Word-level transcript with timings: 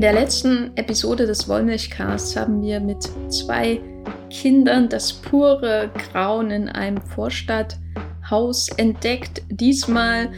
In 0.00 0.04
der 0.04 0.14
letzten 0.14 0.74
Episode 0.76 1.26
des 1.26 1.46
Wollmilchcasts 1.46 2.34
haben 2.34 2.62
wir 2.62 2.80
mit 2.80 3.06
zwei 3.28 3.82
Kindern 4.30 4.88
das 4.88 5.12
pure 5.12 5.90
Grauen 5.92 6.50
in 6.50 6.70
einem 6.70 7.02
Vorstadthaus 7.02 8.70
entdeckt. 8.78 9.42
Diesmal 9.50 10.30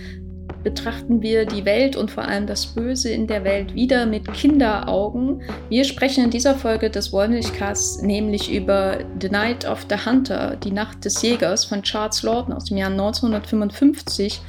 betrachten 0.65 1.23
wir 1.23 1.47
die 1.47 1.65
Welt 1.65 1.95
und 1.95 2.11
vor 2.11 2.25
allem 2.25 2.49
das 2.49 2.67
Böse 2.67 3.11
in 3.11 3.29
der 3.29 3.45
Welt 3.45 3.73
wieder 3.73 4.05
mit 4.05 4.33
Kinderaugen. 4.33 5.43
Wir 5.69 5.85
sprechen 5.85 6.25
in 6.25 6.31
dieser 6.31 6.57
Folge 6.57 6.91
des 6.91 7.13
Wollmilchcasts 7.13 8.03
nämlich 8.03 8.53
über 8.53 8.99
The 9.21 9.29
Night 9.29 9.65
of 9.65 9.87
the 9.89 9.97
Hunter, 10.05 10.57
die 10.57 10.73
Nacht 10.73 11.05
des 11.05 11.23
Jägers 11.23 11.65
von 11.65 11.85
Charles 11.85 12.25
Lawton 12.25 12.53
aus 12.53 12.65
dem 12.65 12.79
Jahr 12.79 12.91
1955 12.91 14.41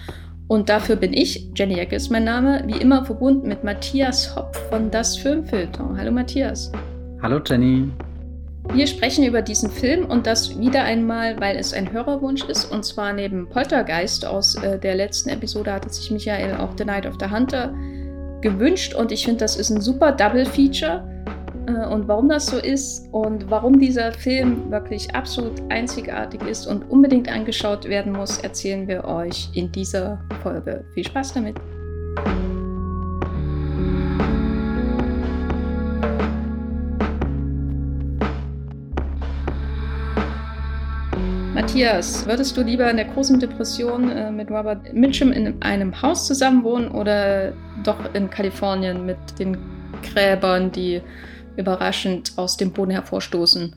und 0.54 0.70
dafür 0.70 0.96
bin 0.96 1.14
ich, 1.14 1.50
Jenny 1.56 1.80
Ecke 1.80 1.96
ist 1.96 2.12
mein 2.12 2.26
Name, 2.26 2.62
wie 2.68 2.78
immer 2.78 3.04
verbunden 3.04 3.48
mit 3.48 3.64
Matthias 3.64 4.36
Hopf 4.36 4.56
von 4.70 4.92
Das 4.92 5.18
Filmfilter. 5.18 5.90
Hallo 5.98 6.12
Matthias. 6.12 6.72
Hallo 7.24 7.40
Jenny. 7.44 7.90
Wir 8.72 8.86
sprechen 8.86 9.26
über 9.26 9.42
diesen 9.42 9.72
Film 9.72 10.06
und 10.06 10.28
das 10.28 10.60
wieder 10.60 10.84
einmal, 10.84 11.42
weil 11.42 11.58
es 11.58 11.74
ein 11.74 11.92
Hörerwunsch 11.92 12.44
ist. 12.46 12.66
Und 12.66 12.86
zwar 12.86 13.14
neben 13.14 13.50
Poltergeist 13.50 14.28
aus 14.28 14.54
äh, 14.56 14.78
der 14.78 14.94
letzten 14.94 15.30
Episode 15.30 15.74
hatte 15.74 15.90
sich 15.90 16.12
Michael 16.12 16.56
auch 16.58 16.70
The 16.78 16.86
Night 16.86 17.08
of 17.08 17.16
the 17.20 17.32
Hunter 17.32 17.74
gewünscht. 18.42 18.94
Und 18.94 19.12
ich 19.12 19.26
finde, 19.26 19.40
das 19.40 19.56
ist 19.56 19.72
ein 19.72 19.82
super 19.82 20.12
Double 20.12 20.46
Feature. 20.46 21.04
Äh, 21.68 21.86
und 21.88 22.08
warum 22.08 22.30
das 22.30 22.48
so 22.48 22.58
ist 22.58 23.08
und 23.12 23.50
warum 23.50 23.80
dieser 23.80 24.12
Film 24.12 24.70
wirklich 24.70 25.14
absolut 25.16 25.62
einzigartig 25.70 26.42
ist 26.44 26.68
und 26.68 26.90
unbedingt 26.90 27.32
angeschaut 27.32 27.86
werden 27.86 28.12
muss, 28.14 28.38
erzählen 28.40 28.88
wir 28.88 29.06
euch 29.06 29.50
in 29.54 29.72
dieser 29.72 30.22
Folge. 30.42 30.84
Viel 30.94 31.06
Spaß 31.06 31.34
damit! 31.34 31.56
Matthias, 41.54 42.28
würdest 42.28 42.58
du 42.58 42.62
lieber 42.62 42.90
in 42.90 42.98
der 42.98 43.06
großen 43.06 43.40
Depression 43.40 44.10
äh, 44.10 44.32
mit 44.32 44.52
Robert 44.52 44.94
Mitchum 44.94 45.32
in 45.32 45.62
einem 45.62 46.02
Haus 46.02 46.28
zusammenwohnen 46.28 46.92
oder 46.92 47.54
doch 47.84 48.14
in 48.14 48.30
Kalifornien 48.30 49.06
mit 49.06 49.18
den 49.40 49.58
Gräbern, 50.04 50.72
die 50.72 51.02
überraschend 51.58 52.34
aus 52.38 52.58
dem 52.58 52.72
Boden 52.72 52.92
hervorstoßen 52.92 53.76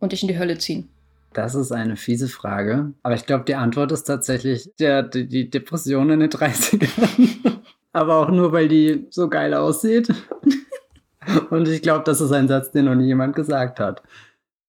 und 0.00 0.12
dich 0.12 0.22
in 0.22 0.28
die 0.28 0.38
Hölle 0.38 0.58
ziehen? 0.58 0.88
Das 1.32 1.54
ist 1.54 1.72
eine 1.72 1.96
fiese 1.96 2.28
Frage. 2.28 2.92
Aber 3.02 3.14
ich 3.14 3.26
glaube, 3.26 3.44
die 3.44 3.56
Antwort 3.56 3.90
ist 3.92 4.04
tatsächlich 4.04 4.70
der, 4.78 5.02
die, 5.02 5.26
die 5.26 5.50
Depression 5.50 6.10
in 6.10 6.20
den 6.20 6.30
30ern. 6.30 7.58
Aber 7.92 8.16
auch 8.16 8.30
nur, 8.30 8.52
weil 8.52 8.68
die 8.68 9.06
so 9.10 9.28
geil 9.28 9.54
aussieht. 9.54 10.08
Und 11.50 11.68
ich 11.68 11.82
glaube, 11.82 12.04
das 12.04 12.20
ist 12.20 12.32
ein 12.32 12.48
Satz, 12.48 12.70
den 12.70 12.84
noch 12.84 12.94
nie 12.94 13.06
jemand 13.06 13.34
gesagt 13.34 13.80
hat. 13.80 14.02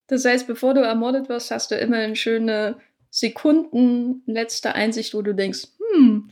Das 0.08 0.26
heißt, 0.26 0.48
bevor 0.48 0.74
du 0.74 0.82
ermordet 0.82 1.30
wirst, 1.30 1.52
hast 1.52 1.72
du 1.72 1.76
immer 1.76 1.98
eine 1.98 2.16
schöne 2.16 2.78
Sekunden 3.10 4.24
letzte 4.26 4.74
Einsicht, 4.74 5.14
wo 5.14 5.22
du 5.22 5.34
denkst, 5.34 5.68
hm, 5.94 6.30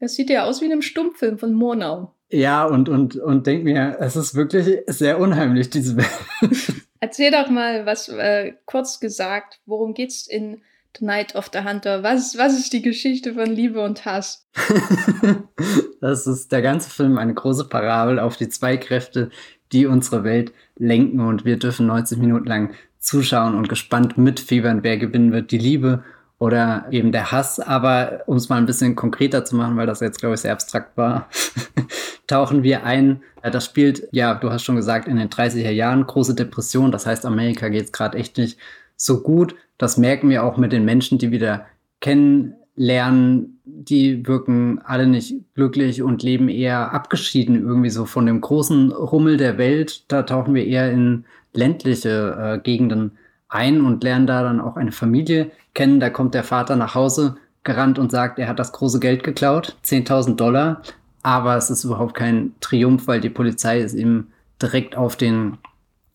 das 0.00 0.14
sieht 0.14 0.30
ja 0.30 0.44
aus 0.44 0.60
wie 0.60 0.66
in 0.66 0.72
einem 0.72 0.82
Stummfilm 0.82 1.38
von 1.38 1.52
Murnau. 1.52 2.14
Ja, 2.30 2.64
und, 2.64 2.88
und, 2.88 3.16
und 3.16 3.46
denk 3.46 3.64
mir, 3.64 3.96
es 4.00 4.14
ist 4.16 4.34
wirklich 4.34 4.80
sehr 4.86 5.18
unheimlich, 5.18 5.70
diese 5.70 5.96
Welt. 5.96 6.08
Erzähl 7.00 7.32
doch 7.32 7.48
mal, 7.50 7.86
was 7.86 8.08
äh, 8.08 8.52
kurz 8.66 9.00
gesagt, 9.00 9.60
worum 9.66 9.94
geht's 9.94 10.26
in 10.26 10.62
The 10.98 11.04
Night 11.04 11.34
of 11.34 11.50
the 11.52 11.60
Hunter? 11.60 12.02
Was, 12.02 12.36
was 12.38 12.58
ist 12.58 12.72
die 12.72 12.82
Geschichte 12.82 13.34
von 13.34 13.46
Liebe 13.46 13.80
und 13.82 14.04
Hass? 14.04 14.46
das 16.00 16.26
ist 16.26 16.52
der 16.52 16.62
ganze 16.62 16.90
Film 16.90 17.18
eine 17.18 17.34
große 17.34 17.68
Parabel 17.68 18.18
auf 18.18 18.36
die 18.36 18.48
zwei 18.48 18.76
Kräfte, 18.76 19.30
die 19.72 19.86
unsere 19.86 20.22
Welt 20.24 20.52
lenken 20.76 21.20
und 21.20 21.44
wir 21.44 21.58
dürfen 21.58 21.86
90 21.86 22.18
Minuten 22.18 22.46
lang 22.46 22.74
zuschauen 22.98 23.54
und 23.54 23.68
gespannt 23.68 24.18
mitfiebern, 24.18 24.82
wer 24.82 24.98
gewinnen 24.98 25.32
wird, 25.32 25.50
die 25.50 25.58
Liebe 25.58 26.04
oder 26.40 26.86
eben 26.90 27.12
der 27.12 27.30
Hass. 27.30 27.60
Aber 27.60 28.22
um 28.26 28.36
es 28.36 28.48
mal 28.48 28.56
ein 28.56 28.66
bisschen 28.66 28.96
konkreter 28.96 29.44
zu 29.44 29.54
machen, 29.54 29.76
weil 29.76 29.86
das 29.86 30.00
jetzt, 30.00 30.18
glaube 30.18 30.34
ich, 30.34 30.40
sehr 30.40 30.52
abstrakt 30.52 30.96
war, 30.96 31.28
tauchen 32.26 32.64
wir 32.64 32.82
ein. 32.84 33.22
Äh, 33.42 33.52
das 33.52 33.66
spielt, 33.66 34.08
ja, 34.10 34.34
du 34.34 34.50
hast 34.50 34.64
schon 34.64 34.74
gesagt, 34.74 35.06
in 35.06 35.16
den 35.16 35.28
30er 35.28 35.70
Jahren 35.70 36.06
große 36.06 36.34
Depression. 36.34 36.90
Das 36.90 37.06
heißt, 37.06 37.24
Amerika 37.26 37.68
geht 37.68 37.84
es 37.84 37.92
gerade 37.92 38.18
echt 38.18 38.38
nicht 38.38 38.58
so 38.96 39.22
gut. 39.22 39.54
Das 39.78 39.98
merken 39.98 40.30
wir 40.30 40.42
auch 40.42 40.56
mit 40.56 40.72
den 40.72 40.84
Menschen, 40.84 41.18
die 41.18 41.30
wieder 41.30 41.66
kennenlernen. 42.00 43.60
Die 43.64 44.26
wirken 44.26 44.80
alle 44.82 45.06
nicht 45.06 45.34
glücklich 45.54 46.02
und 46.02 46.22
leben 46.22 46.48
eher 46.48 46.92
abgeschieden 46.92 47.62
irgendwie 47.66 47.90
so 47.90 48.06
von 48.06 48.24
dem 48.24 48.40
großen 48.40 48.92
Rummel 48.92 49.36
der 49.36 49.58
Welt. 49.58 50.10
Da 50.10 50.22
tauchen 50.22 50.54
wir 50.54 50.66
eher 50.66 50.90
in 50.90 51.26
ländliche 51.52 52.36
äh, 52.56 52.58
Gegenden 52.62 53.12
ein 53.50 53.82
und 53.82 54.02
lernen 54.02 54.26
da 54.26 54.42
dann 54.42 54.60
auch 54.60 54.76
eine 54.76 54.92
Familie 54.92 55.50
kennen. 55.74 56.00
Da 56.00 56.10
kommt 56.10 56.34
der 56.34 56.44
Vater 56.44 56.76
nach 56.76 56.94
Hause 56.94 57.36
gerannt 57.62 57.98
und 57.98 58.10
sagt, 58.10 58.38
er 58.38 58.48
hat 58.48 58.58
das 58.58 58.72
große 58.72 59.00
Geld 59.00 59.22
geklaut, 59.22 59.76
10.000 59.84 60.36
Dollar. 60.36 60.82
Aber 61.22 61.56
es 61.56 61.68
ist 61.68 61.84
überhaupt 61.84 62.14
kein 62.14 62.54
Triumph, 62.60 63.06
weil 63.06 63.20
die 63.20 63.28
Polizei 63.28 63.80
ist 63.80 63.94
ihm 63.94 64.28
direkt 64.60 64.96
auf 64.96 65.16
den 65.16 65.58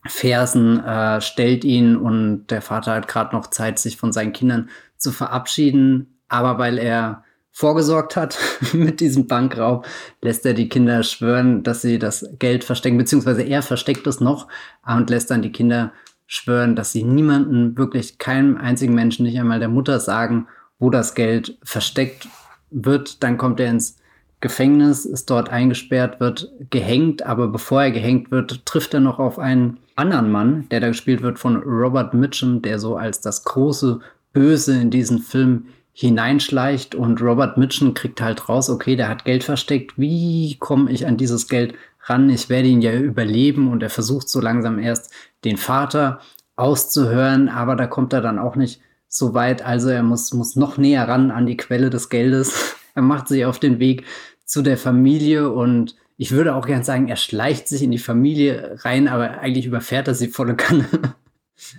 Fersen, 0.08 0.84
äh, 0.84 1.22
stellt 1.22 1.64
ihn 1.64 1.96
und 1.96 2.48
der 2.48 2.62
Vater 2.62 2.94
hat 2.94 3.08
gerade 3.08 3.36
noch 3.36 3.48
Zeit, 3.48 3.80
sich 3.80 3.98
von 3.98 4.12
seinen 4.12 4.34
Kindern 4.34 4.70
zu 4.98 5.12
verabschieden. 5.12 6.20
Aber 6.28 6.58
weil 6.58 6.78
er 6.78 7.24
vorgesorgt 7.52 8.16
hat 8.16 8.38
mit 8.74 9.00
diesem 9.00 9.28
Bankraub, 9.28 9.88
lässt 10.22 10.46
er 10.46 10.54
die 10.54 10.70
Kinder 10.70 11.04
schwören, 11.04 11.64
dass 11.64 11.82
sie 11.82 12.00
das 12.00 12.28
Geld 12.40 12.64
verstecken, 12.64 12.98
beziehungsweise 12.98 13.44
er 13.44 13.62
versteckt 13.62 14.06
es 14.08 14.20
noch 14.20 14.48
und 14.86 15.10
lässt 15.10 15.32
dann 15.32 15.42
die 15.42 15.52
Kinder 15.52 15.94
schwören, 16.28 16.76
dass 16.76 16.92
sie 16.92 17.04
niemanden, 17.04 17.78
wirklich 17.78 18.18
keinem 18.18 18.58
einzigen 18.58 18.96
Menschen, 18.96 19.26
nicht 19.26 19.40
einmal 19.40 19.60
der 19.60 19.70
Mutter 19.70 20.00
sagen, 20.00 20.48
wo 20.80 20.90
das 20.90 21.16
Geld 21.16 21.58
versteckt 21.64 22.28
wird. 22.72 23.24
Dann 23.24 23.38
kommt 23.38 23.60
er 23.60 23.70
ins 23.70 23.98
Gefängnis, 24.42 25.06
ist 25.06 25.30
dort 25.30 25.50
eingesperrt, 25.50 26.20
wird 26.20 26.52
gehängt, 26.70 27.24
aber 27.24 27.48
bevor 27.48 27.84
er 27.84 27.92
gehängt 27.92 28.32
wird, 28.32 28.66
trifft 28.66 28.94
er 28.94 29.00
noch 29.00 29.20
auf 29.20 29.40
einen 29.40 29.78
anderen 29.96 30.32
Mann, 30.32 30.68
der 30.70 30.82
da 30.82 30.88
gespielt 30.88 31.22
wird 31.22 31.40
von 31.40 31.58
Robert 31.58 32.14
Mitchum, 32.14 32.62
der 32.62 32.80
so 32.80 32.98
als 32.98 33.22
das 33.22 33.44
große 33.44 34.02
Böse 34.34 34.80
in 34.80 34.92
diesen 34.92 35.20
Film 35.20 35.68
hineinschleicht. 35.94 36.94
Und 36.94 37.22
Robert 37.22 37.58
Mitchum 37.58 37.94
kriegt 37.94 38.22
halt 38.22 38.50
raus, 38.50 38.70
okay, 38.70 38.96
der 38.96 39.08
hat 39.08 39.26
Geld 39.26 39.44
versteckt, 39.44 39.98
wie 39.98 40.58
komme 40.60 40.92
ich 40.92 41.08
an 41.08 41.18
dieses 41.18 41.48
Geld 41.48 41.74
ran? 42.10 42.30
Ich 42.30 42.50
werde 42.50 42.68
ihn 42.68 42.82
ja 42.82 42.94
überleben 42.94 43.72
und 43.72 43.84
er 43.84 43.90
versucht 43.90 44.30
so 44.30 44.40
langsam 44.42 44.80
erst 44.80 45.12
den 45.44 45.58
Vater 45.58 46.20
auszuhören, 46.56 47.50
aber 47.50 47.76
da 47.76 47.88
kommt 47.88 48.14
er 48.14 48.22
dann 48.22 48.40
auch 48.40 48.56
nicht 48.56 48.82
so 49.08 49.34
weit. 49.34 49.66
Also 49.66 49.90
er 49.90 50.04
muss, 50.04 50.34
muss 50.34 50.56
noch 50.56 50.78
näher 50.78 51.08
ran 51.08 51.32
an 51.32 51.46
die 51.46 51.58
Quelle 51.58 51.90
des 51.90 52.10
Geldes. 52.10 52.76
er 52.96 53.02
macht 53.02 53.28
sich 53.28 53.46
auf 53.46 53.60
den 53.60 53.80
Weg 53.80 54.06
zu 54.46 54.62
der 54.62 54.78
Familie 54.78 55.50
und 55.50 55.96
ich 56.18 56.32
würde 56.32 56.56
auch 56.56 56.66
gern 56.66 56.84
sagen, 56.84 57.10
er 57.10 57.18
schleicht 57.18 57.68
sich 57.68 57.84
in 57.84 57.92
die 57.92 57.98
Familie 57.98 58.78
rein, 58.80 59.08
aber 59.08 59.40
eigentlich 59.40 59.66
überfährt 59.66 60.08
er 60.08 60.16
sie 60.16 60.28
volle 60.28 60.56
Kanne. 60.56 60.86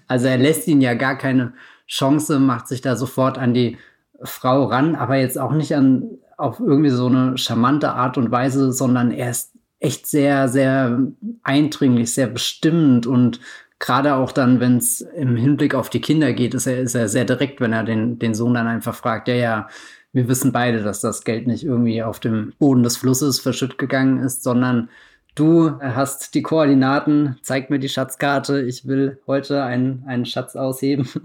Also 0.09 0.27
er 0.27 0.39
lässt 0.39 0.67
ihn 0.69 0.81
ja 0.81 0.95
gar 0.95 1.19
keine 1.19 1.53
Chance, 1.87 2.41
macht 2.41 2.67
sich 2.67 2.81
da 2.81 2.97
sofort 2.97 3.37
an 3.37 3.53
die 3.53 3.77
Frau 4.23 4.65
ran, 4.65 4.95
aber 4.97 5.17
jetzt 5.17 5.39
auch 5.39 5.53
nicht 5.53 5.75
an 5.77 6.19
auf 6.39 6.61
irgendwie 6.61 6.89
so 6.89 7.07
eine 7.07 7.37
charmante 7.37 7.93
Art 7.93 8.17
und 8.17 8.31
Weise, 8.31 8.73
sondern 8.73 9.11
er 9.11 9.31
ist 9.31 9.53
echt 9.87 10.07
sehr, 10.07 10.49
sehr 10.49 10.99
eindringlich, 11.43 12.13
sehr 12.13 12.27
bestimmend 12.27 13.07
und 13.07 13.41
gerade 13.79 14.15
auch 14.15 14.33
dann, 14.33 14.61
wenn 14.61 14.79
es 14.79 15.01
im 15.01 15.37
Hinblick 15.37 15.75
auf 15.75 15.91
die 15.91 16.01
Kinder 16.01 16.33
geht, 16.33 16.55
ist 16.55 16.67
er, 16.67 16.79
ist 16.81 16.95
er 16.95 17.09
sehr 17.09 17.25
direkt, 17.25 17.61
wenn 17.61 17.73
er 17.73 17.85
den, 17.85 18.19
den 18.19 18.35
Sohn 18.35 18.55
dann 18.55 18.67
einfach 18.67 18.95
fragt, 18.95 19.29
ja, 19.29 19.35
ja, 19.35 19.69
wir 20.13 20.29
wissen 20.29 20.51
beide, 20.51 20.83
dass 20.83 21.01
das 21.01 21.25
Geld 21.25 21.47
nicht 21.47 21.63
irgendwie 21.63 22.03
auf 22.03 22.21
dem 22.21 22.55
Boden 22.59 22.83
des 22.83 22.97
Flusses 22.97 23.39
verschütt 23.39 23.77
gegangen 23.77 24.19
ist, 24.19 24.43
sondern 24.43 24.89
du 25.37 25.79
hast 25.81 26.35
die 26.35 26.43
Koordinaten, 26.43 27.39
zeig 27.43 27.71
mir 27.71 27.79
die 27.79 27.89
Schatzkarte, 27.89 28.63
ich 28.63 28.87
will 28.89 29.21
heute 29.27 29.63
einen, 29.63 30.03
einen 30.09 30.27
Schatz 30.27 30.57
ausheben. 30.57 31.09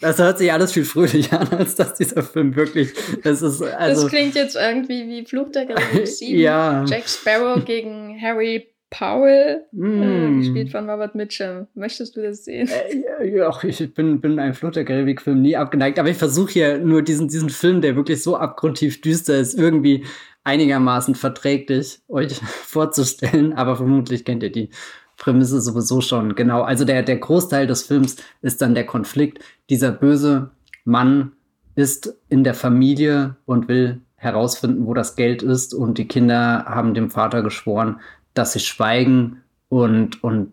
Das 0.00 0.18
hört 0.18 0.38
sich 0.38 0.52
alles 0.52 0.72
viel 0.72 0.84
fröhlicher 0.84 1.40
an, 1.40 1.48
als 1.50 1.76
dass 1.76 1.94
dieser 1.94 2.24
Film 2.24 2.56
wirklich. 2.56 2.92
Das, 3.22 3.40
ist, 3.40 3.62
also, 3.62 4.02
das 4.02 4.10
klingt 4.10 4.34
jetzt 4.34 4.56
irgendwie 4.56 5.08
wie 5.08 5.24
Fluch 5.24 5.52
der 5.52 5.68
7. 6.04 6.38
ja. 6.40 6.84
Jack 6.84 7.08
Sparrow 7.08 7.64
gegen 7.64 8.20
Harry 8.20 8.71
Powell, 8.92 9.64
mm. 9.72 10.02
äh, 10.02 10.36
gespielt 10.38 10.70
von 10.70 10.88
Robert 10.88 11.14
Mitchum. 11.14 11.66
Möchtest 11.74 12.14
du 12.14 12.22
das 12.22 12.44
sehen? 12.44 12.68
Äh, 12.68 13.36
ja, 13.36 13.50
ich 13.64 13.94
bin, 13.94 14.20
bin 14.20 14.38
einem 14.38 14.52
Fluch 14.52 14.72
der 14.72 14.84
Karibik-Film 14.84 15.40
nie 15.40 15.56
abgeneigt, 15.56 15.98
aber 15.98 16.10
ich 16.10 16.18
versuche 16.18 16.58
ja 16.58 16.78
nur 16.78 17.02
diesen, 17.02 17.28
diesen 17.28 17.48
Film, 17.48 17.80
der 17.80 17.96
wirklich 17.96 18.22
so 18.22 18.36
abgrundtief 18.36 19.00
düster 19.00 19.38
ist, 19.38 19.54
irgendwie 19.54 20.04
einigermaßen 20.44 21.14
verträglich 21.14 22.00
euch 22.08 22.34
vorzustellen, 22.44 23.54
aber 23.54 23.76
vermutlich 23.76 24.26
kennt 24.26 24.42
ihr 24.42 24.52
die 24.52 24.68
Prämisse 25.16 25.60
sowieso 25.62 26.02
schon. 26.02 26.34
Genau, 26.34 26.62
also 26.62 26.84
der, 26.84 27.02
der 27.02 27.16
Großteil 27.16 27.66
des 27.66 27.84
Films 27.84 28.16
ist 28.42 28.60
dann 28.60 28.74
der 28.74 28.84
Konflikt. 28.84 29.38
Dieser 29.70 29.90
böse 29.90 30.50
Mann 30.84 31.32
ist 31.74 32.14
in 32.28 32.44
der 32.44 32.54
Familie 32.54 33.36
und 33.46 33.68
will 33.68 34.02
herausfinden, 34.16 34.86
wo 34.86 34.92
das 34.92 35.16
Geld 35.16 35.42
ist. 35.42 35.72
Und 35.72 35.96
die 35.96 36.08
Kinder 36.08 36.64
haben 36.66 36.92
dem 36.92 37.10
Vater 37.10 37.42
geschworen, 37.42 38.00
dass 38.34 38.52
sie 38.52 38.60
schweigen 38.60 39.42
und, 39.68 40.22
und 40.22 40.52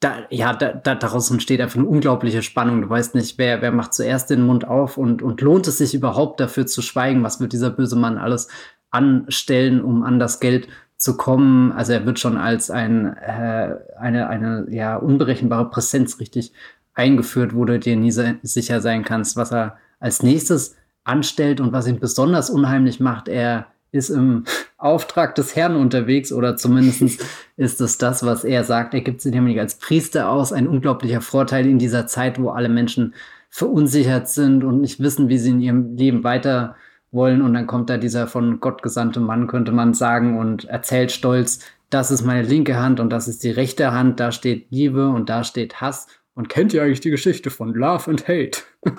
da, 0.00 0.26
ja, 0.28 0.52
da, 0.52 0.72
da, 0.72 0.94
daraus 0.94 1.30
entsteht 1.30 1.60
einfach 1.60 1.78
eine 1.78 1.88
unglaubliche 1.88 2.42
Spannung. 2.42 2.82
Du 2.82 2.90
weißt 2.90 3.14
nicht, 3.14 3.38
wer, 3.38 3.62
wer 3.62 3.72
macht 3.72 3.94
zuerst 3.94 4.28
den 4.28 4.44
Mund 4.44 4.66
auf 4.66 4.98
und, 4.98 5.22
und 5.22 5.40
lohnt 5.40 5.66
es 5.66 5.78
sich 5.78 5.94
überhaupt 5.94 6.40
dafür 6.40 6.66
zu 6.66 6.82
schweigen? 6.82 7.22
Was 7.22 7.40
wird 7.40 7.54
dieser 7.54 7.70
böse 7.70 7.96
Mann 7.96 8.18
alles 8.18 8.48
anstellen, 8.90 9.82
um 9.82 10.02
an 10.02 10.18
das 10.18 10.40
Geld 10.40 10.68
zu 10.96 11.16
kommen? 11.16 11.72
Also 11.72 11.94
er 11.94 12.04
wird 12.04 12.18
schon 12.18 12.36
als 12.36 12.70
ein, 12.70 13.16
äh, 13.16 13.76
eine, 13.98 14.28
eine 14.28 14.66
ja, 14.68 14.96
unberechenbare 14.96 15.70
Präsenz 15.70 16.20
richtig 16.20 16.52
eingeführt, 16.92 17.54
wo 17.54 17.64
du 17.64 17.78
dir 17.78 17.96
nie 17.96 18.10
sicher 18.10 18.80
sein 18.82 19.04
kannst, 19.04 19.36
was 19.36 19.52
er 19.52 19.78
als 20.00 20.22
nächstes 20.22 20.76
anstellt 21.02 21.60
und 21.60 21.72
was 21.72 21.86
ihn 21.86 21.98
besonders 21.98 22.50
unheimlich 22.50 23.00
macht. 23.00 23.28
Er 23.28 23.68
ist 23.94 24.10
im 24.10 24.44
Auftrag 24.76 25.34
des 25.36 25.54
Herrn 25.54 25.76
unterwegs 25.76 26.32
oder 26.32 26.56
zumindest 26.56 27.24
ist 27.56 27.80
es 27.80 27.96
das, 27.96 28.26
was 28.26 28.44
er 28.44 28.64
sagt. 28.64 28.92
Er 28.92 29.00
gibt 29.00 29.20
sich 29.20 29.32
nämlich 29.32 29.60
als 29.60 29.76
Priester 29.76 30.28
aus. 30.28 30.52
Ein 30.52 30.66
unglaublicher 30.66 31.20
Vorteil 31.20 31.66
in 31.66 31.78
dieser 31.78 32.06
Zeit, 32.06 32.40
wo 32.40 32.50
alle 32.50 32.68
Menschen 32.68 33.14
verunsichert 33.50 34.28
sind 34.28 34.64
und 34.64 34.80
nicht 34.80 35.00
wissen, 35.00 35.28
wie 35.28 35.38
sie 35.38 35.50
in 35.50 35.60
ihrem 35.60 35.96
Leben 35.96 36.24
weiter 36.24 36.74
wollen. 37.12 37.40
Und 37.40 37.54
dann 37.54 37.68
kommt 37.68 37.88
da 37.88 37.96
dieser 37.96 38.26
von 38.26 38.58
Gott 38.58 38.82
gesandte 38.82 39.20
Mann, 39.20 39.46
könnte 39.46 39.70
man 39.70 39.94
sagen, 39.94 40.38
und 40.38 40.64
erzählt 40.64 41.12
stolz, 41.12 41.60
das 41.88 42.10
ist 42.10 42.24
meine 42.24 42.42
linke 42.42 42.76
Hand 42.76 42.98
und 42.98 43.10
das 43.10 43.28
ist 43.28 43.44
die 43.44 43.52
rechte 43.52 43.92
Hand. 43.92 44.18
Da 44.18 44.32
steht 44.32 44.66
Liebe 44.70 45.08
und 45.08 45.28
da 45.28 45.44
steht 45.44 45.80
Hass. 45.80 46.08
Und 46.34 46.48
kennt 46.48 46.74
ihr 46.74 46.82
eigentlich 46.82 47.00
die 47.00 47.10
Geschichte 47.10 47.50
von 47.50 47.72
Love 47.72 48.10
and 48.10 48.26
Hate? 48.26 48.58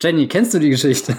Jenny, 0.00 0.28
kennst 0.28 0.54
du 0.54 0.60
die 0.60 0.70
Geschichte? 0.70 1.16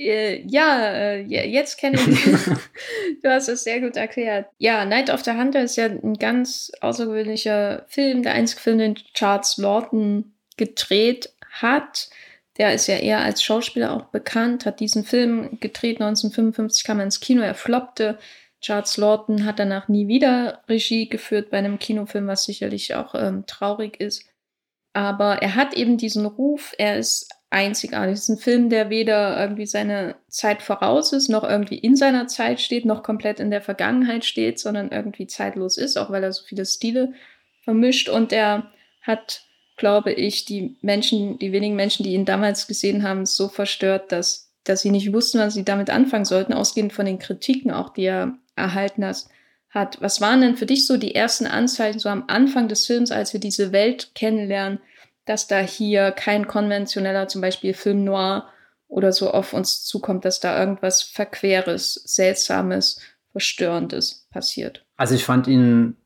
Äh, 0.00 0.42
ja, 0.46 0.92
äh, 0.92 1.20
jetzt 1.22 1.78
kenne 1.78 1.98
ich. 2.00 2.24
du 3.22 3.28
hast 3.28 3.48
es 3.48 3.64
sehr 3.64 3.80
gut 3.80 3.96
erklärt. 3.96 4.46
Ja, 4.58 4.84
Night 4.86 5.10
of 5.10 5.22
the 5.24 5.32
Hunter 5.32 5.62
ist 5.62 5.76
ja 5.76 5.86
ein 5.86 6.14
ganz 6.14 6.72
außergewöhnlicher 6.80 7.84
Film, 7.88 8.22
der 8.22 8.32
einzige 8.32 8.62
Film, 8.62 8.78
den 8.78 8.94
Charles 9.12 9.58
Lawton 9.58 10.32
gedreht 10.56 11.34
hat. 11.50 12.08
Der 12.56 12.72
ist 12.72 12.86
ja 12.86 12.96
eher 12.96 13.20
als 13.20 13.42
Schauspieler 13.42 13.94
auch 13.94 14.06
bekannt, 14.06 14.64
hat 14.64 14.80
diesen 14.80 15.04
Film 15.04 15.58
gedreht 15.60 16.00
1955, 16.00 16.84
kam 16.84 16.98
er 16.98 17.04
ins 17.04 17.20
Kino, 17.20 17.42
er 17.42 17.54
floppte. 17.54 18.18
Charles 18.60 18.96
Lawton 18.96 19.44
hat 19.46 19.58
danach 19.58 19.88
nie 19.88 20.08
wieder 20.08 20.62
Regie 20.68 21.08
geführt 21.08 21.50
bei 21.50 21.58
einem 21.58 21.78
Kinofilm, 21.78 22.26
was 22.26 22.44
sicherlich 22.44 22.94
auch 22.94 23.14
ähm, 23.14 23.44
traurig 23.46 24.00
ist. 24.00 24.24
Aber 24.92 25.40
er 25.40 25.54
hat 25.54 25.74
eben 25.74 25.96
diesen 25.96 26.26
Ruf, 26.26 26.74
er 26.76 26.98
ist 26.98 27.28
einzigartig. 27.50 28.14
Es 28.14 28.22
ist 28.22 28.28
ein 28.28 28.38
Film, 28.38 28.70
der 28.70 28.90
weder 28.90 29.38
irgendwie 29.38 29.66
seine 29.66 30.14
Zeit 30.28 30.62
voraus 30.62 31.12
ist, 31.12 31.28
noch 31.28 31.44
irgendwie 31.44 31.78
in 31.78 31.96
seiner 31.96 32.28
Zeit 32.28 32.60
steht, 32.60 32.84
noch 32.84 33.02
komplett 33.02 33.40
in 33.40 33.50
der 33.50 33.60
Vergangenheit 33.60 34.24
steht, 34.24 34.60
sondern 34.60 34.90
irgendwie 34.90 35.26
zeitlos 35.26 35.76
ist, 35.76 35.96
auch 35.96 36.10
weil 36.10 36.22
er 36.22 36.32
so 36.32 36.44
viele 36.44 36.64
Stile 36.64 37.12
vermischt. 37.62 38.08
Und 38.08 38.32
er 38.32 38.70
hat, 39.02 39.42
glaube 39.76 40.12
ich, 40.12 40.44
die 40.44 40.76
Menschen, 40.80 41.38
die 41.40 41.52
wenigen 41.52 41.74
Menschen, 41.74 42.04
die 42.04 42.14
ihn 42.14 42.24
damals 42.24 42.68
gesehen 42.68 43.02
haben, 43.02 43.26
so 43.26 43.48
verstört, 43.48 44.12
dass, 44.12 44.52
dass 44.62 44.82
sie 44.82 44.90
nicht 44.90 45.12
wussten, 45.12 45.40
was 45.40 45.54
sie 45.54 45.64
damit 45.64 45.90
anfangen 45.90 46.24
sollten, 46.24 46.52
ausgehend 46.52 46.92
von 46.92 47.06
den 47.06 47.18
Kritiken 47.18 47.72
auch, 47.72 47.92
die 47.92 48.04
er 48.04 48.38
erhalten 48.54 49.04
hat. 49.04 50.00
Was 50.00 50.20
waren 50.20 50.40
denn 50.40 50.56
für 50.56 50.66
dich 50.66 50.86
so 50.86 50.96
die 50.96 51.16
ersten 51.16 51.46
Anzeichen, 51.46 51.98
so 51.98 52.08
am 52.08 52.24
Anfang 52.28 52.68
des 52.68 52.86
Films, 52.86 53.10
als 53.10 53.32
wir 53.32 53.40
diese 53.40 53.72
Welt 53.72 54.12
kennenlernen, 54.14 54.78
dass 55.30 55.46
da 55.46 55.60
hier 55.60 56.10
kein 56.10 56.48
konventioneller, 56.48 57.28
zum 57.28 57.40
Beispiel 57.40 57.72
Film 57.72 58.02
Noir 58.02 58.48
oder 58.88 59.12
so 59.12 59.30
auf 59.30 59.52
uns 59.52 59.84
zukommt, 59.84 60.24
dass 60.24 60.40
da 60.40 60.58
irgendwas 60.58 61.02
Verqueres, 61.02 61.94
Seltsames, 62.04 63.00
Verstörendes 63.30 64.26
passiert. 64.32 64.84
Also 64.96 65.14
ich 65.14 65.24
fand 65.24 65.46
ihn, 65.46 65.96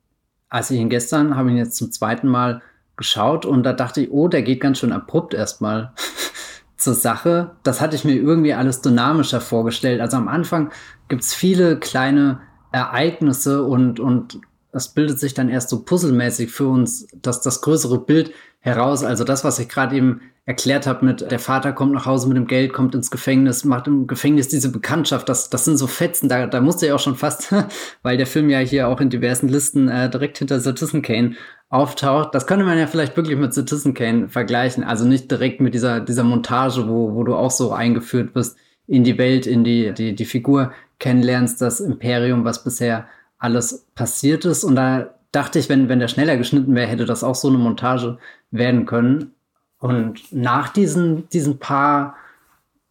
als 0.51 0.71
ich 0.71 0.79
ihn 0.79 0.91
gestern, 0.91 1.37
habe 1.37 1.51
ihn 1.51 1.57
jetzt 1.57 1.77
zum 1.77 1.91
zweiten 1.91 2.29
Mal 2.29 2.61
geschaut 2.99 3.47
und 3.47 3.63
da 3.63 3.73
dachte 3.73 4.03
ich, 4.03 4.11
oh, 4.11 4.29
der 4.29 4.43
geht 4.43 4.61
ganz 4.61 4.81
schön 4.81 4.93
abrupt 4.93 5.33
erstmal 5.33 5.95
zur 6.77 6.93
Sache. 6.93 7.57
Das 7.63 7.81
hatte 7.81 7.97
ich 7.97 8.05
mir 8.05 8.17
irgendwie 8.17 8.53
alles 8.53 8.83
dynamischer 8.83 9.41
vorgestellt. 9.41 10.03
Also 10.03 10.19
am 10.19 10.29
Anfang 10.29 10.71
gibt 11.09 11.23
es 11.23 11.33
viele 11.33 11.79
kleine 11.79 12.43
Ereignisse 12.73 13.65
und, 13.65 14.01
und 14.01 14.39
es 14.75 14.89
bildet 14.89 15.21
sich 15.21 15.35
dann 15.35 15.49
erst 15.49 15.71
so 15.71 15.83
puzzelmäßig 15.83 16.51
für 16.51 16.69
uns, 16.69 17.07
dass 17.15 17.41
das 17.41 17.61
größere 17.61 17.99
Bild 17.99 18.33
heraus. 18.61 19.05
Also 19.05 19.25
das, 19.25 19.45
was 19.45 19.59
ich 19.59 19.69
gerade 19.69 19.97
eben 19.97 20.21
erklärt 20.47 20.87
habe 20.87 21.07
mit 21.07 21.31
der 21.31 21.39
Vater 21.39 21.73
kommt 21.73 21.93
nach 21.93 22.05
Hause 22.05 22.29
mit 22.29 22.37
dem 22.37 22.47
Geld, 22.47 22.73
kommt 22.73 22.95
ins 22.95 23.11
Gefängnis, 23.11 23.65
macht 23.65 23.87
im 23.87 24.07
Gefängnis 24.07 24.49
diese 24.49 24.71
Bekanntschaft, 24.71 25.29
das, 25.29 25.49
das 25.49 25.65
sind 25.65 25.79
so 25.79 25.87
Fetzen, 25.87 26.29
da, 26.29 26.47
da 26.47 26.61
musste 26.61 26.87
ich 26.87 26.93
auch 26.93 26.99
schon 26.99 27.17
fast, 27.17 27.55
weil 28.03 28.19
der 28.19 28.27
Film 28.27 28.51
ja 28.51 28.59
hier 28.59 28.89
auch 28.89 29.01
in 29.01 29.09
diversen 29.09 29.49
Listen 29.49 29.89
äh, 29.89 30.11
direkt 30.11 30.39
hinter 30.39 30.61
Citizen 30.61 31.01
Kane 31.01 31.37
auftaucht. 31.71 32.35
Das 32.35 32.47
könnte 32.47 32.65
man 32.65 32.79
ja 32.79 32.87
vielleicht 32.87 33.17
wirklich 33.17 33.39
mit 33.39 33.55
Citizen 33.55 33.95
Kane 33.95 34.29
vergleichen, 34.29 34.85
also 34.85 35.07
nicht 35.07 35.31
direkt 35.31 35.61
mit 35.61 35.73
dieser, 35.73 36.01
dieser 36.01 36.25
Montage, 36.25 36.89
wo, 36.89 37.15
wo 37.15 37.25
du 37.25 37.35
auch 37.35 37.51
so 37.51 37.73
eingeführt 37.73 38.35
wirst 38.35 38.57
in 38.87 39.03
die 39.03 39.17
Welt, 39.17 39.47
in 39.47 39.65
die, 39.65 39.93
die, 39.95 40.15
die 40.15 40.25
Figur 40.27 40.73
kennenlernst, 40.99 41.61
das 41.63 41.81
Imperium, 41.81 42.45
was 42.45 42.65
bisher 42.65 43.07
alles 43.45 43.87
passiert 43.95 44.45
ist. 44.45 44.65
Und 44.65 44.75
da 44.75 45.15
dachte 45.31 45.59
ich, 45.59 45.69
wenn, 45.69 45.89
wenn 45.89 46.01
der 46.01 46.09
schneller 46.09 46.37
geschnitten 46.37 46.75
wäre, 46.75 46.89
hätte 46.89 47.05
das 47.05 47.23
auch 47.23 47.35
so 47.35 47.49
eine 47.49 47.59
Montage 47.59 48.19
werden 48.51 48.87
können. 48.87 49.33
Und 49.79 50.33
nach 50.33 50.71
diesen, 50.71 51.29
diesen 51.29 51.59
paar 51.59 52.17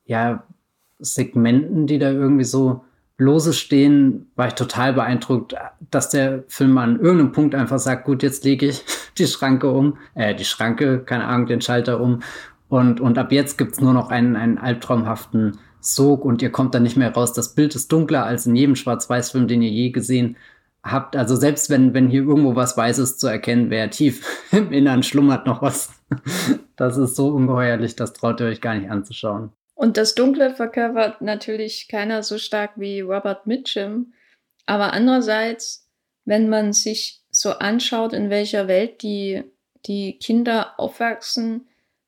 ja, 0.05 0.43
Segmenten, 0.99 1.87
die 1.87 1.97
da 1.97 2.11
irgendwie 2.11 2.43
so 2.43 2.83
lose 3.17 3.53
stehen, 3.53 4.27
war 4.35 4.47
ich 4.47 4.53
total 4.53 4.93
beeindruckt, 4.93 5.55
dass 5.89 6.09
der 6.09 6.43
Film 6.47 6.77
an 6.77 6.99
irgendeinem 6.99 7.31
Punkt 7.31 7.55
einfach 7.55 7.79
sagt, 7.79 8.05
gut, 8.05 8.21
jetzt 8.21 8.43
lege 8.43 8.67
ich 8.67 8.83
die 9.17 9.27
Schranke 9.27 9.71
um, 9.71 9.97
äh, 10.13 10.35
die 10.35 10.45
Schranke, 10.45 10.99
keine 10.99 11.25
Ahnung, 11.25 11.47
den 11.47 11.61
Schalter 11.61 11.99
um. 11.99 12.21
Und, 12.69 13.01
und 13.01 13.17
ab 13.17 13.31
jetzt 13.31 13.57
gibt 13.57 13.73
es 13.73 13.81
nur 13.81 13.93
noch 13.93 14.09
einen, 14.09 14.35
einen 14.35 14.57
albtraumhaften 14.57 15.57
Sog 15.85 16.25
und 16.25 16.41
ihr 16.41 16.51
kommt 16.51 16.75
dann 16.75 16.83
nicht 16.83 16.97
mehr 16.97 17.13
raus. 17.13 17.33
Das 17.33 17.55
Bild 17.55 17.75
ist 17.75 17.91
dunkler 17.91 18.25
als 18.25 18.45
in 18.45 18.55
jedem 18.55 18.75
Schwarz-Weiß-Film, 18.75 19.47
den 19.47 19.61
ihr 19.61 19.69
je 19.69 19.89
gesehen 19.89 20.37
habt. 20.83 21.15
Also 21.15 21.35
selbst 21.35 21.69
wenn, 21.69 21.93
wenn 21.93 22.09
hier 22.09 22.23
irgendwo 22.23 22.55
was 22.55 22.77
Weißes 22.77 23.17
zu 23.17 23.27
erkennen 23.27 23.69
wäre, 23.69 23.89
tief 23.89 24.25
im 24.51 24.71
Innern 24.71 25.03
schlummert 25.03 25.45
noch 25.45 25.61
was. 25.61 25.89
Das 26.75 26.97
ist 26.97 27.15
so 27.15 27.27
ungeheuerlich, 27.27 27.95
das 27.95 28.13
traut 28.13 28.41
ihr 28.41 28.47
euch 28.47 28.59
gar 28.59 28.73
nicht 28.73 28.89
anzuschauen. 28.89 29.51
Und 29.75 29.95
das 29.95 30.15
Dunkle 30.15 30.55
verkörpert 30.55 31.21
natürlich 31.21 31.87
keiner 31.87 32.23
so 32.23 32.39
stark 32.39 32.71
wie 32.77 33.01
Robert 33.01 33.45
Mitchum. 33.45 34.13
Aber 34.65 34.91
andererseits, 34.91 35.87
wenn 36.25 36.49
man 36.49 36.73
sich 36.73 37.21
so 37.29 37.51
anschaut, 37.51 38.11
in 38.11 38.31
welcher 38.31 38.67
Welt 38.67 39.03
die, 39.03 39.43
die 39.85 40.17
Kinder 40.17 40.79
aufwachsen, 40.79 41.67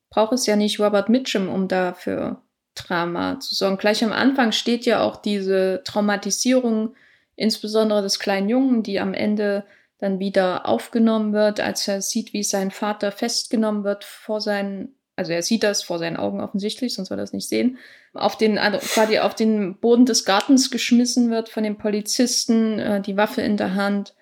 braucht 0.09 0.33
es 0.33 0.47
ja 0.47 0.55
nicht 0.55 0.79
Robert 0.79 1.09
Mitchum, 1.09 1.47
um 1.47 1.67
dafür 1.67 2.41
Drama 2.75 3.39
zu 3.39 3.55
sorgen. 3.55 3.77
Gleich 3.77 4.03
am 4.03 4.12
Anfang 4.12 4.51
steht 4.51 4.86
ja 4.86 5.01
auch 5.01 5.17
diese 5.17 5.82
Traumatisierung, 5.86 6.96
insbesondere 7.36 8.01
des 8.01 8.20
kleinen 8.20 8.50
Jungen, 8.50 8.84
die 8.84 9.00
am 9.00 9.13
Ende 9.13 9.65
dann 10.00 10.20
wieder 10.20 10.67
aufgenommen 10.67 11.34
wird, 11.34 11.60
als 11.60 11.88
er 11.88 12.01
sieht, 12.01 12.34
wie 12.34 12.44
sein 12.44 12.72
Vater 12.72 13.12
festgenommen 13.12 13.84
wird 13.84 14.03
vor 14.03 14.41
seinen, 14.41 14.96
also 15.15 15.32
er 15.32 15.41
sieht 15.41 15.63
das 15.63 15.84
vor 15.84 16.00
seinen 16.00 16.17
Augen 16.17 16.41
offensichtlich, 16.41 16.94
sonst 16.94 17.08
soll 17.08 17.17
er 17.17 17.24
das 17.24 17.34
nicht 17.34 17.48
sehen, 17.48 17.77
auf 18.13 18.38
den, 18.38 18.58
also 18.58 18.77
quasi 18.79 19.20
auf 19.20 19.36
den 19.36 19.77
Boden 19.79 20.05
des 20.05 20.25
Gartens 20.25 20.70
geschmissen 20.70 21.32
wird 21.32 21.50
von 21.50 21.63
den 21.63 21.77
Polizisten, 21.77 22.79
äh, 22.79 23.01
die 23.01 23.17
Waffe 23.17 23.41
in 23.41 23.58
der 23.58 23.75
Hand. 23.75 24.13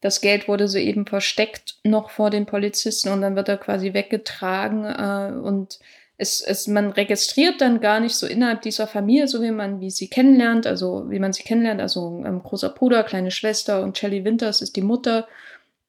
Das 0.00 0.20
Geld 0.20 0.48
wurde 0.48 0.66
soeben 0.66 1.06
versteckt 1.06 1.76
noch 1.84 2.10
vor 2.10 2.30
den 2.30 2.46
Polizisten 2.46 3.10
und 3.10 3.20
dann 3.20 3.36
wird 3.36 3.48
er 3.48 3.58
quasi 3.58 3.94
weggetragen 3.94 4.84
äh, 4.84 5.32
und 5.40 5.78
es, 6.22 6.40
es, 6.40 6.68
man 6.68 6.92
registriert 6.92 7.60
dann 7.60 7.80
gar 7.80 7.98
nicht 7.98 8.14
so 8.14 8.26
innerhalb 8.26 8.62
dieser 8.62 8.86
Familie, 8.86 9.26
so 9.26 9.42
wie 9.42 9.50
man 9.50 9.80
wie 9.80 9.90
sie 9.90 10.08
kennenlernt, 10.08 10.66
also 10.68 11.10
wie 11.10 11.18
man 11.18 11.32
sie 11.32 11.42
kennenlernt, 11.42 11.80
also 11.80 12.22
ähm, 12.24 12.42
großer 12.42 12.70
Bruder, 12.70 13.02
kleine 13.02 13.32
Schwester 13.32 13.82
und 13.82 13.98
Shelley 13.98 14.24
Winters 14.24 14.62
ist 14.62 14.76
die 14.76 14.82
Mutter. 14.82 15.26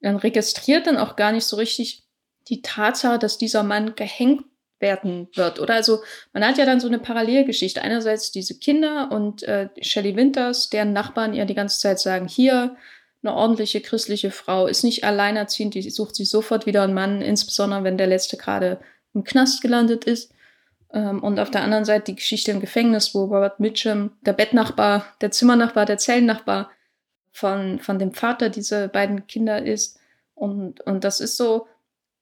Man 0.00 0.16
registriert 0.16 0.88
dann 0.88 0.96
auch 0.96 1.14
gar 1.14 1.30
nicht 1.30 1.44
so 1.44 1.56
richtig 1.56 2.02
die 2.48 2.62
Tatsache, 2.62 3.18
dass 3.18 3.38
dieser 3.38 3.62
Mann 3.62 3.94
gehängt 3.94 4.44
werden 4.80 5.28
wird. 5.34 5.60
Oder 5.60 5.74
also 5.74 6.00
man 6.32 6.44
hat 6.44 6.58
ja 6.58 6.66
dann 6.66 6.80
so 6.80 6.88
eine 6.88 6.98
Parallelgeschichte. 6.98 7.80
Einerseits 7.80 8.32
diese 8.32 8.58
Kinder 8.58 9.10
und 9.12 9.44
äh, 9.44 9.68
Shelley 9.80 10.16
Winters, 10.16 10.68
deren 10.68 10.92
Nachbarn 10.92 11.32
ihr 11.32 11.44
die 11.44 11.54
ganze 11.54 11.78
Zeit 11.78 12.00
sagen, 12.00 12.26
hier 12.26 12.76
eine 13.22 13.34
ordentliche 13.34 13.80
christliche 13.80 14.30
Frau 14.30 14.66
ist 14.66 14.82
nicht 14.82 15.04
alleinerziehend, 15.04 15.74
die 15.74 15.88
sucht 15.88 16.16
sich 16.16 16.28
sofort 16.28 16.66
wieder 16.66 16.82
einen 16.82 16.92
Mann, 16.92 17.22
insbesondere 17.22 17.84
wenn 17.84 17.96
der 17.96 18.08
letzte 18.08 18.36
gerade 18.36 18.80
im 19.14 19.24
Knast 19.24 19.62
gelandet 19.62 20.04
ist. 20.04 20.32
Ähm, 20.92 21.22
und 21.22 21.38
auf 21.38 21.50
der 21.50 21.62
anderen 21.62 21.84
Seite 21.84 22.06
die 22.06 22.16
Geschichte 22.16 22.50
im 22.50 22.60
Gefängnis, 22.60 23.14
wo 23.14 23.24
Robert 23.24 23.60
Mitchum, 23.60 24.12
der 24.22 24.32
Bettnachbar, 24.32 25.06
der 25.20 25.30
Zimmernachbar, 25.30 25.86
der 25.86 25.98
Zellennachbar 25.98 26.70
von, 27.32 27.80
von 27.80 27.98
dem 27.98 28.12
Vater 28.12 28.50
dieser 28.50 28.88
beiden 28.88 29.26
Kinder 29.26 29.64
ist. 29.64 29.98
Und, 30.34 30.80
und 30.82 31.04
das 31.04 31.20
ist 31.20 31.36
so, 31.36 31.66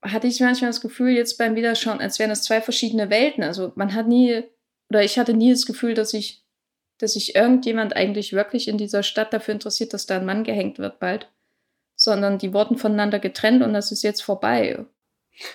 hatte 0.03 0.27
ich 0.27 0.41
manchmal 0.41 0.71
das 0.71 0.81
Gefühl, 0.81 1.11
jetzt 1.11 1.39
beim 1.39 1.55
Wiederschauen, 1.55 2.01
als 2.01 2.19
wären 2.19 2.31
das 2.31 2.43
zwei 2.43 2.61
verschiedene 2.61 3.11
Welten. 3.11 3.43
Also 3.43 3.73
man 3.75 3.95
hat 3.95 4.09
nie, 4.09 4.45
oder 4.91 5.03
ich 5.03 5.19
hatte 5.19 5.35
nie 5.35 5.51
das 5.51 5.67
Gefühl, 5.67 5.95
dass 5.95 6.13
ich 6.13 6.43
dass 7.03 7.15
sich 7.15 7.35
irgendjemand 7.35 7.97
eigentlich 7.97 8.33
wirklich 8.33 8.69
in 8.69 8.79
dieser 8.79 9.03
Stadt 9.03 9.33
dafür 9.33 9.55
interessiert, 9.55 9.93
dass 9.93 10.07
da 10.07 10.17
ein 10.17 10.25
Mann 10.25 10.45
gehängt 10.45 10.79
wird 10.79 11.01
bald, 11.01 11.29
sondern 11.97 12.39
die 12.39 12.55
wurden 12.55 12.79
voneinander 12.79 13.19
getrennt 13.19 13.65
und 13.65 13.73
das 13.73 13.91
ist 13.91 14.03
jetzt 14.03 14.23
vorbei. 14.23 14.87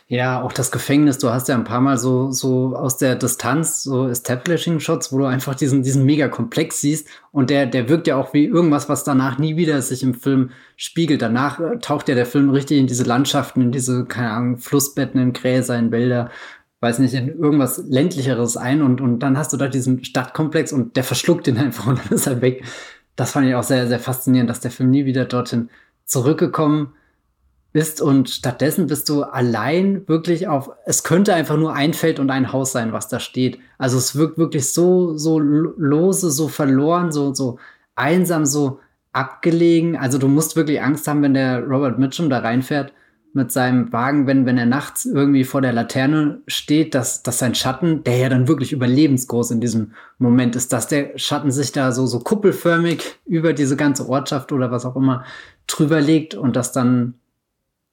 Ja, 0.07 0.41
auch 0.41 0.53
das 0.53 0.71
Gefängnis, 0.71 1.17
du 1.17 1.29
hast 1.29 1.47
ja 1.47 1.55
ein 1.55 1.63
paar 1.63 1.81
Mal 1.81 1.97
so, 1.97 2.31
so 2.31 2.75
aus 2.75 2.97
der 2.97 3.15
Distanz 3.15 3.83
so 3.83 4.07
Establishing-Shots, 4.07 5.11
wo 5.11 5.19
du 5.19 5.25
einfach 5.25 5.55
diesen, 5.55 5.83
diesen 5.83 6.05
Mega-Komplex 6.05 6.81
siehst 6.81 7.07
und 7.31 7.49
der, 7.49 7.67
der 7.67 7.87
wirkt 7.87 8.07
ja 8.07 8.15
auch 8.15 8.33
wie 8.33 8.45
irgendwas, 8.45 8.89
was 8.89 9.03
danach 9.03 9.37
nie 9.37 9.55
wieder 9.55 9.81
sich 9.81 10.03
im 10.03 10.13
Film 10.13 10.51
spiegelt. 10.75 11.21
Danach 11.21 11.59
äh, 11.59 11.77
taucht 11.79 12.09
ja 12.09 12.15
der 12.15 12.25
Film 12.25 12.49
richtig 12.49 12.79
in 12.79 12.87
diese 12.87 13.03
Landschaften, 13.03 13.61
in 13.61 13.71
diese, 13.71 14.05
keine 14.05 14.31
Ahnung, 14.31 14.57
Flussbetten, 14.57 15.21
in 15.21 15.33
Gräser, 15.33 15.77
in 15.77 15.91
Wälder, 15.91 16.31
weiß 16.81 16.99
nicht, 16.99 17.13
in 17.13 17.29
irgendwas 17.29 17.83
ländlicheres 17.87 18.57
ein 18.57 18.81
und, 18.81 18.99
und 18.99 19.19
dann 19.19 19.37
hast 19.37 19.53
du 19.53 19.57
da 19.57 19.67
diesen 19.67 20.03
Stadtkomplex 20.03 20.73
und 20.73 20.95
der 20.95 21.03
verschluckt 21.03 21.47
ihn 21.47 21.57
einfach 21.59 21.87
und 21.87 21.99
dann 21.99 22.13
ist 22.13 22.27
er 22.27 22.41
weg. 22.41 22.63
Das 23.15 23.31
fand 23.31 23.47
ich 23.47 23.55
auch 23.55 23.63
sehr, 23.63 23.87
sehr 23.87 23.99
faszinierend, 23.99 24.49
dass 24.49 24.59
der 24.59 24.71
Film 24.71 24.89
nie 24.89 25.05
wieder 25.05 25.25
dorthin 25.25 25.69
zurückgekommen 26.05 26.93
bist 27.73 28.01
und 28.01 28.29
stattdessen 28.29 28.87
bist 28.87 29.09
du 29.09 29.23
allein 29.23 30.07
wirklich 30.07 30.47
auf, 30.47 30.71
es 30.85 31.03
könnte 31.03 31.33
einfach 31.33 31.57
nur 31.57 31.73
ein 31.73 31.93
Feld 31.93 32.19
und 32.19 32.31
ein 32.31 32.51
Haus 32.51 32.71
sein, 32.71 32.93
was 32.93 33.07
da 33.07 33.19
steht. 33.19 33.59
Also 33.77 33.97
es 33.97 34.15
wirkt 34.15 34.37
wirklich 34.37 34.71
so, 34.71 35.17
so 35.17 35.39
lose, 35.39 36.31
so 36.31 36.47
verloren, 36.47 37.11
so, 37.11 37.33
so 37.33 37.59
einsam, 37.95 38.45
so 38.45 38.79
abgelegen. 39.11 39.97
Also 39.97 40.17
du 40.17 40.27
musst 40.27 40.55
wirklich 40.55 40.81
Angst 40.81 41.07
haben, 41.07 41.21
wenn 41.21 41.33
der 41.33 41.63
Robert 41.63 41.99
Mitchum 41.99 42.29
da 42.29 42.39
reinfährt 42.39 42.93
mit 43.33 43.51
seinem 43.51 43.93
Wagen, 43.93 44.25
wenn, 44.25 44.45
wenn 44.45 44.57
er 44.57 44.65
nachts 44.65 45.05
irgendwie 45.05 45.43
vor 45.43 45.61
der 45.61 45.73
Laterne 45.73 46.41
steht, 46.47 46.95
dass, 46.95 47.21
dass 47.23 47.39
sein 47.39 47.53
Schatten, 47.55 48.03
der 48.03 48.17
ja 48.17 48.29
dann 48.29 48.47
wirklich 48.47 48.71
überlebensgroß 48.71 49.51
in 49.51 49.61
diesem 49.61 49.93
Moment 50.17 50.55
ist, 50.55 50.73
dass 50.73 50.87
der 50.87 51.17
Schatten 51.17 51.51
sich 51.51 51.71
da 51.71 51.91
so, 51.91 52.07
so 52.07 52.19
kuppelförmig 52.19 53.19
über 53.25 53.53
diese 53.53 53.75
ganze 53.75 54.09
Ortschaft 54.09 54.51
oder 54.51 54.71
was 54.71 54.85
auch 54.85 54.95
immer 54.95 55.23
drüber 55.67 56.01
legt 56.01 56.33
und 56.33 56.55
das 56.55 56.71
dann 56.71 57.15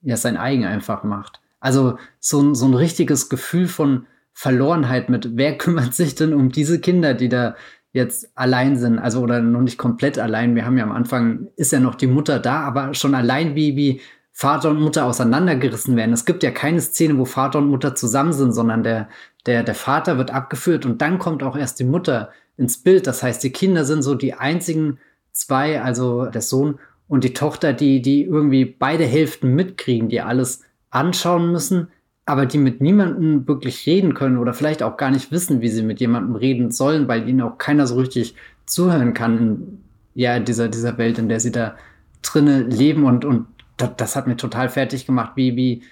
ja 0.04 0.16
sein 0.16 0.36
eigen 0.36 0.64
einfach 0.64 1.02
macht. 1.02 1.40
Also 1.60 1.98
so, 2.20 2.54
so 2.54 2.66
ein 2.66 2.74
richtiges 2.74 3.28
Gefühl 3.28 3.68
von 3.68 4.06
Verlorenheit 4.32 5.08
mit, 5.08 5.36
wer 5.36 5.58
kümmert 5.58 5.94
sich 5.94 6.14
denn 6.14 6.34
um 6.34 6.50
diese 6.50 6.80
Kinder, 6.80 7.14
die 7.14 7.28
da 7.28 7.56
jetzt 7.92 8.36
allein 8.36 8.76
sind, 8.76 8.98
also 8.98 9.20
oder 9.20 9.40
noch 9.40 9.60
nicht 9.60 9.78
komplett 9.78 10.18
allein. 10.18 10.56
Wir 10.56 10.66
haben 10.66 10.76
ja 10.76 10.84
am 10.84 10.92
Anfang, 10.92 11.48
ist 11.56 11.72
ja 11.72 11.78
noch 11.78 11.94
die 11.94 12.08
Mutter 12.08 12.40
da, 12.40 12.60
aber 12.60 12.92
schon 12.92 13.14
allein 13.14 13.54
wie, 13.54 13.76
wie 13.76 14.00
Vater 14.32 14.70
und 14.70 14.80
Mutter 14.80 15.06
auseinandergerissen 15.06 15.94
werden. 15.94 16.12
Es 16.12 16.24
gibt 16.24 16.42
ja 16.42 16.50
keine 16.50 16.80
Szene, 16.80 17.16
wo 17.18 17.24
Vater 17.24 17.60
und 17.60 17.68
Mutter 17.68 17.94
zusammen 17.94 18.32
sind, 18.32 18.52
sondern 18.52 18.82
der, 18.82 19.08
der, 19.46 19.62
der 19.62 19.76
Vater 19.76 20.18
wird 20.18 20.32
abgeführt 20.32 20.84
und 20.84 21.00
dann 21.00 21.20
kommt 21.20 21.44
auch 21.44 21.56
erst 21.56 21.78
die 21.78 21.84
Mutter 21.84 22.30
ins 22.56 22.82
Bild. 22.82 23.06
Das 23.06 23.22
heißt, 23.22 23.42
die 23.44 23.52
Kinder 23.52 23.84
sind 23.84 24.02
so 24.02 24.16
die 24.16 24.34
einzigen 24.34 24.98
zwei, 25.30 25.80
also 25.80 26.26
der 26.26 26.42
Sohn 26.42 26.80
und 27.08 27.24
die 27.24 27.34
Tochter, 27.34 27.72
die, 27.72 28.02
die 28.02 28.24
irgendwie 28.24 28.64
beide 28.64 29.04
Hälften 29.04 29.54
mitkriegen, 29.54 30.08
die 30.08 30.20
alles 30.20 30.62
anschauen 30.90 31.52
müssen, 31.52 31.88
aber 32.26 32.46
die 32.46 32.58
mit 32.58 32.80
niemandem 32.80 33.46
wirklich 33.46 33.86
reden 33.86 34.14
können 34.14 34.38
oder 34.38 34.54
vielleicht 34.54 34.82
auch 34.82 34.96
gar 34.96 35.10
nicht 35.10 35.30
wissen, 35.30 35.60
wie 35.60 35.68
sie 35.68 35.82
mit 35.82 36.00
jemandem 36.00 36.36
reden 36.36 36.70
sollen, 36.70 37.06
weil 37.08 37.28
ihnen 37.28 37.42
auch 37.42 37.58
keiner 37.58 37.86
so 37.86 37.96
richtig 37.96 38.34
zuhören 38.66 39.12
kann 39.12 39.38
in 39.38 39.84
ja, 40.14 40.38
dieser, 40.40 40.68
dieser 40.68 40.96
Welt, 40.96 41.18
in 41.18 41.28
der 41.28 41.40
sie 41.40 41.52
da 41.52 41.76
drinnen 42.22 42.70
leben. 42.70 43.04
Und, 43.04 43.24
und 43.24 43.46
das, 43.76 43.90
das 43.96 44.16
hat 44.16 44.26
mir 44.26 44.36
total 44.36 44.70
fertig 44.70 45.04
gemacht, 45.04 45.32
wie, 45.34 45.56
wie, 45.56 45.82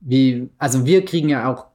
wie, 0.00 0.48
also 0.58 0.86
wir 0.86 1.04
kriegen 1.04 1.28
ja 1.28 1.52
auch 1.52 1.66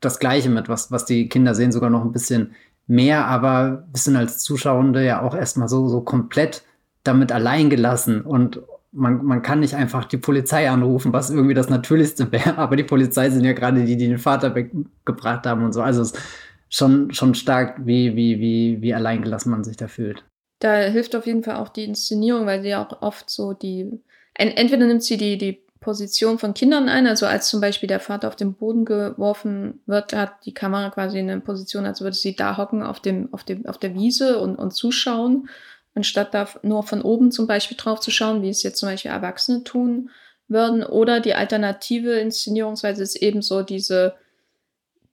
das 0.00 0.18
Gleiche 0.18 0.50
mit, 0.50 0.68
was, 0.68 0.92
was 0.92 1.06
die 1.06 1.28
Kinder 1.30 1.54
sehen, 1.54 1.72
sogar 1.72 1.88
noch 1.88 2.04
ein 2.04 2.12
bisschen 2.12 2.52
mehr, 2.86 3.24
aber 3.26 3.86
wir 3.90 3.98
sind 3.98 4.16
als 4.16 4.40
Zuschauende 4.40 5.02
ja 5.02 5.22
auch 5.22 5.34
erstmal 5.34 5.68
so, 5.68 5.88
so 5.88 6.02
komplett 6.02 6.64
damit 7.04 7.32
allein 7.32 7.70
gelassen 7.70 8.22
und 8.22 8.60
man, 8.94 9.24
man 9.24 9.42
kann 9.42 9.60
nicht 9.60 9.74
einfach 9.74 10.04
die 10.04 10.16
Polizei 10.16 10.70
anrufen, 10.70 11.12
was 11.12 11.30
irgendwie 11.30 11.54
das 11.54 11.68
Natürlichste 11.68 12.30
wäre, 12.32 12.58
aber 12.58 12.76
die 12.76 12.84
Polizei 12.84 13.30
sind 13.30 13.44
ja 13.44 13.52
gerade 13.52 13.84
die, 13.84 13.96
die 13.96 14.08
den 14.08 14.18
Vater 14.18 14.54
weggebracht 14.54 15.46
haben 15.46 15.64
und 15.64 15.72
so. 15.72 15.82
Also 15.82 16.02
es 16.02 16.12
ist 16.12 16.22
schon, 16.68 17.12
schon 17.12 17.34
stark, 17.34 17.80
wie, 17.84 18.16
wie, 18.16 18.40
wie, 18.40 18.80
wie 18.80 18.94
alleingelassen 18.94 19.50
man 19.50 19.64
sich 19.64 19.76
da 19.76 19.88
fühlt. 19.88 20.24
Da 20.60 20.76
hilft 20.76 21.14
auf 21.14 21.26
jeden 21.26 21.42
Fall 21.42 21.56
auch 21.56 21.68
die 21.68 21.84
Inszenierung, 21.84 22.46
weil 22.46 22.62
sie 22.62 22.68
ja 22.68 22.84
auch 22.84 23.02
oft 23.02 23.28
so 23.28 23.52
die, 23.52 24.00
entweder 24.34 24.86
nimmt 24.86 25.02
sie 25.02 25.16
die, 25.16 25.36
die 25.36 25.64
Position 25.80 26.38
von 26.38 26.54
Kindern 26.54 26.88
ein, 26.88 27.06
also 27.06 27.26
als 27.26 27.48
zum 27.48 27.60
Beispiel 27.60 27.88
der 27.88 28.00
Vater 28.00 28.28
auf 28.28 28.36
den 28.36 28.54
Boden 28.54 28.86
geworfen 28.86 29.80
wird, 29.84 30.14
hat 30.14 30.46
die 30.46 30.54
Kamera 30.54 30.88
quasi 30.88 31.18
eine 31.18 31.40
Position, 31.40 31.84
als 31.84 32.00
würde 32.00 32.16
sie 32.16 32.34
da 32.34 32.56
hocken 32.56 32.82
auf 32.82 33.00
dem, 33.00 33.28
auf 33.34 33.44
dem, 33.44 33.66
auf 33.66 33.76
der 33.76 33.94
Wiese 33.94 34.38
und, 34.38 34.56
und 34.56 34.70
zuschauen 34.70 35.48
anstatt 35.94 36.34
da 36.34 36.48
nur 36.62 36.82
von 36.82 37.02
oben 37.02 37.30
zum 37.30 37.46
Beispiel 37.46 37.76
drauf 37.76 38.00
zu 38.00 38.10
schauen, 38.10 38.42
wie 38.42 38.48
es 38.48 38.62
jetzt 38.62 38.78
zum 38.78 38.88
Beispiel 38.88 39.10
Erwachsene 39.10 39.64
tun 39.64 40.10
würden. 40.48 40.82
Oder 40.82 41.20
die 41.20 41.34
alternative 41.34 42.18
Inszenierungsweise 42.18 43.02
ist 43.02 43.16
eben 43.16 43.42
so 43.42 43.62
diese, 43.62 44.14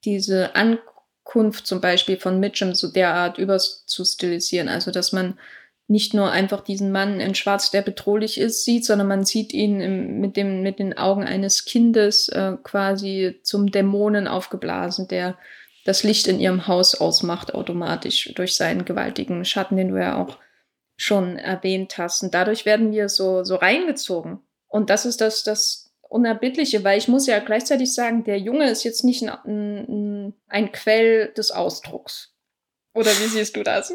diese 0.04 0.56
Ankunft 0.56 1.68
zum 1.68 1.82
Beispiel 1.82 2.18
von 2.18 2.40
Mitchum 2.40 2.74
so 2.74 2.92
derart 2.92 3.38
übers 3.38 3.86
zu 3.86 4.04
stilisieren. 4.04 4.70
Also, 4.70 4.92
dass 4.92 5.12
man 5.12 5.38
nicht 5.88 6.14
nur 6.14 6.32
einfach 6.32 6.62
diesen 6.62 6.92
Mann 6.92 7.20
in 7.20 7.36
Schwarz, 7.36 7.70
der 7.70 7.82
bedrohlich 7.82 8.40
ist, 8.40 8.64
sieht, 8.64 8.86
sondern 8.86 9.08
man 9.08 9.26
sieht 9.26 9.54
ihn 9.54 9.82
im, 9.82 10.20
mit, 10.22 10.38
dem, 10.38 10.64
mit 10.64 10.80
den 10.80 10.98
Augen 10.98 11.24
eines 11.24 11.66
Kindes 11.66 12.30
äh, 12.30 12.54
quasi 12.64 13.40
zum 13.44 13.72
Dämonen 13.72 14.28
aufgeblasen, 14.28 15.10
der 15.10 15.38
das 15.84 16.04
Licht 16.04 16.28
in 16.28 16.40
ihrem 16.40 16.68
Haus 16.68 16.96
ausmacht 16.96 17.54
automatisch 17.54 18.32
durch 18.36 18.56
seinen 18.56 18.86
gewaltigen 18.86 19.44
Schatten, 19.44 19.76
den 19.76 19.90
du 19.90 20.00
ja 20.00 20.16
auch 20.18 20.38
schon 21.02 21.38
erwähnt 21.38 21.98
hast. 21.98 22.24
Und 22.24 22.34
dadurch 22.34 22.66
werden 22.66 22.92
wir 22.92 23.10
so, 23.10 23.44
so 23.44 23.56
reingezogen. 23.56 24.40
Und 24.68 24.90
das 24.90 25.06
ist 25.06 25.22
das, 25.22 25.44
das 25.44 25.94
Unerbittliche, 26.02 26.84
weil 26.84 26.98
ich 26.98 27.08
muss 27.08 27.26
ja 27.26 27.40
gleichzeitig 27.40 27.94
sagen, 27.94 28.24
der 28.24 28.38
Junge 28.38 28.70
ist 28.70 28.84
jetzt 28.84 29.04
nicht 29.04 29.24
ein, 29.24 29.30
ein, 29.30 30.34
ein 30.48 30.72
Quell 30.72 31.34
des 31.34 31.52
Ausdrucks. 31.52 32.36
Oder 32.94 33.12
wie 33.12 33.28
siehst 33.28 33.56
du 33.56 33.64
das? 33.64 33.94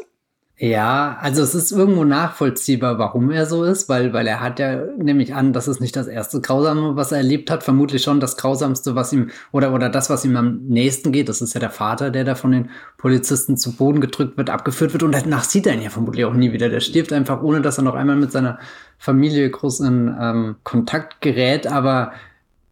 Ja, 0.59 1.19
also 1.21 1.43
es 1.43 1.53
ist 1.53 1.71
irgendwo 1.71 2.03
nachvollziehbar, 2.03 2.97
warum 2.97 3.29
er 3.29 3.45
so 3.45 3.63
ist, 3.63 3.89
weil, 3.89 4.11
weil 4.13 4.25
er 4.25 4.41
hat 4.41 4.57
ja, 4.57 4.85
nämlich 4.97 5.35
an, 5.35 5.53
das 5.53 5.67
ist 5.67 5.79
nicht 5.79 5.95
das 5.95 6.07
erste 6.07 6.41
Grausame, 6.41 6.95
was 6.95 7.11
er 7.11 7.19
erlebt 7.19 7.51
hat, 7.51 7.61
vermutlich 7.61 8.01
schon 8.01 8.19
das 8.19 8.37
Grausamste, 8.37 8.95
was 8.95 9.13
ihm, 9.13 9.29
oder, 9.51 9.71
oder 9.71 9.89
das, 9.89 10.09
was 10.09 10.25
ihm 10.25 10.35
am 10.35 10.61
nächsten 10.67 11.11
geht. 11.11 11.29
Das 11.29 11.43
ist 11.43 11.53
ja 11.53 11.59
der 11.59 11.69
Vater, 11.69 12.09
der 12.09 12.23
da 12.23 12.33
von 12.33 12.53
den 12.53 12.71
Polizisten 12.97 13.55
zu 13.55 13.73
Boden 13.73 14.01
gedrückt 14.01 14.35
wird, 14.35 14.49
abgeführt 14.49 14.93
wird 14.93 15.03
und 15.03 15.11
danach 15.11 15.43
sieht 15.43 15.67
er 15.67 15.75
ihn 15.75 15.83
ja 15.83 15.91
vermutlich 15.91 16.25
auch 16.25 16.33
nie 16.33 16.51
wieder. 16.51 16.69
Der 16.69 16.79
stirbt 16.79 17.13
einfach, 17.13 17.43
ohne 17.43 17.61
dass 17.61 17.77
er 17.77 17.83
noch 17.83 17.93
einmal 17.93 18.15
mit 18.15 18.31
seiner 18.31 18.57
Familie 18.97 19.47
groß 19.51 19.81
in 19.81 20.15
ähm, 20.19 20.55
Kontakt 20.63 21.21
gerät, 21.21 21.67
aber 21.67 22.13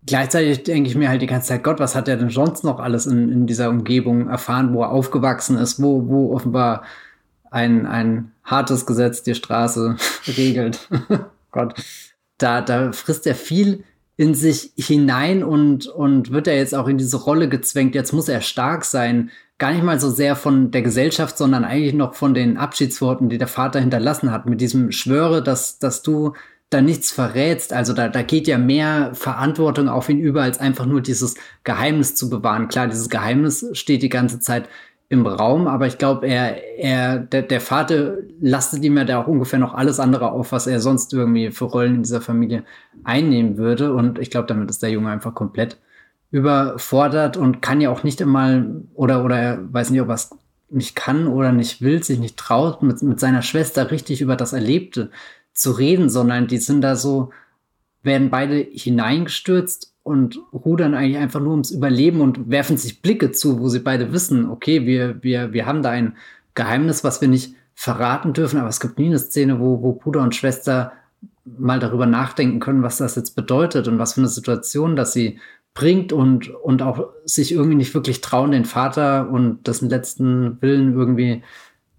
gleichzeitig 0.08 0.63
denke 0.63 0.89
ich 0.89 0.96
mir 0.96 1.10
halt 1.10 1.22
die 1.22 1.27
ganze 1.27 1.50
Zeit, 1.50 1.63
Gott, 1.63 1.80
was 1.80 1.94
hat 1.94 2.08
er 2.08 2.18
denn 2.18 2.32
sonst 2.32 2.63
noch 2.63 2.80
alles 2.80 3.06
in, 3.06 3.32
in 3.32 3.46
dieser 3.46 3.70
Umgebung 3.70 4.27
erfahren, 4.27 4.74
wo 4.74 4.82
er 4.82 4.89
aufgewachsen 4.89 5.60
ist, 5.60 5.80
wo, 5.84 6.08
wo 6.08 6.34
offenbar 6.34 6.82
ein, 7.56 7.86
ein 7.86 8.32
hartes 8.44 8.86
Gesetz 8.86 9.24
die 9.24 9.34
Straße 9.34 9.96
regelt. 10.28 10.88
Gott. 11.52 11.74
Da, 12.38 12.62
da 12.62 12.92
frisst 12.92 13.26
er 13.26 13.36
viel 13.36 13.86
in 14.18 14.34
sich 14.34 14.72
hinein 14.78 15.44
und, 15.44 15.88
und 15.88 16.32
wird 16.32 16.48
er 16.48 16.58
jetzt 16.58 16.76
auch 16.76 16.88
in 16.88 16.98
diese 16.98 17.18
Rolle 17.18 17.50
gezwängt. 17.50 17.96
Jetzt 17.96 18.14
muss 18.14 18.30
er 18.30 18.42
stark 18.42 18.86
sein. 18.86 19.30
Gar 19.58 19.72
nicht 19.72 19.84
mal 19.84 20.00
so 20.00 20.10
sehr 20.10 20.36
von 20.36 20.72
der 20.72 20.82
Gesellschaft, 20.82 21.38
sondern 21.38 21.64
eigentlich 21.64 21.94
noch 21.94 22.14
von 22.14 22.34
den 22.34 22.58
Abschiedsworten, 22.58 23.30
die 23.30 23.38
der 23.38 23.48
Vater 23.48 23.80
hinterlassen 23.80 24.32
hat. 24.32 24.46
Mit 24.46 24.60
diesem 24.60 24.92
Schwöre, 24.92 25.42
dass, 25.42 25.80
dass 25.80 26.02
du 26.02 26.34
da 26.70 26.82
nichts 26.82 27.12
verrätst. 27.12 27.72
Also 27.72 27.94
da, 27.94 28.10
da 28.10 28.22
geht 28.22 28.48
ja 28.48 28.58
mehr 28.58 29.12
Verantwortung 29.14 29.88
auf 29.88 30.10
ihn 30.10 30.20
über, 30.20 30.44
als 30.44 30.60
einfach 30.60 30.86
nur 30.86 31.02
dieses 31.02 31.36
Geheimnis 31.64 32.16
zu 32.16 32.30
bewahren. 32.30 32.68
Klar, 32.68 32.88
dieses 32.88 33.10
Geheimnis 33.10 33.66
steht 33.74 34.04
die 34.04 34.10
ganze 34.10 34.40
Zeit 34.40 34.68
im 35.08 35.28
Raum, 35.28 35.68
aber 35.68 35.86
ich 35.86 35.98
glaube, 35.98 36.28
er, 36.28 36.80
er, 36.80 37.20
der, 37.20 37.44
der 37.44 37.62
Vater 37.62 38.18
lastet 38.42 38.84
ihm 38.84 38.98
ja 38.98 39.06
da 39.06 39.22
auch 39.22 39.28
ungefähr 39.28 39.60
noch 39.60 39.76
alles 39.76 40.00
andere 40.00 40.32
auf, 40.32 40.52
was 40.52 40.66
er 40.66 40.80
sonst 40.80 41.14
irgendwie 41.14 41.52
für 41.52 41.66
Rollen 41.66 41.96
in 41.96 42.04
dieser 42.04 42.22
Familie 42.22 42.64
einnehmen 43.04 43.58
würde. 43.58 43.94
Und 43.94 44.18
ich 44.18 44.32
glaube, 44.32 44.48
damit 44.48 44.70
ist 44.70 44.82
der 44.82 44.90
Junge 44.90 45.12
einfach 45.12 45.36
komplett 45.36 45.78
überfordert 46.32 47.38
und 47.38 47.62
kann 47.62 47.82
ja 47.82 47.92
auch 47.92 48.04
nicht 48.04 48.22
einmal 48.22 48.84
oder, 48.96 49.24
oder 49.24 49.38
er 49.38 49.74
weiß 49.74 49.92
nicht, 49.92 50.02
ob 50.02 50.10
er 50.10 50.16
es 50.16 50.32
nicht 50.70 50.96
kann 50.96 51.28
oder 51.28 51.52
nicht 51.52 51.82
will, 51.82 52.04
sich 52.04 52.20
nicht 52.20 52.38
traut, 52.38 52.82
mit, 52.82 53.02
mit 53.04 53.20
seiner 53.20 53.44
Schwester 53.44 53.92
richtig 53.92 54.22
über 54.22 54.36
das 54.36 54.54
Erlebte 54.54 55.12
zu 55.54 55.72
reden, 55.72 56.10
sondern 56.10 56.48
die 56.48 56.58
sind 56.58 56.82
da 56.82 56.96
so, 56.96 57.32
werden 58.02 58.32
beide 58.32 58.58
hineingestürzt 58.58 59.95
und 60.06 60.40
rudern 60.54 60.94
eigentlich 60.94 61.18
einfach 61.18 61.40
nur 61.40 61.54
ums 61.54 61.72
Überleben 61.72 62.22
und 62.22 62.48
werfen 62.48 62.78
sich 62.78 63.02
Blicke 63.02 63.32
zu, 63.32 63.60
wo 63.60 63.70
sie 63.70 63.80
beide 63.80 64.14
wissen, 64.14 64.48
okay, 64.48 64.86
wir, 64.86 65.24
wir, 65.24 65.52
wir 65.52 65.66
haben 65.66 65.82
da 65.82 65.90
ein 65.90 66.16
Geheimnis, 66.54 67.04
was 67.04 67.22
wir 67.22 67.28
nicht 67.28 67.56
verraten 67.74 68.32
dürfen, 68.32 68.60
aber 68.60 68.70
es 68.70 68.80
gibt 68.80 69.00
nie 69.00 69.08
eine 69.08 69.18
Szene, 69.18 69.60
wo, 69.60 69.82
wo 69.82 69.94
Bruder 69.94 70.22
und 70.22 70.36
Schwester 70.36 70.92
mal 71.44 71.80
darüber 71.80 72.06
nachdenken 72.06 72.60
können, 72.60 72.84
was 72.84 72.98
das 72.98 73.16
jetzt 73.16 73.36
bedeutet 73.36 73.88
und 73.88 73.98
was 73.98 74.14
für 74.14 74.22
eine 74.22 74.28
Situation 74.28 74.96
das 74.96 75.12
sie 75.12 75.40
bringt 75.74 76.14
und, 76.14 76.50
und 76.50 76.84
auch 76.84 77.10
sich 77.26 77.52
irgendwie 77.52 77.76
nicht 77.76 77.96
wirklich 77.96 78.22
trauen, 78.22 78.52
den 78.52 78.66
Vater 78.66 79.28
und 79.32 79.66
dessen 79.66 79.90
letzten 79.90 80.62
Willen 80.62 80.94
irgendwie 80.94 81.42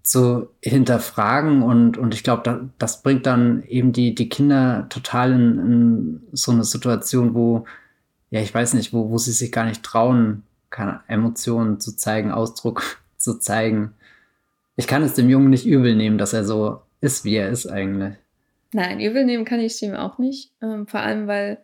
zu 0.01 0.47
hinterfragen. 0.63 1.61
Und, 1.61 1.97
und 1.97 2.13
ich 2.13 2.23
glaube, 2.23 2.43
da, 2.43 2.61
das 2.79 3.03
bringt 3.03 3.25
dann 3.25 3.63
eben 3.63 3.91
die, 3.91 4.15
die 4.15 4.29
Kinder 4.29 4.87
total 4.87 5.33
in, 5.33 5.59
in, 5.59 6.21
so 6.31 6.53
eine 6.53 6.63
Situation, 6.63 7.35
wo, 7.35 7.65
ja, 8.29 8.41
ich 8.41 8.53
weiß 8.53 8.73
nicht, 8.73 8.93
wo, 8.93 9.09
wo 9.09 9.17
sie 9.17 9.31
sich 9.31 9.51
gar 9.51 9.65
nicht 9.65 9.83
trauen, 9.83 10.43
keine 10.69 11.01
Emotionen 11.07 11.79
zu 11.79 11.95
zeigen, 11.95 12.31
Ausdruck 12.31 13.01
zu 13.17 13.39
zeigen. 13.39 13.93
Ich 14.75 14.87
kann 14.87 15.03
es 15.03 15.13
dem 15.13 15.29
Jungen 15.29 15.49
nicht 15.49 15.65
übel 15.65 15.95
nehmen, 15.95 16.17
dass 16.17 16.33
er 16.33 16.43
so 16.43 16.81
ist, 17.01 17.25
wie 17.25 17.35
er 17.35 17.49
ist 17.49 17.67
eigentlich. 17.67 18.15
Nein, 18.73 18.99
übel 18.99 19.25
nehmen 19.25 19.45
kann 19.45 19.59
ich 19.59 19.73
es 19.73 19.81
ihm 19.81 19.95
auch 19.95 20.17
nicht. 20.17 20.51
Ähm, 20.61 20.87
vor 20.87 20.99
allem, 20.99 21.27
weil 21.27 21.59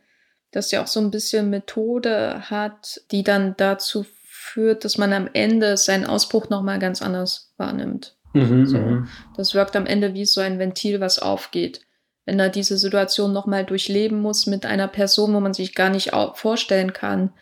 das 0.51 0.71
ja 0.71 0.81
auch 0.81 0.87
so 0.87 0.99
ein 0.99 1.11
bisschen 1.11 1.49
Methode 1.49 2.49
hat, 2.49 3.01
die 3.11 3.23
dann 3.23 3.55
dazu 3.57 4.05
führt, 4.23 4.85
dass 4.85 4.97
man 4.97 5.13
am 5.13 5.29
Ende 5.33 5.77
seinen 5.77 6.05
Ausbruch 6.05 6.49
nochmal 6.49 6.79
ganz 6.79 7.01
anders 7.01 7.53
wahrnimmt. 7.57 8.15
Mhm, 8.33 8.65
so. 8.65 8.77
Mhm. 8.77 9.07
Das 9.35 9.53
wirkt 9.53 9.75
am 9.75 9.85
Ende 9.85 10.13
wie 10.13 10.25
so 10.25 10.41
ein 10.41 10.59
Ventil, 10.59 10.99
was 10.99 11.19
aufgeht. 11.19 11.81
Wenn 12.25 12.39
er 12.39 12.49
diese 12.49 12.77
Situation 12.77 13.33
nochmal 13.33 13.65
durchleben 13.65 14.21
muss 14.21 14.45
mit 14.45 14.65
einer 14.65 14.87
Person, 14.87 15.33
wo 15.33 15.39
man 15.39 15.53
sich 15.53 15.75
gar 15.75 15.89
nicht 15.89 16.11
vorstellen 16.35 16.93
kann, 16.93 17.33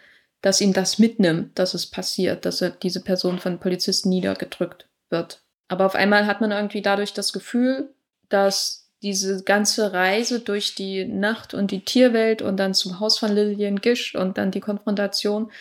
dass 0.41 0.59
ihn 0.59 0.73
das 0.73 0.97
mitnimmt, 0.97 1.57
dass 1.59 1.73
es 1.73 1.85
passiert, 1.85 2.45
dass 2.45 2.61
er 2.61 2.71
diese 2.71 3.01
Person 3.01 3.39
von 3.39 3.59
Polizisten 3.59 4.09
niedergedrückt 4.09 4.88
wird. 5.09 5.43
Aber 5.67 5.85
auf 5.85 5.95
einmal 5.95 6.25
hat 6.25 6.41
man 6.41 6.51
irgendwie 6.51 6.81
dadurch 6.81 7.13
das 7.13 7.31
Gefühl, 7.31 7.93
dass 8.29 8.89
diese 9.03 9.43
ganze 9.43 9.93
Reise 9.93 10.39
durch 10.39 10.75
die 10.75 11.05
Nacht 11.05 11.53
und 11.53 11.71
die 11.71 11.83
Tierwelt 11.85 12.41
und 12.41 12.57
dann 12.57 12.73
zum 12.73 13.00
Haus 13.00 13.17
von 13.17 13.31
Lillian 13.31 13.81
Gish 13.81 14.15
und 14.15 14.38
dann 14.38 14.51
die 14.51 14.59
Konfrontation 14.59 15.51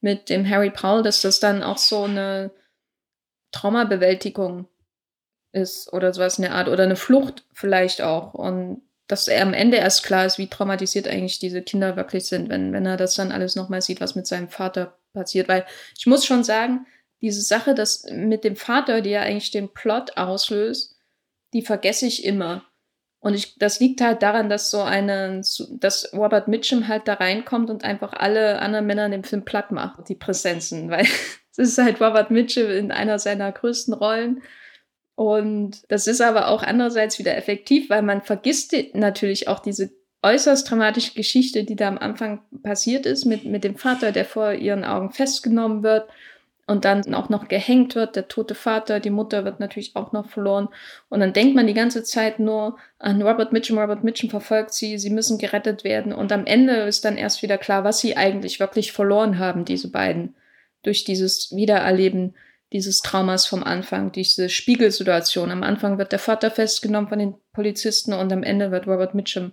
mit 0.00 0.28
dem 0.28 0.48
Harry 0.48 0.70
Paul, 0.70 1.02
dass 1.02 1.22
das 1.22 1.40
dann 1.40 1.62
auch 1.62 1.78
so 1.78 2.04
eine 2.04 2.50
Traumabewältigung 3.52 4.66
ist 5.52 5.92
oder 5.92 6.12
sowas 6.12 6.38
in 6.38 6.42
der 6.42 6.54
Art 6.54 6.68
oder 6.68 6.84
eine 6.84 6.96
Flucht 6.96 7.44
vielleicht 7.52 8.02
auch 8.02 8.34
und 8.34 8.82
dass 9.12 9.28
er 9.28 9.42
am 9.42 9.52
Ende 9.52 9.76
erst 9.76 10.04
klar 10.04 10.24
ist, 10.24 10.38
wie 10.38 10.48
traumatisiert 10.48 11.06
eigentlich 11.06 11.38
diese 11.38 11.60
Kinder 11.60 11.96
wirklich 11.96 12.24
sind, 12.26 12.48
wenn, 12.48 12.72
wenn 12.72 12.86
er 12.86 12.96
das 12.96 13.14
dann 13.14 13.30
alles 13.30 13.56
nochmal 13.56 13.82
sieht, 13.82 14.00
was 14.00 14.14
mit 14.14 14.26
seinem 14.26 14.48
Vater 14.48 14.96
passiert. 15.12 15.48
Weil 15.48 15.66
ich 15.98 16.06
muss 16.06 16.24
schon 16.24 16.44
sagen, 16.44 16.86
diese 17.20 17.42
Sache, 17.42 17.74
das 17.74 18.04
mit 18.10 18.42
dem 18.42 18.56
Vater, 18.56 19.02
die 19.02 19.10
ja 19.10 19.20
eigentlich 19.20 19.50
den 19.50 19.68
Plot 19.68 20.16
auslöst, 20.16 20.96
die 21.52 21.62
vergesse 21.62 22.06
ich 22.06 22.24
immer. 22.24 22.64
Und 23.20 23.34
ich, 23.34 23.58
das 23.58 23.78
liegt 23.78 24.00
halt 24.00 24.22
daran, 24.22 24.48
dass 24.48 24.70
so 24.70 24.80
eine, 24.80 25.42
dass 25.78 26.12
Robert 26.12 26.48
Mitchum 26.48 26.88
halt 26.88 27.06
da 27.06 27.14
reinkommt 27.14 27.70
und 27.70 27.84
einfach 27.84 28.14
alle 28.14 28.60
anderen 28.60 28.86
Männer 28.86 29.06
in 29.06 29.12
dem 29.12 29.24
Film 29.24 29.44
platt 29.44 29.70
macht, 29.70 30.08
die 30.08 30.14
Präsenzen, 30.14 30.90
weil 30.90 31.06
es 31.52 31.58
ist 31.58 31.78
halt 31.78 32.00
Robert 32.00 32.30
Mitchum 32.30 32.70
in 32.70 32.90
einer 32.90 33.18
seiner 33.18 33.52
größten 33.52 33.92
Rollen. 33.92 34.42
Und 35.14 35.82
das 35.88 36.06
ist 36.06 36.20
aber 36.20 36.48
auch 36.48 36.62
andererseits 36.62 37.18
wieder 37.18 37.36
effektiv, 37.36 37.90
weil 37.90 38.02
man 38.02 38.22
vergisst 38.22 38.74
natürlich 38.94 39.48
auch 39.48 39.60
diese 39.60 39.90
äußerst 40.22 40.70
dramatische 40.70 41.14
Geschichte, 41.14 41.64
die 41.64 41.76
da 41.76 41.88
am 41.88 41.98
Anfang 41.98 42.40
passiert 42.62 43.06
ist 43.06 43.24
mit, 43.24 43.44
mit 43.44 43.64
dem 43.64 43.76
Vater, 43.76 44.12
der 44.12 44.24
vor 44.24 44.52
ihren 44.52 44.84
Augen 44.84 45.10
festgenommen 45.10 45.82
wird 45.82 46.08
und 46.66 46.84
dann 46.84 47.12
auch 47.14 47.28
noch 47.28 47.48
gehängt 47.48 47.96
wird, 47.96 48.14
der 48.14 48.28
tote 48.28 48.54
Vater, 48.54 49.00
die 49.00 49.10
Mutter 49.10 49.44
wird 49.44 49.58
natürlich 49.58 49.96
auch 49.96 50.12
noch 50.12 50.30
verloren. 50.30 50.68
Und 51.08 51.20
dann 51.20 51.32
denkt 51.32 51.56
man 51.56 51.66
die 51.66 51.74
ganze 51.74 52.04
Zeit 52.04 52.38
nur 52.38 52.78
an 52.98 53.20
Robert 53.20 53.52
Mitchum, 53.52 53.78
Robert 53.78 54.04
Mitchum 54.04 54.30
verfolgt 54.30 54.72
sie, 54.72 54.96
sie 54.96 55.10
müssen 55.10 55.38
gerettet 55.38 55.82
werden. 55.82 56.12
Und 56.12 56.30
am 56.30 56.46
Ende 56.46 56.74
ist 56.82 57.04
dann 57.04 57.16
erst 57.16 57.42
wieder 57.42 57.58
klar, 57.58 57.82
was 57.82 57.98
sie 57.98 58.16
eigentlich 58.16 58.60
wirklich 58.60 58.92
verloren 58.92 59.38
haben, 59.38 59.64
diese 59.64 59.90
beiden, 59.90 60.36
durch 60.82 61.04
dieses 61.04 61.54
Wiedererleben 61.54 62.34
dieses 62.72 63.00
Traumas 63.00 63.46
vom 63.46 63.62
Anfang, 63.62 64.12
diese 64.12 64.48
Spiegelsituation. 64.48 65.50
Am 65.50 65.62
Anfang 65.62 65.98
wird 65.98 66.12
der 66.12 66.18
Vater 66.18 66.50
festgenommen 66.50 67.08
von 67.08 67.18
den 67.18 67.34
Polizisten 67.52 68.12
und 68.12 68.32
am 68.32 68.42
Ende 68.42 68.70
wird 68.70 68.86
Robert 68.86 69.14
Mitchum 69.14 69.52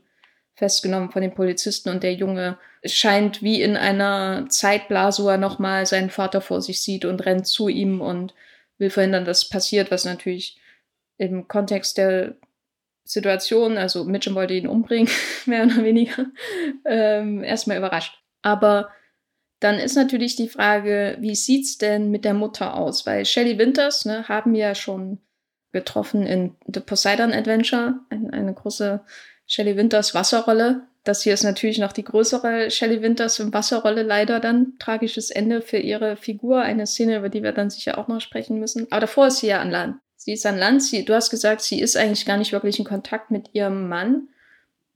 festgenommen 0.55 1.11
von 1.11 1.21
den 1.21 1.33
Polizisten 1.33 1.89
und 1.89 2.03
der 2.03 2.13
Junge 2.13 2.57
scheint 2.85 3.41
wie 3.41 3.61
in 3.61 3.77
einer 3.77 4.45
Zeitblase, 4.49 5.23
wo 5.23 5.29
er 5.29 5.37
nochmal 5.37 5.85
seinen 5.85 6.09
Vater 6.09 6.41
vor 6.41 6.61
sich 6.61 6.81
sieht 6.81 7.05
und 7.05 7.25
rennt 7.25 7.47
zu 7.47 7.69
ihm 7.69 8.01
und 8.01 8.33
will 8.77 8.89
verhindern, 8.89 9.25
dass 9.25 9.47
passiert, 9.47 9.89
was 9.89 10.05
natürlich 10.05 10.59
im 11.17 11.47
Kontext 11.47 11.97
der 11.97 12.35
Situation, 13.05 13.77
also 13.77 14.03
Mitchum 14.03 14.35
wollte 14.35 14.53
ihn 14.53 14.67
umbringen, 14.67 15.09
mehr 15.45 15.65
oder 15.65 15.83
weniger, 15.83 16.25
ähm, 16.85 17.43
erstmal 17.43 17.77
überrascht. 17.77 18.21
Aber 18.41 18.89
dann 19.59 19.75
ist 19.75 19.95
natürlich 19.95 20.35
die 20.35 20.47
Frage, 20.47 21.17
wie 21.19 21.35
sieht's 21.35 21.77
denn 21.77 22.11
mit 22.11 22.23
der 22.23 22.33
Mutter 22.33 22.75
aus? 22.75 23.05
Weil 23.05 23.25
Shelley 23.25 23.57
Winters 23.57 24.05
ne, 24.05 24.27
haben 24.27 24.53
wir 24.53 24.59
ja 24.59 24.75
schon 24.75 25.19
getroffen 25.71 26.25
in 26.25 26.55
The 26.67 26.79
Poseidon 26.79 27.33
Adventure, 27.33 27.99
eine, 28.09 28.33
eine 28.33 28.53
große 28.53 29.01
Shelley 29.45 29.75
Winters 29.75 30.15
Wasserrolle. 30.15 30.83
Das 31.03 31.23
hier 31.23 31.33
ist 31.33 31.43
natürlich 31.43 31.79
noch 31.79 31.91
die 31.91 32.03
größere 32.03 32.71
Shelley 32.71 33.01
Winters 33.01 33.51
Wasserrolle 33.51 34.03
leider 34.03 34.39
dann. 34.39 34.73
Tragisches 34.79 35.31
Ende 35.31 35.61
für 35.61 35.77
ihre 35.77 36.15
Figur. 36.15 36.61
Eine 36.61 36.87
Szene, 36.87 37.17
über 37.17 37.29
die 37.29 37.43
wir 37.43 37.51
dann 37.51 37.69
sicher 37.69 37.97
auch 37.97 38.07
noch 38.07 38.21
sprechen 38.21 38.59
müssen. 38.59 38.87
Aber 38.91 39.01
davor 39.01 39.27
ist 39.27 39.37
sie 39.37 39.47
ja 39.47 39.59
an 39.59 39.71
Land. 39.71 39.97
Sie 40.15 40.33
ist 40.33 40.45
an 40.45 40.57
Land. 40.57 40.83
Sie, 40.83 41.05
du 41.05 41.13
hast 41.13 41.29
gesagt, 41.29 41.61
sie 41.61 41.81
ist 41.81 41.97
eigentlich 41.97 42.25
gar 42.25 42.37
nicht 42.37 42.51
wirklich 42.51 42.79
in 42.79 42.85
Kontakt 42.85 43.31
mit 43.31 43.49
ihrem 43.53 43.87
Mann. 43.87 44.29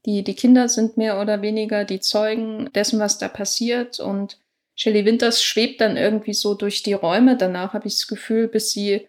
Die, 0.06 0.23
die 0.23 0.36
Kinder 0.36 0.67
sind 0.67 0.97
mehr 0.97 1.19
oder 1.19 1.41
weniger 1.41 1.86
die 1.86 2.02
Zeugen 2.02 2.69
dessen, 2.76 2.99
was 2.99 3.17
da 3.17 3.28
passiert. 3.28 3.99
Und 3.99 4.38
Shelley 4.75 5.05
Winters 5.05 5.43
schwebt 5.43 5.81
dann 5.81 5.97
irgendwie 5.97 6.33
so 6.33 6.55
durch 6.55 6.83
die 6.83 6.93
Räume. 6.93 7.38
Danach 7.38 7.73
habe 7.73 7.88
ich 7.88 7.95
das 7.95 8.07
Gefühl, 8.07 8.47
bis 8.47 8.71
sie 8.71 9.07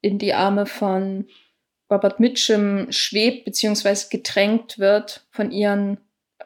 in 0.00 0.18
die 0.18 0.34
Arme 0.34 0.66
von 0.66 1.26
Robert 1.90 2.20
Mitchum 2.20 2.90
schwebt 2.90 3.44
beziehungsweise 3.44 4.08
gedrängt 4.10 4.78
wird 4.78 5.26
von 5.30 5.50
ihren 5.50 5.98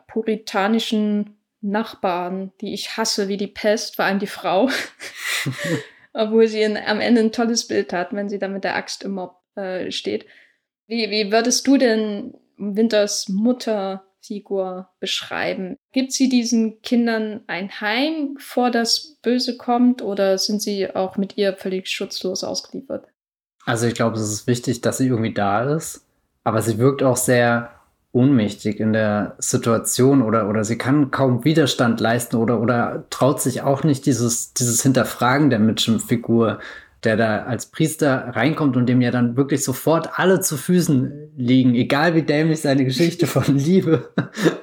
puritanischen 0.06 1.38
Nachbarn, 1.60 2.52
die 2.60 2.74
ich 2.74 2.96
hasse 2.96 3.28
wie 3.28 3.36
die 3.36 3.46
Pest, 3.46 3.96
vor 3.96 4.04
allem 4.04 4.18
die 4.18 4.26
Frau. 4.26 4.70
Obwohl 6.12 6.48
sie 6.48 6.62
in, 6.62 6.76
am 6.76 7.00
Ende 7.00 7.20
ein 7.20 7.32
tolles 7.32 7.68
Bild 7.68 7.92
hat, 7.92 8.12
wenn 8.12 8.28
sie 8.28 8.38
da 8.38 8.48
mit 8.48 8.64
der 8.64 8.76
Axt 8.76 9.04
im 9.04 9.12
Mob 9.12 9.36
äh, 9.56 9.90
steht. 9.90 10.26
Wie, 10.86 11.10
wie 11.10 11.30
würdest 11.30 11.66
du 11.66 11.76
denn 11.76 12.34
Winters 12.56 13.28
Mutterfigur 14.20 14.88
beschreiben? 15.00 15.76
Gibt 15.92 16.12
sie 16.12 16.28
diesen 16.28 16.80
Kindern 16.82 17.40
ein 17.46 17.80
Heim, 17.80 18.34
bevor 18.34 18.70
das 18.70 19.16
Böse 19.22 19.56
kommt, 19.56 20.02
oder 20.02 20.38
sind 20.38 20.62
sie 20.62 20.94
auch 20.94 21.16
mit 21.16 21.36
ihr 21.36 21.54
völlig 21.54 21.88
schutzlos 21.88 22.44
ausgeliefert? 22.44 23.06
Also 23.64 23.86
ich 23.86 23.94
glaube, 23.94 24.16
es 24.16 24.30
ist 24.30 24.46
wichtig, 24.46 24.80
dass 24.80 24.98
sie 24.98 25.08
irgendwie 25.08 25.34
da 25.34 25.74
ist, 25.74 26.04
aber 26.44 26.62
sie 26.62 26.78
wirkt 26.78 27.02
auch 27.02 27.16
sehr 27.16 27.70
ohnmächtig 28.12 28.80
in 28.80 28.92
der 28.92 29.36
Situation 29.38 30.22
oder, 30.22 30.48
oder 30.48 30.64
sie 30.64 30.76
kann 30.76 31.12
kaum 31.12 31.44
Widerstand 31.44 32.00
leisten 32.00 32.36
oder, 32.36 32.60
oder 32.60 33.04
traut 33.10 33.40
sich 33.40 33.62
auch 33.62 33.84
nicht 33.84 34.04
dieses, 34.06 34.52
dieses 34.54 34.82
Hinterfragen 34.82 35.50
der 35.50 35.60
Mitchum-Figur, 35.60 36.58
der 37.04 37.16
da 37.16 37.44
als 37.44 37.66
Priester 37.66 38.30
reinkommt 38.34 38.76
und 38.76 38.86
dem 38.86 39.00
ja 39.00 39.10
dann 39.10 39.36
wirklich 39.36 39.64
sofort 39.64 40.18
alle 40.18 40.40
zu 40.40 40.56
Füßen 40.56 41.32
liegen, 41.36 41.74
egal 41.74 42.14
wie 42.14 42.22
dämlich 42.22 42.60
seine 42.60 42.84
Geschichte 42.84 43.26
von 43.28 43.56
Liebe 43.56 44.10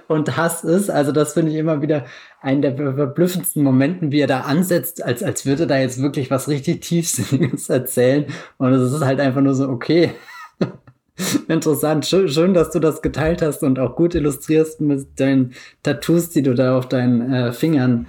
und 0.08 0.38
Hass 0.38 0.63
ist. 0.63 0.89
Also 0.89 1.12
das 1.12 1.34
finde 1.34 1.52
ich 1.52 1.58
immer 1.58 1.82
wieder 1.82 2.06
einen 2.41 2.62
der 2.62 2.76
verblüffendsten 2.76 3.63
Momenten, 3.63 4.12
wie 4.12 4.21
er 4.21 4.28
da 4.28 4.41
ansetzt, 4.41 5.04
als, 5.04 5.23
als 5.23 5.45
würde 5.45 5.65
da 5.65 5.80
jetzt 5.80 6.02
wirklich 6.02 6.30
was 6.30 6.47
richtig 6.47 6.82
Tiefsinniges 6.82 7.69
erzählen. 7.69 8.26
Und 8.58 8.73
es 8.73 8.93
ist 8.93 9.04
halt 9.04 9.19
einfach 9.19 9.41
nur 9.41 9.56
so, 9.56 9.67
okay. 9.69 10.12
Interessant. 11.47 12.06
Schön, 12.06 12.30
schön, 12.30 12.54
dass 12.54 12.69
du 12.69 12.80
das 12.80 13.02
geteilt 13.02 13.41
hast 13.41 13.63
und 13.63 13.80
auch 13.80 13.95
gut 13.95 14.13
illustrierst 14.13 14.82
mit 14.82 15.19
deinen 15.19 15.54
Tattoos, 15.82 16.30
die 16.30 16.43
du 16.43 16.54
da 16.54 16.78
auf 16.78 16.88
deinen 16.88 17.34
äh, 17.34 17.54
Fingern 17.54 18.06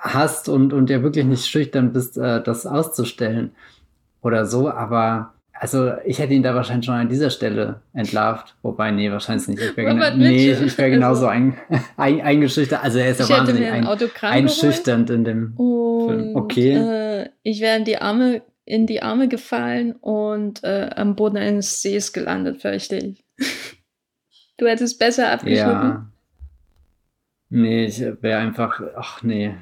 hast 0.00 0.48
und, 0.48 0.72
und 0.72 0.90
ja 0.90 1.02
wirklich 1.02 1.24
nicht 1.24 1.46
schüchtern 1.46 1.92
bist, 1.92 2.16
äh, 2.16 2.42
das 2.42 2.66
auszustellen 2.66 3.52
oder 4.22 4.46
so. 4.46 4.70
Aber 4.70 5.34
also 5.52 5.92
ich 6.04 6.18
hätte 6.18 6.34
ihn 6.34 6.42
da 6.42 6.54
wahrscheinlich 6.54 6.86
schon 6.86 6.94
an 6.94 7.08
dieser 7.08 7.30
Stelle 7.30 7.80
entlarvt. 7.92 8.54
Wobei, 8.62 8.90
nee, 8.90 9.10
wahrscheinlich 9.10 9.48
nicht. 9.48 9.62
Ich 9.62 9.76
wäre 9.76 9.88
gena 9.88 10.14
nee, 10.14 10.52
ich 10.52 10.78
wär 10.78 10.90
genauso 10.90 11.26
also, 11.26 11.28
ein, 11.28 11.56
ein, 11.96 12.20
eingeschüchtert. 12.20 12.82
Also 12.82 12.98
er 12.98 13.10
ist 13.10 13.20
ja 13.20 13.28
wahnsinnig 13.28 13.70
ein, 13.70 13.86
einschüchternd 14.22 15.10
in 15.10 15.24
dem 15.24 15.54
und, 15.56 16.08
Film. 16.08 16.36
Okay. 16.36 16.74
Äh, 16.74 17.28
ich 17.42 17.60
wäre 17.60 17.78
in 17.78 17.84
die 17.84 17.98
Arme 17.98 18.42
in 18.68 18.86
die 18.86 19.02
Arme 19.02 19.28
gefallen 19.28 19.92
und 19.92 20.62
äh, 20.62 20.90
am 20.94 21.16
Boden 21.16 21.38
eines 21.38 21.80
Sees 21.80 22.12
gelandet, 22.12 22.60
fürchte 22.60 22.96
ich. 22.96 23.24
du 24.58 24.66
hättest 24.66 24.98
besser 24.98 25.32
abgeschnitten. 25.32 25.62
Ja. 25.64 26.06
Nee, 27.48 27.86
ich 27.86 28.00
wäre 28.20 28.40
einfach, 28.40 28.82
ach 28.94 29.22
nee. 29.22 29.54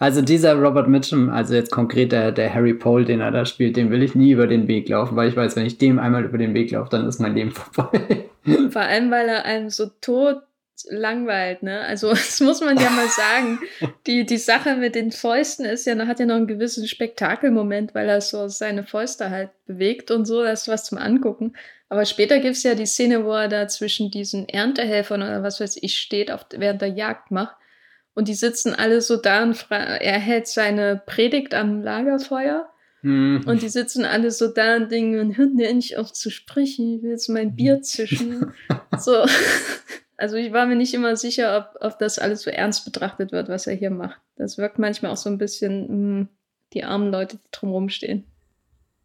Also 0.00 0.22
dieser 0.22 0.54
Robert 0.54 0.88
Mitchum, 0.88 1.28
also 1.28 1.54
jetzt 1.54 1.70
konkret 1.70 2.10
der, 2.10 2.32
der 2.32 2.52
Harry 2.52 2.72
Pole, 2.72 3.04
den 3.04 3.20
er 3.20 3.30
da 3.30 3.44
spielt, 3.44 3.76
dem 3.76 3.90
will 3.90 4.02
ich 4.02 4.14
nie 4.14 4.32
über 4.32 4.46
den 4.46 4.66
Weg 4.66 4.88
laufen, 4.88 5.14
weil 5.14 5.28
ich 5.28 5.36
weiß, 5.36 5.56
wenn 5.56 5.66
ich 5.66 5.76
dem 5.76 5.98
einmal 5.98 6.24
über 6.24 6.38
den 6.38 6.54
Weg 6.54 6.70
laufe, 6.70 6.88
dann 6.88 7.06
ist 7.06 7.20
mein 7.20 7.34
Leben 7.34 7.50
vorbei. 7.52 8.24
Vor 8.70 8.80
allem, 8.80 9.10
weil 9.10 9.28
er 9.28 9.44
einem 9.44 9.68
so 9.68 9.90
tot 10.00 10.40
langweilt, 10.88 11.62
ne? 11.62 11.80
Also 11.82 12.08
das 12.10 12.40
muss 12.40 12.62
man 12.62 12.78
ja 12.78 12.88
mal 12.88 13.08
sagen. 13.08 13.58
Die, 14.06 14.24
die 14.24 14.38
Sache 14.38 14.76
mit 14.76 14.94
den 14.94 15.12
Fäusten 15.12 15.66
ist 15.66 15.86
ja, 15.86 15.94
hat 16.06 16.18
ja 16.18 16.24
noch 16.24 16.36
einen 16.36 16.46
gewissen 16.46 16.88
Spektakelmoment, 16.88 17.94
weil 17.94 18.08
er 18.08 18.22
so 18.22 18.48
seine 18.48 18.84
Fäuste 18.84 19.28
halt 19.28 19.50
bewegt 19.66 20.10
und 20.10 20.24
so, 20.24 20.42
das 20.42 20.62
ist 20.62 20.68
was 20.68 20.84
zum 20.84 20.96
Angucken. 20.96 21.54
Aber 21.90 22.06
später 22.06 22.38
gibt's 22.38 22.62
ja 22.62 22.74
die 22.74 22.86
Szene, 22.86 23.26
wo 23.26 23.32
er 23.32 23.48
da 23.48 23.68
zwischen 23.68 24.10
diesen 24.10 24.48
Erntehelfern 24.48 25.22
oder 25.22 25.42
was 25.42 25.60
weiß 25.60 25.78
ich 25.82 25.98
steht, 25.98 26.30
auf, 26.30 26.46
während 26.56 26.80
der 26.80 26.88
Jagd 26.88 27.30
macht. 27.30 27.56
Und 28.14 28.28
die 28.28 28.34
sitzen 28.34 28.74
alle 28.74 29.00
so 29.00 29.16
da 29.16 29.42
und 29.42 29.66
er 29.70 30.18
hält 30.18 30.48
seine 30.48 31.00
Predigt 31.06 31.54
am 31.54 31.82
Lagerfeuer. 31.82 32.68
Mhm. 33.02 33.42
Und 33.46 33.62
die 33.62 33.68
sitzen 33.68 34.04
alle 34.04 34.30
so 34.30 34.48
da 34.48 34.76
und 34.76 34.90
denken, 34.90 35.36
hört 35.36 35.54
mir 35.54 35.68
endlich 35.68 35.96
auf 35.96 36.12
zu 36.12 36.30
sprechen, 36.30 36.96
ich 36.96 37.02
will 37.02 37.10
jetzt 37.10 37.28
mein 37.28 37.54
Bier 37.56 37.82
zischen. 37.82 38.52
so. 38.98 39.24
Also 40.16 40.36
ich 40.36 40.52
war 40.52 40.66
mir 40.66 40.76
nicht 40.76 40.92
immer 40.92 41.16
sicher, 41.16 41.56
ob, 41.56 41.82
ob 41.82 41.98
das 41.98 42.18
alles 42.18 42.42
so 42.42 42.50
ernst 42.50 42.84
betrachtet 42.84 43.32
wird, 43.32 43.48
was 43.48 43.66
er 43.66 43.74
hier 43.74 43.90
macht. 43.90 44.20
Das 44.36 44.58
wirkt 44.58 44.78
manchmal 44.78 45.12
auch 45.12 45.16
so 45.16 45.30
ein 45.30 45.38
bisschen 45.38 45.82
mh, 45.82 45.88
hm, 45.88 46.28
die 46.74 46.84
armen 46.84 47.10
Leute, 47.10 47.36
die 47.36 47.50
drumherum 47.52 47.88
stehen. 47.88 48.24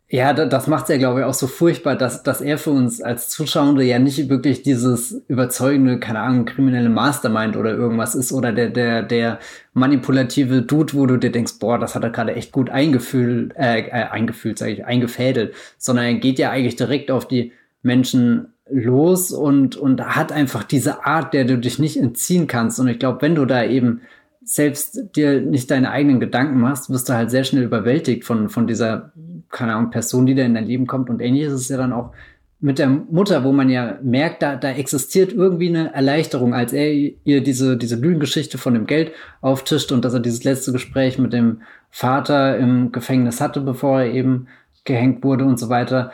Ja, 0.07 0.33
das 0.33 0.67
macht 0.67 0.83
es 0.83 0.89
ja, 0.89 0.97
glaube 0.97 1.21
ich, 1.21 1.25
auch 1.25 1.33
so 1.33 1.47
furchtbar, 1.47 1.95
dass, 1.95 2.21
dass 2.21 2.39
er 2.39 2.59
für 2.59 2.69
uns 2.69 3.01
als 3.01 3.27
Zuschauende 3.27 3.83
ja 3.83 3.97
nicht 3.97 4.29
wirklich 4.29 4.61
dieses 4.61 5.23
überzeugende, 5.27 5.99
keine 5.99 6.19
Ahnung, 6.19 6.45
kriminelle 6.45 6.89
Mastermind 6.89 7.57
oder 7.57 7.71
irgendwas 7.71 8.13
ist 8.13 8.31
oder 8.31 8.51
der, 8.51 8.69
der, 8.69 9.01
der 9.01 9.39
manipulative 9.73 10.61
Dude, 10.61 10.93
wo 10.93 11.07
du 11.07 11.17
dir 11.17 11.31
denkst, 11.31 11.53
boah, 11.59 11.79
das 11.79 11.95
hat 11.95 12.03
er 12.03 12.11
gerade 12.11 12.35
echt 12.35 12.51
gut 12.51 12.69
eingefühlt, 12.69 13.55
äh, 13.57 13.79
äh 13.79 13.91
eingefühlt, 13.91 14.59
sage 14.59 14.73
ich, 14.73 14.85
eingefädelt, 14.85 15.55
sondern 15.79 16.05
er 16.05 16.13
geht 16.15 16.37
ja 16.37 16.51
eigentlich 16.51 16.75
direkt 16.75 17.09
auf 17.09 17.27
die 17.27 17.51
Menschen 17.81 18.53
los 18.69 19.31
und, 19.31 19.75
und 19.75 20.01
hat 20.03 20.31
einfach 20.31 20.63
diese 20.63 21.03
Art, 21.05 21.33
der 21.33 21.45
du 21.45 21.57
dich 21.57 21.79
nicht 21.79 21.97
entziehen 21.97 22.45
kannst. 22.45 22.79
Und 22.79 22.87
ich 22.87 22.99
glaube, 22.99 23.23
wenn 23.23 23.33
du 23.33 23.45
da 23.45 23.63
eben 23.63 24.01
selbst 24.43 25.15
dir 25.15 25.41
nicht 25.41 25.71
deine 25.71 25.89
eigenen 25.89 26.19
Gedanken 26.19 26.59
machst, 26.59 26.91
wirst 26.91 27.09
du 27.09 27.13
halt 27.13 27.31
sehr 27.31 27.43
schnell 27.43 27.63
überwältigt 27.63 28.23
von, 28.23 28.49
von 28.49 28.67
dieser 28.67 29.11
keine 29.49 29.75
Ahnung, 29.75 29.91
Person, 29.91 30.25
die 30.25 30.35
da 30.35 30.43
in 30.43 30.53
dein 30.53 30.67
Leben 30.67 30.87
kommt. 30.87 31.09
Und 31.09 31.21
ähnlich 31.21 31.43
ist 31.43 31.53
es 31.53 31.69
ja 31.69 31.77
dann 31.77 31.93
auch 31.93 32.11
mit 32.59 32.79
der 32.79 32.87
Mutter, 32.87 33.43
wo 33.43 33.51
man 33.51 33.69
ja 33.69 33.99
merkt, 34.01 34.41
da, 34.41 34.55
da 34.55 34.71
existiert 34.71 35.33
irgendwie 35.33 35.69
eine 35.69 35.93
Erleichterung, 35.93 36.53
als 36.53 36.73
er 36.73 36.91
ihr 36.93 37.43
diese, 37.43 37.77
diese 37.77 37.95
Lügengeschichte 37.95 38.57
von 38.57 38.73
dem 38.73 38.87
Geld 38.87 39.11
auftischt 39.41 39.91
und 39.91 40.03
dass 40.05 40.13
er 40.13 40.19
dieses 40.19 40.43
letzte 40.43 40.71
Gespräch 40.71 41.19
mit 41.19 41.33
dem 41.33 41.61
Vater 41.91 42.57
im 42.57 42.91
Gefängnis 42.91 43.41
hatte, 43.41 43.61
bevor 43.61 44.01
er 44.01 44.11
eben 44.11 44.47
gehängt 44.83 45.23
wurde 45.23 45.45
und 45.45 45.59
so 45.59 45.69
weiter 45.69 46.11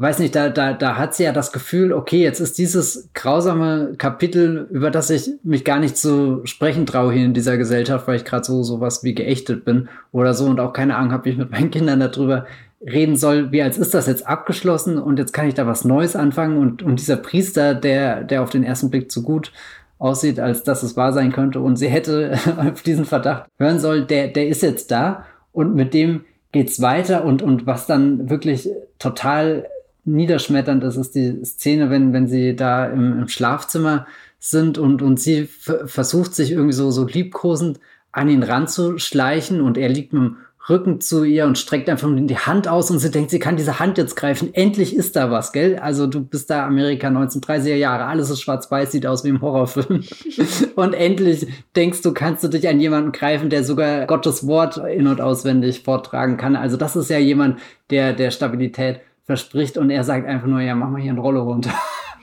weiß 0.00 0.18
nicht, 0.18 0.34
da, 0.34 0.48
da, 0.48 0.72
da 0.72 0.96
hat 0.96 1.14
sie 1.14 1.24
ja 1.24 1.32
das 1.32 1.52
Gefühl, 1.52 1.92
okay, 1.92 2.22
jetzt 2.22 2.40
ist 2.40 2.56
dieses 2.56 3.10
grausame 3.12 3.92
Kapitel, 3.98 4.66
über 4.70 4.90
das 4.90 5.10
ich 5.10 5.30
mich 5.42 5.62
gar 5.62 5.78
nicht 5.78 5.98
zu 5.98 6.40
sprechen 6.44 6.86
traue 6.86 7.12
hier 7.12 7.26
in 7.26 7.34
dieser 7.34 7.58
Gesellschaft, 7.58 8.08
weil 8.08 8.16
ich 8.16 8.24
gerade 8.24 8.44
so 8.44 8.62
sowas 8.62 9.04
wie 9.04 9.14
geächtet 9.14 9.66
bin 9.66 9.90
oder 10.10 10.32
so 10.32 10.46
und 10.46 10.58
auch 10.58 10.72
keine 10.72 10.96
Ahnung 10.96 11.12
habe, 11.12 11.26
wie 11.26 11.30
ich 11.30 11.36
mit 11.36 11.50
meinen 11.50 11.70
Kindern 11.70 12.00
darüber 12.00 12.46
reden 12.80 13.14
soll, 13.14 13.52
wie 13.52 13.60
als 13.62 13.76
ist 13.76 13.92
das 13.92 14.06
jetzt 14.06 14.26
abgeschlossen 14.26 14.96
und 14.96 15.18
jetzt 15.18 15.34
kann 15.34 15.46
ich 15.46 15.52
da 15.52 15.66
was 15.66 15.84
Neues 15.84 16.16
anfangen 16.16 16.56
und, 16.56 16.82
und 16.82 16.98
dieser 16.98 17.18
Priester, 17.18 17.74
der, 17.74 18.24
der 18.24 18.42
auf 18.42 18.48
den 18.48 18.64
ersten 18.64 18.88
Blick 18.88 19.12
zu 19.12 19.22
gut 19.22 19.52
aussieht, 19.98 20.40
als 20.40 20.62
dass 20.62 20.82
es 20.82 20.96
wahr 20.96 21.12
sein 21.12 21.30
könnte 21.30 21.60
und 21.60 21.76
sie 21.76 21.88
hätte 21.88 22.38
auf 22.56 22.80
diesen 22.80 23.04
Verdacht 23.04 23.50
hören 23.58 23.78
soll, 23.78 24.06
der, 24.06 24.28
der 24.28 24.48
ist 24.48 24.62
jetzt 24.62 24.90
da 24.90 25.26
und 25.52 25.74
mit 25.74 25.92
dem 25.92 26.24
geht's 26.52 26.80
weiter 26.80 27.26
und, 27.26 27.42
und 27.42 27.66
was 27.66 27.86
dann 27.86 28.30
wirklich 28.30 28.66
total 28.98 29.66
niederschmetternd 30.04 30.84
ist, 30.84 30.96
ist 30.96 31.14
die 31.14 31.44
Szene, 31.44 31.90
wenn, 31.90 32.12
wenn 32.12 32.26
sie 32.26 32.56
da 32.56 32.86
im, 32.86 33.20
im 33.20 33.28
Schlafzimmer 33.28 34.06
sind 34.38 34.78
und, 34.78 35.02
und 35.02 35.20
sie 35.20 35.46
versucht 35.46 36.34
sich 36.34 36.52
irgendwie 36.52 36.72
so, 36.72 36.90
so 36.90 37.06
liebkosend 37.06 37.78
an 38.12 38.28
ihn 38.28 38.42
ranzuschleichen 38.42 39.60
und 39.60 39.78
er 39.78 39.88
liegt 39.88 40.12
mit 40.12 40.22
dem 40.22 40.36
Rücken 40.68 41.00
zu 41.00 41.24
ihr 41.24 41.46
und 41.46 41.58
streckt 41.58 41.88
einfach 41.88 42.08
die 42.14 42.36
Hand 42.36 42.68
aus 42.68 42.90
und 42.90 42.98
sie 42.98 43.10
denkt, 43.10 43.30
sie 43.30 43.38
kann 43.38 43.56
diese 43.56 43.80
Hand 43.80 43.98
jetzt 43.98 44.14
greifen. 44.14 44.54
Endlich 44.54 44.94
ist 44.94 45.16
da 45.16 45.30
was, 45.30 45.52
gell? 45.52 45.78
Also 45.78 46.06
du 46.06 46.20
bist 46.22 46.50
da 46.50 46.66
Amerika 46.66 47.08
1930er 47.08 47.74
Jahre, 47.74 48.04
alles 48.04 48.30
ist 48.30 48.42
schwarz-weiß, 48.42 48.92
sieht 48.92 49.06
aus 49.06 49.24
wie 49.24 49.30
im 49.30 49.40
Horrorfilm. 49.40 50.04
und 50.76 50.92
endlich 50.94 51.46
denkst 51.74 52.02
du, 52.02 52.12
kannst 52.12 52.44
du 52.44 52.48
dich 52.48 52.68
an 52.68 52.78
jemanden 52.78 53.12
greifen, 53.12 53.48
der 53.48 53.64
sogar 53.64 54.06
Gottes 54.06 54.46
Wort 54.46 54.76
in- 54.76 55.06
und 55.06 55.20
auswendig 55.20 55.82
vortragen 55.82 56.36
kann. 56.36 56.56
Also 56.56 56.76
das 56.76 56.94
ist 56.94 57.10
ja 57.10 57.18
jemand, 57.18 57.58
der, 57.88 58.12
der 58.12 58.30
Stabilität 58.30 59.00
verspricht 59.30 59.78
und 59.78 59.90
er 59.90 60.02
sagt 60.02 60.26
einfach 60.26 60.48
nur, 60.48 60.60
ja, 60.60 60.74
mach 60.74 60.90
mal 60.90 61.00
hier 61.00 61.12
eine 61.12 61.20
Rolle 61.20 61.38
runter. 61.38 61.70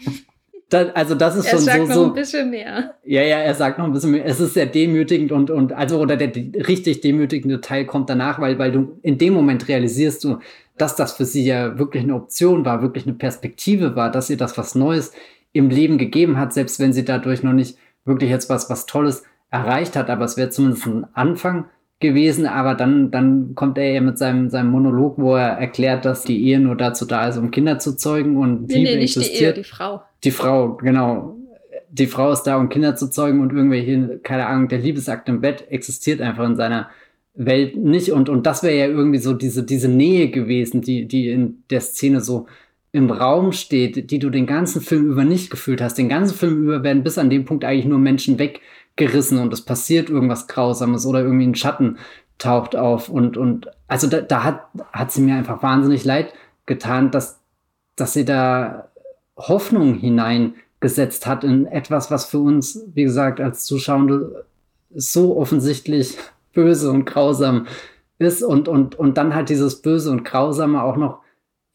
das, 0.69 0.93
also 0.93 1.15
das 1.15 1.37
ist 1.37 1.45
er 1.45 1.51
schon 1.51 1.59
so. 1.61 1.69
Er 1.69 1.77
sagt 1.77 1.89
noch 1.89 2.07
ein 2.07 2.13
bisschen 2.13 2.49
mehr. 2.49 2.95
Ja, 3.05 3.21
ja, 3.21 3.37
er 3.37 3.53
sagt 3.55 3.77
noch 3.77 3.85
ein 3.85 3.93
bisschen 3.93 4.11
mehr. 4.11 4.25
Es 4.25 4.41
ist 4.41 4.55
sehr 4.55 4.65
demütigend 4.65 5.31
und, 5.31 5.49
und 5.49 5.71
also, 5.71 5.99
oder 5.99 6.17
der, 6.17 6.27
der 6.27 6.67
richtig 6.67 6.99
demütigende 6.99 7.61
Teil 7.61 7.85
kommt 7.85 8.09
danach, 8.09 8.41
weil, 8.41 8.59
weil 8.59 8.73
du 8.73 8.99
in 9.03 9.17
dem 9.17 9.33
Moment 9.33 9.69
realisierst 9.69 10.21
du, 10.25 10.39
dass 10.77 10.97
das 10.97 11.13
für 11.13 11.23
sie 11.23 11.45
ja 11.45 11.79
wirklich 11.79 12.03
eine 12.03 12.13
Option 12.13 12.65
war, 12.65 12.81
wirklich 12.81 13.05
eine 13.05 13.15
Perspektive 13.15 13.95
war, 13.95 14.11
dass 14.11 14.29
ihr 14.29 14.37
das 14.37 14.57
was 14.57 14.75
Neues 14.75 15.13
im 15.53 15.69
Leben 15.69 15.97
gegeben 15.97 16.37
hat, 16.37 16.51
selbst 16.51 16.77
wenn 16.77 16.91
sie 16.91 17.05
dadurch 17.05 17.41
noch 17.41 17.53
nicht 17.53 17.77
wirklich 18.03 18.29
jetzt 18.29 18.49
was, 18.49 18.69
was 18.69 18.85
Tolles 18.85 19.23
erreicht 19.49 19.95
hat, 19.95 20.09
aber 20.09 20.25
es 20.25 20.35
wäre 20.35 20.49
zumindest 20.49 20.85
ein 20.87 21.07
Anfang 21.13 21.67
gewesen, 21.99 22.45
aber 22.45 22.75
dann, 22.75 23.09
dann 23.09 23.55
kommt 23.55 23.77
er 23.77 23.91
ja 23.91 24.01
mit 24.01 24.17
seinem, 24.17 24.49
seinem 24.49 24.69
Monolog, 24.69 25.17
wo 25.17 25.35
er 25.35 25.57
erklärt, 25.57 26.05
dass 26.05 26.23
die 26.23 26.43
Ehe 26.45 26.59
nur 26.59 26.75
dazu 26.75 27.05
da 27.05 27.27
ist, 27.27 27.37
um 27.37 27.49
Kinder 27.49 27.79
zu 27.79 27.95
zeugen 27.95 28.37
und 28.37 28.67
nee, 28.67 28.75
Liebe 28.75 28.89
nee, 28.91 28.95
nicht 28.97 29.17
existiert. 29.17 29.57
Die, 29.57 29.61
Ehe, 29.61 29.63
die 29.63 29.69
Frau. 29.69 30.01
Die 30.23 30.31
Frau, 30.31 30.73
genau. 30.75 31.37
Die 31.89 32.05
Frau 32.05 32.31
ist 32.31 32.43
da, 32.43 32.57
um 32.57 32.69
Kinder 32.69 32.95
zu 32.95 33.09
zeugen 33.09 33.39
und 33.41 33.51
irgendwelche, 33.51 34.19
keine 34.21 34.45
Ahnung, 34.45 34.67
der 34.67 34.79
Liebesakt 34.79 35.27
im 35.29 35.41
Bett 35.41 35.65
existiert 35.69 36.21
einfach 36.21 36.45
in 36.45 36.55
seiner 36.55 36.89
Welt 37.33 37.77
nicht. 37.77 38.11
Und, 38.11 38.29
und 38.29 38.45
das 38.45 38.61
wäre 38.61 38.75
ja 38.75 38.87
irgendwie 38.87 39.19
so 39.19 39.33
diese, 39.33 39.63
diese 39.63 39.87
Nähe 39.87 40.29
gewesen, 40.29 40.81
die, 40.81 41.07
die 41.07 41.29
in 41.29 41.63
der 41.69 41.81
Szene 41.81 42.21
so 42.21 42.45
im 42.91 43.09
Raum 43.09 43.53
steht, 43.53 44.11
die 44.11 44.19
du 44.19 44.29
den 44.29 44.45
ganzen 44.45 44.81
Film 44.81 45.07
über 45.07 45.23
nicht 45.23 45.49
gefühlt 45.49 45.81
hast. 45.81 45.97
Den 45.97 46.09
ganzen 46.09 46.35
Film 46.35 46.63
über 46.63 46.83
werden 46.83 47.03
bis 47.03 47.17
an 47.17 47.29
dem 47.29 47.45
Punkt 47.45 47.63
eigentlich 47.63 47.85
nur 47.85 47.99
Menschen 47.99 48.37
weg 48.37 48.61
gerissen 48.97 49.39
und 49.39 49.53
es 49.53 49.61
passiert 49.61 50.09
irgendwas 50.09 50.47
Grausames 50.47 51.05
oder 51.05 51.21
irgendwie 51.21 51.47
ein 51.47 51.55
Schatten 51.55 51.97
taucht 52.37 52.75
auf 52.75 53.09
und, 53.09 53.37
und 53.37 53.71
also 53.87 54.07
da, 54.07 54.21
da 54.21 54.43
hat, 54.43 54.67
hat 54.91 55.11
sie 55.11 55.21
mir 55.21 55.35
einfach 55.35 55.63
wahnsinnig 55.63 56.03
leid 56.03 56.33
getan, 56.65 57.09
dass, 57.09 57.39
dass 57.95 58.13
sie 58.13 58.25
da 58.25 58.89
Hoffnung 59.37 59.95
hineingesetzt 59.95 61.25
hat 61.25 61.43
in 61.43 61.65
etwas, 61.65 62.11
was 62.11 62.25
für 62.25 62.39
uns, 62.39 62.83
wie 62.93 63.03
gesagt, 63.03 63.39
als 63.39 63.65
Zuschauende 63.65 64.45
so 64.93 65.37
offensichtlich 65.37 66.17
böse 66.53 66.91
und 66.91 67.05
grausam 67.05 67.67
ist 68.19 68.43
und, 68.43 68.67
und, 68.67 68.95
und 68.95 69.17
dann 69.17 69.35
halt 69.35 69.49
dieses 69.49 69.81
Böse 69.81 70.11
und 70.11 70.25
Grausame 70.25 70.81
auch 70.81 70.97
noch 70.97 71.19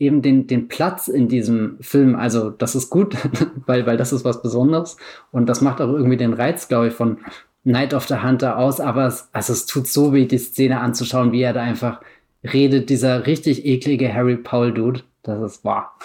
eben 0.02 0.20
den, 0.20 0.46
den 0.46 0.68
Platz 0.68 1.08
in 1.08 1.28
diesem 1.28 1.78
Film. 1.80 2.16
Also 2.16 2.50
das 2.50 2.74
ist 2.74 2.90
gut, 2.90 3.16
weil, 3.66 3.86
weil 3.86 3.96
das 3.96 4.12
ist 4.12 4.24
was 4.24 4.42
Besonderes. 4.42 4.96
Und 5.30 5.46
das 5.46 5.60
macht 5.60 5.80
auch 5.80 5.92
irgendwie 5.92 6.16
den 6.16 6.34
Reiz, 6.34 6.68
glaube 6.68 6.88
ich, 6.88 6.94
von 6.94 7.18
Night 7.64 7.94
of 7.94 8.08
the 8.08 8.16
Hunter 8.16 8.58
aus. 8.58 8.80
Aber 8.80 9.06
es, 9.06 9.28
also 9.32 9.52
es 9.52 9.66
tut 9.66 9.86
so 9.86 10.12
weh, 10.12 10.26
die 10.26 10.38
Szene 10.38 10.80
anzuschauen, 10.80 11.32
wie 11.32 11.42
er 11.42 11.52
da 11.52 11.62
einfach 11.62 12.00
redet, 12.42 12.90
dieser 12.90 13.26
richtig 13.26 13.64
eklige 13.64 14.12
Harry 14.12 14.36
Paul-Dude. 14.36 15.02
Das 15.22 15.40
ist 15.40 15.64
wahr. 15.64 15.96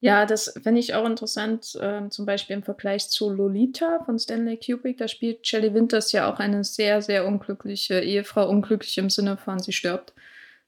Ja, 0.00 0.26
das 0.26 0.52
finde 0.62 0.80
ich 0.80 0.92
auch 0.94 1.06
interessant, 1.06 1.78
äh, 1.80 2.08
zum 2.10 2.26
Beispiel 2.26 2.56
im 2.56 2.62
Vergleich 2.62 3.08
zu 3.08 3.30
Lolita 3.30 4.00
von 4.04 4.18
Stanley 4.18 4.58
Kubrick. 4.58 4.98
Da 4.98 5.08
spielt 5.08 5.46
Shelley 5.46 5.72
Winters 5.72 6.12
ja 6.12 6.30
auch 6.30 6.40
eine 6.40 6.62
sehr, 6.62 7.00
sehr 7.00 7.26
unglückliche 7.26 8.00
Ehefrau, 8.00 8.48
unglücklich 8.48 8.98
im 8.98 9.08
Sinne 9.08 9.38
von, 9.38 9.58
sie 9.60 9.72
stirbt 9.72 10.12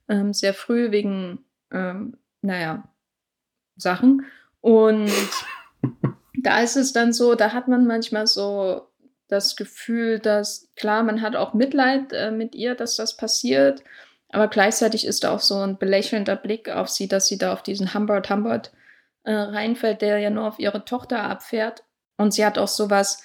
ähm, 0.09 0.33
sehr 0.33 0.55
früh 0.55 0.91
wegen 0.91 1.45
ähm, 1.71 2.17
naja, 2.47 2.89
Sachen. 3.77 4.25
Und 4.61 5.11
da 6.43 6.61
ist 6.61 6.77
es 6.77 6.93
dann 6.93 7.13
so, 7.13 7.35
da 7.35 7.53
hat 7.53 7.69
man 7.69 7.87
manchmal 7.87 8.27
so 8.27 8.89
das 9.29 9.57
Gefühl, 9.57 10.19
dass 10.19 10.71
klar, 10.77 11.03
man 11.03 11.21
hat 11.21 11.37
auch 11.37 11.53
Mitleid 11.53 12.13
äh, 12.13 12.31
mit 12.31 12.55
ihr, 12.55 12.75
dass 12.75 12.97
das 12.97 13.17
passiert, 13.17 13.83
aber 14.31 14.49
gleichzeitig 14.49 15.07
ist 15.07 15.25
da 15.25 15.35
auch 15.35 15.41
so 15.41 15.57
ein 15.57 15.79
belächelnder 15.79 16.37
Blick 16.37 16.69
auf 16.69 16.89
sie, 16.89 17.09
dass 17.09 17.27
sie 17.27 17.39
da 17.39 17.53
auf 17.53 17.63
diesen 17.63 17.95
Humbert 17.95 18.31
Humbert 18.31 18.73
äh, 19.25 19.33
reinfällt, 19.33 20.03
der 20.03 20.19
ja 20.19 20.31
nur 20.31 20.47
auf 20.47 20.59
ihre 20.59 20.85
Tochter 20.85 21.23
abfährt. 21.23 21.85
Und 22.17 22.35
sie 22.35 22.45
hat 22.45 22.59
auch 22.59 22.69
so 22.69 22.91
was 22.91 23.23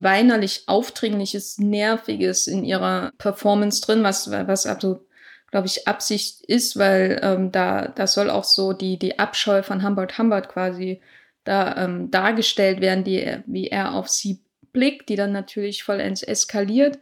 weinerlich 0.00 0.64
aufdringliches, 0.66 1.58
nerviges 1.58 2.46
in 2.46 2.64
ihrer 2.64 3.12
Performance 3.18 3.80
drin, 3.80 4.02
was, 4.02 4.30
was 4.30 4.66
absolut 4.66 5.06
glaube 5.50 5.66
ich, 5.66 5.88
Absicht 5.88 6.44
ist, 6.44 6.78
weil 6.78 7.20
ähm, 7.22 7.52
da, 7.52 7.88
da 7.88 8.06
soll 8.06 8.30
auch 8.30 8.44
so 8.44 8.72
die, 8.72 8.98
die 8.98 9.18
Abscheu 9.18 9.62
von 9.62 9.84
Humbert 9.84 10.18
Humbert 10.18 10.48
quasi 10.48 11.00
da 11.44 11.76
ähm, 11.76 12.10
dargestellt 12.10 12.80
werden, 12.80 13.04
die, 13.04 13.38
wie 13.46 13.68
er 13.68 13.94
auf 13.94 14.08
sie 14.08 14.40
blickt, 14.72 15.08
die 15.08 15.16
dann 15.16 15.32
natürlich 15.32 15.82
vollends 15.82 16.22
eskaliert. 16.22 16.98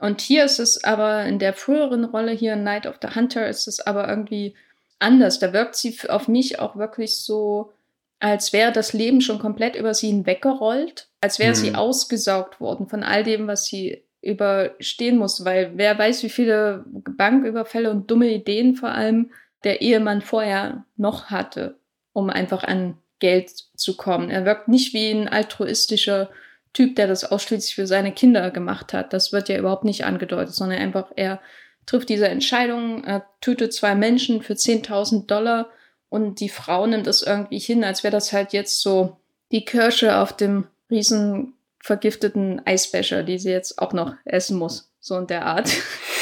Und 0.00 0.20
hier 0.20 0.44
ist 0.44 0.58
es 0.58 0.84
aber 0.84 1.24
in 1.24 1.38
der 1.38 1.54
früheren 1.54 2.04
Rolle 2.04 2.32
hier 2.32 2.56
Night 2.56 2.86
of 2.86 2.96
the 3.02 3.14
Hunter 3.14 3.48
ist 3.48 3.66
es 3.66 3.80
aber 3.80 4.08
irgendwie 4.08 4.54
anders. 4.98 5.38
Da 5.38 5.52
wirkt 5.52 5.76
sie 5.76 5.96
auf 6.08 6.28
mich 6.28 6.58
auch 6.60 6.76
wirklich 6.76 7.16
so, 7.16 7.72
als 8.20 8.52
wäre 8.52 8.72
das 8.72 8.92
Leben 8.92 9.20
schon 9.20 9.38
komplett 9.38 9.76
über 9.76 9.94
sie 9.94 10.08
hinweggerollt 10.08 11.08
als 11.20 11.38
wäre 11.38 11.50
mhm. 11.50 11.56
sie 11.56 11.74
ausgesaugt 11.74 12.60
worden 12.60 12.86
von 12.86 13.02
all 13.02 13.24
dem, 13.24 13.46
was 13.46 13.66
sie 13.66 14.02
überstehen 14.20 15.16
muss, 15.18 15.44
weil 15.44 15.72
wer 15.76 15.98
weiß, 15.98 16.22
wie 16.22 16.28
viele 16.28 16.84
Banküberfälle 16.86 17.90
und 17.90 18.10
dumme 18.10 18.28
Ideen 18.28 18.74
vor 18.74 18.90
allem 18.90 19.30
der 19.64 19.80
Ehemann 19.80 20.22
vorher 20.22 20.84
noch 20.96 21.26
hatte, 21.26 21.78
um 22.12 22.30
einfach 22.30 22.64
an 22.64 22.98
Geld 23.20 23.50
zu 23.50 23.96
kommen. 23.96 24.30
Er 24.30 24.44
wirkt 24.44 24.68
nicht 24.68 24.94
wie 24.94 25.10
ein 25.10 25.28
altruistischer 25.28 26.30
Typ, 26.72 26.96
der 26.96 27.06
das 27.06 27.24
ausschließlich 27.24 27.74
für 27.74 27.86
seine 27.86 28.12
Kinder 28.12 28.50
gemacht 28.50 28.92
hat. 28.92 29.12
Das 29.12 29.32
wird 29.32 29.48
ja 29.48 29.58
überhaupt 29.58 29.84
nicht 29.84 30.04
angedeutet, 30.04 30.54
sondern 30.54 30.78
einfach 30.78 31.10
er 31.16 31.40
trifft 31.86 32.08
diese 32.08 32.28
Entscheidung, 32.28 33.02
er 33.04 33.26
tötet 33.40 33.72
zwei 33.72 33.94
Menschen 33.94 34.42
für 34.42 34.52
10.000 34.52 35.26
Dollar 35.26 35.70
und 36.08 36.40
die 36.40 36.48
Frau 36.48 36.86
nimmt 36.86 37.06
es 37.06 37.22
irgendwie 37.22 37.58
hin, 37.58 37.82
als 37.82 38.04
wäre 38.04 38.12
das 38.12 38.32
halt 38.32 38.52
jetzt 38.52 38.80
so 38.80 39.16
die 39.50 39.64
Kirsche 39.64 40.18
auf 40.18 40.36
dem 40.36 40.66
riesen 40.90 41.54
vergifteten 41.80 42.60
Eisbecher, 42.64 43.22
die 43.22 43.38
sie 43.38 43.50
jetzt 43.50 43.78
auch 43.78 43.92
noch 43.92 44.14
essen 44.24 44.58
muss. 44.58 44.90
So 45.00 45.16
in 45.16 45.26
der 45.26 45.46
Art. 45.46 45.70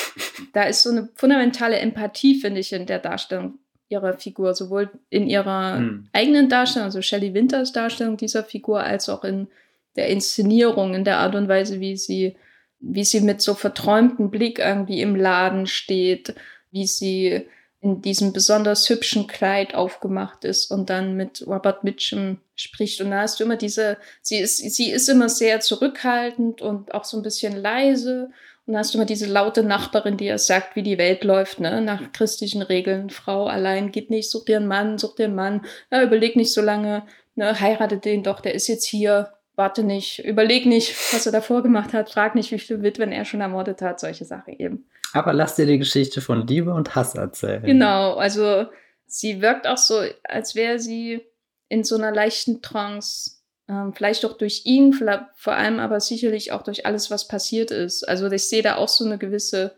da 0.53 0.65
ist 0.65 0.83
so 0.83 0.91
eine 0.91 1.09
fundamentale 1.15 1.79
Empathie, 1.79 2.39
finde 2.39 2.61
ich, 2.61 2.73
in 2.73 2.87
der 2.87 2.99
Darstellung 2.99 3.59
ihrer 3.89 4.15
Figur, 4.15 4.55
sowohl 4.55 4.91
in 5.11 5.27
ihrer 5.27 5.77
hm. 5.77 6.09
eigenen 6.13 6.49
Darstellung, 6.49 6.87
also 6.87 7.03
Shelley 7.03 7.35
Winters 7.35 7.73
Darstellung 7.73 8.17
dieser 8.17 8.43
Figur, 8.43 8.83
als 8.83 9.09
auch 9.09 9.25
in 9.25 9.49
der 9.95 10.09
Inszenierung, 10.09 10.95
in 10.95 11.05
der 11.05 11.19
Art 11.19 11.35
und 11.35 11.49
Weise, 11.49 11.81
wie 11.81 11.97
sie, 11.97 12.37
wie 12.81 13.05
sie 13.05 13.21
mit 13.21 13.41
so 13.41 13.55
verträumtem 13.55 14.31
Blick 14.31 14.59
irgendwie 14.59 15.01
im 15.01 15.17
Laden 15.17 15.67
steht, 15.67 16.35
wie 16.71 16.87
sie 16.87 17.47
in 17.81 18.03
diesem 18.03 18.33
besonders 18.33 18.89
hübschen 18.89 19.27
Kleid 19.27 19.75
aufgemacht 19.75 20.45
ist 20.45 20.71
und 20.71 20.91
dann 20.91 21.15
mit 21.15 21.47
Robert 21.47 21.85
Mitchum 21.85 22.39
spricht. 22.55 23.01
Und 23.01 23.11
da 23.11 23.21
hast 23.21 23.39
du 23.39 23.45
immer 23.45 23.57
diese, 23.57 23.99
sie 24.23 24.39
ist, 24.39 24.59
sie 24.59 24.91
ist 24.91 25.09
immer 25.09 25.29
sehr 25.29 25.61
zurückhaltend 25.61 26.63
und 26.63 26.95
auch 26.95 27.05
so 27.05 27.17
ein 27.17 27.23
bisschen 27.23 27.57
leise. 27.57 28.31
Und 28.67 28.73
da 28.73 28.81
hast 28.81 28.93
du 28.93 28.99
immer 28.99 29.07
diese 29.07 29.27
laute 29.27 29.63
Nachbarin, 29.63 30.17
die 30.17 30.25
ja 30.25 30.39
sagt, 30.39 30.75
wie 30.75 30.83
die 30.83 30.99
Welt 30.99 31.23
läuft, 31.23 31.61
ne? 31.61 31.81
Nach 31.81 32.13
christlichen 32.13 32.63
Regeln. 32.63 33.11
Frau 33.11 33.47
allein 33.47 33.93
geht 33.93 34.11
nicht, 34.11 34.31
such 34.31 34.47
dir 34.47 34.57
einen 34.57 34.67
Mann, 34.67 34.99
such 34.99 35.15
dir 35.15 35.27
einen 35.27 35.37
Mann, 35.37 35.65
ja, 35.93 36.03
überleg 36.03 36.35
nicht 36.35 36.53
so 36.53 36.63
lange, 36.63 37.05
ne? 37.37 37.61
Heirate 37.61 37.99
den 37.99 38.25
doch, 38.25 38.41
der 38.41 38.55
ist 38.55 38.67
jetzt 38.67 38.87
hier, 38.87 39.33
warte 39.55 39.85
nicht, 39.85 40.19
überleg 40.25 40.67
nicht, 40.67 40.97
was 41.13 41.27
er 41.27 41.33
davor 41.33 41.63
gemacht 41.63 41.93
hat, 41.93 42.11
frag 42.11 42.35
nicht, 42.35 42.51
wie 42.51 42.59
viele 42.59 42.83
Witwen 42.83 43.13
er 43.13 43.25
schon 43.25 43.41
ermordet 43.41 43.83
hat, 43.83 44.01
solche 44.01 44.25
Sachen 44.25 44.59
eben. 44.59 44.87
Aber 45.13 45.33
lass 45.33 45.57
dir 45.57 45.67
die 45.67 45.79
Geschichte 45.79 46.21
von 46.21 46.47
Liebe 46.47 46.73
und 46.73 46.95
Hass 46.95 47.15
erzählen. 47.15 47.63
Genau, 47.63 48.15
also 48.15 48.67
sie 49.07 49.41
wirkt 49.41 49.67
auch 49.67 49.79
so, 49.79 50.03
als 50.25 50.55
wäre 50.55 50.79
sie 50.79 51.23
in 51.69 51.85
so 51.85 51.97
einer 51.97 52.13
leichten 52.13 52.63
Trance. 52.63 53.33
Ähm, 53.69 53.93
vielleicht 53.95 54.25
auch 54.25 54.35
durch 54.35 54.63
ihn, 54.65 54.93
vor 54.93 55.55
allem 55.55 55.81
aber 55.81 56.01
sicherlich 56.01 56.53
auch 56.53 56.63
durch 56.63 56.87
alles, 56.87 57.11
was 57.11 57.27
passiert 57.27 57.71
ist. 57.71 58.09
Also 58.09 58.31
ich 58.31 58.49
sehe 58.49 58.63
da 58.63 58.77
auch 58.77 58.89
so 58.89 59.05
eine 59.05 59.19
gewisse 59.19 59.75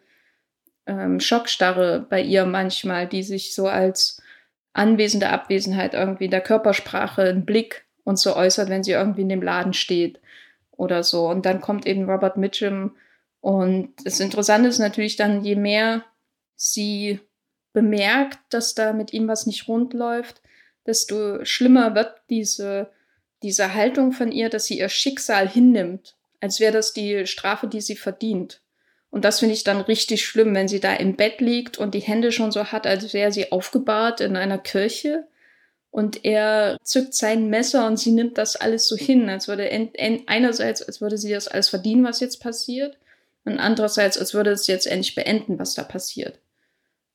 ähm, 0.86 1.20
Schockstarre 1.20 2.04
bei 2.08 2.20
ihr 2.20 2.44
manchmal, 2.44 3.06
die 3.06 3.22
sich 3.22 3.54
so 3.54 3.66
als 3.66 4.20
anwesende 4.72 5.30
Abwesenheit 5.30 5.94
irgendwie 5.94 6.26
in 6.26 6.30
der 6.30 6.40
Körpersprache, 6.40 7.22
ein 7.22 7.44
Blick 7.44 7.86
und 8.04 8.18
so 8.18 8.36
äußert, 8.36 8.68
wenn 8.68 8.84
sie 8.84 8.92
irgendwie 8.92 9.22
in 9.22 9.28
dem 9.28 9.42
Laden 9.42 9.72
steht 9.72 10.20
oder 10.72 11.02
so. 11.02 11.28
Und 11.28 11.46
dann 11.46 11.60
kommt 11.60 11.86
eben 11.86 12.08
Robert 12.08 12.36
Mitchum 12.36 12.96
und 13.40 13.94
das 14.04 14.20
Interessante 14.20 14.68
ist 14.68 14.78
natürlich 14.78 15.16
dann, 15.16 15.44
je 15.44 15.56
mehr 15.56 16.04
sie 16.56 17.20
bemerkt, 17.72 18.38
dass 18.50 18.74
da 18.74 18.92
mit 18.92 19.12
ihm 19.12 19.28
was 19.28 19.46
nicht 19.46 19.68
rund 19.68 19.94
läuft, 19.94 20.42
desto 20.86 21.44
schlimmer 21.44 21.94
wird 21.94 22.14
diese, 22.30 22.90
diese 23.42 23.74
Haltung 23.74 24.12
von 24.12 24.32
ihr, 24.32 24.48
dass 24.48 24.64
sie 24.64 24.78
ihr 24.78 24.88
Schicksal 24.88 25.48
hinnimmt, 25.48 26.16
als 26.40 26.60
wäre 26.60 26.72
das 26.72 26.92
die 26.92 27.26
Strafe, 27.26 27.68
die 27.68 27.80
sie 27.80 27.96
verdient. 27.96 28.62
Und 29.10 29.24
das 29.24 29.38
finde 29.38 29.54
ich 29.54 29.64
dann 29.64 29.80
richtig 29.80 30.24
schlimm, 30.24 30.54
wenn 30.54 30.68
sie 30.68 30.80
da 30.80 30.94
im 30.94 31.16
Bett 31.16 31.40
liegt 31.40 31.78
und 31.78 31.94
die 31.94 32.00
Hände 32.00 32.32
schon 32.32 32.52
so 32.52 32.64
hat, 32.64 32.86
als 32.86 33.14
wäre 33.14 33.32
sie 33.32 33.52
aufgebahrt 33.52 34.20
in 34.20 34.36
einer 34.36 34.58
Kirche. 34.58 35.26
Und 35.90 36.26
er 36.26 36.76
zückt 36.82 37.14
sein 37.14 37.48
Messer 37.48 37.86
und 37.86 37.96
sie 37.98 38.12
nimmt 38.12 38.36
das 38.36 38.56
alles 38.56 38.86
so 38.86 38.96
hin, 38.96 39.30
als 39.30 39.48
würde 39.48 39.70
einerseits, 40.26 40.82
als 40.82 41.00
würde 41.00 41.16
sie 41.16 41.32
das 41.32 41.48
alles 41.48 41.70
verdienen, 41.70 42.04
was 42.04 42.20
jetzt 42.20 42.42
passiert 42.42 42.98
und 43.52 43.58
andererseits, 43.58 44.18
als 44.18 44.34
würde 44.34 44.50
es 44.50 44.66
jetzt 44.66 44.86
endlich 44.86 45.14
beenden, 45.14 45.58
was 45.58 45.74
da 45.74 45.82
passiert. 45.82 46.38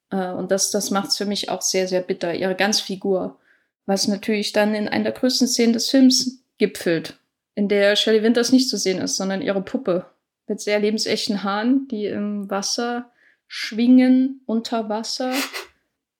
Äh, 0.09 0.31
und 0.31 0.51
das, 0.51 0.71
das 0.71 0.91
macht 0.91 1.09
es 1.09 1.17
für 1.17 1.25
mich 1.25 1.49
auch 1.49 1.61
sehr, 1.61 1.87
sehr 1.87 2.01
bitter, 2.01 2.33
ihre 2.33 2.55
Ganzfigur. 2.55 3.39
Was 3.85 4.07
natürlich 4.07 4.53
dann 4.53 4.75
in 4.75 4.87
einer 4.87 5.05
der 5.05 5.13
größten 5.13 5.47
Szenen 5.47 5.73
des 5.73 5.89
Films 5.89 6.43
gipfelt, 6.57 7.19
in 7.55 7.67
der 7.67 7.95
Shelley 7.95 8.23
Winters 8.23 8.51
nicht 8.51 8.69
zu 8.69 8.77
sehen 8.77 9.01
ist, 9.01 9.17
sondern 9.17 9.41
ihre 9.41 9.61
Puppe 9.61 10.05
mit 10.47 10.61
sehr 10.61 10.79
lebensechten 10.79 11.43
Haaren, 11.43 11.87
die 11.89 12.05
im 12.05 12.49
Wasser 12.49 13.11
schwingen, 13.47 14.41
unter 14.45 14.87
Wasser. 14.89 15.33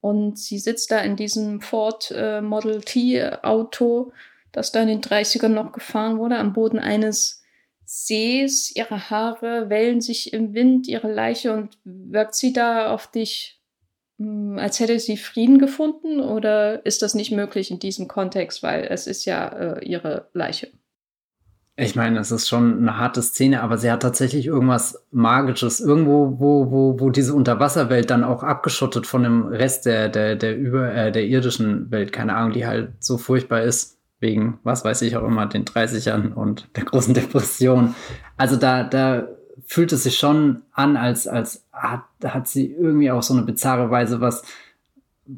Und 0.01 0.37
sie 0.37 0.59
sitzt 0.59 0.91
da 0.91 0.99
in 0.99 1.15
diesem 1.15 1.61
Ford 1.61 2.11
äh, 2.15 2.41
Model 2.41 2.81
T 2.81 3.23
Auto, 3.41 4.11
das 4.51 4.71
da 4.71 4.81
in 4.81 4.89
den 4.89 5.01
30ern 5.01 5.47
noch 5.47 5.71
gefahren 5.71 6.17
wurde, 6.17 6.37
am 6.37 6.51
Boden 6.51 6.79
eines 6.79 7.42
Sees, 7.85 8.75
ihre 8.75 9.09
Haare 9.09 9.69
wellen 9.69 10.01
sich 10.01 10.33
im 10.33 10.53
Wind, 10.53 10.87
ihre 10.87 11.11
Leiche 11.11 11.53
und 11.53 11.77
wirkt 11.83 12.35
sie 12.35 12.53
da 12.53 12.91
auf 12.91 13.07
dich, 13.07 13.61
hm, 14.17 14.57
als 14.57 14.79
hätte 14.79 14.99
sie 14.99 15.17
Frieden 15.17 15.59
gefunden 15.59 16.19
oder 16.19 16.85
ist 16.85 17.01
das 17.01 17.13
nicht 17.13 17.31
möglich 17.31 17.71
in 17.71 17.79
diesem 17.79 18.07
Kontext, 18.07 18.63
weil 18.63 18.85
es 18.89 19.07
ist 19.07 19.25
ja 19.25 19.47
äh, 19.47 19.85
ihre 19.85 20.29
Leiche? 20.33 20.69
Ich 21.75 21.95
meine, 21.95 22.19
es 22.19 22.31
ist 22.31 22.47
schon 22.47 22.77
eine 22.77 22.97
harte 22.97 23.23
Szene, 23.23 23.63
aber 23.63 23.79
sie 23.79 23.91
hat 23.91 24.03
tatsächlich 24.03 24.45
irgendwas 24.45 25.07
Magisches. 25.09 25.79
Irgendwo, 25.79 26.39
wo, 26.39 26.69
wo, 26.69 26.99
wo 26.99 27.09
diese 27.09 27.33
Unterwasserwelt 27.33 28.11
dann 28.11 28.23
auch 28.23 28.43
abgeschottet 28.43 29.07
von 29.07 29.23
dem 29.23 29.47
Rest 29.47 29.87
der, 29.87 30.07
der, 30.07 30.35
der, 30.35 30.55
über, 30.55 30.93
äh, 30.93 31.11
der 31.11 31.25
irdischen 31.25 31.89
Welt, 31.89 32.13
keine 32.13 32.35
Ahnung, 32.35 32.53
die 32.53 32.67
halt 32.67 33.03
so 33.03 33.17
furchtbar 33.17 33.63
ist 33.63 33.97
wegen, 34.23 34.57
was 34.63 34.83
weiß 34.83 35.03
ich 35.03 35.15
auch 35.15 35.27
immer, 35.27 35.45
den 35.45 35.65
30ern 35.65 36.33
und 36.33 36.67
der 36.75 36.85
großen 36.85 37.13
Depression. 37.13 37.93
Also 38.37 38.55
da, 38.55 38.83
da 38.83 39.27
fühlt 39.67 39.91
es 39.91 40.03
sich 40.03 40.17
schon 40.17 40.63
an, 40.71 40.97
als, 40.97 41.27
als 41.27 41.63
hat, 41.71 42.05
hat 42.23 42.47
sie 42.47 42.71
irgendwie 42.71 43.11
auch 43.11 43.21
so 43.21 43.35
eine 43.35 43.43
bizarre 43.43 43.91
Weise 43.91 44.19
was, 44.19 44.43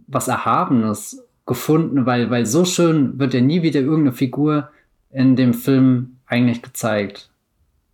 was 0.08 0.30
Erhabenes 0.30 1.22
gefunden, 1.46 2.06
weil, 2.06 2.30
weil 2.30 2.46
so 2.46 2.64
schön 2.64 3.20
wird 3.20 3.34
ja 3.34 3.42
nie 3.42 3.62
wieder 3.62 3.82
irgendeine 3.82 4.14
Figur 4.14 4.70
in 5.12 5.36
dem 5.36 5.54
Film 5.54 6.18
eigentlich 6.28 6.62
gezeigt. 6.62 7.30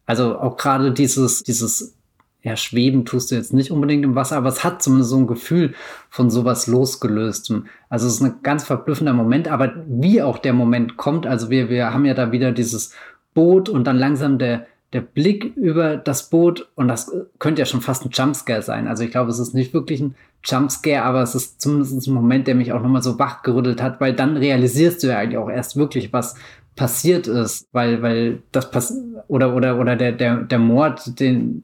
Also 0.05 0.37
auch 0.37 0.57
gerade 0.57 0.91
dieses, 0.91 1.43
dieses 1.43 1.95
ja, 2.43 2.55
schweben 2.55 3.05
tust 3.05 3.31
du 3.31 3.35
jetzt 3.35 3.53
nicht 3.53 3.71
unbedingt 3.71 4.03
im 4.03 4.15
Wasser, 4.15 4.37
aber 4.37 4.49
es 4.49 4.63
hat 4.63 4.81
zumindest 4.81 5.11
so 5.11 5.17
ein 5.17 5.27
Gefühl 5.27 5.73
von 6.09 6.29
sowas 6.29 6.65
losgelöstem. 6.67 7.67
Also 7.89 8.07
es 8.07 8.15
ist 8.15 8.21
ein 8.21 8.39
ganz 8.41 8.63
verblüffender 8.63 9.13
Moment, 9.13 9.47
aber 9.47 9.73
wie 9.87 10.21
auch 10.23 10.39
der 10.39 10.53
Moment 10.53 10.97
kommt, 10.97 11.27
also 11.27 11.49
wir, 11.49 11.69
wir 11.69 11.93
haben 11.93 12.05
ja 12.05 12.15
da 12.15 12.31
wieder 12.31 12.51
dieses 12.51 12.93
Boot 13.35 13.69
und 13.69 13.85
dann 13.85 13.97
langsam 13.97 14.39
der, 14.39 14.65
der 14.91 15.01
Blick 15.01 15.55
über 15.55 15.97
das 15.97 16.29
Boot 16.29 16.67
und 16.75 16.87
das 16.87 17.11
könnte 17.37 17.61
ja 17.61 17.65
schon 17.65 17.81
fast 17.81 18.05
ein 18.05 18.11
Jumpscare 18.11 18.63
sein. 18.63 18.87
Also 18.87 19.03
ich 19.03 19.11
glaube, 19.11 19.29
es 19.29 19.39
ist 19.39 19.53
nicht 19.53 19.73
wirklich 19.73 20.01
ein 20.01 20.15
Jumpscare, 20.43 21.03
aber 21.03 21.21
es 21.21 21.35
ist 21.35 21.61
zumindest 21.61 22.07
ein 22.07 22.13
Moment, 22.13 22.47
der 22.47 22.55
mich 22.55 22.73
auch 22.73 22.81
nochmal 22.81 23.03
so 23.03 23.19
wachgerüttelt 23.19 23.83
hat, 23.83 24.01
weil 24.01 24.13
dann 24.13 24.35
realisierst 24.35 25.03
du 25.03 25.07
ja 25.07 25.19
eigentlich 25.19 25.37
auch 25.37 25.49
erst 25.49 25.77
wirklich, 25.77 26.11
was 26.11 26.35
passiert 26.75 27.27
ist, 27.27 27.67
weil, 27.71 28.01
weil 28.01 28.41
das 28.51 28.71
pass 28.71 28.97
oder, 29.27 29.55
oder, 29.55 29.79
oder 29.79 29.95
der, 29.95 30.13
der, 30.13 30.37
der 30.37 30.59
Mord, 30.59 31.19
den, 31.19 31.63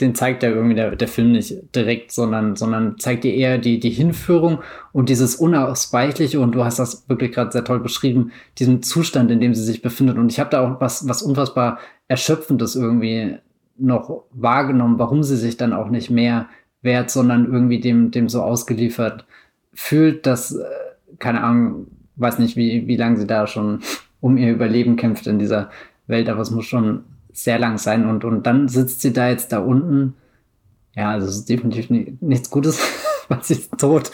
den 0.00 0.14
zeigt 0.14 0.42
ja 0.42 0.50
irgendwie 0.50 0.74
der, 0.74 0.94
der 0.94 1.08
Film 1.08 1.32
nicht 1.32 1.74
direkt, 1.74 2.12
sondern, 2.12 2.54
sondern 2.54 2.98
zeigt 2.98 3.24
dir 3.24 3.34
eher 3.34 3.56
die, 3.56 3.80
die 3.80 3.90
Hinführung 3.90 4.58
und 4.92 5.08
dieses 5.08 5.36
Unausweichliche, 5.36 6.38
und 6.38 6.54
du 6.54 6.64
hast 6.64 6.78
das 6.78 7.08
wirklich 7.08 7.32
gerade 7.32 7.50
sehr 7.52 7.64
toll 7.64 7.80
beschrieben, 7.80 8.32
diesen 8.58 8.82
Zustand, 8.82 9.30
in 9.30 9.40
dem 9.40 9.54
sie 9.54 9.64
sich 9.64 9.80
befindet. 9.80 10.18
Und 10.18 10.30
ich 10.30 10.38
habe 10.38 10.50
da 10.50 10.60
auch 10.60 10.80
was, 10.80 11.08
was 11.08 11.22
unfassbar 11.22 11.78
Erschöpfendes 12.08 12.76
irgendwie 12.76 13.36
noch 13.78 14.24
wahrgenommen, 14.32 14.98
warum 14.98 15.22
sie 15.22 15.36
sich 15.36 15.56
dann 15.56 15.72
auch 15.72 15.88
nicht 15.88 16.10
mehr 16.10 16.48
wehrt, 16.82 17.10
sondern 17.10 17.46
irgendwie 17.46 17.80
dem, 17.80 18.10
dem 18.10 18.28
so 18.28 18.42
ausgeliefert 18.42 19.24
fühlt, 19.72 20.26
dass, 20.26 20.54
äh, 20.54 20.64
keine 21.18 21.42
Ahnung, 21.42 21.86
weiß 22.16 22.38
nicht, 22.38 22.56
wie, 22.56 22.86
wie 22.86 22.96
lange 22.96 23.16
sie 23.16 23.26
da 23.26 23.46
schon 23.46 23.80
um 24.20 24.36
ihr 24.36 24.52
Überleben 24.52 24.96
kämpft 24.96 25.26
in 25.26 25.38
dieser 25.38 25.70
Welt, 26.06 26.28
aber 26.28 26.40
es 26.40 26.50
muss 26.50 26.66
schon 26.66 27.04
sehr 27.36 27.58
lang 27.58 27.76
sein 27.76 28.08
und, 28.08 28.24
und 28.24 28.46
dann 28.46 28.68
sitzt 28.68 29.02
sie 29.02 29.12
da 29.12 29.28
jetzt 29.28 29.52
da 29.52 29.58
unten. 29.58 30.14
Ja, 30.94 31.10
also 31.10 31.28
es 31.28 31.36
ist 31.36 31.48
definitiv 31.48 31.90
nichts 31.90 32.50
Gutes, 32.50 32.80
weil 33.28 33.44
sie 33.44 33.54
ist 33.54 33.78
tot. 33.78 34.10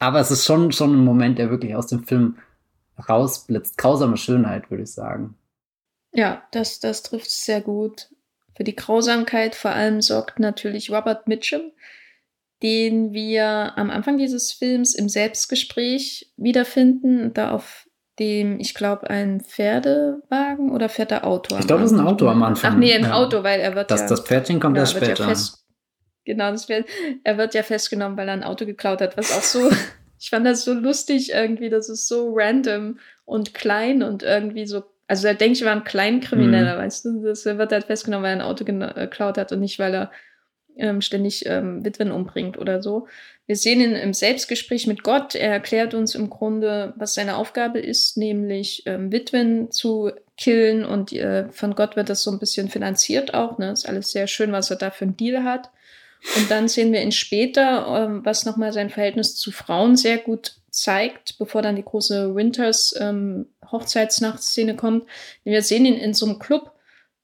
Aber 0.00 0.18
es 0.18 0.30
ist 0.32 0.44
schon, 0.44 0.72
schon 0.72 0.94
ein 0.94 1.04
Moment, 1.04 1.38
der 1.38 1.50
wirklich 1.50 1.76
aus 1.76 1.86
dem 1.86 2.02
Film 2.02 2.38
rausblitzt. 3.08 3.78
Grausame 3.78 4.16
Schönheit, 4.16 4.70
würde 4.70 4.82
ich 4.82 4.92
sagen. 4.92 5.36
Ja, 6.12 6.42
das, 6.50 6.80
das 6.80 7.04
trifft 7.04 7.30
sehr 7.30 7.60
gut. 7.60 8.08
Für 8.56 8.64
die 8.64 8.74
Grausamkeit 8.74 9.54
vor 9.54 9.70
allem 9.70 10.02
sorgt 10.02 10.40
natürlich 10.40 10.90
Robert 10.90 11.28
Mitchum, 11.28 11.70
den 12.64 13.12
wir 13.12 13.78
am 13.78 13.90
Anfang 13.90 14.18
dieses 14.18 14.52
Films 14.52 14.94
im 14.94 15.08
Selbstgespräch 15.08 16.32
wiederfinden, 16.36 17.32
da 17.32 17.52
auf 17.52 17.86
dem, 18.20 18.60
ich 18.60 18.74
glaube, 18.74 19.10
ein 19.10 19.40
Pferdewagen 19.40 20.70
oder 20.70 20.88
fährt 20.88 21.10
der 21.10 21.26
Auto? 21.26 21.56
Ich 21.58 21.66
glaube, 21.66 21.82
das 21.82 21.90
ist 21.90 21.98
ein 21.98 22.06
Auto 22.06 22.28
am 22.28 22.42
Anfang. 22.42 22.74
Ach 22.74 22.76
nee, 22.76 22.94
ein 22.94 23.02
ja. 23.02 23.14
Auto, 23.14 23.42
weil 23.42 23.58
er 23.58 23.74
wird 23.74 23.90
das, 23.90 24.02
ja... 24.02 24.06
Das 24.06 24.20
Pferdchen 24.20 24.60
kommt 24.60 24.76
ja, 24.76 24.82
erst 24.82 24.92
später. 24.92 25.24
Ja 25.24 25.28
fest, 25.28 25.64
genau, 26.24 26.50
das 26.52 26.66
Pferd, 26.66 26.86
er 27.24 27.38
wird 27.38 27.54
ja 27.54 27.62
festgenommen, 27.62 28.16
weil 28.16 28.28
er 28.28 28.34
ein 28.34 28.44
Auto 28.44 28.66
geklaut 28.66 29.00
hat, 29.00 29.16
was 29.16 29.36
auch 29.36 29.42
so... 29.42 29.70
ich 30.20 30.30
fand 30.30 30.46
das 30.46 30.64
so 30.64 30.74
lustig 30.74 31.32
irgendwie, 31.32 31.70
das 31.70 31.88
ist 31.88 32.06
so 32.06 32.32
random 32.34 32.98
und 33.24 33.54
klein 33.54 34.02
und 34.02 34.22
irgendwie 34.22 34.66
so 34.66 34.84
also 35.10 35.26
er 35.26 35.34
denkt, 35.34 35.58
ich 35.58 35.64
war 35.64 35.72
ein 35.72 35.82
Kleinkrimineller, 35.82 36.76
mhm. 36.76 36.78
weißt 36.82 37.04
du? 37.04 37.24
Das 37.24 37.44
wird 37.44 37.72
halt 37.72 37.86
festgenommen, 37.86 38.22
weil 38.22 38.38
er 38.38 38.44
ein 38.44 38.48
Auto 38.48 38.64
äh, 38.64 38.92
geklaut 38.94 39.38
hat 39.38 39.50
und 39.50 39.58
nicht, 39.58 39.80
weil 39.80 39.92
er 39.92 40.12
ähm, 40.76 41.00
ständig 41.00 41.46
ähm, 41.46 41.84
Witwen 41.84 42.12
umbringt 42.12 42.56
oder 42.56 42.80
so. 42.80 43.08
Wir 43.50 43.56
sehen 43.56 43.80
ihn 43.80 43.96
im 43.96 44.14
Selbstgespräch 44.14 44.86
mit 44.86 45.02
Gott. 45.02 45.34
Er 45.34 45.50
erklärt 45.50 45.92
uns 45.92 46.14
im 46.14 46.30
Grunde, 46.30 46.94
was 46.94 47.14
seine 47.14 47.36
Aufgabe 47.36 47.80
ist, 47.80 48.16
nämlich 48.16 48.84
ähm, 48.86 49.10
Witwen 49.10 49.72
zu 49.72 50.12
killen 50.36 50.84
und 50.84 51.12
äh, 51.12 51.48
von 51.48 51.74
Gott 51.74 51.96
wird 51.96 52.10
das 52.10 52.22
so 52.22 52.30
ein 52.30 52.38
bisschen 52.38 52.68
finanziert 52.68 53.34
auch. 53.34 53.58
Ne? 53.58 53.72
Ist 53.72 53.88
alles 53.88 54.12
sehr 54.12 54.28
schön, 54.28 54.52
was 54.52 54.70
er 54.70 54.76
da 54.76 54.92
für 54.92 55.04
einen 55.04 55.16
Deal 55.16 55.42
hat. 55.42 55.70
Und 56.36 56.48
dann 56.48 56.68
sehen 56.68 56.92
wir 56.92 57.02
ihn 57.02 57.10
später, 57.10 58.04
ähm, 58.04 58.24
was 58.24 58.44
nochmal 58.46 58.72
sein 58.72 58.88
Verhältnis 58.88 59.34
zu 59.34 59.50
Frauen 59.50 59.96
sehr 59.96 60.18
gut 60.18 60.52
zeigt, 60.70 61.36
bevor 61.40 61.60
dann 61.60 61.74
die 61.74 61.84
große 61.84 62.36
Winters 62.36 62.94
ähm, 63.00 63.46
Hochzeitsnachtszene 63.68 64.76
kommt. 64.76 65.08
Wir 65.42 65.62
sehen 65.62 65.86
ihn 65.86 65.96
in 65.96 66.14
so 66.14 66.24
einem 66.24 66.38
Club 66.38 66.70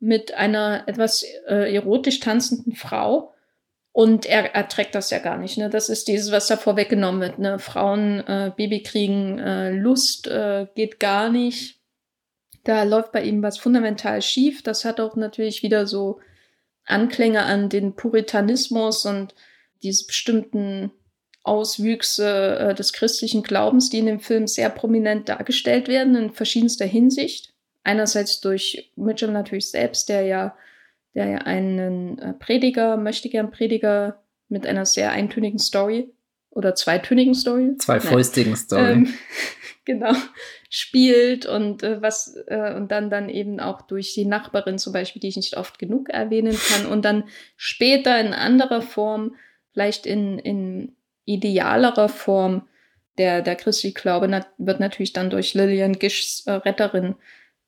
mit 0.01 0.35
einer 0.35 0.89
etwas 0.89 1.25
äh, 1.47 1.73
erotisch 1.73 2.19
tanzenden 2.19 2.75
Frau 2.75 3.33
und 3.97 4.27
er 4.27 4.55
erträgt 4.55 4.95
das 4.95 5.09
ja 5.09 5.21
gar 5.21 5.39
nicht. 5.39 5.57
Ne? 5.57 5.71
Das 5.71 5.89
ist 5.89 6.07
dieses, 6.07 6.31
was 6.31 6.49
da 6.49 6.59
vorweggenommen 6.59 7.23
wird. 7.23 7.39
Ne? 7.39 7.59
Frauen, 7.59 8.21
äh, 8.27 8.53
Baby 8.55 8.83
kriegen, 8.83 9.39
äh, 9.39 9.71
Lust 9.71 10.27
äh, 10.27 10.67
geht 10.75 11.01
gar 11.01 11.31
nicht. 11.31 11.81
Da 12.63 12.83
läuft 12.83 13.13
bei 13.13 13.23
ihm 13.23 13.43
was 13.43 13.57
fundamental 13.57 14.21
schief. 14.21 14.63
Das 14.63 14.85
hat 14.85 15.01
auch 15.01 15.17
natürlich 15.17 15.63
wieder 15.63 15.87
so 15.87 16.21
Anklänge 16.85 17.45
an 17.45 17.71
den 17.71 17.97
Puritanismus 17.97 19.07
und 19.07 19.35
diese 19.83 20.07
bestimmten 20.07 20.91
Auswüchse 21.43 22.59
äh, 22.59 22.75
des 22.75 22.93
christlichen 22.93 23.43
Glaubens, 23.43 23.89
die 23.89 24.01
in 24.01 24.07
dem 24.07 24.21
Film 24.21 24.47
sehr 24.47 24.69
prominent 24.69 25.31
dargestellt 25.31 25.89
werden, 25.89 26.17
in 26.17 26.35
verschiedenster 26.35 26.85
Hinsicht. 26.85 27.55
Einerseits 27.83 28.43
durch 28.43 28.93
Mitchell 28.95 29.31
natürlich 29.31 29.71
selbst, 29.71 30.11
der 30.11 30.21
ja, 30.25 30.55
der 31.17 31.27
ja 31.27 31.39
einen 31.39 32.19
äh, 32.19 32.35
Prediger, 32.35 32.97
möchte 32.97 33.29
gern 33.29 33.51
Prediger 33.51 34.23
mit 34.49 34.67
einer 34.67 34.87
sehr 34.87 35.11
eintönigen 35.11 35.59
Story 35.59 36.13
oder 36.51 36.75
zweitönigen 36.75 37.35
Story. 37.35 37.77
Zweifäustigen 37.79 38.55
Story. 38.55 38.93
Ähm, 38.93 39.15
genau, 39.85 40.13
spielt 40.71 41.47
und 41.47 41.83
äh, 41.83 42.01
was 42.03 42.37
äh, 42.47 42.75
und 42.75 42.93
dann 42.93 43.11
dann 43.11 43.29
eben 43.31 43.61
auch 43.61 43.83
durch 43.83 44.15
die 44.15 44.27
Nachbarin 44.27 44.79
zum 44.79 44.93
Beispiel, 44.93 45.21
die 45.21 45.29
ich 45.29 45.37
nicht 45.37 45.57
oft 45.57 45.79
genug 45.79 46.11
erwähnen 46.11 46.57
kann 46.69 46.87
und 46.87 47.05
dann 47.05 47.25
später 47.57 48.21
in 48.21 48.35
anderer 48.35 48.83
Form, 48.83 49.35
vielleicht 49.73 50.07
in, 50.07 50.39
in 50.39 50.97
idealerer 51.25 52.11
Form 52.11 52.69
der, 53.19 53.41
der 53.41 53.57
christliche 53.57 53.95
Glaube 53.95 54.29
nat 54.29 54.49
wird 54.59 54.81
natürlich 54.81 55.15
dann 55.15 55.31
durch 55.31 55.55
Lillian 55.55 55.99
Gischs 55.99 56.47
äh, 56.47 56.53
Retterin 56.53 57.15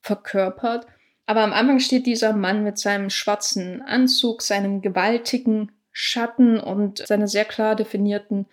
verkörpert. 0.02 0.86
Aber 1.28 1.42
am 1.42 1.52
Anfang 1.52 1.78
steht 1.78 2.06
dieser 2.06 2.32
Mann 2.32 2.64
mit 2.64 2.78
seinem 2.78 3.10
schwarzen 3.10 3.82
Anzug, 3.82 4.40
seinem 4.40 4.80
gewaltigen 4.80 5.72
Schatten 5.92 6.58
und 6.58 7.06
seiner 7.06 7.28
sehr 7.28 7.44
klar 7.44 7.76
definierten 7.76 8.46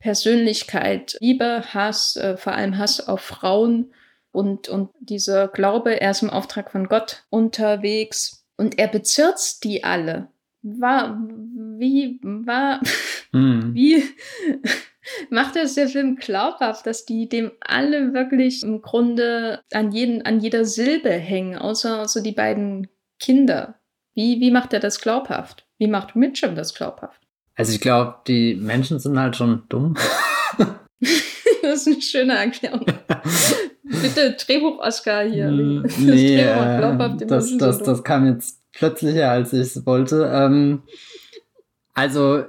Persönlichkeit. 0.00 1.16
Liebe, 1.20 1.62
Hass, 1.72 2.16
äh, 2.16 2.36
vor 2.36 2.52
allem 2.52 2.78
Hass 2.78 3.06
auf 3.06 3.20
Frauen 3.20 3.92
und, 4.32 4.68
und 4.68 4.90
dieser 4.98 5.46
Glaube, 5.46 6.00
er 6.00 6.10
ist 6.10 6.22
im 6.24 6.30
Auftrag 6.30 6.72
von 6.72 6.88
Gott 6.88 7.24
unterwegs 7.30 8.44
und 8.56 8.76
er 8.76 8.88
bezirzt 8.88 9.62
die 9.62 9.84
alle 9.84 10.26
war, 10.62 11.16
wie, 11.78 12.18
war, 12.22 12.80
mhm. 13.30 13.72
wie 13.72 14.02
macht 15.30 15.56
es 15.56 15.74
der 15.74 15.88
Film 15.88 16.16
glaubhaft, 16.16 16.86
dass 16.86 17.04
die 17.04 17.28
dem 17.28 17.52
alle 17.60 18.12
wirklich 18.12 18.62
im 18.62 18.82
Grunde 18.82 19.60
an, 19.72 19.92
jeden, 19.92 20.22
an 20.22 20.40
jeder 20.40 20.64
Silbe 20.64 21.10
hängen, 21.10 21.56
außer, 21.56 22.02
außer 22.02 22.22
die 22.22 22.32
beiden 22.32 22.88
Kinder. 23.18 23.76
Wie, 24.14 24.40
wie 24.40 24.50
macht 24.50 24.72
er 24.72 24.80
das 24.80 25.00
glaubhaft? 25.00 25.66
Wie 25.78 25.88
macht 25.88 26.16
Mitchum 26.16 26.54
das 26.54 26.74
glaubhaft? 26.74 27.20
Also 27.54 27.72
ich 27.72 27.80
glaube, 27.80 28.16
die 28.26 28.54
Menschen 28.54 28.98
sind 28.98 29.18
halt 29.18 29.36
schon 29.36 29.62
dumm. 29.68 29.94
das 31.62 31.86
ist 31.86 31.86
eine 31.86 32.02
schöne 32.02 32.36
Erklärung. 32.36 32.84
Bitte 33.82 34.32
Drehbuch-Oscar 34.32 35.24
hier. 35.24 35.46
Das 35.82 35.98
nee, 35.98 36.36
Drehbuch, 36.36 37.22
äh, 37.22 37.26
das, 37.26 37.56
das, 37.56 37.78
das 37.78 38.04
kam 38.04 38.26
jetzt 38.26 38.60
plötzlicher, 38.72 39.30
als 39.30 39.52
ich 39.52 39.60
es 39.60 39.86
wollte. 39.86 40.30
Ähm, 40.32 40.82
also, 41.94 42.44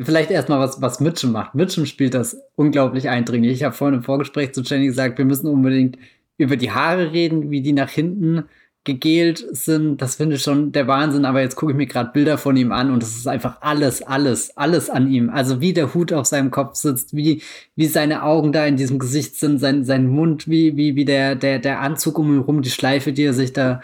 vielleicht 0.00 0.30
erstmal 0.30 0.60
was, 0.60 0.80
was 0.80 1.00
Mitchum 1.00 1.32
macht. 1.32 1.54
Mitchum 1.54 1.86
spielt 1.86 2.14
das 2.14 2.36
unglaublich 2.56 3.08
eindringlich. 3.08 3.52
Ich 3.52 3.64
habe 3.64 3.74
vorhin 3.74 3.98
im 3.98 4.04
Vorgespräch 4.04 4.52
zu 4.52 4.62
Jenny 4.62 4.86
gesagt, 4.86 5.18
wir 5.18 5.24
müssen 5.24 5.46
unbedingt 5.46 5.98
über 6.36 6.56
die 6.56 6.72
Haare 6.72 7.12
reden, 7.12 7.50
wie 7.50 7.62
die 7.62 7.72
nach 7.72 7.90
hinten 7.90 8.44
gegelt 8.84 9.44
sind. 9.50 10.02
Das 10.02 10.16
finde 10.16 10.36
ich 10.36 10.42
schon 10.42 10.72
der 10.72 10.86
Wahnsinn. 10.86 11.24
Aber 11.24 11.40
jetzt 11.40 11.56
gucke 11.56 11.72
ich 11.72 11.78
mir 11.78 11.86
gerade 11.86 12.10
Bilder 12.12 12.36
von 12.36 12.56
ihm 12.56 12.70
an 12.70 12.90
und 12.90 13.02
es 13.02 13.16
ist 13.16 13.26
einfach 13.26 13.62
alles, 13.62 14.02
alles, 14.02 14.56
alles 14.56 14.90
an 14.90 15.10
ihm. 15.10 15.30
Also 15.30 15.60
wie 15.60 15.72
der 15.72 15.94
Hut 15.94 16.12
auf 16.12 16.26
seinem 16.26 16.50
Kopf 16.50 16.76
sitzt, 16.76 17.16
wie, 17.16 17.42
wie 17.76 17.86
seine 17.86 18.22
Augen 18.22 18.52
da 18.52 18.66
in 18.66 18.76
diesem 18.76 18.98
Gesicht 18.98 19.36
sind, 19.36 19.58
sein, 19.58 19.84
sein 19.84 20.06
Mund, 20.06 20.48
wie, 20.48 20.76
wie, 20.76 20.96
wie 20.96 21.04
der, 21.04 21.34
der, 21.34 21.58
der 21.58 21.80
Anzug 21.80 22.18
um 22.18 22.34
ihn 22.34 22.40
rum, 22.40 22.62
die 22.62 22.70
Schleife, 22.70 23.12
die 23.12 23.24
er 23.24 23.34
sich 23.34 23.52
da 23.52 23.80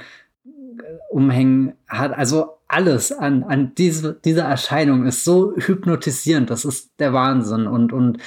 umhängen 1.09 1.73
hat. 1.89 2.13
Also 2.17 2.60
alles 2.71 3.13
an, 3.13 3.43
an 3.43 3.73
diese, 3.77 4.15
dieser 4.25 4.45
Erscheinung 4.45 5.05
ist 5.05 5.25
so 5.25 5.55
hypnotisierend. 5.57 6.51
Das 6.51 6.65
ist 6.65 6.93
der 6.99 7.13
Wahnsinn. 7.13 7.67
Und, 7.67 7.93
und 7.93 8.19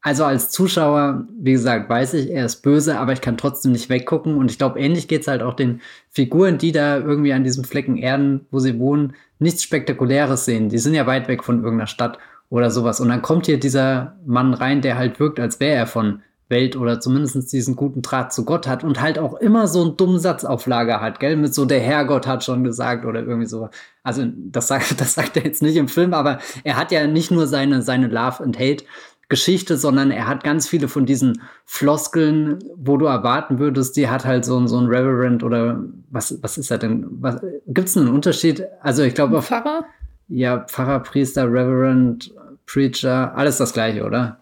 also 0.00 0.24
als 0.24 0.50
Zuschauer, 0.50 1.26
wie 1.38 1.52
gesagt, 1.52 1.90
weiß 1.90 2.14
ich, 2.14 2.30
er 2.30 2.46
ist 2.46 2.62
böse, 2.62 2.98
aber 2.98 3.12
ich 3.12 3.20
kann 3.20 3.36
trotzdem 3.36 3.72
nicht 3.72 3.90
weggucken. 3.90 4.36
Und 4.36 4.50
ich 4.50 4.58
glaube, 4.58 4.80
ähnlich 4.80 5.08
geht 5.08 5.22
es 5.22 5.28
halt 5.28 5.42
auch 5.42 5.54
den 5.54 5.82
Figuren, 6.08 6.56
die 6.56 6.72
da 6.72 6.98
irgendwie 6.98 7.34
an 7.34 7.44
diesem 7.44 7.64
Flecken 7.64 7.98
Erden, 7.98 8.46
wo 8.50 8.58
sie 8.58 8.78
wohnen, 8.78 9.14
nichts 9.38 9.62
Spektakuläres 9.62 10.46
sehen. 10.46 10.70
Die 10.70 10.78
sind 10.78 10.94
ja 10.94 11.06
weit 11.06 11.28
weg 11.28 11.44
von 11.44 11.62
irgendeiner 11.62 11.86
Stadt 11.86 12.18
oder 12.48 12.70
sowas. 12.70 13.00
Und 13.00 13.08
dann 13.08 13.22
kommt 13.22 13.46
hier 13.46 13.60
dieser 13.60 14.16
Mann 14.24 14.54
rein, 14.54 14.80
der 14.80 14.96
halt 14.96 15.20
wirkt, 15.20 15.38
als 15.38 15.60
wäre 15.60 15.76
er 15.76 15.86
von 15.86 16.22
Welt 16.50 16.76
oder 16.76 17.00
zumindest 17.00 17.52
diesen 17.52 17.76
guten 17.76 18.02
Draht 18.02 18.32
zu 18.32 18.44
Gott 18.44 18.66
hat 18.66 18.84
und 18.84 19.00
halt 19.00 19.18
auch 19.18 19.34
immer 19.34 19.68
so 19.68 19.82
einen 19.82 19.96
dummen 19.96 20.18
Satz 20.18 20.44
auf 20.44 20.66
Lager 20.66 21.00
hat, 21.00 21.20
gell? 21.20 21.36
Mit 21.36 21.54
so 21.54 21.64
der 21.64 21.80
Herrgott 21.80 22.26
hat 22.26 22.44
schon 22.44 22.64
gesagt 22.64 23.04
oder 23.04 23.20
irgendwie 23.20 23.46
so. 23.46 23.70
Also 24.02 24.24
das 24.26 24.68
sagt, 24.68 25.00
das 25.00 25.14
sagt 25.14 25.36
er 25.36 25.44
jetzt 25.44 25.62
nicht 25.62 25.76
im 25.76 25.88
Film, 25.88 26.12
aber 26.12 26.38
er 26.64 26.76
hat 26.76 26.92
ja 26.92 27.06
nicht 27.06 27.30
nur 27.30 27.46
seine, 27.46 27.82
seine 27.82 28.08
Love 28.08 28.42
and 28.42 28.58
Hate 28.58 28.84
Geschichte, 29.30 29.76
sondern 29.76 30.10
er 30.10 30.26
hat 30.26 30.42
ganz 30.42 30.68
viele 30.68 30.88
von 30.88 31.06
diesen 31.06 31.40
Floskeln, 31.64 32.58
wo 32.76 32.96
du 32.96 33.06
erwarten 33.06 33.60
würdest, 33.60 33.96
die 33.96 34.08
hat 34.08 34.24
halt 34.24 34.44
so, 34.44 34.66
so 34.66 34.76
ein 34.76 34.86
Reverend 34.86 35.44
oder 35.44 35.84
was, 36.10 36.42
was 36.42 36.58
ist 36.58 36.72
er 36.72 36.78
denn? 36.78 37.22
Gibt 37.68 37.88
es 37.88 37.96
einen 37.96 38.08
Unterschied? 38.08 38.64
Also 38.82 39.04
ich 39.04 39.14
glaube. 39.14 39.40
Pfarrer? 39.40 39.84
Ja, 40.26 40.58
Pfarrer, 40.58 41.00
Priester, 41.00 41.44
Reverend, 41.44 42.34
Preacher, 42.66 43.32
alles 43.36 43.58
das 43.58 43.72
gleiche, 43.72 44.04
oder? 44.04 44.40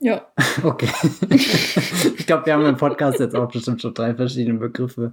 Ja. 0.00 0.26
Okay. 0.62 0.88
ich 1.28 2.26
glaube, 2.26 2.46
wir 2.46 2.54
haben 2.54 2.64
im 2.64 2.78
Podcast 2.78 3.20
jetzt 3.20 3.36
auch 3.36 3.50
bestimmt 3.50 3.82
schon 3.82 3.92
drei 3.92 4.14
verschiedene 4.14 4.58
Begriffe 4.58 5.12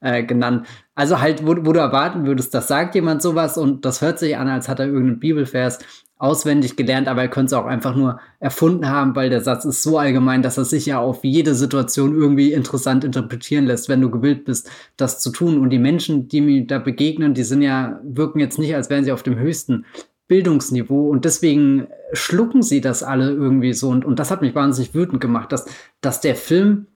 äh, 0.00 0.22
genannt. 0.22 0.66
Also 0.94 1.20
halt, 1.20 1.44
wo, 1.44 1.56
wo, 1.66 1.72
du 1.72 1.80
erwarten 1.80 2.26
würdest, 2.26 2.54
das 2.54 2.68
sagt 2.68 2.94
jemand 2.94 3.22
sowas 3.22 3.58
und 3.58 3.84
das 3.84 4.00
hört 4.02 4.20
sich 4.20 4.36
an, 4.36 4.46
als 4.46 4.68
hat 4.68 4.78
er 4.78 4.86
irgendeinen 4.86 5.18
Bibelvers 5.18 5.80
auswendig 6.16 6.76
gelernt, 6.76 7.08
aber 7.08 7.22
er 7.22 7.28
könnte 7.28 7.54
es 7.54 7.60
auch 7.60 7.66
einfach 7.66 7.96
nur 7.96 8.20
erfunden 8.38 8.88
haben, 8.88 9.16
weil 9.16 9.30
der 9.30 9.40
Satz 9.40 9.64
ist 9.64 9.82
so 9.82 9.98
allgemein, 9.98 10.42
dass 10.42 10.56
er 10.56 10.64
sich 10.64 10.86
ja 10.86 11.00
auf 11.00 11.24
jede 11.24 11.54
Situation 11.54 12.14
irgendwie 12.14 12.52
interessant 12.52 13.04
interpretieren 13.04 13.66
lässt, 13.66 13.88
wenn 13.88 14.00
du 14.00 14.10
gewillt 14.10 14.44
bist, 14.44 14.70
das 14.96 15.20
zu 15.20 15.32
tun. 15.32 15.58
Und 15.58 15.70
die 15.70 15.78
Menschen, 15.78 16.28
die 16.28 16.40
mir 16.40 16.66
da 16.66 16.78
begegnen, 16.78 17.34
die 17.34 17.42
sind 17.42 17.62
ja, 17.62 18.00
wirken 18.04 18.38
jetzt 18.38 18.58
nicht, 18.60 18.74
als 18.74 18.90
wären 18.90 19.04
sie 19.04 19.12
auf 19.12 19.24
dem 19.24 19.36
höchsten 19.36 19.84
Bildungsniveau 20.26 21.08
und 21.08 21.24
deswegen 21.24 21.88
schlucken 22.12 22.62
sie 22.62 22.80
das 22.80 23.02
alle 23.02 23.30
irgendwie 23.30 23.72
so 23.72 23.90
und, 23.90 24.04
und 24.04 24.18
das 24.18 24.30
hat 24.30 24.40
mich 24.40 24.54
wahnsinnig 24.54 24.94
wütend 24.94 25.20
gemacht, 25.20 25.52
dass, 25.52 25.66
dass 26.00 26.20
der 26.20 26.34
Film 26.34 26.86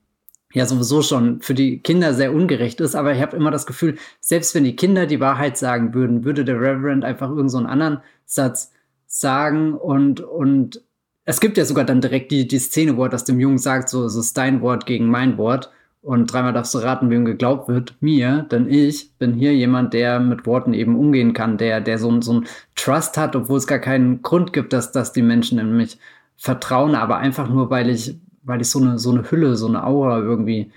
ja 0.51 0.65
sowieso 0.65 1.03
schon 1.03 1.41
für 1.41 1.53
die 1.53 1.79
Kinder 1.81 2.13
sehr 2.13 2.33
ungerecht 2.33 2.81
ist, 2.81 2.95
aber 2.95 3.13
ich 3.13 3.21
habe 3.21 3.37
immer 3.37 3.51
das 3.51 3.67
Gefühl, 3.67 3.97
selbst 4.19 4.55
wenn 4.55 4.63
die 4.63 4.75
Kinder 4.75 5.05
die 5.05 5.19
Wahrheit 5.19 5.57
sagen 5.57 5.93
würden, 5.93 6.25
würde 6.25 6.43
der 6.43 6.59
Reverend 6.59 7.05
einfach 7.05 7.29
irgendeinen 7.29 7.49
so 7.49 7.57
anderen 7.59 8.01
Satz 8.25 8.71
sagen 9.05 9.73
und, 9.73 10.21
und 10.21 10.83
es 11.25 11.39
gibt 11.39 11.57
ja 11.57 11.65
sogar 11.65 11.85
dann 11.85 12.01
direkt 12.01 12.31
die, 12.31 12.47
die 12.47 12.57
Szene, 12.57 12.97
wo 12.97 13.03
er 13.03 13.09
das 13.09 13.25
dem 13.25 13.39
Jungen 13.39 13.59
sagt, 13.59 13.89
so, 13.89 14.07
so 14.07 14.19
ist 14.19 14.35
dein 14.37 14.61
Wort 14.61 14.87
gegen 14.87 15.05
mein 15.05 15.37
Wort 15.37 15.71
und 16.01 16.31
dreimal 16.31 16.53
darfst 16.53 16.73
du 16.73 16.79
raten, 16.79 17.09
wem 17.09 17.25
geglaubt 17.25 17.67
wird. 17.67 17.95
Mir, 17.99 18.47
denn 18.51 18.69
ich 18.69 19.11
bin 19.17 19.33
hier 19.33 19.53
jemand, 19.53 19.93
der 19.93 20.19
mit 20.19 20.45
Worten 20.45 20.73
eben 20.73 20.97
umgehen 20.97 21.33
kann, 21.33 21.57
der, 21.57 21.81
der 21.81 21.97
so, 21.97 22.21
so 22.21 22.39
ein 22.39 22.47
Trust 22.75 23.17
hat, 23.17 23.35
obwohl 23.35 23.57
es 23.57 23.67
gar 23.67 23.79
keinen 23.79 24.21
Grund 24.21 24.53
gibt, 24.53 24.73
dass, 24.73 24.91
dass 24.91 25.11
die 25.11 25.21
Menschen 25.21 25.59
in 25.59 25.75
mich 25.75 25.97
vertrauen, 26.37 26.95
aber 26.95 27.17
einfach 27.17 27.49
nur, 27.49 27.69
weil 27.69 27.89
ich 27.89 28.17
weil 28.49 28.61
ich 28.61 28.69
so 28.69 28.79
eine, 28.79 28.99
so 28.99 29.11
eine 29.11 29.29
Hülle, 29.29 29.55
so 29.55 29.67
eine 29.67 29.85
Aura 29.85 30.19
irgendwie 30.19 30.71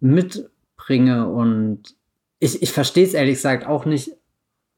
mitbringe 0.00 1.26
und 1.26 1.96
ich, 2.38 2.62
ich 2.62 2.70
verstehe 2.70 3.04
es 3.04 3.14
ehrlich 3.14 3.36
gesagt 3.36 3.66
auch 3.66 3.86
nicht. 3.86 4.12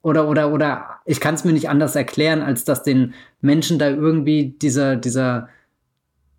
Oder, 0.01 0.29
oder, 0.29 0.53
oder 0.53 1.01
ich 1.05 1.19
kann 1.19 1.35
es 1.35 1.45
mir 1.45 1.53
nicht 1.53 1.69
anders 1.69 1.97
erklären, 1.97 2.41
als 2.41 2.65
dass 2.65 2.85
den 2.85 3.15
Menschen 3.41 3.81
da 3.81 3.89
irgendwie 3.91 4.51
dieser, 4.63 4.95
dieser, 4.95 5.49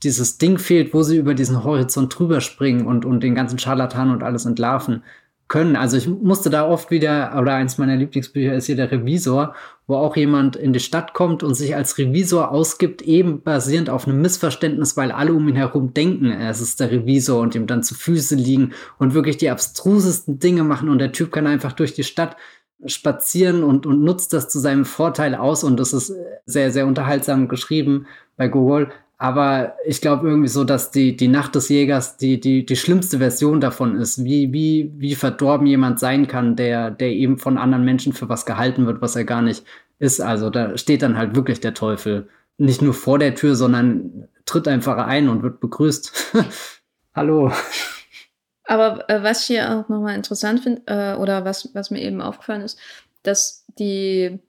dieses 0.03 0.37
Ding 0.37 0.57
fehlt, 0.57 0.93
wo 0.93 1.03
sie 1.03 1.17
über 1.17 1.33
diesen 1.33 1.63
Horizont 1.63 2.17
drüber 2.17 2.41
springen 2.41 2.85
und, 2.85 3.05
und 3.05 3.21
den 3.21 3.35
ganzen 3.35 3.59
Scharlatan 3.59 4.11
und 4.11 4.23
alles 4.23 4.45
entlarven 4.45 5.03
können. 5.49 5.75
Also 5.75 5.97
ich 5.97 6.07
musste 6.07 6.49
da 6.49 6.65
oft 6.65 6.91
wieder, 6.91 7.35
oder 7.37 7.55
eins 7.55 7.77
meiner 7.77 7.95
Lieblingsbücher 7.95 8.53
ist 8.53 8.67
hier 8.67 8.75
der 8.75 8.91
Revisor, 8.91 9.55
wo 9.87 9.95
auch 9.95 10.15
jemand 10.15 10.55
in 10.55 10.71
die 10.71 10.79
Stadt 10.79 11.13
kommt 11.13 11.41
und 11.41 11.55
sich 11.55 11.75
als 11.75 11.97
Revisor 11.97 12.51
ausgibt, 12.51 13.01
eben 13.01 13.41
basierend 13.41 13.89
auf 13.89 14.07
einem 14.07 14.21
Missverständnis, 14.21 14.95
weil 14.95 15.11
alle 15.11 15.33
um 15.33 15.49
ihn 15.49 15.55
herum 15.55 15.93
denken, 15.93 16.31
es 16.31 16.61
ist 16.61 16.79
der 16.79 16.91
Revisor 16.91 17.41
und 17.41 17.55
ihm 17.55 17.65
dann 17.65 17.83
zu 17.83 17.95
Füße 17.95 18.35
liegen 18.35 18.73
und 18.99 19.15
wirklich 19.15 19.37
die 19.37 19.49
abstrusesten 19.49 20.37
Dinge 20.37 20.63
machen 20.63 20.87
und 20.87 20.99
der 20.99 21.11
Typ 21.11 21.31
kann 21.31 21.47
einfach 21.47 21.73
durch 21.73 21.93
die 21.95 22.03
Stadt 22.03 22.37
spazieren 22.85 23.63
und, 23.63 23.85
und 23.87 24.03
nutzt 24.03 24.31
das 24.31 24.47
zu 24.47 24.59
seinem 24.59 24.85
Vorteil 24.85 25.35
aus 25.35 25.63
und 25.63 25.79
das 25.79 25.93
ist 25.93 26.13
sehr, 26.45 26.71
sehr 26.71 26.85
unterhaltsam 26.85 27.47
geschrieben 27.47 28.05
bei 28.37 28.47
Google. 28.47 28.91
Aber 29.21 29.75
ich 29.85 29.99
glaube 29.99 30.29
irgendwie 30.29 30.47
so, 30.47 30.63
dass 30.63 30.91
die, 30.91 31.17
die 31.17 31.27
Nacht 31.27 31.53
des 31.53 31.67
Jägers 31.67 32.15
die, 32.15 32.39
die, 32.39 32.65
die 32.65 32.75
schlimmste 32.77 33.17
Version 33.17 33.59
davon 33.59 33.97
ist, 33.97 34.23
wie, 34.23 34.53
wie, 34.53 34.93
wie 34.95 35.13
verdorben 35.13 35.67
jemand 35.67 35.99
sein 35.99 36.25
kann, 36.27 36.55
der, 36.55 36.89
der 36.89 37.09
eben 37.09 37.37
von 37.37 37.57
anderen 37.57 37.83
Menschen 37.83 38.13
für 38.13 38.29
was 38.29 38.45
gehalten 38.45 38.85
wird, 38.85 39.01
was 39.01 39.17
er 39.17 39.25
gar 39.25 39.41
nicht 39.41 39.65
ist. 39.99 40.21
Also 40.21 40.49
da 40.49 40.77
steht 40.77 41.01
dann 41.01 41.17
halt 41.17 41.35
wirklich 41.35 41.59
der 41.59 41.73
Teufel 41.73 42.29
nicht 42.57 42.81
nur 42.81 42.93
vor 42.93 43.19
der 43.19 43.35
Tür, 43.35 43.55
sondern 43.55 44.29
tritt 44.45 44.69
einfach 44.69 44.97
ein 44.97 45.27
und 45.27 45.43
wird 45.43 45.59
begrüßt. 45.59 46.35
Hallo. 47.13 47.51
Aber 48.63 49.09
äh, 49.09 49.21
was 49.21 49.41
ich 49.41 49.47
hier 49.47 49.69
auch 49.69 49.89
nochmal 49.89 50.15
interessant 50.15 50.61
finde, 50.61 50.81
äh, 50.85 51.15
oder 51.15 51.43
was, 51.43 51.69
was 51.73 51.91
mir 51.91 52.01
eben 52.01 52.21
aufgefallen 52.21 52.61
ist, 52.61 52.79
dass 53.23 53.65
die 53.77 54.39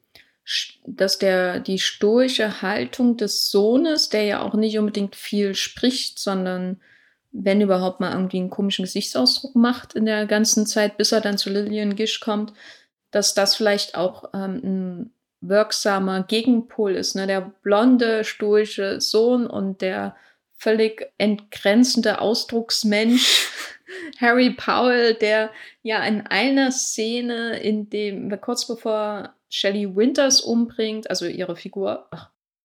dass 0.86 1.18
der, 1.18 1.60
die 1.60 1.78
stoische 1.78 2.62
Haltung 2.62 3.16
des 3.16 3.50
Sohnes, 3.50 4.08
der 4.08 4.24
ja 4.24 4.42
auch 4.42 4.54
nicht 4.54 4.78
unbedingt 4.78 5.16
viel 5.16 5.54
spricht, 5.54 6.18
sondern 6.18 6.80
wenn 7.32 7.60
überhaupt 7.60 8.00
mal 8.00 8.12
irgendwie 8.12 8.38
einen 8.38 8.50
komischen 8.50 8.84
Gesichtsausdruck 8.84 9.54
macht 9.54 9.94
in 9.94 10.04
der 10.04 10.26
ganzen 10.26 10.66
Zeit, 10.66 10.96
bis 10.96 11.12
er 11.12 11.20
dann 11.20 11.38
zu 11.38 11.50
Lillian 11.50 11.94
Gish 11.94 12.20
kommt, 12.20 12.52
dass 13.10 13.34
das 13.34 13.54
vielleicht 13.54 13.94
auch 13.94 14.30
ähm, 14.34 14.60
ein 14.64 15.14
wirksamer 15.40 16.24
Gegenpol 16.24 16.96
ist. 16.96 17.14
Ne? 17.14 17.26
Der 17.26 17.52
blonde, 17.62 18.24
stoische 18.24 19.00
Sohn 19.00 19.46
und 19.46 19.80
der 19.80 20.16
völlig 20.60 21.10
entgrenzende 21.18 22.20
Ausdrucksmensch 22.20 23.48
Harry 24.20 24.50
Powell, 24.50 25.14
der 25.14 25.50
ja 25.82 26.04
in 26.04 26.26
einer 26.26 26.70
Szene, 26.70 27.58
in 27.58 27.90
dem, 27.90 28.40
kurz 28.40 28.66
bevor 28.66 29.34
Shelley 29.48 29.96
Winters 29.96 30.40
umbringt, 30.40 31.10
also 31.10 31.26
ihre 31.26 31.56
Figur, 31.56 32.08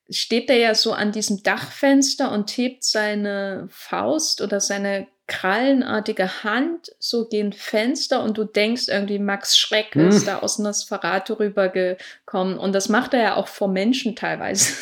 steht 0.10 0.50
er 0.50 0.58
ja 0.58 0.76
so 0.76 0.94
an 0.94 1.12
diesem 1.12 1.42
Dachfenster 1.42 2.32
und 2.32 2.52
hebt 2.52 2.84
seine 2.84 3.68
Faust 3.72 4.42
oder 4.42 4.60
seine 4.60 5.08
krallenartige 5.28 6.44
Hand 6.44 6.92
so 7.00 7.28
gegen 7.28 7.52
Fenster 7.52 8.22
und 8.22 8.38
du 8.38 8.44
denkst 8.44 8.90
irgendwie, 8.90 9.18
Max 9.18 9.58
Schreck 9.58 9.96
hm. 9.96 10.10
ist 10.10 10.28
da 10.28 10.40
aus 10.40 10.60
Nosferatu 10.60 11.34
rübergekommen. 11.34 12.60
Und 12.60 12.74
das 12.74 12.90
macht 12.90 13.16
er 13.16 13.22
ja 13.22 13.36
auch 13.36 13.48
vor 13.48 13.68
Menschen 13.68 14.16
teilweise. 14.16 14.74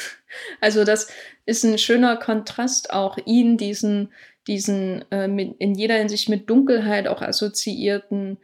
Also 0.62 0.84
das 0.84 1.08
ist 1.46 1.64
ein 1.64 1.78
schöner 1.78 2.18
Kontrast 2.18 2.92
auch, 2.92 3.18
ihn, 3.26 3.58
diesen, 3.58 4.12
diesen 4.48 5.06
äh, 5.12 5.28
mit, 5.28 5.56
in 5.60 5.76
jeder 5.76 5.96
Hinsicht 5.96 6.30
mit 6.30 6.50
Dunkelheit 6.50 7.08
auch 7.08 7.22
assoziierten 7.22 8.38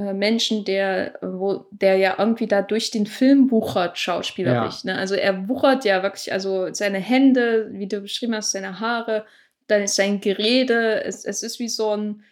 äh, 0.00 0.14
Menschen, 0.14 0.64
der, 0.64 1.18
wo, 1.20 1.66
der 1.70 1.96
ja 1.96 2.16
irgendwie 2.18 2.46
da 2.46 2.62
durch 2.62 2.90
den 2.90 3.06
Film 3.06 3.50
wuchert, 3.50 3.98
schauspielerisch. 3.98 4.84
Ja. 4.84 4.94
Ne? 4.94 4.98
Also 4.98 5.14
er 5.14 5.48
wuchert 5.48 5.84
ja 5.84 6.02
wirklich, 6.02 6.32
also 6.32 6.72
seine 6.72 6.98
Hände, 6.98 7.68
wie 7.72 7.86
du 7.86 8.00
beschrieben 8.00 8.34
hast, 8.34 8.52
seine 8.52 8.80
Haare, 8.80 9.26
dann 9.66 9.82
ist 9.82 9.96
sein 9.96 10.20
Gerede, 10.20 11.04
es, 11.04 11.24
es 11.24 11.42
ist 11.42 11.58
wie 11.58 11.68
so 11.68 11.96
ein, 11.96 12.22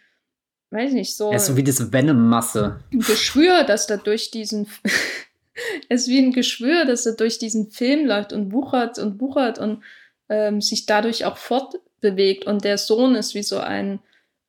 weiß 0.71 0.93
nicht, 0.93 1.15
so. 1.15 1.31
Ist 1.31 1.45
so 1.45 1.57
wie 1.57 1.63
diese 1.63 1.93
Venom-Masse. 1.93 2.79
Ein 2.91 2.99
Geschwür, 2.99 3.63
das 3.63 3.87
da 3.87 3.97
durch 3.97 4.31
diesen. 4.31 4.67
es 5.89 6.03
ist 6.03 6.07
wie 6.09 6.19
ein 6.19 6.31
Geschwür, 6.31 6.85
das 6.85 7.03
da 7.03 7.11
durch 7.11 7.39
diesen 7.39 7.71
Film 7.71 8.05
läuft 8.05 8.33
und 8.33 8.51
wuchert 8.51 8.99
und 8.99 9.19
wuchert 9.19 9.59
und 9.59 9.83
ähm, 10.29 10.61
sich 10.61 10.85
dadurch 10.85 11.25
auch 11.25 11.37
fortbewegt. 11.37 12.45
Und 12.45 12.63
der 12.63 12.77
Sohn 12.77 13.15
ist 13.15 13.35
wie 13.35 13.43
so 13.43 13.59
ein, 13.59 13.99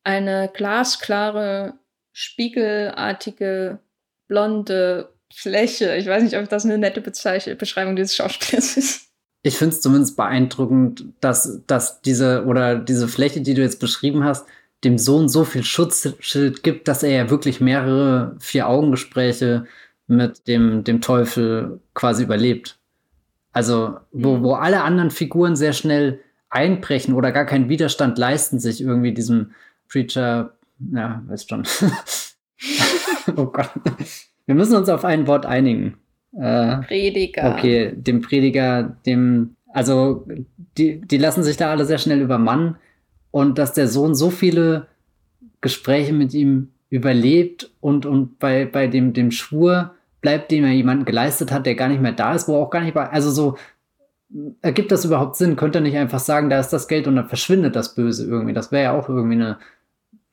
eine 0.03 0.49
glasklare 0.53 1.73
spiegelartige, 2.13 3.79
blonde 4.27 5.13
Fläche. 5.33 5.95
Ich 5.95 6.07
weiß 6.07 6.23
nicht, 6.23 6.37
ob 6.37 6.49
das 6.49 6.65
eine 6.65 6.77
nette 6.77 7.01
Bezeichn 7.01 7.57
Beschreibung 7.57 7.95
dieses 7.95 8.15
Schauspielers 8.15 8.77
ist. 8.77 9.07
Ich 9.43 9.57
finde 9.57 9.75
es 9.75 9.81
zumindest 9.81 10.17
beeindruckend, 10.17 11.05
dass, 11.19 11.61
dass 11.65 12.01
diese 12.01 12.45
oder 12.45 12.75
diese 12.75 13.07
Fläche, 13.07 13.41
die 13.41 13.55
du 13.55 13.61
jetzt 13.61 13.79
beschrieben 13.79 14.23
hast, 14.23 14.45
dem 14.83 14.97
Sohn 14.97 15.29
so 15.29 15.45
viel 15.45 15.63
Schutzschild 15.63 16.63
gibt, 16.63 16.87
dass 16.87 17.03
er 17.03 17.11
ja 17.11 17.29
wirklich 17.29 17.59
mehrere 17.59 18.35
Vier-Augen-Gespräche 18.39 19.65
mit 20.11 20.47
dem, 20.47 20.83
dem 20.83 21.01
Teufel 21.01 21.79
quasi 21.93 22.23
überlebt. 22.23 22.77
Also, 23.51 23.97
wo, 24.11 24.37
mhm. 24.37 24.43
wo 24.43 24.53
alle 24.53 24.81
anderen 24.83 25.11
Figuren 25.11 25.55
sehr 25.55 25.73
schnell 25.73 26.19
einbrechen 26.49 27.13
oder 27.13 27.31
gar 27.31 27.45
keinen 27.45 27.69
Widerstand 27.69 28.17
leisten, 28.17 28.59
sich 28.59 28.81
irgendwie 28.81 29.13
diesem 29.13 29.51
Preacher 29.89 30.53
ja, 30.91 31.21
weißt 31.27 31.49
schon. 31.49 31.63
oh 33.35 33.45
Gott. 33.45 33.69
Wir 34.45 34.55
müssen 34.55 34.75
uns 34.75 34.89
auf 34.89 35.05
ein 35.05 35.27
Wort 35.27 35.45
einigen. 35.45 35.97
Äh, 36.33 36.77
Prediger. 36.77 37.55
Okay, 37.55 37.93
dem 37.95 38.21
Prediger, 38.21 38.97
dem, 39.05 39.55
also 39.73 40.25
die, 40.77 41.01
die 41.01 41.17
lassen 41.17 41.43
sich 41.43 41.57
da 41.57 41.69
alle 41.69 41.85
sehr 41.85 41.97
schnell 41.97 42.21
übermannen 42.21 42.77
und 43.31 43.57
dass 43.57 43.73
der 43.73 43.87
Sohn 43.87 44.15
so 44.15 44.29
viele 44.29 44.87
Gespräche 45.59 46.13
mit 46.13 46.33
ihm 46.33 46.69
überlebt 46.89 47.71
und, 47.79 48.05
und 48.05 48.39
bei, 48.39 48.65
bei 48.65 48.87
dem, 48.87 49.13
dem 49.13 49.31
Schwur 49.31 49.95
bleibt, 50.21 50.51
den 50.51 50.63
er 50.63 50.71
jemanden 50.71 51.05
geleistet 51.05 51.51
hat, 51.51 51.65
der 51.65 51.75
gar 51.75 51.89
nicht 51.89 52.01
mehr 52.01 52.11
da 52.13 52.33
ist, 52.33 52.47
wo 52.47 52.55
er 52.55 52.59
auch 52.59 52.69
gar 52.69 52.81
nicht 52.81 52.95
war. 52.95 53.11
Also 53.11 53.31
so, 53.31 53.57
ergibt 54.61 54.91
das 54.91 55.05
überhaupt 55.05 55.35
Sinn? 55.35 55.55
Könnte 55.55 55.79
er 55.79 55.81
nicht 55.81 55.97
einfach 55.97 56.19
sagen, 56.19 56.49
da 56.49 56.59
ist 56.59 56.69
das 56.69 56.87
Geld 56.87 57.07
und 57.07 57.15
dann 57.15 57.27
verschwindet 57.27 57.75
das 57.75 57.95
Böse 57.95 58.25
irgendwie? 58.25 58.53
Das 58.53 58.71
wäre 58.71 58.83
ja 58.83 58.91
auch 58.93 59.09
irgendwie 59.09 59.35
eine, 59.35 59.57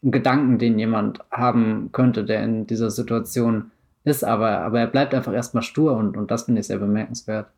einen 0.03 0.13
Gedanken, 0.13 0.59
den 0.59 0.79
jemand 0.79 1.21
haben 1.31 1.91
könnte, 1.93 2.25
der 2.25 2.43
in 2.45 2.67
dieser 2.67 2.91
Situation 2.91 3.71
ist, 4.05 4.25
aber, 4.25 4.61
aber 4.61 4.81
er 4.81 4.87
bleibt 4.87 5.15
einfach 5.15 5.33
erstmal 5.33 5.63
stur 5.63 5.97
und, 5.97 6.17
und 6.17 6.31
das 6.31 6.45
finde 6.45 6.61
ich 6.61 6.67
sehr 6.67 6.79
bemerkenswert. 6.79 7.49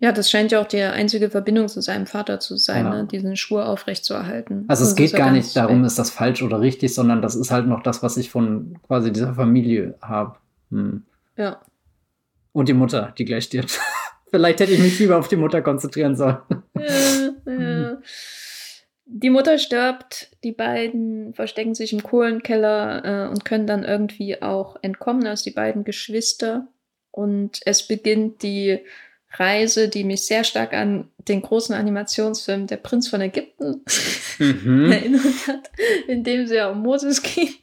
Ja, 0.00 0.12
das 0.12 0.30
scheint 0.30 0.52
ja 0.52 0.60
auch 0.60 0.66
die 0.66 0.80
einzige 0.80 1.28
Verbindung 1.28 1.66
zu 1.66 1.80
seinem 1.80 2.06
Vater 2.06 2.38
zu 2.38 2.56
sein, 2.56 2.84
ja. 2.84 2.94
ne? 2.94 3.06
diesen 3.06 3.36
Schwur 3.36 3.66
aufrechtzuerhalten. 3.66 4.64
Also 4.68 4.84
es 4.84 4.94
geht 4.94 5.12
gar 5.12 5.32
nicht 5.32 5.56
darum, 5.56 5.82
ist 5.84 5.98
das 5.98 6.10
falsch 6.10 6.42
oder 6.42 6.60
richtig, 6.60 6.94
sondern 6.94 7.20
das 7.20 7.34
ist 7.34 7.50
halt 7.50 7.66
noch 7.66 7.82
das, 7.82 8.00
was 8.02 8.16
ich 8.16 8.30
von 8.30 8.78
quasi 8.86 9.12
dieser 9.12 9.34
Familie 9.34 9.94
habe. 10.00 10.36
Hm. 10.70 11.02
Ja. 11.38 11.62
Und 12.52 12.68
die 12.68 12.74
Mutter, 12.74 13.14
die 13.16 13.24
gleich 13.24 13.44
stirbt. 13.44 13.80
Vielleicht 14.30 14.60
hätte 14.60 14.72
ich 14.72 14.80
mich 14.80 14.98
lieber 14.98 15.16
auf 15.16 15.28
die 15.28 15.36
Mutter 15.36 15.62
konzentrieren 15.62 16.16
sollen. 16.16 16.38
Ja, 16.78 17.52
ja. 17.52 18.02
Die 19.10 19.30
Mutter 19.30 19.56
stirbt, 19.56 20.36
die 20.44 20.52
beiden 20.52 21.32
verstecken 21.32 21.74
sich 21.74 21.94
im 21.94 22.02
Kohlenkeller 22.02 23.04
äh, 23.04 23.28
und 23.30 23.46
können 23.46 23.66
dann 23.66 23.84
irgendwie 23.84 24.42
auch 24.42 24.76
entkommen 24.82 25.26
als 25.26 25.44
die 25.44 25.50
beiden 25.50 25.84
Geschwister. 25.84 26.68
Und 27.10 27.60
es 27.64 27.86
beginnt 27.86 28.42
die 28.42 28.80
Reise, 29.32 29.88
die 29.88 30.04
mich 30.04 30.26
sehr 30.26 30.44
stark 30.44 30.74
an 30.74 31.08
den 31.26 31.40
großen 31.40 31.74
Animationsfilm 31.74 32.66
Der 32.66 32.76
Prinz 32.76 33.08
von 33.08 33.20
Ägypten 33.20 33.82
mhm. 34.38 34.92
erinnert 34.92 35.46
hat, 35.46 35.70
in 36.06 36.22
dem 36.22 36.42
es 36.42 36.50
ja 36.50 36.70
um 36.70 36.80
Moses 36.80 37.22
ging. 37.34 37.54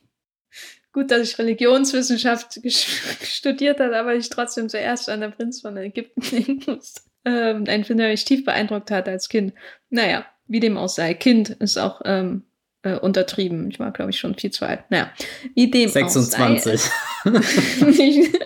Gut, 0.95 1.11
dass 1.11 1.29
ich 1.29 1.37
Religionswissenschaft 1.37 2.61
studiert 3.21 3.81
habe, 3.81 3.97
aber 3.97 4.15
ich 4.15 4.29
trotzdem 4.29 4.69
zuerst 4.69 5.09
an 5.09 5.19
der 5.19 5.27
Prinz 5.27 5.59
von 5.59 5.75
Ägypten 5.75 6.21
denken 6.31 6.71
musste. 6.71 7.01
Ähm, 7.25 7.65
ein 7.67 7.83
Film, 7.83 7.97
der 7.97 8.07
mich 8.07 8.23
tief 8.23 8.45
beeindruckt 8.45 8.91
hat 8.91 9.09
als 9.09 9.27
Kind. 9.27 9.53
Naja, 9.89 10.25
wie 10.47 10.61
dem 10.61 10.77
auch 10.77 10.87
sei. 10.87 11.13
Kind 11.13 11.49
ist 11.49 11.77
auch 11.77 11.99
ähm, 12.05 12.43
äh, 12.83 12.97
untertrieben. 12.97 13.69
Ich 13.69 13.77
war, 13.77 13.91
glaube 13.91 14.11
ich, 14.11 14.17
schon 14.17 14.35
viel 14.35 14.51
zu 14.51 14.65
alt. 14.65 14.89
Naja, 14.89 15.11
wie 15.53 15.69
dem 15.69 15.89
26. 15.89 16.73
auch 16.73 16.79
sei. 17.25 17.85
nicht, 17.87 18.39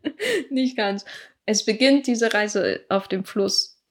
nicht 0.50 0.76
ganz. 0.76 1.04
Es 1.44 1.64
beginnt 1.64 2.06
diese 2.06 2.32
Reise 2.32 2.82
auf 2.88 3.08
dem 3.08 3.24
Fluss. 3.24 3.82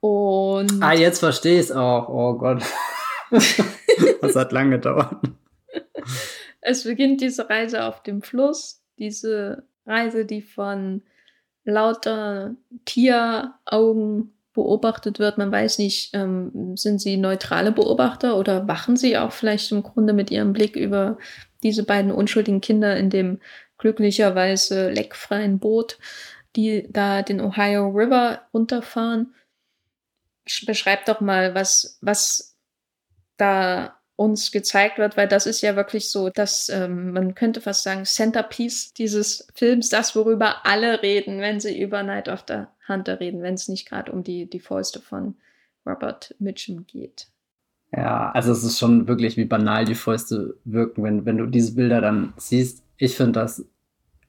Und. 0.00 0.82
Ah, 0.82 0.94
jetzt 0.94 1.18
verstehe 1.18 1.56
ich 1.56 1.66
es 1.66 1.70
auch. 1.70 2.08
Oh 2.08 2.38
Gott. 2.38 2.62
das 4.22 4.36
hat 4.36 4.52
lange 4.52 4.76
gedauert. 4.76 5.18
Es 6.60 6.84
beginnt 6.84 7.20
diese 7.20 7.48
Reise 7.48 7.84
auf 7.84 8.02
dem 8.02 8.22
Fluss. 8.22 8.82
Diese 8.98 9.64
Reise, 9.86 10.24
die 10.24 10.42
von 10.42 11.02
lauter 11.64 12.56
Tieraugen 12.84 14.32
beobachtet 14.54 15.18
wird. 15.18 15.38
Man 15.38 15.52
weiß 15.52 15.78
nicht, 15.78 16.14
ähm, 16.14 16.76
sind 16.76 17.00
sie 17.00 17.16
neutrale 17.16 17.70
Beobachter 17.70 18.36
oder 18.36 18.66
wachen 18.66 18.96
sie 18.96 19.16
auch 19.16 19.32
vielleicht 19.32 19.70
im 19.70 19.82
Grunde 19.82 20.12
mit 20.12 20.30
ihrem 20.30 20.52
Blick 20.52 20.74
über 20.74 21.18
diese 21.62 21.84
beiden 21.84 22.10
unschuldigen 22.10 22.60
Kinder 22.60 22.96
in 22.96 23.10
dem 23.10 23.40
glücklicherweise 23.78 24.90
leckfreien 24.90 25.58
Boot, 25.58 25.98
die 26.56 26.88
da 26.90 27.22
den 27.22 27.40
Ohio 27.40 27.88
River 27.88 28.42
runterfahren. 28.52 29.34
Beschreib 30.66 31.04
doch 31.04 31.20
mal, 31.20 31.54
was, 31.54 31.98
was 32.00 32.56
da 33.36 33.97
uns 34.18 34.50
gezeigt 34.50 34.98
wird, 34.98 35.16
weil 35.16 35.28
das 35.28 35.46
ist 35.46 35.60
ja 35.60 35.76
wirklich 35.76 36.10
so, 36.10 36.28
dass 36.28 36.68
ähm, 36.70 37.12
man 37.12 37.36
könnte 37.36 37.60
fast 37.60 37.84
sagen, 37.84 38.04
Centerpiece 38.04 38.92
dieses 38.92 39.46
Films, 39.54 39.90
das, 39.90 40.16
worüber 40.16 40.66
alle 40.66 41.04
reden, 41.04 41.40
wenn 41.40 41.60
sie 41.60 41.80
über 41.80 42.02
Night 42.02 42.28
of 42.28 42.44
the 42.48 42.64
Hunter 42.88 43.20
reden, 43.20 43.42
wenn 43.42 43.54
es 43.54 43.68
nicht 43.68 43.88
gerade 43.88 44.10
um 44.10 44.24
die, 44.24 44.50
die 44.50 44.58
Fäuste 44.58 45.00
von 45.00 45.36
Robert 45.86 46.34
Mitchum 46.40 46.84
geht. 46.84 47.28
Ja, 47.96 48.32
also 48.32 48.50
es 48.50 48.64
ist 48.64 48.80
schon 48.80 49.06
wirklich, 49.06 49.36
wie 49.36 49.44
banal 49.44 49.84
die 49.84 49.94
Fäuste 49.94 50.56
wirken, 50.64 51.04
wenn, 51.04 51.24
wenn 51.24 51.38
du 51.38 51.46
diese 51.46 51.76
Bilder 51.76 52.00
dann 52.00 52.32
siehst. 52.36 52.82
Ich 52.96 53.16
finde 53.16 53.38
das, 53.38 53.64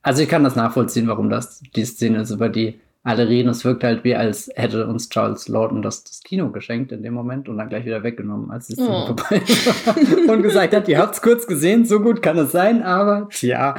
also 0.04 0.22
ich 0.22 0.30
kann 0.30 0.44
das 0.44 0.56
nachvollziehen, 0.56 1.08
warum 1.08 1.32
das 1.32 1.64
die 1.76 1.86
Szene 1.86 2.22
ist, 2.22 2.30
über 2.30 2.50
die 2.50 2.80
alle 3.04 3.28
reden. 3.28 3.50
Es 3.50 3.64
wirkt 3.66 3.84
halt 3.84 4.04
wie, 4.04 4.16
als 4.16 4.50
hätte 4.56 4.88
uns 4.88 5.10
Charles 5.10 5.47
Lawton 5.47 5.82
das, 5.82 6.04
das 6.04 6.22
Kino 6.22 6.52
geschenkt 6.52 6.91
in 6.91 7.04
dem 7.04 7.14
Moment 7.14 7.50
und 7.50 7.58
dann 7.58 7.70
gleich 7.70 7.86
wieder 7.86 8.04
weggenommen, 8.04 8.52
als 8.52 8.66
Szene 8.66 8.89
oh. 8.89 9.06
vorbei 9.08 9.41
war. 9.41 10.34
und 10.36 10.43
gesagt 10.43 10.76
hat, 10.76 10.88
ihr 10.88 11.00
habt 11.00 11.16
es 11.16 11.22
kurz 11.22 11.47
gesehen, 11.47 11.86
so 11.86 12.00
gut 12.02 12.22
kann 12.22 12.38
es 12.38 12.52
sein, 12.52 12.84
aber 12.84 13.30
tja, 13.32 13.76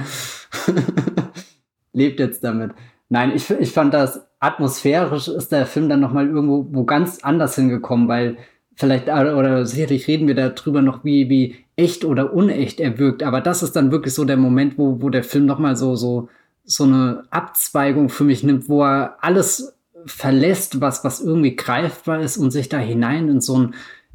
lebt 1.93 2.21
jetzt 2.21 2.43
damit. 2.45 2.73
Nein, 3.09 3.33
ich, 3.35 3.51
ich 3.51 3.73
fand 3.73 3.93
das 3.93 4.27
atmosphärisch 4.41 5.29
ist 5.29 5.53
der 5.53 5.67
Film 5.67 5.89
dann 5.89 6.01
nochmal 6.01 6.27
irgendwo 6.27 6.67
wo 6.71 6.85
ganz 6.85 7.23
anders 7.23 7.55
hingekommen, 7.57 8.09
weil 8.09 8.39
vielleicht, 8.75 9.09
oder 9.09 9.67
sicherlich 9.67 10.09
reden 10.09 10.27
wir 10.27 10.35
darüber 10.35 10.81
noch, 10.81 11.05
wie, 11.05 11.29
wie 11.29 11.57
echt 11.77 12.05
oder 12.05 12.33
unecht 12.33 12.81
er 12.81 12.99
wirkt, 12.99 13.23
aber 13.23 13.43
das 13.43 13.63
ist 13.63 13.77
dann 13.77 13.93
wirklich 13.93 14.15
so 14.15 14.25
der 14.25 14.39
Moment, 14.39 14.79
wo, 14.79 15.03
wo 15.03 15.11
der 15.11 15.25
Film 15.25 15.45
nochmal 15.45 15.77
so, 15.77 15.95
so, 15.95 16.29
so 16.71 16.85
eine 16.85 17.25
Abzweigung 17.31 18.11
für 18.11 18.23
mich 18.23 18.45
nimmt, 18.45 18.69
wo 18.69 18.85
er 18.85 19.17
alles 19.21 19.77
verlässt, 20.07 20.81
was, 20.81 21.05
was 21.05 21.21
irgendwie 21.21 21.57
greifbar 21.57 22.21
ist 22.21 22.37
und 22.37 22.53
sich 22.53 22.69
da 22.69 22.79
hinein 22.79 23.29
in 23.29 23.41
so 23.41 23.59
ein, 23.59 23.75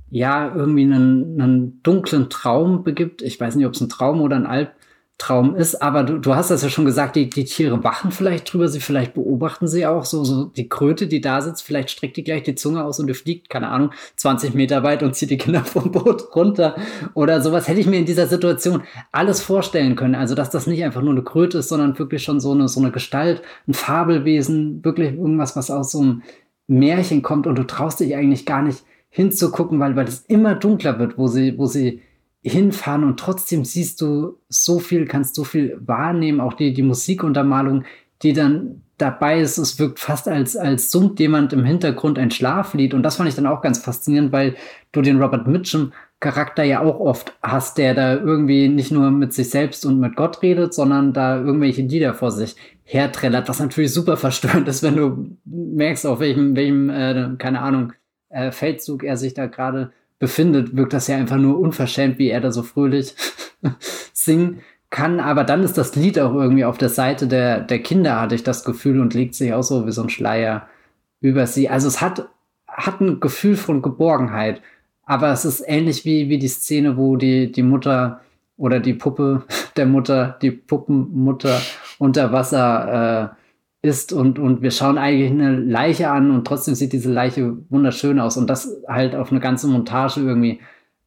ja, 0.10 0.53
irgendwie 0.56 0.84
einen, 0.84 1.41
einen 1.41 1.84
dunklen 1.84 2.30
Traum 2.30 2.84
begibt. 2.84 3.22
Ich 3.22 3.39
weiß 3.39 3.56
nicht, 3.56 3.66
ob 3.66 3.74
es 3.74 3.82
ein 3.82 3.89
Traum 3.89 4.22
oder 4.22 4.38
ein 4.38 4.45
Alb 4.45 4.72
Traum 5.18 5.55
ist, 5.55 5.82
aber 5.82 6.03
du, 6.03 6.18
du 6.18 6.36
hast 6.36 6.51
das 6.51 6.61
ja 6.61 6.68
schon 6.68 6.84
gesagt, 6.84 7.16
die, 7.16 7.30
die 7.30 7.45
Tiere 7.45 7.86
wachen 7.86 8.11
vielleicht 8.11 8.51
drüber, 8.51 8.68
sie 8.68 8.82
vielleicht 8.82 9.13
beobachten 9.13 9.66
sie 9.66 9.86
auch, 9.86 10.03
so, 10.03 10.26
so 10.26 10.43
die 10.43 10.68
Kröte, 10.68 11.07
die 11.07 11.22
da 11.22 11.41
sitzt, 11.41 11.63
vielleicht 11.63 11.89
streckt 11.89 12.18
die 12.18 12.24
gleich 12.26 12.43
die 12.43 12.55
Zunge 12.55 12.84
aus 12.84 12.99
und 12.99 13.07
die 13.07 13.13
fliegt, 13.13 13.49
keine 13.49 13.70
Ahnung, 13.70 13.91
20 14.18 14.53
Meter 14.55 14.84
weit 14.84 15.03
und 15.03 15.16
zieht 15.16 15.30
die 15.30 15.38
Kinder 15.38 15.59
vom 15.63 15.91
Boot 15.91 16.36
runter 16.36 16.76
oder 17.13 17.41
sowas. 17.41 17.70
Hätte 17.70 17.80
ich 17.80 17.88
mir 17.88 17.97
in 17.97 18.05
dieser 18.05 18.28
Situation 18.28 18.84
alles 19.13 19.41
vorstellen 19.41 19.95
können, 19.95 20.16
also 20.16 20.36
dass 20.36 20.49
das 20.49 20.68
nicht 20.68 20.84
einfach 20.84 21.01
nur 21.01 21.13
eine 21.13 21.24
Kröte 21.24 21.59
ist, 21.59 21.70
sondern 21.70 21.97
wirklich 21.97 22.22
schon 22.22 22.41
so 22.41 22.51
eine, 22.51 22.68
so 22.68 22.82
eine 22.82 22.91
Gestalt, 22.91 23.41
ein 23.70 23.74
Fabelwesen, 23.74 24.84
wirklich 24.84 25.13
irgendwas, 25.13 25.55
was 25.55 25.72
aus 25.72 25.93
so 25.93 26.01
einem 26.01 26.24
Märchen 26.68 27.22
kommt 27.22 27.47
und 27.47 27.57
du 27.57 27.63
traust 27.63 28.01
dich 28.01 28.18
eigentlich 28.18 28.45
gar 28.45 28.61
nicht 28.63 28.84
hinzugucken, 29.09 29.80
weil, 29.80 29.95
weil 29.95 30.09
es 30.09 30.26
immer 30.28 30.55
dunkler 30.55 30.99
wird, 30.99 31.18
wo 31.18 31.28
sie, 31.28 31.57
wo 31.57 31.68
sie 31.68 32.01
hinfahren 32.50 33.04
und 33.04 33.20
trotzdem 33.20 33.66
siehst 33.66 34.02
du 34.02 34.38
so 34.50 34.80
viel, 34.80 35.06
kannst 35.08 35.36
so 35.36 35.43
viel 35.43 35.80
wahrnehmen, 35.84 36.39
auch 36.39 36.54
die, 36.54 36.74
die 36.74 36.84
Musikuntermalung, 36.84 37.84
die 38.22 38.34
dann 38.34 38.84
dabei 38.98 39.41
ist, 39.41 39.58
es 39.58 39.80
wirkt 39.80 40.00
fast 40.00 40.28
als, 40.28 40.56
als 40.56 40.91
summt 40.91 41.20
jemand 41.20 41.54
im 41.54 41.66
Hintergrund 41.66 42.18
ein 42.18 42.32
Schlaflied. 42.32 42.93
Und 42.93 43.04
das 43.04 43.18
fand 43.18 43.28
ich 43.28 43.36
dann 43.36 43.48
auch 43.48 43.62
ganz 43.62 43.80
faszinierend, 43.80 44.32
weil 44.32 44.56
du 44.91 45.02
den 45.02 45.22
Robert 45.22 45.48
Mitchum 45.48 45.91
Charakter 46.22 46.64
ja 46.64 46.82
auch 46.82 47.00
oft 47.00 47.34
hast, 47.43 47.78
der 47.78 47.93
da 47.93 48.14
irgendwie 48.16 48.70
nicht 48.70 48.91
nur 48.91 49.12
mit 49.12 49.34
sich 49.34 49.50
selbst 49.50 49.86
und 49.86 50.00
mit 50.00 50.16
Gott 50.16 50.41
redet, 50.41 50.74
sondern 50.74 51.14
da 51.14 51.38
irgendwelche 51.38 51.82
Lieder 51.82 52.14
vor 52.14 52.32
sich 52.32 52.56
herträllert, 52.84 53.50
was 53.50 53.60
natürlich 53.60 53.93
super 53.93 54.18
verstörend 54.18 54.68
ist, 54.68 54.82
wenn 54.82 54.96
du 54.96 55.38
merkst, 55.46 56.06
auf 56.06 56.20
welchem, 56.20 56.56
welchem, 56.56 56.89
äh, 56.89 57.36
keine 57.38 57.62
Ahnung, 57.62 57.93
äh, 58.30 58.52
Feldzug 58.52 59.04
er 59.04 59.18
sich 59.18 59.34
da 59.34 59.48
gerade 59.48 59.91
befindet, 60.20 60.76
wirkt 60.76 60.93
das 60.93 61.07
ja 61.07 61.18
einfach 61.18 61.38
nur 61.38 61.59
unverschämt, 61.59 62.20
wie 62.20 62.30
er 62.30 62.41
da 62.41 62.51
so 62.51 62.63
fröhlich 62.63 63.16
singen 64.13 64.61
kann. 64.89 65.20
Aber 65.20 65.43
dann 65.43 65.63
ist 65.63 65.78
das 65.78 65.95
Lied 65.95 66.20
auch 66.20 66.34
irgendwie 66.34 66.66
auf 66.66 66.78
der 66.78 66.89
Seite 66.89 67.28
der, 67.28 67.59
der 67.59 67.80
Kinder, 67.80 68.22
hatte 68.22 68.36
ich 68.36 68.43
das 68.43 68.63
Gefühl, 68.63 68.99
und 68.99 69.13
legt 69.13 69.36
sich 69.36 69.53
auch 69.53 69.63
so 69.63 69.86
wie 69.86 69.91
so 69.91 70.03
ein 70.03 70.09
Schleier 70.09 70.68
über 71.22 71.47
sie. 71.47 71.70
Also 71.70 71.88
es 71.88 72.01
hat, 72.01 72.30
hat 72.68 73.01
ein 73.01 73.20
Gefühl 73.20 73.57
von 73.57 73.82
Geborgenheit. 73.82 74.61
Aber 75.05 75.32
es 75.32 75.45
ist 75.45 75.63
ähnlich 75.68 76.05
wie, 76.05 76.30
wie 76.30 76.39
die 76.39 76.47
Szene, 76.47 76.97
wo 76.97 77.16
die, 77.16 77.51
die 77.51 77.63
Mutter 77.63 78.22
oder 78.57 78.80
die 78.80 78.93
Puppe 78.93 79.43
der 79.76 79.86
Mutter, 79.86 80.38
die 80.41 80.51
Puppenmutter 80.51 81.61
unter 81.99 82.32
Wasser 82.32 83.34
äh, 83.36 83.45
ist 83.86 84.12
und, 84.12 84.40
und 84.40 84.62
wir 84.62 84.72
schauen 84.72 84.98
eigentlich 84.98 85.32
eine 85.32 85.56
Leiche 85.56 86.10
an 86.10 86.32
und 86.32 86.46
trotzdem 86.46 86.76
sieht 86.76 86.92
diese 86.92 87.12
Leiche 87.12 87.58
wunderschön 87.70 88.20
aus 88.20 88.36
und 88.36 88.50
das 88.50 88.76
halt 88.88 89.16
auf 89.16 89.32
eine 89.32 89.40
ganze 89.40 89.68
Montage 89.68 90.22
irgendwie 90.22 90.60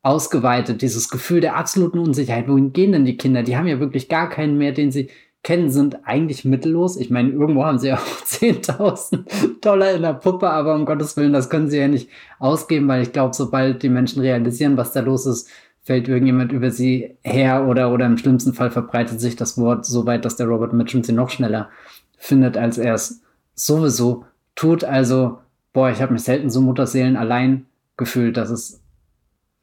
ausgeweitet, 0.02 0.80
dieses 0.80 1.10
Gefühl 1.10 1.40
der 1.40 1.56
absoluten 1.56 1.98
Unsicherheit. 1.98 2.48
Wohin 2.48 2.72
gehen 2.72 2.92
denn 2.92 3.04
die 3.04 3.16
Kinder? 3.16 3.42
Die 3.42 3.56
haben 3.56 3.66
ja 3.66 3.80
wirklich 3.80 4.08
gar 4.08 4.28
keinen 4.28 4.56
mehr, 4.56 4.72
den 4.72 4.92
sie 4.92 5.10
kennen, 5.42 5.70
sind 5.70 6.06
eigentlich 6.06 6.44
mittellos. 6.44 6.96
Ich 6.96 7.10
meine, 7.10 7.30
irgendwo 7.30 7.64
haben 7.64 7.78
sie 7.78 7.88
ja 7.88 7.96
auch 7.98 8.24
10.000 8.24 9.60
Dollar 9.60 9.92
in 9.92 10.02
der 10.02 10.14
Puppe, 10.14 10.48
aber 10.48 10.74
um 10.74 10.86
Gottes 10.86 11.16
Willen, 11.16 11.32
das 11.32 11.50
können 11.50 11.68
sie 11.68 11.78
ja 11.78 11.88
nicht 11.88 12.08
ausgeben, 12.38 12.88
weil 12.88 13.02
ich 13.02 13.12
glaube, 13.12 13.34
sobald 13.34 13.82
die 13.82 13.88
Menschen 13.88 14.22
realisieren, 14.22 14.76
was 14.76 14.92
da 14.92 15.00
los 15.00 15.26
ist, 15.26 15.48
fällt 15.82 16.06
irgendjemand 16.06 16.52
über 16.52 16.70
sie 16.70 17.16
her 17.22 17.66
oder, 17.66 17.92
oder 17.92 18.04
im 18.04 18.18
schlimmsten 18.18 18.52
Fall 18.52 18.70
verbreitet 18.70 19.20
sich 19.20 19.36
das 19.36 19.56
Wort 19.56 19.86
so 19.86 20.04
weit, 20.04 20.24
dass 20.24 20.36
der 20.36 20.46
Robert 20.46 20.74
Mitchum 20.74 21.02
sie 21.02 21.12
noch 21.12 21.30
schneller 21.30 21.70
findet, 22.18 22.56
als 22.56 22.76
er 22.76 22.94
es 22.94 23.22
sowieso 23.54 24.24
tut. 24.54 24.84
Also, 24.84 25.38
boah, 25.72 25.90
ich 25.90 26.02
habe 26.02 26.12
mich 26.12 26.22
selten 26.22 26.50
so 26.50 26.60
Mutterseelen 26.60 27.16
allein 27.16 27.66
gefühlt, 27.96 28.36
dass 28.36 28.50
es 28.50 28.82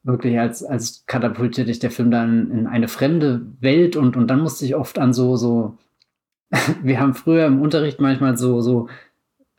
wirklich 0.04 0.40
als, 0.40 0.64
als 0.64 1.04
katapultiert 1.08 1.68
dich 1.68 1.80
der 1.80 1.92
Film 1.92 2.12
dann 2.12 2.52
in 2.52 2.68
eine 2.68 2.88
fremde 2.88 3.42
Welt 3.60 3.96
und, 3.96 4.16
und 4.16 4.28
dann 4.28 4.42
musste 4.42 4.66
ich 4.66 4.76
oft 4.76 5.00
an 5.00 5.14
so, 5.14 5.36
so, 5.36 5.78
wir 6.84 7.00
haben 7.00 7.14
früher 7.16 7.46
im 7.46 7.62
Unterricht 7.62 8.00
manchmal 8.00 8.38
so, 8.38 8.62
so 8.62 8.88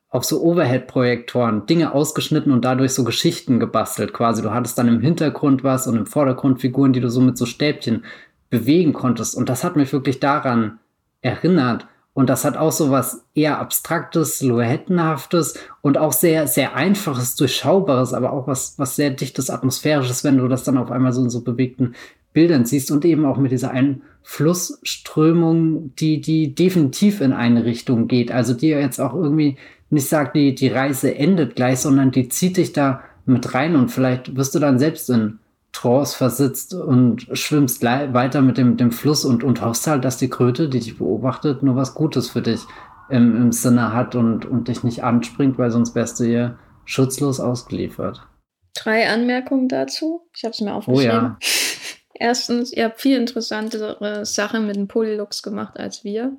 auf 0.09 0.25
so 0.25 0.43
Overhead-Projektoren 0.43 1.67
Dinge 1.67 1.93
ausgeschnitten 1.93 2.53
und 2.53 2.65
dadurch 2.65 2.95
so 2.95 3.05
Geschichten 3.05 3.59
gebastelt 3.59 4.13
quasi. 4.13 4.41
Du 4.41 4.53
hattest 4.53 4.79
dann 4.79 4.89
im 4.89 5.01
Hintergrund 5.01 5.65
was 5.65 5.87
und 5.87 5.97
im 5.97 6.07
Vordergrund 6.07 6.61
Figuren, 6.61 6.93
die 6.93 7.01
du 7.01 7.11
so 7.11 7.21
mit 7.21 7.37
so 7.37 7.45
Stäbchen 7.45 8.05
bewegen 8.49 8.93
konntest. 8.93 9.37
Und 9.37 9.49
das 9.49 9.65
hat 9.65 9.77
mich 9.77 9.93
wirklich 9.93 10.21
daran 10.21 10.79
erinnert. 11.21 11.87
Und 12.17 12.31
das 12.31 12.47
hat 12.47 12.57
auch 12.57 12.73
so 12.73 12.91
was 12.91 13.27
eher 13.35 13.59
abstraktes, 13.59 14.39
silhouettenhaftes 14.39 15.59
und 15.83 15.99
auch 15.99 16.15
sehr, 16.15 16.47
sehr 16.47 16.75
einfaches, 16.75 17.37
durchschaubares, 17.37 18.15
aber 18.15 18.33
auch 18.33 18.47
was, 18.47 18.79
was 18.79 18.97
sehr 18.97 19.11
dichtes, 19.11 19.51
atmosphärisches, 19.51 20.25
wenn 20.25 20.39
du 20.39 20.49
das 20.49 20.65
dann 20.65 20.79
auf 20.79 20.91
einmal 20.91 21.13
so 21.13 21.23
in 21.23 21.29
so 21.29 21.43
bewegten 21.43 21.95
Bildern 22.33 22.65
siehst 22.65 22.91
und 22.91 23.05
eben 23.05 23.27
auch 23.27 23.37
mit 23.37 23.53
dieser 23.53 23.71
einen 23.71 24.01
Flussströmung, 24.23 25.95
die, 25.97 26.23
die 26.23 26.55
definitiv 26.55 27.21
in 27.21 27.35
eine 27.35 27.67
Richtung 27.67 28.09
geht. 28.09 28.33
Also 28.33 28.55
die 28.55 28.69
jetzt 28.69 28.99
auch 28.99 29.13
irgendwie 29.13 29.59
nicht 29.91 30.09
sagt, 30.09 30.37
die, 30.37 30.55
die 30.55 30.69
Reise 30.69 31.15
endet 31.15 31.55
gleich, 31.55 31.81
sondern 31.81 32.13
die 32.13 32.31
zieht 32.31 32.57
dich 32.57 32.73
da 32.73 33.03
mit 33.27 33.53
rein 33.53 33.77
und 33.77 33.91
vielleicht 33.91 34.35
wirst 34.37 34.55
du 34.55 34.59
dann 34.59 34.79
selbst 34.79 35.11
in 35.11 35.39
Trance 35.77 36.17
versitzt 36.17 36.73
und 36.73 37.29
schwimmst 37.33 37.83
weiter 37.83 38.41
mit 38.41 38.57
dem, 38.57 38.79
dem 38.79 38.93
Fluss 38.93 39.25
und, 39.25 39.45
und 39.45 39.61
hoffst 39.61 39.87
halt, 39.87 40.05
dass 40.05 40.17
die 40.17 40.31
Kröte, 40.31 40.71
die 40.71 40.81
dich 40.81 40.97
beobachtet, 40.97 41.63
nur 41.63 41.77
was 41.77 41.95
Gutes 41.95 42.31
für 42.31 42.41
dich 42.41 42.63
im, 43.11 43.37
im 43.37 43.53
Sinne 43.53 43.93
hat 43.93 44.15
und, 44.15 44.47
und 44.47 44.69
dich 44.69 44.85
nicht 44.85 45.05
anspringt, 45.05 45.59
weil 45.59 45.71
sonst 45.71 45.95
wärst 45.95 46.19
du 46.19 46.25
ihr 46.25 46.59
schutzlos 46.87 47.41
ausgeliefert. 47.41 48.27
Drei 48.75 49.09
Anmerkungen 49.09 49.69
dazu. 49.69 50.23
Ich 50.35 50.45
habe 50.45 50.53
es 50.53 50.61
mir 50.63 50.75
aufgeschrieben. 50.75 51.11
Oh 51.11 51.13
ja. 51.13 51.39
Erstens, 52.15 52.73
ihr 52.73 52.87
habt 52.87 53.01
viel 53.03 53.19
interessantere 53.19 54.25
Sachen 54.25 54.67
mit 54.67 54.77
dem 54.77 54.89
Polylux 54.89 55.43
gemacht 55.43 55.79
als 55.79 56.03
wir. 56.05 56.33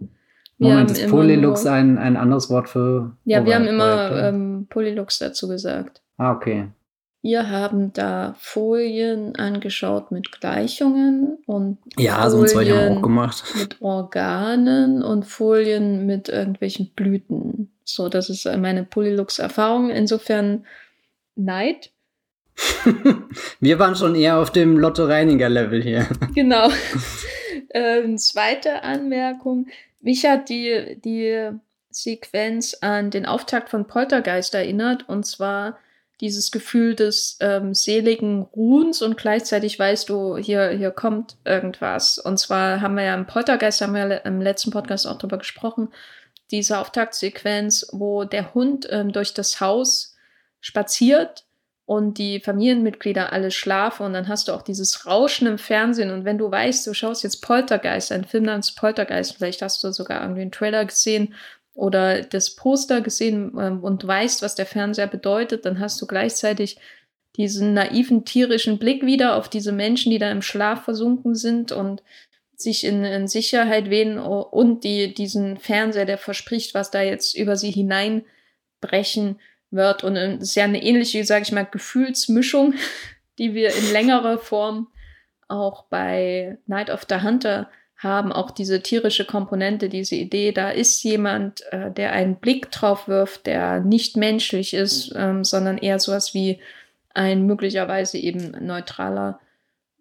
wir 0.58 0.70
Moment, 0.70 0.92
ist 0.92 1.08
Polylux 1.10 1.64
nur, 1.64 1.74
ein, 1.74 2.00
ein 2.00 2.18
anderes 2.18 2.50
Wort 2.50 2.70
für. 2.70 3.16
Ja, 3.26 3.46
wir 3.46 3.54
haben 3.54 3.68
immer 3.68 4.12
ähm, 4.24 4.66
Polylux 4.68 5.20
dazu 5.20 5.48
gesagt. 5.48 6.02
Ah, 6.18 6.32
okay. 6.32 6.70
Wir 7.28 7.50
haben 7.50 7.92
da 7.92 8.36
Folien 8.40 9.36
angeschaut 9.36 10.14
mit 10.14 10.32
Gleichungen 10.32 11.38
und 11.46 11.78
ja, 11.98 12.22
Folien 12.22 12.32
sonst 12.32 12.56
haben 12.56 12.66
wir 12.68 12.92
auch 12.92 13.02
gemacht. 13.02 13.44
mit 13.58 13.82
Organen 13.82 15.04
und 15.04 15.26
Folien 15.26 16.06
mit 16.06 16.30
irgendwelchen 16.30 16.92
Blüten. 16.96 17.70
So, 17.84 18.08
das 18.08 18.30
ist 18.30 18.46
meine 18.46 18.86
Polylux-Erfahrung. 18.86 19.90
Insofern 19.90 20.66
Neid. 21.36 21.92
wir 23.60 23.78
waren 23.78 23.98
schon 23.98 24.16
eher 24.16 24.40
auf 24.40 24.52
dem 24.54 24.78
Lotto-Reiniger-Level 24.78 25.84
hier. 25.84 26.08
Genau. 26.34 26.70
ähm, 27.72 28.18
zweite 28.18 28.84
Anmerkung. 28.84 29.68
Mich 30.00 30.26
hat 30.26 30.48
die, 30.48 30.98
die 31.04 31.50
Sequenz 31.90 32.78
an 32.80 33.12
den 33.12 33.26
Auftakt 33.26 33.68
von 33.68 33.86
Poltergeist 33.86 34.56
erinnert. 34.56 35.10
Und 35.10 35.26
zwar 35.26 35.78
dieses 36.22 36.52
Gefühl 36.52 36.96
des 36.96 37.38
ähm, 37.42 37.74
seligen 37.74 38.42
Ruhens 38.42 39.02
und 39.02 39.18
gleichzeitig 39.18 39.78
weißt 39.78 40.10
du, 40.10 40.38
hier, 40.38 40.70
hier 40.70 40.92
kommt 40.92 41.38
irgendwas. 41.46 42.18
Und 42.18 42.40
zwar 42.40 42.82
haben 42.82 42.96
wir 42.96 43.04
ja 43.04 43.16
im 43.16 43.28
Poltergeist, 43.28 43.82
haben 43.82 43.94
wir 43.94 44.26
im 44.26 44.42
letzten 44.42 44.72
Podcast 44.72 45.06
auch 45.06 45.18
drüber 45.18 45.38
gesprochen, 45.38 45.90
diese 46.52 46.80
Auftaktsequenz, 46.80 47.88
wo 47.92 48.24
der 48.24 48.54
Hund 48.54 48.88
ähm, 48.90 49.12
durch 49.12 49.34
das 49.34 49.62
Haus 49.62 50.16
spaziert 50.60 51.46
und 51.86 52.18
die 52.18 52.40
Familienmitglieder 52.40 53.32
alle 53.32 53.52
schlafen 53.52 54.06
und 54.06 54.14
dann 54.14 54.28
hast 54.28 54.48
du 54.48 54.54
auch 54.54 54.62
dieses 54.62 55.06
Rauschen 55.06 55.48
im 55.48 55.58
Fernsehen 55.58 56.12
und 56.12 56.26
wenn 56.26 56.38
du 56.38 56.52
weißt, 56.52 56.86
du 56.86 56.94
schaust 56.94 57.24
jetzt 57.24 57.42
Poltergeist, 57.42 58.12
ein 58.12 58.26
Film 58.26 58.44
namens 58.44 58.74
Poltergeist, 58.74 59.36
vielleicht 59.38 59.62
hast 59.62 59.84
du 59.84 59.92
sogar 59.94 60.22
irgendwie 60.22 60.42
einen 60.42 60.52
Trailer 60.52 60.84
gesehen 60.84 61.34
oder 61.78 62.24
das 62.24 62.56
Poster 62.56 63.02
gesehen 63.02 63.54
ähm, 63.58 63.84
und 63.84 64.06
weißt, 64.06 64.42
was 64.42 64.56
der 64.56 64.66
Fernseher 64.66 65.08
bedeutet, 65.08 65.64
dann 65.64 65.80
hast 65.80 66.02
du 66.02 66.08
gleichzeitig 66.08 66.78
diesen 67.36 67.74
naiven 67.74 68.26
tierischen 68.26 68.80
Blick 68.80 69.06
wieder 69.06 69.36
auf 69.36 69.48
diese 69.48 69.72
Menschen, 69.72 70.12
die 70.12 70.18
da 70.18 70.32
im 70.32 70.42
Schlaf 70.42 70.86
versunken 70.86 71.36
sind 71.36 71.72
und 71.72 72.02
sich 72.56 72.84
in, 72.84 73.06
in 73.06 73.28
Sicherheit 73.28 73.92
wähnen 73.92 74.18
und 74.18 74.84
die, 74.84 75.14
diesen 75.14 75.58
Fernseher, 75.58 76.06
der 76.06 76.18
verspricht, 76.18 76.74
was 76.74 76.90
da 76.90 77.04
jetzt 77.04 77.38
über 77.38 77.56
sie 77.56 77.70
hineinbrechen 77.70 79.40
wird. 79.70 80.04
Und 80.04 80.16
es 80.16 80.42
ist 80.42 80.56
ja 80.56 80.64
eine 80.64 80.82
ähnliche, 80.82 81.24
sage 81.26 81.44
ich 81.44 81.52
mal, 81.52 81.68
Gefühlsmischung, 81.70 82.74
die 83.38 83.54
wir 83.54 83.76
in 83.76 83.92
längerer 83.92 84.40
Form 84.40 84.88
auch 85.48 85.84
bei 85.84 86.58
Night 86.66 86.90
of 86.90 87.06
the 87.08 87.22
Hunter 87.22 87.70
haben. 87.98 88.32
Auch 88.32 88.52
diese 88.52 88.82
tierische 88.82 89.26
Komponente, 89.26 89.90
diese 89.90 90.16
Idee, 90.16 90.52
da 90.52 90.70
ist 90.70 91.04
jemand, 91.04 91.62
äh, 91.72 91.92
der 91.92 92.14
einen 92.14 92.36
Blick 92.36 92.72
drauf 92.72 93.08
wirft, 93.08 93.46
der 93.48 93.80
nicht 93.80 94.18
menschlich 94.18 94.74
ist, 94.74 95.14
ähm, 95.16 95.44
sondern 95.44 95.78
eher 95.78 96.00
sowas 96.00 96.34
wie 96.34 96.60
ein 97.14 97.46
möglicherweise 97.46 98.18
eben 98.18 98.56
neutraler 98.66 99.40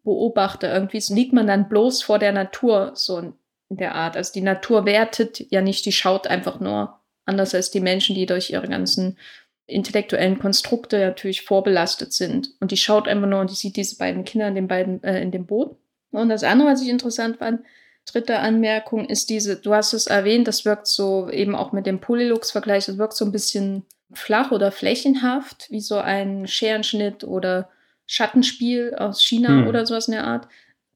Beobachter. 0.05 0.73
Irgendwie 0.73 1.03
liegt 1.13 1.33
man 1.33 1.47
dann 1.47 1.69
bloß 1.69 2.03
vor 2.03 2.19
der 2.19 2.33
Natur, 2.33 2.93
so 2.95 3.19
in 3.19 3.35
der 3.71 3.95
Art. 3.95 4.17
Also 4.17 4.33
die 4.33 4.43
Natur 4.43 4.85
wertet 4.85 5.51
ja 5.51 5.63
nicht, 5.63 5.87
die 5.87 5.93
schaut 5.93 6.27
einfach 6.27 6.61
nur 6.61 7.01
anders 7.25 7.55
als 7.55 7.71
die 7.71 7.81
Menschen, 7.81 8.15
die 8.15 8.27
durch 8.27 8.51
ihre 8.51 8.69
ganzen 8.69 9.19
intellektuellen 9.67 10.39
Konstrukte 10.39 10.99
natürlich 11.01 11.43
vorbelastet 11.43 12.13
sind. 12.13 12.51
Und 12.61 12.71
die 12.71 12.77
schaut 12.77 13.09
einfach 13.09 13.27
nur 13.27 13.41
und 13.41 13.51
die 13.51 13.57
sieht 13.57 13.77
diese 13.77 13.97
beiden 13.97 14.25
Kinder 14.25 14.47
in, 14.47 14.55
den 14.55 14.69
beiden, 14.69 15.03
äh, 15.03 15.21
in 15.21 15.33
dem 15.33 15.47
Boot. 15.47 15.77
Und 16.13 16.29
das 16.29 16.45
andere, 16.45 16.69
was 16.69 16.83
ich 16.83 16.89
interessant 16.89 17.39
fand, 17.39 17.61
dritte 18.07 18.39
Anmerkung, 18.39 19.07
ist 19.07 19.31
diese, 19.31 19.57
du 19.57 19.75
hast 19.75 19.93
es 19.93 20.07
erwähnt, 20.07 20.49
das 20.49 20.65
wirkt 20.65 20.87
so 20.87 21.29
eben 21.31 21.55
auch 21.55 21.73
mit 21.73 21.87
dem 21.87 22.01
Polylux-Vergleich, 22.01 22.87
das 22.87 22.99
wirkt 22.99 23.17
so 23.17 23.25
ein 23.25 23.33
bisschen 23.33 23.85
flach 24.13 24.53
oder 24.53 24.73
flächenhaft, 24.73 25.67
wie 25.71 25.81
so 25.81 25.99
ein 25.99 26.47
Scherenschnitt 26.47 27.25
oder 27.25 27.69
Schattenspiel 28.07 28.95
aus 28.95 29.23
China 29.23 29.49
hm. 29.49 29.67
oder 29.67 29.85
sowas 29.85 30.09
in 30.09 30.13
der 30.13 30.25
Art. 30.25 30.49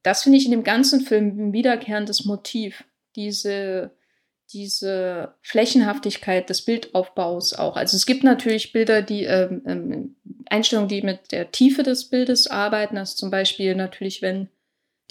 Das 0.03 0.23
finde 0.23 0.37
ich 0.37 0.45
in 0.45 0.51
dem 0.51 0.63
ganzen 0.63 1.01
Film 1.01 1.49
ein 1.49 1.53
wiederkehrendes 1.53 2.25
Motiv. 2.25 2.83
Diese 3.15 3.91
diese 4.53 5.33
Flächenhaftigkeit 5.41 6.49
des 6.49 6.63
Bildaufbaus 6.63 7.53
auch. 7.53 7.77
Also 7.77 7.95
es 7.95 8.05
gibt 8.05 8.23
natürlich 8.23 8.73
Bilder, 8.73 9.01
die 9.01 9.23
ähm, 9.23 9.61
ähm, 9.65 10.15
Einstellungen, 10.49 10.89
die 10.89 11.01
mit 11.01 11.31
der 11.31 11.51
Tiefe 11.51 11.83
des 11.83 12.05
Bildes 12.05 12.47
arbeiten. 12.47 12.97
Also 12.97 13.15
zum 13.15 13.31
Beispiel 13.31 13.75
natürlich, 13.75 14.21
wenn 14.21 14.49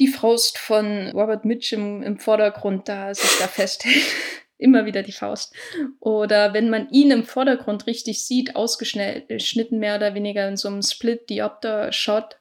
die 0.01 0.09
Faust 0.09 0.59
von 0.59 1.11
Robert 1.11 1.45
Mitchum 1.45 2.03
im 2.03 2.19
Vordergrund 2.19 2.89
da 2.89 3.15
sich 3.15 3.39
da 3.39 3.47
festhält. 3.47 4.03
Immer 4.59 4.85
wieder 4.85 5.03
die 5.03 5.13
Faust. 5.13 5.55
Oder 6.01 6.53
wenn 6.53 6.69
man 6.69 6.91
ihn 6.91 7.11
im 7.11 7.25
Vordergrund 7.25 7.87
richtig 7.87 8.27
sieht, 8.27 8.57
ausgeschnitten 8.57 9.79
mehr 9.79 9.97
oder 9.97 10.15
weniger 10.15 10.47
in 10.49 10.59
so 10.59 10.69
einem 10.69 10.83
Split-Diopter-Shot, 10.83 12.37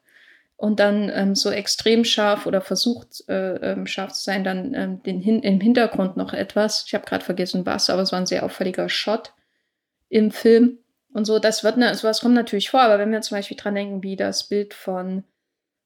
und 0.60 0.82
dann 0.82 1.10
ähm, 1.16 1.36
so 1.36 1.51
extrem 1.51 2.03
scharf 2.03 2.45
oder 2.45 2.60
versucht 2.60 3.24
äh, 3.30 3.55
ähm, 3.72 3.88
scharf 3.88 4.12
zu 4.12 4.24
sein, 4.24 4.43
dann 4.43 4.74
ähm, 4.74 5.01
den 5.03 5.22
hin 5.22 5.41
im 5.41 5.62
Hintergrund 5.62 6.18
noch 6.18 6.34
etwas. 6.34 6.84
Ich 6.86 6.93
habe 6.93 7.05
gerade 7.05 7.24
vergessen 7.24 7.66
was, 7.66 7.89
aber 7.89 8.01
es 8.01 8.12
war 8.12 8.20
ein 8.20 8.26
sehr 8.26 8.43
auffälliger 8.43 8.89
Shot 8.89 9.32
im 10.10 10.32
Film. 10.32 10.80
Und 11.14 11.24
so, 11.24 11.39
das 11.39 11.64
wird, 11.64 11.78
ne, 11.78 11.95
sowas 11.95 12.20
kommt 12.20 12.36
natürlich 12.36 12.70
vor, 12.70 12.82
aber 12.82 12.99
wenn 12.99 13.10
wir 13.10 13.22
zum 13.22 13.38
Beispiel 13.38 13.55
dran 13.55 13.76
denken, 13.76 14.03
wie 14.03 14.18
das 14.18 14.49
Bild 14.49 14.74
von 14.74 15.24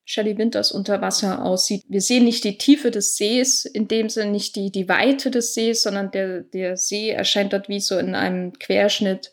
Shelley 0.05 0.37
Winters 0.37 0.71
unter 0.71 1.01
Wasser 1.01 1.43
aussieht. 1.45 1.83
Wir 1.87 2.01
sehen 2.01 2.25
nicht 2.25 2.43
die 2.43 2.57
Tiefe 2.57 2.91
des 2.91 3.15
Sees, 3.15 3.65
in 3.65 3.87
dem 3.87 4.09
Sinne 4.09 4.31
nicht 4.31 4.55
die, 4.55 4.71
die 4.71 4.89
Weite 4.89 5.31
des 5.31 5.53
Sees, 5.53 5.81
sondern 5.83 6.11
der, 6.11 6.41
der 6.41 6.77
See 6.77 7.09
erscheint 7.09 7.53
dort 7.53 7.69
wie 7.69 7.79
so 7.79 7.97
in 7.97 8.15
einem 8.15 8.53
Querschnitt 8.53 9.31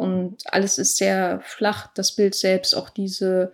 und 0.00 0.44
alles 0.46 0.78
ist 0.78 0.96
sehr 0.96 1.42
flach, 1.42 1.88
das 1.92 2.16
Bild 2.16 2.34
selbst, 2.34 2.74
auch 2.74 2.88
diese 2.88 3.52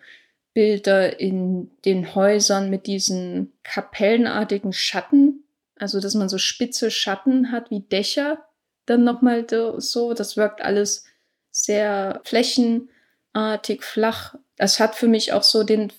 Bilder 0.54 1.18
in 1.18 1.72
den 1.84 2.14
Häusern 2.14 2.70
mit 2.70 2.86
diesen 2.86 3.52
kapellenartigen 3.64 4.72
Schatten, 4.72 5.42
also 5.74 5.98
dass 5.98 6.14
man 6.14 6.28
so 6.28 6.38
spitze 6.38 6.92
Schatten 6.92 7.50
hat 7.50 7.72
wie 7.72 7.80
Dächer, 7.80 8.46
dann 8.86 9.02
nochmal 9.02 9.44
so, 9.78 10.14
das 10.14 10.36
wirkt 10.36 10.62
alles 10.62 11.04
sehr 11.50 12.20
flächenartig, 12.22 13.82
flach. 13.82 14.36
Das 14.56 14.78
hat 14.78 14.94
für 14.94 15.08
mich 15.08 15.32
auch 15.32 15.42
so 15.42 15.64
den, 15.64 15.92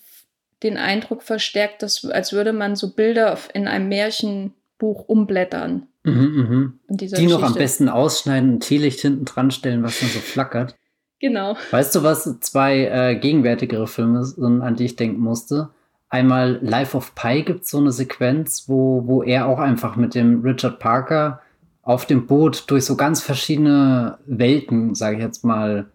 den 0.63 0.77
Eindruck 0.77 1.23
verstärkt, 1.23 1.83
dass, 1.83 2.05
als 2.05 2.33
würde 2.33 2.53
man 2.53 2.75
so 2.75 2.93
Bilder 2.93 3.37
in 3.53 3.67
einem 3.67 3.89
Märchenbuch 3.89 5.07
umblättern. 5.07 5.87
Mhm, 6.03 6.47
mh. 6.89 6.95
Die 6.95 7.07
Geschichte. 7.07 7.33
noch 7.33 7.43
am 7.43 7.53
besten 7.53 7.89
ausschneiden, 7.89 8.55
ein 8.55 8.59
Teelicht 8.59 9.01
hinten 9.01 9.25
dran 9.25 9.51
stellen, 9.51 9.83
was 9.83 9.99
dann 9.99 10.09
so 10.09 10.19
flackert. 10.19 10.75
Genau. 11.19 11.57
Weißt 11.71 11.95
du, 11.95 12.03
was 12.03 12.39
zwei 12.41 12.85
äh, 12.85 13.15
gegenwärtigere 13.15 13.87
Filme 13.87 14.23
sind, 14.23 14.61
an 14.61 14.75
die 14.75 14.85
ich 14.85 14.95
denken 14.95 15.19
musste? 15.19 15.69
Einmal 16.09 16.59
Life 16.61 16.95
of 16.95 17.15
Pi 17.15 17.43
gibt 17.43 17.63
es 17.63 17.71
so 17.71 17.79
eine 17.79 17.91
Sequenz, 17.91 18.65
wo, 18.67 19.03
wo 19.07 19.23
er 19.23 19.47
auch 19.47 19.59
einfach 19.59 19.95
mit 19.95 20.15
dem 20.15 20.41
Richard 20.41 20.79
Parker 20.79 21.41
auf 21.81 22.05
dem 22.05 22.27
Boot 22.27 22.65
durch 22.67 22.85
so 22.85 22.95
ganz 22.95 23.21
verschiedene 23.21 24.17
Welten, 24.25 24.95
sage 24.95 25.17
ich 25.17 25.23
jetzt 25.23 25.43
mal, 25.43 25.87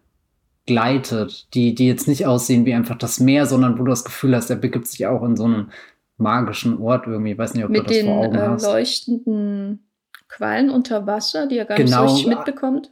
gleitet, 0.66 1.52
die, 1.54 1.74
die 1.74 1.86
jetzt 1.86 2.08
nicht 2.08 2.26
aussehen 2.26 2.64
wie 2.66 2.74
einfach 2.74 2.96
das 2.96 3.20
Meer, 3.20 3.46
sondern 3.46 3.78
wo 3.78 3.84
du 3.84 3.90
das 3.90 4.04
Gefühl 4.04 4.36
hast, 4.36 4.50
er 4.50 4.56
begibt 4.56 4.86
sich 4.86 5.06
auch 5.06 5.22
in 5.24 5.36
so 5.36 5.44
einen 5.44 5.72
magischen 6.18 6.78
Ort 6.80 7.06
irgendwie. 7.06 7.32
Ich 7.32 7.38
weiß 7.38 7.54
nicht, 7.54 7.64
ob 7.64 7.70
mit 7.70 7.80
du 7.80 7.84
das 7.84 8.04
vor 8.04 8.16
Augen 8.16 8.34
äh, 8.36 8.40
hast. 8.40 8.50
Mit 8.50 8.62
den 8.62 8.70
leuchtenden 8.70 9.86
Quallen 10.28 10.70
unter 10.70 11.06
Wasser, 11.06 11.46
die 11.46 11.58
er 11.58 11.64
gar 11.64 11.76
genau, 11.76 12.02
nicht 12.02 12.10
so 12.10 12.14
richtig 12.16 12.36
mitbekommt. 12.36 12.90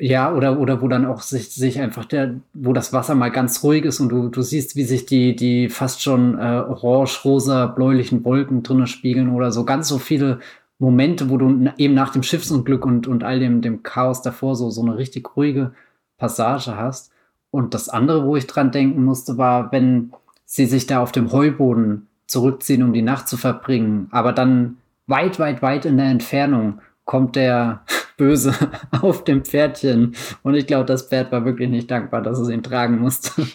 Ja, 0.00 0.32
oder, 0.32 0.60
oder 0.60 0.80
wo 0.80 0.86
dann 0.86 1.06
auch 1.06 1.22
sich, 1.22 1.50
sich 1.50 1.80
einfach 1.80 2.04
der, 2.04 2.36
wo 2.54 2.72
das 2.72 2.92
Wasser 2.92 3.16
mal 3.16 3.32
ganz 3.32 3.64
ruhig 3.64 3.84
ist 3.84 3.98
und 3.98 4.10
du, 4.10 4.28
du 4.28 4.42
siehst, 4.42 4.76
wie 4.76 4.84
sich 4.84 5.06
die, 5.06 5.34
die 5.34 5.68
fast 5.68 6.02
schon 6.02 6.38
äh, 6.38 6.62
orange, 6.68 7.24
rosa, 7.24 7.66
bläulichen 7.66 8.24
Wolken 8.24 8.62
drinnen 8.62 8.86
spiegeln 8.86 9.34
oder 9.34 9.50
so 9.50 9.64
ganz 9.64 9.88
so 9.88 9.98
viele 9.98 10.38
Momente, 10.78 11.30
wo 11.30 11.36
du 11.36 11.68
eben 11.78 11.94
nach 11.94 12.12
dem 12.12 12.22
Schiffsunglück 12.22 12.86
und, 12.86 13.08
und 13.08 13.24
all 13.24 13.40
dem, 13.40 13.60
dem 13.60 13.82
Chaos 13.82 14.22
davor 14.22 14.54
so, 14.54 14.70
so 14.70 14.82
eine 14.82 14.96
richtig 14.96 15.36
ruhige 15.36 15.72
Passage 16.18 16.76
hast. 16.76 17.10
Und 17.50 17.72
das 17.72 17.88
andere, 17.88 18.24
wo 18.24 18.36
ich 18.36 18.46
dran 18.46 18.70
denken 18.70 19.04
musste, 19.04 19.38
war, 19.38 19.72
wenn 19.72 20.12
sie 20.44 20.66
sich 20.66 20.86
da 20.86 21.00
auf 21.00 21.12
dem 21.12 21.32
Heuboden 21.32 22.08
zurückziehen, 22.26 22.82
um 22.82 22.92
die 22.92 23.02
Nacht 23.02 23.28
zu 23.28 23.36
verbringen, 23.36 24.08
aber 24.10 24.32
dann 24.32 24.76
weit, 25.06 25.38
weit, 25.38 25.62
weit 25.62 25.86
in 25.86 25.96
der 25.96 26.06
Entfernung 26.06 26.80
kommt 27.04 27.36
der 27.36 27.82
Böse 28.18 28.52
auf 29.00 29.24
dem 29.24 29.44
Pferdchen. 29.44 30.14
Und 30.42 30.54
ich 30.54 30.66
glaube, 30.66 30.84
das 30.84 31.08
Pferd 31.08 31.32
war 31.32 31.44
wirklich 31.44 31.70
nicht 31.70 31.90
dankbar, 31.90 32.20
dass 32.20 32.38
es 32.38 32.50
ihn 32.50 32.62
tragen 32.62 32.98
musste. 32.98 33.30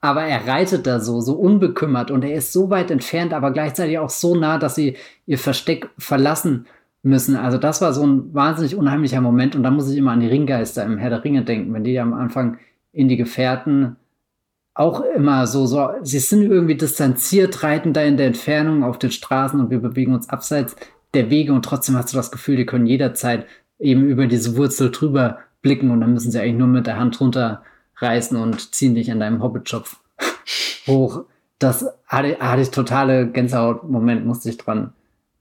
aber 0.00 0.22
er 0.22 0.46
reitet 0.46 0.86
da 0.86 1.00
so, 1.00 1.20
so 1.20 1.34
unbekümmert 1.34 2.10
und 2.10 2.24
er 2.24 2.34
ist 2.34 2.52
so 2.52 2.70
weit 2.70 2.90
entfernt, 2.90 3.34
aber 3.34 3.50
gleichzeitig 3.50 3.98
auch 3.98 4.10
so 4.10 4.34
nah, 4.34 4.58
dass 4.58 4.74
sie 4.74 4.96
ihr 5.26 5.38
Versteck 5.38 5.90
verlassen 5.98 6.66
müssen. 7.02 7.36
Also 7.36 7.58
das 7.58 7.80
war 7.80 7.92
so 7.92 8.06
ein 8.06 8.32
wahnsinnig 8.32 8.76
unheimlicher 8.76 9.20
Moment 9.20 9.56
und 9.56 9.62
da 9.62 9.70
muss 9.70 9.90
ich 9.90 9.98
immer 9.98 10.12
an 10.12 10.20
die 10.20 10.28
Ringgeister 10.28 10.84
im 10.84 10.98
Herr 10.98 11.10
der 11.10 11.24
Ringe 11.24 11.42
denken, 11.42 11.72
wenn 11.74 11.84
die 11.84 11.98
am 11.98 12.14
Anfang 12.14 12.58
in 12.92 13.08
die 13.08 13.16
Gefährten 13.16 13.96
auch 14.74 15.00
immer 15.00 15.46
so, 15.46 15.66
so, 15.66 15.90
sie 16.02 16.18
sind 16.18 16.42
irgendwie 16.42 16.76
distanziert, 16.76 17.62
reiten 17.62 17.92
da 17.92 18.02
in 18.02 18.16
der 18.16 18.28
Entfernung 18.28 18.84
auf 18.84 18.98
den 18.98 19.10
Straßen 19.10 19.60
und 19.60 19.70
wir 19.70 19.80
bewegen 19.80 20.14
uns 20.14 20.30
abseits 20.30 20.76
der 21.12 21.28
Wege 21.28 21.52
und 21.52 21.64
trotzdem 21.64 21.96
hast 21.96 22.12
du 22.12 22.16
das 22.16 22.30
Gefühl, 22.30 22.56
die 22.56 22.64
können 22.64 22.86
jederzeit 22.86 23.46
eben 23.78 24.04
über 24.04 24.26
diese 24.26 24.56
Wurzel 24.56 24.90
drüber 24.90 25.38
blicken 25.60 25.90
und 25.90 26.00
dann 26.00 26.14
müssen 26.14 26.30
sie 26.30 26.40
eigentlich 26.40 26.56
nur 26.56 26.68
mit 26.68 26.86
der 26.86 26.98
Hand 26.98 27.20
runterreißen 27.20 28.36
und 28.36 28.74
ziehen 28.74 28.94
dich 28.94 29.10
an 29.10 29.20
deinem 29.20 29.42
Hobbitschopf 29.42 30.00
hoch. 30.86 31.24
Das 31.58 31.86
hatte, 32.06 32.38
hatte 32.40 32.62
ich 32.62 32.70
totale 32.70 33.28
Gänsehaut-Moment, 33.28 34.24
musste 34.24 34.48
ich 34.48 34.56
dran 34.56 34.92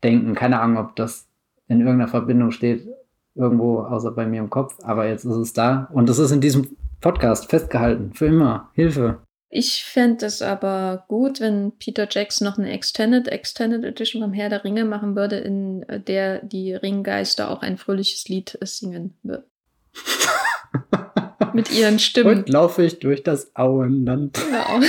denken. 0.03 0.35
Keine 0.35 0.59
Ahnung, 0.59 0.77
ob 0.77 0.95
das 0.95 1.27
in 1.71 1.79
irgendeiner 1.79 2.09
Verbindung 2.09 2.51
steht, 2.51 2.85
irgendwo 3.33 3.79
außer 3.79 4.11
bei 4.11 4.25
mir 4.25 4.41
im 4.41 4.49
Kopf, 4.49 4.77
aber 4.83 5.07
jetzt 5.07 5.23
ist 5.23 5.35
es 5.35 5.53
da 5.53 5.89
und 5.93 6.09
es 6.09 6.19
ist 6.19 6.31
in 6.31 6.41
diesem 6.41 6.75
Podcast 6.99 7.49
festgehalten, 7.49 8.13
für 8.13 8.25
immer. 8.25 8.69
Hilfe. 8.73 9.19
Ich 9.49 9.83
fände 9.83 10.25
es 10.25 10.41
aber 10.41 11.05
gut, 11.07 11.39
wenn 11.39 11.71
Peter 11.77 12.07
Jackson 12.09 12.47
noch 12.47 12.57
eine 12.57 12.71
Extended, 12.71 13.27
Extended 13.27 13.83
Edition 13.83 14.21
vom 14.21 14.33
Herr 14.33 14.49
der 14.49 14.63
Ringe 14.63 14.85
machen 14.85 15.15
würde, 15.15 15.37
in 15.37 15.85
der 16.07 16.43
die 16.43 16.73
Ringgeister 16.73 17.49
auch 17.49 17.61
ein 17.61 17.77
fröhliches 17.77 18.27
Lied 18.27 18.57
singen 18.61 19.17
würden. 19.23 19.45
Mit 21.53 21.73
ihren 21.73 21.99
Stimmen. 21.99 22.39
Und 22.39 22.49
laufe 22.49 22.83
ich 22.83 22.99
durch 22.99 23.23
das 23.23 23.53
Auenland. 23.55 24.39
Genau. 24.39 24.87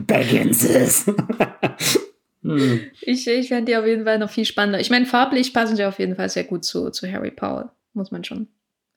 Bagginses. 0.06 1.06
hm. 2.44 2.80
Ich, 3.00 3.26
ich 3.26 3.48
fände 3.48 3.72
die 3.72 3.76
auf 3.76 3.86
jeden 3.86 4.04
Fall 4.04 4.18
noch 4.18 4.30
viel 4.30 4.44
spannender. 4.44 4.78
Ich 4.78 4.90
meine, 4.90 5.06
farblich 5.06 5.54
passen 5.54 5.76
sie 5.76 5.84
auf 5.84 5.98
jeden 5.98 6.14
Fall 6.14 6.28
sehr 6.28 6.44
gut 6.44 6.64
zu, 6.64 6.90
zu 6.90 7.10
Harry 7.10 7.30
Powell, 7.30 7.70
muss 7.94 8.10
man 8.10 8.22
schon 8.22 8.48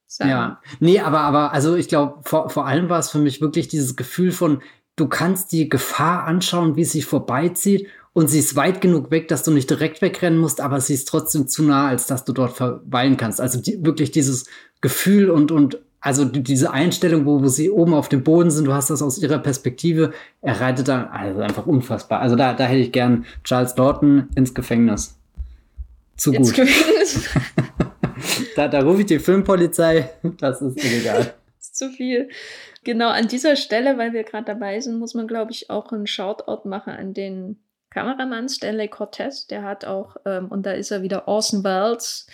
sagen. 0.06 0.30
Ja, 0.30 0.62
nee, 0.80 1.00
aber, 1.00 1.22
aber 1.22 1.54
also 1.54 1.76
ich 1.76 1.88
glaube, 1.88 2.20
vor, 2.24 2.50
vor 2.50 2.66
allem 2.66 2.90
war 2.90 3.00
es 3.00 3.10
für 3.10 3.20
mich 3.20 3.40
wirklich 3.40 3.70
dieses 3.70 3.96
Gefühl 3.96 4.32
von, 4.32 4.62
du 4.98 5.08
kannst 5.08 5.54
die 5.54 5.70
Gefahr 5.70 6.26
anschauen, 6.26 6.76
wie 6.76 6.86
sie 6.86 7.02
vorbeizieht 7.02 7.88
und 8.12 8.28
sie 8.28 8.40
ist 8.40 8.56
weit 8.56 8.82
genug 8.82 9.12
weg, 9.12 9.30
dass 9.30 9.44
du 9.44 9.52
nicht 9.52 9.70
direkt 9.70 10.02
wegrennen 10.02 10.40
musst, 10.40 10.60
aber 10.60 10.82
sie 10.82 10.94
ist 10.94 11.08
trotzdem 11.08 11.48
zu 11.48 11.64
nah, 11.64 11.88
als 11.88 12.08
dass 12.08 12.26
du 12.26 12.34
dort 12.34 12.58
verweilen 12.58 13.16
kannst. 13.16 13.40
Also 13.40 13.62
die, 13.62 13.86
wirklich 13.86 14.12
dieses 14.12 14.48
Gefühl 14.82 15.30
und, 15.30 15.52
und 15.52 15.80
also 16.08 16.24
diese 16.24 16.72
Einstellung, 16.72 17.26
wo, 17.26 17.44
wo 17.44 17.48
sie 17.50 17.70
oben 17.70 17.94
auf 17.94 18.08
dem 18.08 18.24
Boden 18.24 18.50
sind, 18.50 18.64
du 18.64 18.72
hast 18.72 18.90
das 18.90 19.02
aus 19.02 19.18
ihrer 19.18 19.40
Perspektive, 19.40 20.14
er 20.42 20.62
reitet 20.62 20.88
da, 20.88 21.08
also 21.08 21.42
einfach 21.42 21.68
unfassbar. 21.68 22.22
Also 22.22 22.38
da, 22.38 22.54
da 22.54 22.64
hätte 22.64 22.80
ich 22.80 22.94
gern 22.94 23.26
Charles 23.44 23.76
Lawton 23.76 24.30
ins 24.34 24.54
Gefängnis. 24.54 25.20
Zu 26.16 26.32
ins 26.32 26.54
gut. 26.54 26.56
Gefängnis. 26.66 27.30
da, 28.56 28.70
da 28.70 28.80
rufe 28.84 29.02
ich 29.02 29.08
die 29.08 29.20
Filmpolizei, 29.20 30.10
das 30.40 30.62
ist 30.62 30.82
illegal. 30.82 31.18
das 31.58 31.68
ist 31.68 31.76
zu 31.76 31.90
viel. 31.90 32.30
Genau, 32.86 33.10
an 33.10 33.28
dieser 33.28 33.58
Stelle, 33.58 33.98
weil 33.98 34.14
wir 34.14 34.24
gerade 34.24 34.46
dabei 34.46 34.80
sind, 34.80 35.00
muss 35.00 35.14
man, 35.14 35.28
glaube 35.28 35.52
ich, 35.52 35.70
auch 35.70 35.92
einen 35.92 36.08
Shoutout 36.08 36.70
machen 36.70 36.94
an 36.94 37.14
den 37.14 37.60
Kameramann 37.90 38.48
Stanley 38.48 38.88
Cortez. 38.88 39.48
Der 39.48 39.64
hat 39.64 39.84
auch, 39.84 40.16
ähm, 40.26 40.48
und 40.48 40.66
da 40.66 40.72
ist 40.72 40.92
er 40.92 41.02
wieder, 41.02 41.28
Orson 41.28 41.66
Welles, 41.66 42.28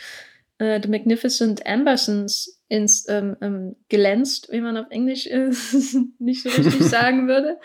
äh, 0.59 0.80
The 0.80 0.89
Magnificent 0.89 1.65
Ambersons 1.65 2.59
ins, 2.74 3.07
ähm, 3.07 3.38
ähm, 3.39 3.76
glänzt, 3.88 4.51
wie 4.51 4.59
man 4.59 4.78
auf 4.78 4.88
Englisch 4.89 5.28
äh, 5.28 5.51
nicht 6.19 6.41
so 6.41 6.49
richtig 6.49 6.82
sagen 6.89 7.28
würde. 7.28 7.59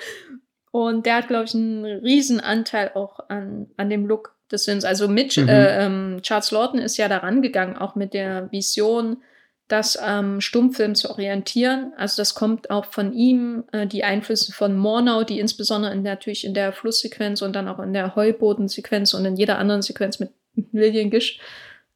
Und 0.71 1.07
der 1.07 1.17
hat, 1.17 1.29
glaube 1.29 1.47
ich, 1.47 1.55
einen 1.55 1.85
riesen 1.85 2.41
Anteil 2.41 2.91
auch 2.95 3.19
an, 3.31 3.69
an 3.79 3.89
dem 3.89 4.07
Look 4.07 4.37
des 4.53 4.67
Films. 4.67 4.85
Also 4.85 5.09
Mitch, 5.09 5.41
mhm. 5.41 5.49
äh, 5.49 5.87
ähm, 5.87 6.19
Charles 6.21 6.51
Lawton 6.51 6.79
ist 6.79 6.99
ja 6.99 7.09
daran 7.09 7.41
gegangen, 7.41 7.79
auch 7.79 7.95
mit 7.95 8.13
der 8.13 8.53
Vision, 8.53 9.23
das 9.67 9.97
am 9.97 10.35
ähm, 10.35 10.41
Stummfilm 10.43 10.95
zu 10.95 11.09
orientieren. 11.09 11.93
Also 11.97 12.21
das 12.21 12.35
kommt 12.35 12.69
auch 12.69 12.85
von 12.85 13.15
ihm, 13.15 13.65
äh, 13.73 13.87
die 13.87 14.05
Einflüsse 14.05 14.53
von 14.53 14.77
Mornau, 14.77 15.25
die 15.25 15.41
insbesondere 15.41 15.95
in, 15.95 16.03
natürlich 16.03 16.45
in 16.45 16.53
der 16.53 16.73
Flusssequenz 16.73 17.41
und 17.41 17.57
dann 17.57 17.69
auch 17.69 17.79
in 17.79 17.95
der 17.95 18.15
Heubodensequenz 18.15 19.15
und 19.15 19.25
in 19.25 19.37
jeder 19.37 19.59
anderen 19.59 19.81
Sequenz 19.81 20.21
mit 20.21 20.33
Lillian 20.73 21.09
Gish 21.09 21.41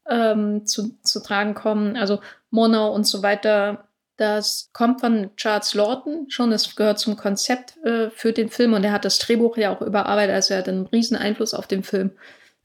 ähm, 0.08 0.64
zu, 0.64 0.98
zu 1.02 1.22
tragen 1.22 1.54
kommen. 1.54 1.96
Also 1.96 2.20
Monau 2.52 2.94
und 2.94 3.04
so 3.04 3.22
weiter. 3.22 3.88
Das 4.16 4.70
kommt 4.72 5.00
von 5.00 5.34
Charles 5.36 5.74
Lawton 5.74 6.30
schon. 6.30 6.50
Das 6.50 6.76
gehört 6.76 7.00
zum 7.00 7.16
Konzept 7.16 7.76
äh, 7.84 8.10
für 8.10 8.32
den 8.32 8.50
Film 8.50 8.74
und 8.74 8.84
er 8.84 8.92
hat 8.92 9.04
das 9.04 9.18
Drehbuch 9.18 9.56
ja 9.56 9.74
auch 9.74 9.80
überarbeitet. 9.80 10.34
Also 10.34 10.54
er 10.54 10.58
hat 10.58 10.68
einen 10.68 10.86
riesen 10.86 11.16
Einfluss 11.16 11.54
auf 11.54 11.66
den 11.66 11.82
Film. 11.82 12.12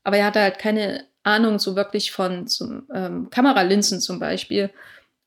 Aber 0.04 0.18
er 0.18 0.26
hatte 0.26 0.42
halt 0.42 0.60
keine 0.60 1.06
Ahnung 1.24 1.58
so 1.58 1.76
wirklich 1.76 2.12
von 2.12 2.48
zum, 2.48 2.88
ähm, 2.94 3.30
Kameralinsen 3.30 4.00
zum 4.00 4.20
Beispiel. 4.20 4.70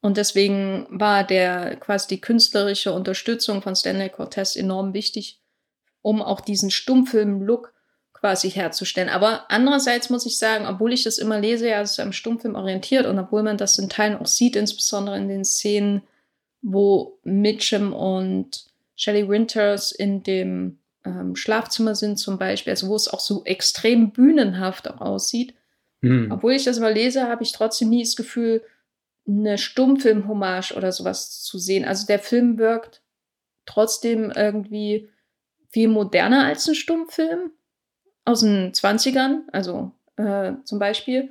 Und 0.02 0.16
deswegen 0.16 0.86
war 0.90 1.24
der 1.24 1.76
quasi 1.76 2.08
die 2.08 2.20
künstlerische 2.20 2.92
Unterstützung 2.92 3.60
von 3.62 3.76
Stanley 3.76 4.08
Cortez 4.08 4.56
enorm 4.56 4.94
wichtig, 4.94 5.40
um 6.00 6.22
auch 6.22 6.40
diesen 6.40 6.70
Stummfilm-Look 6.70 7.74
quasi 8.20 8.50
herzustellen. 8.50 9.08
Aber 9.08 9.50
andererseits 9.50 10.10
muss 10.10 10.26
ich 10.26 10.38
sagen, 10.38 10.66
obwohl 10.66 10.92
ich 10.92 11.04
das 11.04 11.18
immer 11.18 11.40
lese, 11.40 11.68
ja, 11.68 11.80
es 11.80 11.92
ist 11.92 12.00
am 12.00 12.12
Stummfilm 12.12 12.54
orientiert 12.54 13.06
und 13.06 13.18
obwohl 13.18 13.42
man 13.42 13.56
das 13.56 13.78
in 13.78 13.88
Teilen 13.88 14.16
auch 14.16 14.26
sieht, 14.26 14.56
insbesondere 14.56 15.16
in 15.16 15.28
den 15.28 15.44
Szenen, 15.44 16.02
wo 16.62 17.18
Mitchum 17.24 17.94
und 17.94 18.66
Shelley 18.94 19.28
Winters 19.28 19.92
in 19.92 20.22
dem 20.22 20.78
ähm, 21.06 21.34
Schlafzimmer 21.34 21.94
sind 21.94 22.18
zum 22.18 22.38
Beispiel, 22.38 22.72
also 22.72 22.88
wo 22.88 22.96
es 22.96 23.08
auch 23.08 23.20
so 23.20 23.42
extrem 23.44 24.12
bühnenhaft 24.12 24.90
auch 24.90 25.00
aussieht. 25.00 25.54
Mhm. 26.02 26.30
Obwohl 26.30 26.52
ich 26.52 26.64
das 26.64 26.78
mal 26.78 26.92
lese, 26.92 27.26
habe 27.26 27.42
ich 27.42 27.52
trotzdem 27.52 27.88
nie 27.88 28.02
das 28.02 28.16
Gefühl, 28.16 28.62
eine 29.26 29.56
Stummfilm-Hommage 29.56 30.72
oder 30.76 30.92
sowas 30.92 31.42
zu 31.42 31.58
sehen. 31.58 31.84
Also 31.84 32.06
der 32.06 32.18
Film 32.18 32.58
wirkt 32.58 33.02
trotzdem 33.64 34.30
irgendwie 34.30 35.08
viel 35.68 35.88
moderner 35.88 36.44
als 36.44 36.68
ein 36.68 36.74
Stummfilm 36.74 37.52
aus 38.30 38.40
den 38.40 38.72
20ern, 38.72 39.40
also 39.52 39.92
äh, 40.16 40.52
zum 40.64 40.78
Beispiel. 40.78 41.30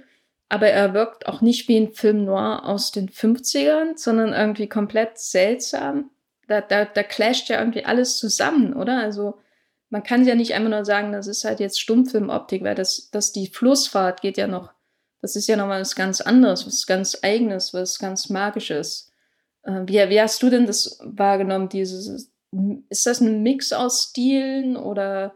Aber 0.49 0.67
er 0.67 0.93
wirkt 0.93 1.27
auch 1.27 1.41
nicht 1.41 1.67
wie 1.67 1.77
ein 1.77 1.93
Film 1.93 2.25
noir 2.25 2.65
aus 2.65 2.91
den 2.91 3.09
50ern, 3.09 3.97
sondern 3.97 4.33
irgendwie 4.33 4.67
komplett 4.67 5.19
seltsam. 5.19 6.09
Da, 6.47 6.61
da, 6.61 6.85
da 6.85 7.03
clasht 7.03 7.49
ja 7.49 7.59
irgendwie 7.59 7.85
alles 7.85 8.17
zusammen, 8.17 8.73
oder? 8.73 8.97
Also 8.97 9.35
man 9.89 10.03
kann 10.03 10.25
ja 10.25 10.35
nicht 10.35 10.53
einfach 10.53 10.69
nur 10.69 10.85
sagen, 10.85 11.11
das 11.11 11.27
ist 11.27 11.45
halt 11.45 11.59
jetzt 11.59 11.79
Stummfilmoptik, 11.79 12.63
weil 12.63 12.75
das, 12.75 13.09
das 13.11 13.31
die 13.31 13.47
Flussfahrt 13.47 14.21
geht 14.21 14.37
ja 14.37 14.47
noch, 14.47 14.71
das 15.21 15.35
ist 15.35 15.47
ja 15.47 15.55
nochmal 15.55 15.81
was 15.81 15.95
ganz 15.95 16.21
anderes, 16.21 16.65
was 16.65 16.87
ganz 16.87 17.19
Eigenes, 17.21 17.73
was 17.73 17.99
ganz 17.99 18.29
Magisches. 18.29 19.11
Äh, 19.63 19.81
wie, 19.85 20.09
wie 20.09 20.21
hast 20.21 20.41
du 20.41 20.49
denn 20.49 20.65
das 20.65 20.99
wahrgenommen, 21.03 21.69
dieses, 21.69 22.31
ist 22.89 23.05
das 23.05 23.21
ein 23.21 23.43
Mix 23.43 23.73
aus 23.73 24.09
Stilen 24.09 24.77
oder 24.77 25.33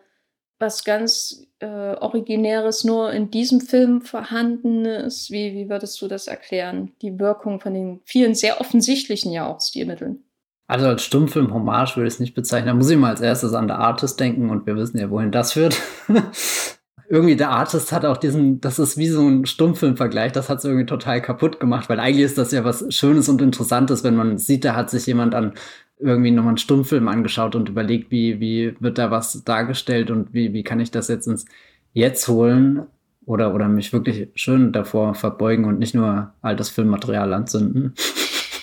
was 0.63 0.83
ganz 0.85 1.45
äh, 1.59 1.65
Originäres 1.67 2.83
nur 2.83 3.11
in 3.11 3.29
diesem 3.29 3.61
Film 3.61 4.01
vorhanden 4.01 4.85
ist? 4.85 5.29
Wie, 5.29 5.53
wie 5.53 5.69
würdest 5.69 6.01
du 6.01 6.07
das 6.07 6.27
erklären? 6.27 6.93
Die 7.01 7.19
Wirkung 7.19 7.59
von 7.59 7.73
den 7.73 7.99
vielen 8.05 8.33
sehr 8.33 8.61
offensichtlichen 8.61 9.31
ja 9.31 9.45
auch 9.45 9.59
Stilmitteln. 9.59 10.23
Also 10.67 10.87
als 10.87 11.03
Stummfilm-Hommage 11.03 11.97
würde 11.97 12.07
ich 12.07 12.15
es 12.15 12.19
nicht 12.21 12.33
bezeichnen. 12.33 12.67
Da 12.67 12.73
muss 12.73 12.89
ich 12.89 12.97
mal 12.97 13.09
als 13.09 13.21
erstes 13.21 13.53
an 13.53 13.67
The 13.67 13.73
Artist 13.73 14.19
denken 14.19 14.49
und 14.49 14.65
wir 14.65 14.75
wissen 14.77 14.97
ja, 14.97 15.09
wohin 15.09 15.31
das 15.31 15.53
führt. 15.53 15.79
irgendwie 17.13 17.35
der 17.35 17.51
Artist 17.51 17.91
hat 17.91 18.05
auch 18.05 18.17
diesen, 18.17 18.59
das 18.59 18.79
ist 18.79 18.97
wie 18.97 19.07
so 19.07 19.21
ein 19.21 19.45
Stummfilm-Vergleich, 19.45 20.31
das 20.31 20.49
hat 20.49 20.57
es 20.57 20.65
irgendwie 20.65 20.87
total 20.87 21.21
kaputt 21.21 21.59
gemacht, 21.59 21.87
weil 21.87 21.99
eigentlich 21.99 22.25
ist 22.25 22.39
das 22.39 22.51
ja 22.51 22.63
was 22.63 22.85
Schönes 22.89 23.29
und 23.29 23.39
Interessantes, 23.39 24.03
wenn 24.03 24.15
man 24.15 24.39
sieht, 24.39 24.65
da 24.65 24.75
hat 24.75 24.89
sich 24.89 25.05
jemand 25.05 25.35
an 25.35 25.53
irgendwie 25.99 26.31
nochmal 26.31 26.53
einen 26.53 26.57
Stummfilm 26.57 27.07
angeschaut 27.07 27.55
und 27.55 27.69
überlegt, 27.69 28.09
wie, 28.09 28.39
wie 28.39 28.75
wird 28.79 28.97
da 28.97 29.11
was 29.11 29.43
dargestellt 29.43 30.09
und 30.09 30.33
wie, 30.33 30.53
wie 30.53 30.63
kann 30.63 30.79
ich 30.79 30.89
das 30.89 31.07
jetzt 31.07 31.27
ins 31.27 31.45
Jetzt 31.93 32.27
holen 32.27 32.87
oder, 33.27 33.53
oder 33.53 33.69
mich 33.69 33.93
wirklich 33.93 34.29
schön 34.33 34.71
davor 34.71 35.13
verbeugen 35.13 35.65
und 35.65 35.77
nicht 35.77 35.93
nur 35.93 36.33
altes 36.41 36.71
Filmmaterial 36.71 37.31
anzünden. 37.31 37.93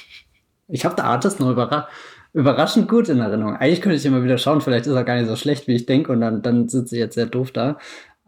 ich 0.67 0.85
habe 0.85 0.97
der 0.97 1.05
Artist 1.05 1.39
noch 1.39 1.53
überra 1.53 1.87
überraschend 2.33 2.89
gut 2.89 3.09
in 3.09 3.19
Erinnerung. 3.19 3.57
Eigentlich 3.57 3.81
könnte 3.81 3.97
ich 3.97 4.07
immer 4.07 4.23
wieder 4.23 4.39
schauen, 4.39 4.61
vielleicht 4.61 4.87
ist 4.87 4.95
er 4.95 5.05
gar 5.05 5.17
nicht 5.17 5.29
so 5.29 5.37
schlecht, 5.37 5.67
wie 5.67 5.75
ich 5.75 5.87
denke 5.87 6.13
und 6.13 6.21
dann, 6.21 6.43
dann 6.43 6.69
sitze 6.69 6.95
ich 6.95 7.01
jetzt 7.01 7.15
sehr 7.15 7.27
doof 7.27 7.51
da. 7.51 7.79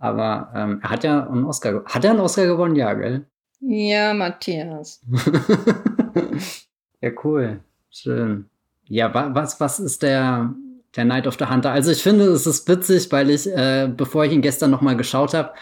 Aber 0.02 0.50
ähm, 0.52 0.80
er 0.82 0.90
hat 0.90 1.04
ja 1.04 1.28
einen 1.28 1.44
Oscar. 1.44 1.84
Hat 1.84 2.04
er 2.04 2.10
einen 2.10 2.18
Oscar 2.18 2.44
gewonnen? 2.46 2.74
Ja, 2.74 2.92
gell? 2.92 3.24
Ja, 3.60 4.12
Matthias. 4.12 5.00
ja, 7.00 7.10
cool. 7.22 7.60
Schön. 7.88 8.46
Ja, 8.88 9.14
was, 9.14 9.60
was 9.60 9.78
ist 9.78 10.02
der, 10.02 10.52
der 10.96 11.04
Night 11.04 11.28
of 11.28 11.36
the 11.38 11.44
Hunter? 11.44 11.70
Also 11.70 11.92
ich 11.92 12.02
finde, 12.02 12.24
es 12.24 12.48
ist 12.48 12.68
witzig, 12.68 13.12
weil 13.12 13.30
ich, 13.30 13.46
äh, 13.46 13.88
bevor 13.96 14.24
ich 14.24 14.32
ihn 14.32 14.42
gestern 14.42 14.72
nochmal 14.72 14.96
geschaut 14.96 15.34
habe, 15.34 15.52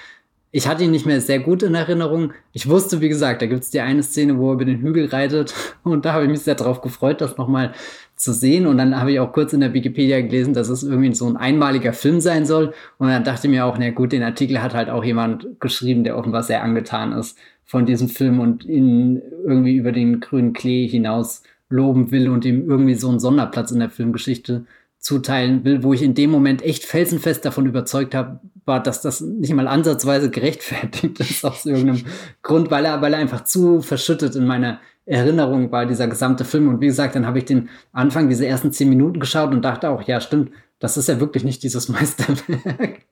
ich 0.52 0.66
hatte 0.66 0.82
ihn 0.84 0.90
nicht 0.90 1.06
mehr 1.06 1.20
sehr 1.20 1.38
gut 1.38 1.62
in 1.62 1.74
Erinnerung. 1.74 2.32
Ich 2.52 2.68
wusste, 2.68 3.00
wie 3.00 3.08
gesagt, 3.08 3.40
da 3.40 3.46
gibt 3.46 3.62
es 3.62 3.70
die 3.70 3.80
eine 3.80 4.02
Szene, 4.02 4.36
wo 4.38 4.48
er 4.48 4.54
über 4.54 4.64
den 4.64 4.80
Hügel 4.80 5.06
reitet. 5.06 5.54
Und 5.84 6.04
da 6.04 6.12
habe 6.12 6.24
ich 6.24 6.30
mich 6.30 6.40
sehr 6.40 6.56
darauf 6.56 6.80
gefreut, 6.80 7.20
das 7.20 7.36
nochmal 7.36 7.72
zu 8.16 8.32
sehen. 8.32 8.66
Und 8.66 8.78
dann 8.78 8.98
habe 8.98 9.12
ich 9.12 9.20
auch 9.20 9.32
kurz 9.32 9.52
in 9.52 9.60
der 9.60 9.74
Wikipedia 9.74 10.20
gelesen, 10.20 10.52
dass 10.52 10.68
es 10.68 10.82
irgendwie 10.82 11.14
so 11.14 11.28
ein 11.28 11.36
einmaliger 11.36 11.92
Film 11.92 12.20
sein 12.20 12.46
soll. 12.46 12.74
Und 12.98 13.08
dann 13.08 13.22
dachte 13.22 13.46
ich 13.46 13.50
mir 13.52 13.64
auch, 13.64 13.78
na 13.78 13.90
gut, 13.90 14.12
den 14.12 14.24
Artikel 14.24 14.60
hat 14.60 14.74
halt 14.74 14.90
auch 14.90 15.04
jemand 15.04 15.46
geschrieben, 15.60 16.02
der 16.02 16.18
offenbar 16.18 16.42
sehr 16.42 16.62
angetan 16.62 17.12
ist 17.12 17.38
von 17.64 17.86
diesem 17.86 18.08
Film 18.08 18.40
und 18.40 18.64
ihn 18.64 19.22
irgendwie 19.46 19.76
über 19.76 19.92
den 19.92 20.18
grünen 20.18 20.52
Klee 20.52 20.88
hinaus 20.88 21.44
loben 21.68 22.10
will 22.10 22.28
und 22.28 22.44
ihm 22.44 22.68
irgendwie 22.68 22.94
so 22.94 23.08
einen 23.08 23.20
Sonderplatz 23.20 23.70
in 23.70 23.78
der 23.78 23.90
Filmgeschichte 23.90 24.64
zuteilen 24.98 25.64
will, 25.64 25.82
wo 25.82 25.94
ich 25.94 26.02
in 26.02 26.14
dem 26.14 26.30
Moment 26.30 26.62
echt 26.62 26.84
felsenfest 26.84 27.44
davon 27.44 27.66
überzeugt 27.66 28.14
habe, 28.14 28.40
war, 28.64 28.82
dass 28.82 29.00
das 29.02 29.20
nicht 29.20 29.52
mal 29.54 29.68
ansatzweise 29.68 30.30
gerechtfertigt 30.30 31.20
ist 31.20 31.44
aus 31.44 31.66
irgendeinem 31.66 32.04
Grund, 32.42 32.70
weil 32.70 32.84
er, 32.84 33.00
weil 33.02 33.14
er 33.14 33.18
einfach 33.18 33.44
zu 33.44 33.80
verschüttet 33.80 34.36
in 34.36 34.46
meiner 34.46 34.80
Erinnerung 35.06 35.72
war, 35.72 35.86
dieser 35.86 36.06
gesamte 36.06 36.44
Film. 36.44 36.68
Und 36.68 36.80
wie 36.80 36.86
gesagt, 36.86 37.16
dann 37.16 37.26
habe 37.26 37.38
ich 37.38 37.44
den 37.44 37.68
Anfang, 37.92 38.28
diese 38.28 38.46
ersten 38.46 38.72
zehn 38.72 38.88
Minuten 38.88 39.18
geschaut 39.18 39.50
und 39.50 39.64
dachte 39.64 39.90
auch, 39.90 40.02
ja, 40.02 40.20
stimmt, 40.20 40.52
das 40.78 40.96
ist 40.96 41.08
ja 41.08 41.20
wirklich 41.20 41.44
nicht 41.44 41.62
dieses 41.62 41.88
Meisterwerk. 41.90 43.02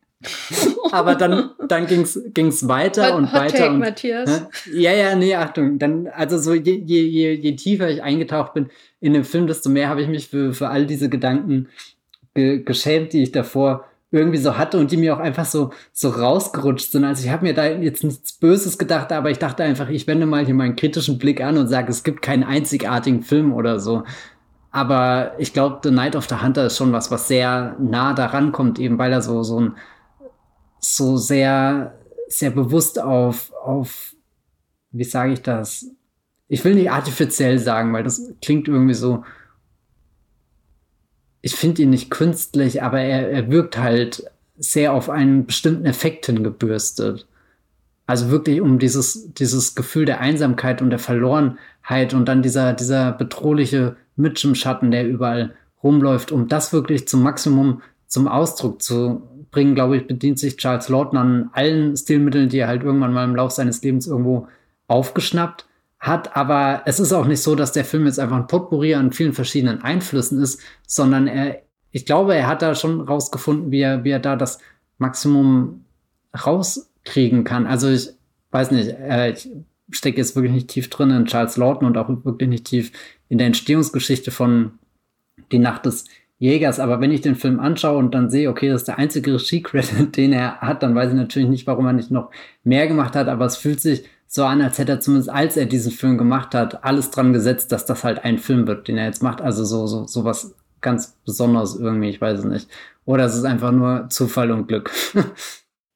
Aber 0.90 1.14
dann, 1.14 1.50
dann 1.68 1.86
ging's 1.86 2.20
ging's 2.34 2.66
weiter 2.66 3.10
Hot, 3.10 3.14
und 3.14 3.32
Hot 3.32 3.40
weiter. 3.40 3.56
Take, 3.56 3.70
und, 3.70 3.78
Matthias. 3.78 4.46
Ja, 4.72 4.92
ja, 4.92 5.14
nee, 5.14 5.34
Achtung. 5.34 5.78
Dann, 5.78 6.08
also 6.08 6.38
so 6.38 6.54
je, 6.54 6.82
je, 6.84 7.02
je, 7.02 7.32
je 7.34 7.56
tiefer 7.56 7.88
ich 7.88 8.02
eingetaucht 8.02 8.54
bin 8.54 8.68
in 9.00 9.12
den 9.12 9.24
Film, 9.24 9.46
desto 9.46 9.70
mehr 9.70 9.88
habe 9.88 10.02
ich 10.02 10.08
mich 10.08 10.28
für, 10.28 10.52
für 10.52 10.68
all 10.68 10.86
diese 10.86 11.08
Gedanken 11.08 11.68
ge 12.34 12.62
geschämt, 12.62 13.12
die 13.12 13.22
ich 13.22 13.32
davor 13.32 13.84
irgendwie 14.10 14.38
so 14.38 14.56
hatte 14.56 14.78
und 14.78 14.90
die 14.90 14.96
mir 14.96 15.14
auch 15.14 15.20
einfach 15.20 15.44
so, 15.44 15.70
so 15.92 16.08
rausgerutscht 16.08 16.92
sind. 16.92 17.04
Also 17.04 17.24
ich 17.24 17.30
habe 17.30 17.44
mir 17.44 17.54
da 17.54 17.66
jetzt 17.66 18.04
nichts 18.04 18.32
Böses 18.32 18.78
gedacht, 18.78 19.12
aber 19.12 19.30
ich 19.30 19.38
dachte 19.38 19.64
einfach, 19.64 19.90
ich 19.90 20.06
wende 20.06 20.24
mal 20.24 20.46
hier 20.46 20.54
meinen 20.54 20.76
kritischen 20.76 21.18
Blick 21.18 21.42
an 21.42 21.58
und 21.58 21.68
sage, 21.68 21.90
es 21.90 22.04
gibt 22.04 22.22
keinen 22.22 22.44
einzigartigen 22.44 23.22
Film 23.22 23.52
oder 23.52 23.80
so. 23.80 24.04
Aber 24.70 25.32
ich 25.38 25.52
glaube, 25.52 25.80
The 25.82 25.90
Night 25.90 26.16
of 26.16 26.28
the 26.28 26.36
Hunter 26.36 26.66
ist 26.66 26.76
schon 26.76 26.92
was, 26.92 27.10
was 27.10 27.28
sehr 27.28 27.76
nah 27.78 28.14
daran 28.14 28.52
kommt, 28.52 28.78
eben 28.78 28.98
weil 28.98 29.12
er 29.12 29.22
so, 29.22 29.42
so 29.42 29.60
ein, 29.60 29.76
so 30.78 31.16
sehr, 31.16 31.98
sehr 32.28 32.50
bewusst 32.50 33.00
auf, 33.00 33.52
auf, 33.62 34.14
wie 34.90 35.04
sage 35.04 35.32
ich 35.32 35.42
das? 35.42 35.86
Ich 36.48 36.64
will 36.64 36.74
nicht 36.74 36.90
artifiziell 36.90 37.58
sagen, 37.58 37.92
weil 37.92 38.04
das 38.04 38.32
klingt 38.40 38.68
irgendwie 38.68 38.94
so, 38.94 39.22
ich 41.40 41.54
finde 41.54 41.82
ihn 41.82 41.90
nicht 41.90 42.10
künstlich, 42.10 42.82
aber 42.82 43.00
er, 43.00 43.30
er 43.30 43.50
wirkt 43.50 43.78
halt 43.78 44.24
sehr 44.58 44.92
auf 44.92 45.08
einen 45.08 45.46
bestimmten 45.46 45.86
Effekt 45.86 46.26
hingebürstet. 46.26 47.26
Also 48.06 48.30
wirklich 48.30 48.60
um 48.60 48.78
dieses, 48.78 49.34
dieses 49.34 49.74
Gefühl 49.74 50.04
der 50.04 50.20
Einsamkeit 50.20 50.82
und 50.82 50.90
der 50.90 50.98
Verlorenheit 50.98 52.14
und 52.14 52.26
dann 52.26 52.42
dieser, 52.42 52.72
dieser 52.72 53.12
bedrohliche 53.12 53.96
Mitchum-Schatten, 54.16 54.90
der 54.90 55.06
überall 55.06 55.54
rumläuft, 55.82 56.32
um 56.32 56.48
das 56.48 56.72
wirklich 56.72 57.06
zum 57.06 57.22
Maximum 57.22 57.82
zum 58.06 58.26
Ausdruck 58.26 58.82
zu 58.82 59.22
bringen, 59.50 59.74
glaube 59.74 59.98
ich, 59.98 60.06
bedient 60.06 60.38
sich 60.38 60.56
Charles 60.56 60.88
Lawton 60.88 61.18
an 61.18 61.50
allen 61.52 61.96
Stilmitteln, 61.96 62.48
die 62.48 62.58
er 62.58 62.68
halt 62.68 62.82
irgendwann 62.82 63.12
mal 63.12 63.24
im 63.24 63.36
Laufe 63.36 63.54
seines 63.54 63.82
Lebens 63.82 64.06
irgendwo 64.06 64.48
aufgeschnappt 64.88 65.67
hat, 66.00 66.36
aber 66.36 66.82
es 66.86 67.00
ist 67.00 67.12
auch 67.12 67.26
nicht 67.26 67.42
so, 67.42 67.54
dass 67.54 67.72
der 67.72 67.84
Film 67.84 68.06
jetzt 68.06 68.20
einfach 68.20 68.36
ein 68.36 68.46
Potpourri 68.46 68.94
an 68.94 69.12
vielen 69.12 69.32
verschiedenen 69.32 69.82
Einflüssen 69.82 70.40
ist, 70.40 70.60
sondern 70.86 71.26
er, 71.26 71.62
ich 71.90 72.06
glaube, 72.06 72.34
er 72.34 72.46
hat 72.46 72.62
da 72.62 72.74
schon 72.74 73.00
rausgefunden, 73.00 73.70
wie 73.70 73.80
er, 73.80 74.04
wie 74.04 74.10
er 74.10 74.20
da 74.20 74.36
das 74.36 74.58
Maximum 74.98 75.84
rauskriegen 76.44 77.44
kann. 77.44 77.66
Also 77.66 77.88
ich 77.88 78.10
weiß 78.50 78.70
nicht, 78.70 78.90
äh, 78.90 79.32
ich 79.32 79.50
stecke 79.90 80.18
jetzt 80.18 80.36
wirklich 80.36 80.52
nicht 80.52 80.68
tief 80.68 80.88
drin 80.90 81.10
in 81.10 81.26
Charles 81.26 81.56
Lawton 81.56 81.86
und 81.86 81.96
auch 81.96 82.08
wirklich 82.08 82.48
nicht 82.48 82.66
tief 82.66 82.92
in 83.28 83.38
der 83.38 83.46
Entstehungsgeschichte 83.46 84.30
von 84.30 84.72
Die 85.50 85.58
Nacht 85.58 85.86
des 85.86 86.04
Jägers. 86.38 86.78
Aber 86.78 87.00
wenn 87.00 87.10
ich 87.10 87.22
den 87.22 87.34
Film 87.34 87.58
anschaue 87.58 87.98
und 87.98 88.14
dann 88.14 88.30
sehe, 88.30 88.50
okay, 88.50 88.68
das 88.68 88.82
ist 88.82 88.88
der 88.88 88.98
einzige 88.98 89.34
Regie-Credit, 89.34 90.16
den 90.16 90.32
er 90.32 90.60
hat, 90.60 90.82
dann 90.82 90.94
weiß 90.94 91.10
ich 91.10 91.16
natürlich 91.16 91.48
nicht, 91.48 91.66
warum 91.66 91.86
er 91.86 91.92
nicht 91.92 92.10
noch 92.10 92.30
mehr 92.64 92.86
gemacht 92.86 93.16
hat. 93.16 93.28
Aber 93.28 93.46
es 93.46 93.56
fühlt 93.56 93.80
sich 93.80 94.04
so 94.30 94.44
an, 94.44 94.60
als 94.60 94.78
hätte 94.78 94.92
er 94.92 95.00
zumindest, 95.00 95.30
als 95.30 95.56
er 95.56 95.64
diesen 95.64 95.90
Film 95.90 96.18
gemacht 96.18 96.54
hat, 96.54 96.84
alles 96.84 97.10
dran 97.10 97.32
gesetzt, 97.32 97.72
dass 97.72 97.86
das 97.86 98.04
halt 98.04 98.24
ein 98.24 98.38
Film 98.38 98.66
wird, 98.66 98.86
den 98.86 98.98
er 98.98 99.06
jetzt 99.06 99.22
macht. 99.22 99.40
Also 99.40 99.64
so, 99.64 99.86
so, 99.86 100.06
so 100.06 100.24
was 100.24 100.54
ganz 100.82 101.16
Besonderes 101.24 101.76
irgendwie, 101.76 102.10
ich 102.10 102.20
weiß 102.20 102.40
es 102.40 102.44
nicht. 102.44 102.68
Oder 103.06 103.24
es 103.24 103.34
ist 103.34 103.44
einfach 103.44 103.72
nur 103.72 104.08
Zufall 104.10 104.50
und 104.50 104.68
Glück. 104.68 104.92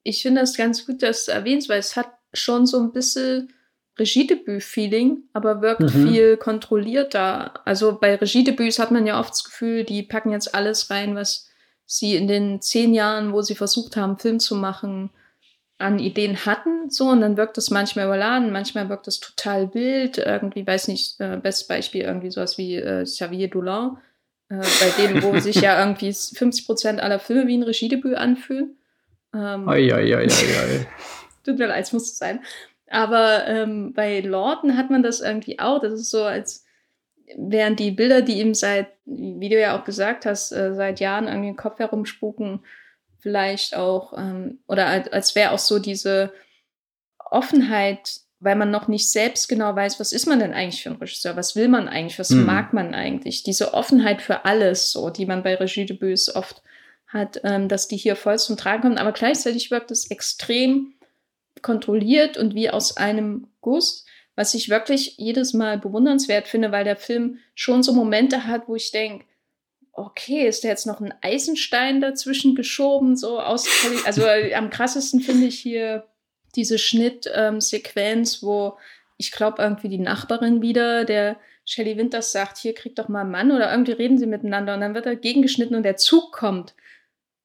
ich 0.02 0.22
finde 0.22 0.40
das 0.40 0.56
ganz 0.56 0.86
gut, 0.86 1.02
dass 1.02 1.26
du 1.26 1.32
erwähnst, 1.32 1.68
weil 1.68 1.78
es 1.78 1.94
hat 1.94 2.10
schon 2.32 2.66
so 2.66 2.80
ein 2.80 2.92
bisschen 2.92 3.52
Regiedebüt-Feeling, 3.98 5.24
aber 5.34 5.60
wirkt 5.60 5.94
mhm. 5.94 6.08
viel 6.08 6.36
kontrollierter. 6.38 7.66
Also 7.66 7.98
bei 8.00 8.14
Regiedebüts 8.14 8.78
hat 8.78 8.90
man 8.90 9.06
ja 9.06 9.20
oft 9.20 9.32
das 9.32 9.44
Gefühl, 9.44 9.84
die 9.84 10.02
packen 10.02 10.32
jetzt 10.32 10.54
alles 10.54 10.88
rein, 10.88 11.14
was 11.14 11.50
sie 11.84 12.16
in 12.16 12.28
den 12.28 12.62
zehn 12.62 12.94
Jahren, 12.94 13.34
wo 13.34 13.42
sie 13.42 13.54
versucht 13.54 13.96
haben, 13.96 14.18
Film 14.18 14.40
zu 14.40 14.56
machen, 14.56 15.10
an 15.82 15.98
Ideen 15.98 16.46
hatten, 16.46 16.90
so, 16.90 17.08
und 17.08 17.20
dann 17.20 17.36
wirkt 17.36 17.56
das 17.56 17.70
manchmal 17.70 18.06
überladen, 18.06 18.52
manchmal 18.52 18.88
wirkt 18.88 19.06
das 19.06 19.20
total 19.20 19.74
wild, 19.74 20.18
irgendwie, 20.18 20.66
weiß 20.66 20.88
nicht, 20.88 21.20
äh, 21.20 21.36
bestes 21.36 21.66
Beispiel, 21.66 22.02
irgendwie 22.02 22.30
sowas 22.30 22.58
wie 22.58 22.76
äh, 22.76 23.04
Xavier 23.04 23.48
Dolan, 23.48 23.98
äh, 24.48 24.56
bei 24.56 25.02
denen, 25.02 25.22
wo 25.22 25.38
sich 25.38 25.56
ja 25.56 25.78
irgendwie 25.80 26.12
50 26.12 26.66
Prozent 26.66 27.00
aller 27.00 27.18
Filme 27.18 27.46
wie 27.46 27.56
ein 27.56 27.62
Regiedebüt 27.62 28.14
anfühlen. 28.14 28.76
Ähm, 29.34 29.68
oi, 29.68 29.92
oi, 29.92 30.14
oi, 30.14 30.26
oi, 30.26 30.86
Tut 31.44 31.58
mir 31.58 31.66
leid, 31.66 31.84
es 31.84 31.92
muss 31.92 32.16
sein. 32.16 32.40
Aber 32.88 33.46
ähm, 33.46 33.94
bei 33.94 34.20
Lawton 34.20 34.76
hat 34.76 34.90
man 34.90 35.02
das 35.02 35.20
irgendwie 35.20 35.58
auch, 35.58 35.80
das 35.80 35.94
ist 35.94 36.10
so, 36.10 36.24
als 36.24 36.66
wären 37.36 37.76
die 37.76 37.90
Bilder, 37.90 38.22
die 38.22 38.40
ihm 38.40 38.54
seit, 38.54 38.88
wie 39.06 39.48
du 39.48 39.58
ja 39.58 39.78
auch 39.78 39.84
gesagt 39.84 40.26
hast, 40.26 40.52
äh, 40.52 40.74
seit 40.74 41.00
Jahren 41.00 41.26
irgendwie 41.26 41.48
im 41.48 41.56
Kopf 41.56 41.78
herumspuken, 41.78 42.60
vielleicht 43.22 43.76
auch, 43.76 44.12
ähm, 44.18 44.58
oder 44.66 44.86
als, 44.86 45.08
als 45.12 45.34
wäre 45.34 45.52
auch 45.52 45.58
so 45.58 45.78
diese 45.78 46.32
Offenheit, 47.18 48.20
weil 48.40 48.56
man 48.56 48.72
noch 48.72 48.88
nicht 48.88 49.10
selbst 49.10 49.48
genau 49.48 49.74
weiß, 49.74 50.00
was 50.00 50.12
ist 50.12 50.26
man 50.26 50.40
denn 50.40 50.52
eigentlich 50.52 50.82
für 50.82 50.90
ein 50.90 50.96
Regisseur, 50.96 51.36
was 51.36 51.54
will 51.54 51.68
man 51.68 51.88
eigentlich, 51.88 52.18
was 52.18 52.30
mhm. 52.30 52.44
mag 52.44 52.72
man 52.72 52.94
eigentlich, 52.94 53.44
diese 53.44 53.74
Offenheit 53.74 54.20
für 54.20 54.44
alles, 54.44 54.90
so, 54.90 55.08
die 55.08 55.24
man 55.24 55.44
bei 55.44 55.54
Regiedebüts 55.54 56.34
oft 56.34 56.62
hat, 57.06 57.40
ähm, 57.44 57.68
dass 57.68 57.86
die 57.86 57.96
hier 57.96 58.16
voll 58.16 58.38
zum 58.38 58.56
Tragen 58.56 58.82
kommt, 58.82 58.98
aber 58.98 59.12
gleichzeitig 59.12 59.70
wirkt 59.70 59.92
es 59.92 60.10
extrem 60.10 60.94
kontrolliert 61.62 62.36
und 62.36 62.56
wie 62.56 62.70
aus 62.70 62.96
einem 62.96 63.46
Guss, 63.60 64.04
was 64.34 64.54
ich 64.54 64.68
wirklich 64.68 65.16
jedes 65.18 65.52
Mal 65.52 65.78
bewundernswert 65.78 66.48
finde, 66.48 66.72
weil 66.72 66.84
der 66.84 66.96
Film 66.96 67.38
schon 67.54 67.84
so 67.84 67.92
Momente 67.92 68.46
hat, 68.46 68.66
wo 68.66 68.74
ich 68.74 68.90
denke, 68.90 69.26
okay, 69.92 70.46
ist 70.46 70.64
da 70.64 70.68
jetzt 70.68 70.86
noch 70.86 71.00
ein 71.00 71.14
Eisenstein 71.20 72.00
dazwischen 72.00 72.54
geschoben, 72.54 73.16
so 73.16 73.40
aus, 73.40 73.66
also 74.04 74.22
äh, 74.22 74.54
am 74.54 74.70
krassesten 74.70 75.20
finde 75.20 75.46
ich 75.46 75.58
hier 75.58 76.06
diese 76.54 76.78
Schnittsequenz, 76.78 78.34
ähm, 78.42 78.48
wo 78.48 78.78
ich 79.18 79.32
glaube 79.32 79.62
irgendwie 79.62 79.88
die 79.88 79.98
Nachbarin 79.98 80.62
wieder, 80.62 81.04
der 81.04 81.36
Shelley 81.64 81.96
Winters 81.96 82.32
sagt, 82.32 82.58
hier 82.58 82.74
kriegt 82.74 82.98
doch 82.98 83.08
mal 83.08 83.20
einen 83.20 83.30
Mann 83.30 83.52
oder 83.52 83.70
irgendwie 83.70 83.92
reden 83.92 84.18
sie 84.18 84.26
miteinander 84.26 84.74
und 84.74 84.80
dann 84.80 84.94
wird 84.94 85.06
er 85.06 85.16
gegengeschnitten 85.16 85.76
und 85.76 85.84
der 85.84 85.96
Zug 85.96 86.32
kommt. 86.32 86.74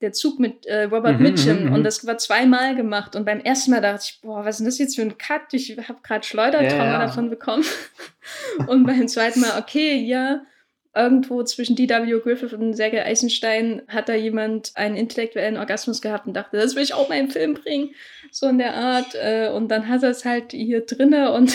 Der 0.02 0.14
Zug 0.14 0.40
mit 0.40 0.66
äh, 0.68 0.84
Robert 0.84 1.18
mhm, 1.18 1.24
Mitchum 1.24 1.66
mhm, 1.66 1.74
und 1.74 1.80
mhm. 1.80 1.84
das 1.84 2.06
war 2.06 2.18
zweimal 2.18 2.76
gemacht 2.76 3.16
und 3.16 3.26
beim 3.26 3.40
ersten 3.40 3.72
Mal 3.72 3.82
dachte 3.82 4.06
ich, 4.06 4.22
boah, 4.22 4.46
was 4.46 4.56
ist 4.56 4.60
denn 4.60 4.66
das 4.68 4.78
jetzt 4.78 4.96
für 4.96 5.02
ein 5.02 5.18
Cut? 5.18 5.54
Ich 5.54 5.78
habe 5.88 6.00
gerade 6.04 6.26
Schleudertrauma 6.26 6.86
ja, 6.86 6.92
ja. 6.94 7.00
davon 7.00 7.30
bekommen. 7.30 7.66
und 8.68 8.86
beim 8.86 9.08
zweiten 9.08 9.42
Mal, 9.42 9.60
okay, 9.60 9.96
ja, 9.96 10.42
irgendwo 10.98 11.44
zwischen 11.44 11.76
D.W. 11.76 12.20
Griffith 12.20 12.54
und 12.54 12.74
Sergei 12.74 13.06
Eisenstein 13.06 13.84
hat 13.88 14.10
da 14.10 14.16
jemand 14.16 14.72
einen 14.76 14.96
intellektuellen 14.96 15.58
Orgasmus 15.58 16.02
gehabt 16.02 16.28
und 16.28 16.34
dachte, 16.34 16.58
das 16.58 16.76
will 16.76 16.84
ich 16.84 16.94
auch 16.94 17.10
mal 17.10 17.20
im 17.20 17.30
Film 17.30 17.54
bringen, 17.54 17.92
so 18.32 18.48
in 18.48 18.58
der 18.58 18.76
Art. 18.76 19.16
Äh, 19.16 19.52
und 19.54 19.70
dann 19.70 19.88
hat 19.88 20.04
er 20.04 20.10
es 20.10 20.26
halt 20.26 20.52
hier 20.52 20.86
drinne 20.86 21.32
und 21.34 21.54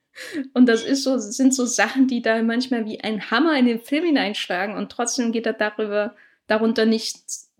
und 0.54 0.68
das 0.68 0.82
ist 0.82 1.04
so, 1.04 1.18
sind 1.18 1.54
so 1.54 1.64
Sachen, 1.64 2.08
die 2.08 2.22
da 2.22 2.42
manchmal 2.42 2.84
wie 2.86 3.00
ein 3.00 3.30
Hammer 3.30 3.58
in 3.58 3.66
den 3.66 3.80
Film 3.80 4.04
hineinschlagen 4.04 4.76
und 4.76 4.90
trotzdem 4.90 5.32
geht 5.32 5.46
er 5.46 5.52
darüber, 5.52 6.14
darunter 6.46 6.84
nicht 6.84 7.16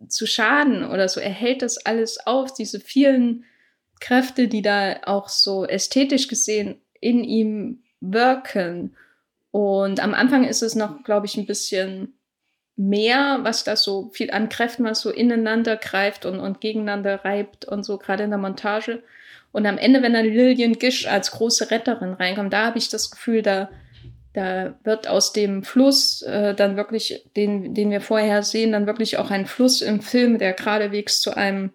zu 0.08 0.26
schaden 0.26 0.84
oder 0.84 1.08
so. 1.08 1.20
Er 1.20 1.30
hält 1.30 1.62
das 1.62 1.84
alles 1.86 2.26
auf, 2.26 2.52
diese 2.52 2.80
vielen 2.80 3.44
Kräfte, 4.00 4.48
die 4.48 4.62
da 4.62 5.00
auch 5.04 5.28
so 5.28 5.64
ästhetisch 5.66 6.28
gesehen 6.28 6.80
in 7.00 7.22
ihm 7.22 7.82
wirken. 8.00 8.96
Und 9.50 10.00
am 10.00 10.14
Anfang 10.14 10.44
ist 10.44 10.62
es 10.62 10.74
noch, 10.74 11.02
glaube 11.02 11.26
ich, 11.26 11.36
ein 11.36 11.46
bisschen 11.46 12.14
mehr, 12.76 13.40
was 13.42 13.64
da 13.64 13.76
so 13.76 14.10
viel 14.10 14.30
an 14.30 14.48
Kräften, 14.48 14.84
was 14.84 15.00
so 15.00 15.10
ineinander 15.10 15.76
greift 15.76 16.24
und, 16.24 16.40
und 16.40 16.60
gegeneinander 16.60 17.24
reibt 17.24 17.64
und 17.66 17.84
so, 17.84 17.98
gerade 17.98 18.24
in 18.24 18.30
der 18.30 18.38
Montage. 18.38 19.02
Und 19.52 19.66
am 19.66 19.78
Ende, 19.78 20.02
wenn 20.02 20.12
dann 20.12 20.24
Lillian 20.24 20.74
Gish 20.74 21.06
als 21.06 21.32
große 21.32 21.70
Retterin 21.70 22.14
reinkommt, 22.14 22.52
da 22.52 22.66
habe 22.66 22.78
ich 22.78 22.88
das 22.88 23.10
Gefühl, 23.10 23.42
da, 23.42 23.68
da 24.32 24.78
wird 24.84 25.08
aus 25.08 25.32
dem 25.32 25.64
Fluss 25.64 26.22
äh, 26.22 26.54
dann 26.54 26.76
wirklich, 26.76 27.24
den, 27.36 27.74
den 27.74 27.90
wir 27.90 28.00
vorher 28.00 28.42
sehen, 28.42 28.72
dann 28.72 28.86
wirklich 28.86 29.18
auch 29.18 29.30
ein 29.30 29.46
Fluss 29.46 29.82
im 29.82 30.00
Film, 30.00 30.38
der 30.38 30.52
geradewegs 30.52 31.20
zu 31.20 31.36
einem 31.36 31.72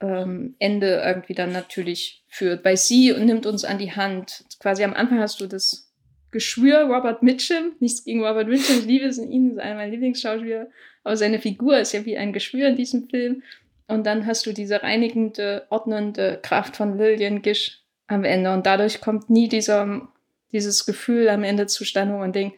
ähm, 0.00 0.54
Ende 0.58 1.02
irgendwie 1.04 1.34
dann 1.34 1.52
natürlich 1.52 2.24
führt. 2.28 2.64
Weil 2.64 2.76
sie 2.76 3.12
nimmt 3.12 3.46
uns 3.46 3.64
an 3.64 3.78
die 3.78 3.92
Hand. 3.92 4.44
Quasi 4.60 4.84
am 4.84 4.94
Anfang 4.94 5.20
hast 5.20 5.40
du 5.40 5.46
das 5.46 5.89
Geschwür 6.30 6.82
Robert 6.82 7.22
Mitchum. 7.22 7.72
Nichts 7.80 8.04
gegen 8.04 8.24
Robert 8.24 8.48
Mitchum, 8.48 8.78
ich 8.78 8.86
liebe 8.86 9.06
es 9.06 9.18
in 9.18 9.30
ihm, 9.30 9.50
ist 9.52 9.58
einer 9.58 9.74
meiner 9.74 9.90
Lieblingsschauspieler. 9.90 10.68
Aber 11.04 11.16
seine 11.16 11.40
Figur 11.40 11.78
ist 11.78 11.92
ja 11.92 12.04
wie 12.04 12.16
ein 12.18 12.32
Geschwür 12.32 12.68
in 12.68 12.76
diesem 12.76 13.08
Film. 13.08 13.42
Und 13.88 14.06
dann 14.06 14.26
hast 14.26 14.46
du 14.46 14.52
diese 14.52 14.82
reinigende, 14.82 15.66
ordnende 15.70 16.38
Kraft 16.42 16.76
von 16.76 16.96
Lillian 16.96 17.42
Gish 17.42 17.80
am 18.06 18.24
Ende. 18.24 18.52
Und 18.52 18.66
dadurch 18.66 19.00
kommt 19.00 19.30
nie 19.30 19.48
dieser, 19.48 20.08
dieses 20.52 20.86
Gefühl 20.86 21.28
am 21.28 21.42
Ende 21.42 21.66
zustande, 21.66 22.14
wo 22.14 22.18
man 22.18 22.32
denkt, 22.32 22.56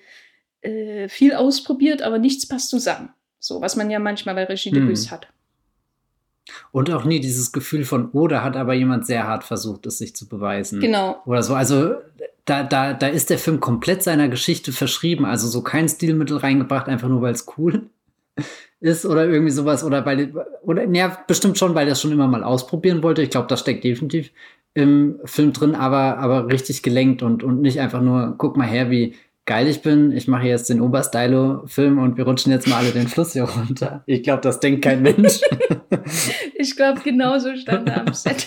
äh, 0.61 1.09
viel 1.09 1.35
ausprobiert, 1.35 2.03
aber 2.03 2.19
nichts 2.19 2.47
passt 2.47 2.69
zusammen. 2.69 3.11
So, 3.39 3.61
was 3.61 3.77
man 3.77 3.91
ja 3.91 3.99
manchmal 3.99 4.35
bei 4.35 4.45
Regiedebüts 4.45 5.07
hm. 5.07 5.11
hat. 5.11 5.29
Und 6.73 6.91
auch 6.91 7.05
nie 7.05 7.21
dieses 7.21 7.53
Gefühl 7.53 7.85
von, 7.85 8.11
oh, 8.13 8.27
da 8.27 8.43
hat 8.43 8.57
aber 8.57 8.75
jemand 8.75 9.07
sehr 9.07 9.27
hart 9.27 9.45
versucht, 9.45 9.87
es 9.87 9.99
sich 9.99 10.17
zu 10.17 10.29
beweisen. 10.29 10.81
Genau. 10.81 11.23
Oder 11.25 11.43
so. 11.43 11.55
Also 11.55 11.95
da, 12.45 12.65
da, 12.65 12.93
da 12.95 13.07
ist 13.07 13.31
der 13.31 13.39
Film 13.39 13.61
komplett 13.61 14.03
seiner 14.03 14.29
Geschichte 14.29 14.73
verschrieben. 14.73 15.25
Also 15.25 15.49
so 15.49 15.63
kein 15.63 15.89
Stilmittel 15.89 16.39
reingebracht, 16.39 16.89
einfach 16.89 17.09
nur 17.09 17.23
weil 17.23 17.35
es 17.35 17.47
cool 17.57 17.83
ist 18.81 19.07
oder 19.07 19.27
irgendwie 19.27 19.53
sowas. 19.53 19.85
Oder 19.85 20.05
weil, 20.05 20.35
oder, 20.63 20.85
ja, 20.89 21.17
bestimmt 21.27 21.59
schon, 21.59 21.75
weil 21.75 21.87
er 21.87 21.93
es 21.93 22.01
schon 22.01 22.13
immer 22.13 22.29
mal 22.29 22.43
ausprobieren 22.43 23.03
wollte. 23.03 23.23
Ich 23.23 23.31
glaube, 23.31 23.49
das 23.49 23.61
steckt 23.61 23.85
definitiv 23.85 24.31
im 24.75 25.21
Film 25.25 25.53
drin, 25.53 25.75
aber, 25.75 26.19
aber 26.19 26.49
richtig 26.49 26.83
gelenkt 26.83 27.23
und, 27.23 27.45
und 27.45 27.61
nicht 27.61 27.79
einfach 27.79 28.01
nur, 28.01 28.35
guck 28.39 28.57
mal 28.57 28.67
her, 28.67 28.91
wie, 28.91 29.15
geil 29.45 29.67
ich 29.67 29.83
bin, 29.83 30.13
ich 30.13 30.29
mache 30.29 30.47
jetzt 30.47 30.71
den 30.71 30.81
Oberstylo-Film 30.81 31.99
und 31.99 32.17
wir 32.17 32.25
rutschen 32.25 32.53
jetzt 32.53 32.69
mal 32.69 32.77
alle 32.77 32.91
den 32.91 33.09
Fluss 33.09 33.33
hier 33.33 33.45
runter. 33.45 34.03
Ich 34.07 34.23
glaube, 34.23 34.41
das 34.43 34.61
denkt 34.61 34.83
kein 34.85 35.03
Mensch. 35.03 35.41
ich 36.55 36.77
glaube, 36.77 37.01
genauso 37.01 37.55
stand 37.57 37.89
er 37.89 38.07
am 38.07 38.15
Set. 38.15 38.47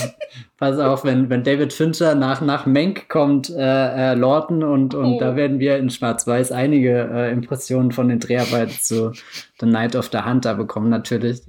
Pass 0.58 0.78
auf, 0.78 1.04
wenn, 1.04 1.28
wenn 1.28 1.42
David 1.42 1.72
Fincher 1.72 2.14
nach, 2.14 2.40
nach 2.40 2.64
Menk 2.64 3.08
kommt, 3.08 3.50
äh, 3.50 4.12
äh, 4.12 4.14
Lorton 4.14 4.62
und, 4.62 4.94
und 4.94 5.04
oh. 5.04 5.18
da 5.20 5.36
werden 5.36 5.58
wir 5.58 5.76
in 5.76 5.90
Schwarz-Weiß 5.90 6.52
einige 6.52 7.10
äh, 7.12 7.30
Impressionen 7.30 7.92
von 7.92 8.08
den 8.08 8.20
Dreharbeiten 8.20 8.76
zu 8.80 9.12
The 9.60 9.66
Night 9.66 9.96
of 9.96 10.08
the 10.12 10.20
Hunter 10.20 10.54
bekommen, 10.54 10.88
natürlich. 10.88 11.42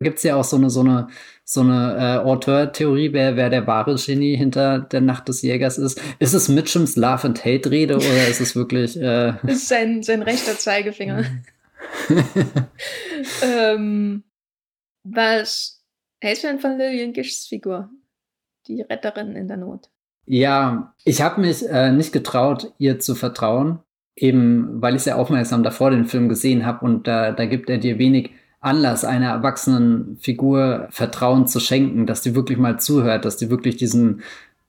Gibt 0.00 0.18
es 0.18 0.22
ja 0.22 0.36
auch 0.36 0.44
so 0.44 0.56
eine, 0.56 0.70
so 0.70 0.80
eine, 0.80 1.08
so 1.50 1.62
eine 1.62 1.96
äh, 1.96 2.28
Auteur-Theorie, 2.28 3.14
wer, 3.14 3.36
wer 3.36 3.48
der 3.48 3.66
wahre 3.66 3.94
Genie 3.94 4.36
hinter 4.36 4.80
der 4.80 5.00
Nacht 5.00 5.28
des 5.28 5.40
Jägers 5.40 5.78
ist. 5.78 5.98
Ist 6.18 6.34
es 6.34 6.50
Mitchums 6.50 6.94
Love 6.96 7.26
and 7.26 7.42
Hate-Rede 7.42 7.96
oder 7.96 8.28
ist 8.28 8.42
es 8.42 8.54
wirklich. 8.54 9.00
Äh 9.00 9.32
ist 9.46 9.66
sein, 9.66 10.02
sein 10.02 10.20
rechter 10.20 10.58
Zeigefinger. 10.58 11.24
ähm, 13.42 14.24
was 15.04 15.82
hältst 16.20 16.44
du 16.44 16.48
denn 16.48 16.58
von 16.58 16.76
Lillian 16.76 17.14
Gishs 17.14 17.46
Figur? 17.46 17.88
Die 18.66 18.82
Retterin 18.82 19.34
in 19.34 19.48
der 19.48 19.56
Not. 19.56 19.88
Ja, 20.26 20.92
ich 21.04 21.22
habe 21.22 21.40
mich 21.40 21.66
äh, 21.66 21.92
nicht 21.92 22.12
getraut, 22.12 22.74
ihr 22.76 22.98
zu 22.98 23.14
vertrauen. 23.14 23.78
Eben, 24.16 24.82
weil 24.82 24.96
ich 24.96 25.02
sehr 25.02 25.16
aufmerksam 25.16 25.62
davor 25.62 25.92
den 25.92 26.04
Film 26.04 26.28
gesehen 26.28 26.66
habe 26.66 26.84
und 26.84 27.06
da, 27.06 27.32
da 27.32 27.46
gibt 27.46 27.70
er 27.70 27.78
dir 27.78 27.98
wenig 27.98 28.32
Anlass, 28.60 29.04
einer 29.04 29.28
erwachsenen 29.28 30.18
Figur 30.20 30.88
Vertrauen 30.90 31.46
zu 31.46 31.60
schenken, 31.60 32.06
dass 32.06 32.22
die 32.22 32.34
wirklich 32.34 32.58
mal 32.58 32.80
zuhört, 32.80 33.24
dass 33.24 33.36
die 33.36 33.50
wirklich 33.50 33.76
diesen 33.76 34.22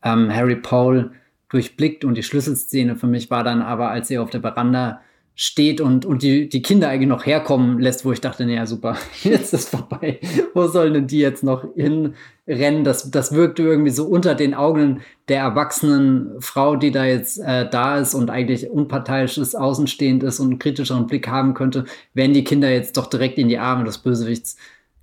ähm, 0.04 0.34
Harry 0.34 0.56
Paul 0.56 1.12
durchblickt. 1.50 2.06
Und 2.06 2.16
die 2.16 2.24
Schlüsselszene 2.24 2.96
für 2.96 3.08
mich 3.08 3.32
war 3.32 3.44
dann 3.44 3.62
aber, 3.62 3.90
als 3.90 4.08
sie 4.08 4.20
auf 4.20 4.30
der 4.30 4.42
Veranda 4.42 5.02
steht 5.42 5.80
und, 5.80 6.06
und 6.06 6.22
die, 6.22 6.50
die 6.50 6.62
Kinder 6.62 6.90
eigentlich 6.90 7.08
noch 7.08 7.26
herkommen 7.26 7.80
lässt, 7.80 8.04
wo 8.04 8.12
ich 8.12 8.20
dachte, 8.20 8.46
naja, 8.46 8.66
super, 8.66 8.98
jetzt 9.24 9.54
ist 9.54 9.70
vorbei. 9.70 10.20
wo 10.54 10.68
sollen 10.68 10.94
denn 10.94 11.08
die 11.08 11.20
jetzt 11.20 11.46
noch 11.46 11.64
hinrennen? 11.76 12.84
Das, 12.84 13.10
das 13.10 13.32
wirkte 13.32 13.64
irgendwie 13.64 13.90
so 13.90 14.06
unter 14.06 14.36
den 14.36 14.54
Augen 14.54 15.00
der 15.30 15.40
erwachsenen 15.40 16.42
Frau, 16.42 16.76
die 16.76 16.92
da 16.92 17.06
jetzt 17.06 17.40
äh, 17.40 17.70
da 17.70 18.00
ist 18.00 18.16
und 18.16 18.30
eigentlich 18.30 18.70
unparteiisch 18.70 19.38
ist, 19.38 19.56
außenstehend 19.56 20.24
ist 20.24 20.42
und 20.42 20.48
einen 20.50 20.60
kritischeren 20.60 21.08
Blick 21.08 21.30
haben 21.30 21.54
könnte, 21.54 21.86
werden 22.14 22.34
die 22.34 22.44
Kinder 22.44 22.70
jetzt 22.70 22.98
doch 22.98 23.08
direkt 23.08 23.38
in 23.38 23.48
die 23.48 23.60
Arme 23.60 23.86
des 23.86 24.00
Bösewichts 24.00 24.58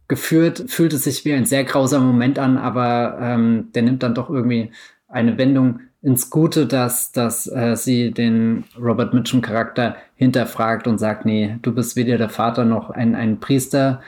geführt. 0.07 0.65
Fühlt 0.67 0.93
es 0.93 1.05
sich 1.05 1.25
wie 1.25 1.33
ein 1.33 1.47
sehr 1.47 1.65
grausamer 1.65 2.05
Moment 2.05 2.39
an, 2.39 2.59
aber 2.59 3.17
ähm, 3.23 3.69
der 3.75 3.85
nimmt 3.85 4.03
dann 4.03 4.15
doch 4.15 4.29
irgendwie 4.29 4.71
eine 5.09 5.39
Wendung 5.39 5.81
ins 6.03 6.31
Gute, 6.31 6.67
dass, 6.67 7.13
dass 7.13 7.47
äh, 7.47 7.75
sie 7.77 8.13
den 8.13 8.65
Robert 8.79 9.15
Mitchum 9.15 9.41
Charakter 9.41 9.97
hinterfragt 10.15 10.87
und 10.87 10.99
sagt, 10.99 11.25
nee, 11.25 11.59
du 11.63 11.75
bist 11.75 11.97
weder 11.97 12.19
der 12.19 12.29
Vater 12.29 12.65
noch 12.65 12.91
ein, 12.91 13.15
ein 13.15 13.41
Priester 13.41 14.01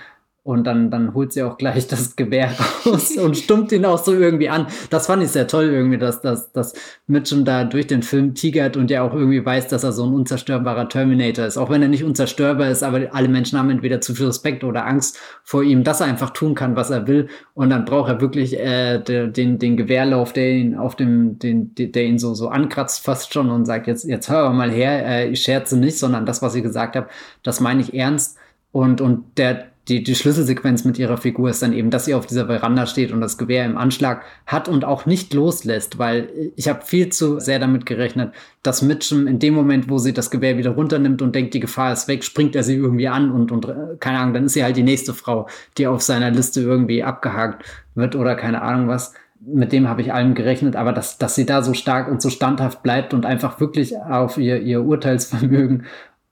und 0.49 0.65
dann, 0.65 0.91
dann 0.91 1.13
holt 1.13 1.35
sie 1.35 1.43
auch 1.43 1.59
gleich 1.59 1.89
das 1.89 2.17
Gewehr 2.17 2.51
raus 2.87 3.19
und 3.19 3.37
stummt 3.37 3.71
ihn 3.71 3.85
auch 3.85 4.03
so 4.03 4.15
irgendwie 4.15 4.49
an. 4.49 4.67
Das 4.89 5.07
fand 5.07 5.23
ich 5.23 5.29
sehr 5.29 5.47
toll 5.47 5.65
irgendwie, 5.65 5.99
dass, 5.99 6.23
dass, 6.23 6.53
dass 6.53 6.73
Mitchum 7.07 7.45
da 7.45 7.65
durch 7.65 7.87
den 7.87 8.03
Film 8.03 8.35
tigert 8.35 8.79
und 8.79 8.91
ja 8.91 9.03
auch 9.03 9.13
irgendwie 9.13 9.45
weiß, 9.45 9.69
dass 9.69 9.85
er 9.85 9.93
so 9.93 10.07
ein 10.07 10.15
unzerstörbarer 10.15 10.89
Terminator 10.89 11.45
ist. 11.45 11.59
Auch 11.59 11.69
wenn 11.69 11.83
er 11.83 11.89
nicht 11.89 12.03
unzerstörbar 12.03 12.71
ist, 12.71 12.83
aber 12.83 13.09
alle 13.13 13.29
Menschen 13.29 13.59
haben 13.59 13.69
entweder 13.69 14.01
zu 14.01 14.15
viel 14.15 14.25
Respekt 14.25 14.65
oder 14.65 14.87
Angst 14.87 15.19
vor 15.45 15.63
ihm, 15.63 15.85
dass 15.85 16.01
er 16.01 16.07
einfach 16.07 16.31
tun 16.31 16.55
kann, 16.55 16.77
was 16.77 16.89
er 16.89 17.07
will. 17.07 17.29
Und 17.53 17.69
dann 17.69 17.85
braucht 17.85 18.09
er 18.09 18.23
wirklich 18.23 18.59
äh, 18.59 19.01
den, 19.01 19.59
den 19.59 19.77
Gewehrlauf, 19.77 20.33
der 20.33 20.51
ihn 20.53 20.75
auf 20.77 20.97
dem, 20.97 21.39
den, 21.39 21.75
der 21.75 22.05
ihn 22.05 22.19
so, 22.19 22.33
so 22.33 22.49
ankratzt 22.49 23.05
fast 23.05 23.35
schon 23.35 23.51
und 23.51 23.67
sagt, 23.67 23.87
jetzt, 23.87 24.05
jetzt 24.05 24.31
hör 24.31 24.51
mal 24.55 24.71
her, 24.71 25.05
äh, 25.07 25.29
ich 25.29 25.43
scherze 25.43 25.77
nicht, 25.77 25.99
sondern 25.99 26.25
das, 26.25 26.41
was 26.41 26.55
ich 26.55 26.63
gesagt 26.63 26.97
habe, 26.97 27.09
das 27.43 27.61
meine 27.61 27.83
ich 27.83 27.93
ernst. 27.93 28.39
Und, 28.73 29.01
und 29.01 29.25
der, 29.39 29.67
die, 29.89 30.03
die 30.03 30.15
Schlüsselsequenz 30.15 30.85
mit 30.85 30.99
ihrer 30.99 31.17
Figur 31.17 31.49
ist 31.49 31.63
dann 31.63 31.73
eben, 31.73 31.91
dass 31.91 32.05
sie 32.05 32.15
auf 32.15 32.27
dieser 32.27 32.47
Veranda 32.47 32.87
steht 32.87 33.11
und 33.11 33.21
das 33.21 33.39
Gewehr 33.39 33.65
im 33.65 33.79
Anschlag 33.79 34.23
hat 34.47 34.69
und 34.69 34.85
auch 34.85 35.07
nicht 35.07 35.33
loslässt, 35.33 35.99
weil 35.99 36.29
ich 36.57 36.69
habe 36.69 36.85
viel 36.85 37.09
zu 37.09 37.41
sehr 37.41 37.59
damit 37.59 37.87
gerechnet, 37.87 38.33
dass 38.63 38.83
Mitchum 38.83 39.27
in 39.27 39.39
dem 39.39 39.55
Moment, 39.55 39.89
wo 39.89 39.99
sie 39.99 40.13
das 40.13 40.31
Gewehr 40.31 40.59
wieder 40.59 40.71
runternimmt 40.71 41.23
und 41.23 41.35
denkt, 41.35 41.55
die 41.55 41.61
Gefahr 41.61 41.93
ist 41.93 42.07
weg, 42.07 42.23
springt 42.23 42.55
er 42.55 42.63
sie 42.63 42.75
irgendwie 42.75 43.09
an 43.09 43.31
und, 43.31 43.51
und 43.51 43.67
äh, 43.67 43.97
keine 43.99 44.19
Ahnung, 44.19 44.35
dann 44.35 44.45
ist 44.45 44.53
sie 44.53 44.63
halt 44.65 44.77
die 44.77 44.83
nächste 44.83 45.15
Frau, 45.15 45.49
die 45.79 45.87
auf 45.87 46.03
seiner 46.03 46.31
Liste 46.31 46.61
irgendwie 46.61 47.03
abgehakt 47.03 47.65
wird 47.95 48.15
oder 48.15 48.35
keine 48.35 48.63
Ahnung 48.63 48.89
was. 48.89 49.15
Mit 49.41 49.73
dem 49.73 49.89
habe 49.89 50.03
ich 50.03 50.13
allem 50.13 50.35
gerechnet, 50.35 50.75
aber 50.75 50.93
dass, 50.93 51.17
dass 51.17 51.37
sie 51.37 51.47
da 51.47 51.63
so 51.63 51.73
stark 51.73 52.11
und 52.11 52.21
so 52.21 52.29
standhaft 52.29 52.83
bleibt 52.83 53.15
und 53.15 53.25
einfach 53.25 53.61
wirklich 53.61 53.97
auf 53.97 54.37
ihr, 54.37 54.61
ihr 54.61 54.83
Urteilsvermögen 54.83 55.85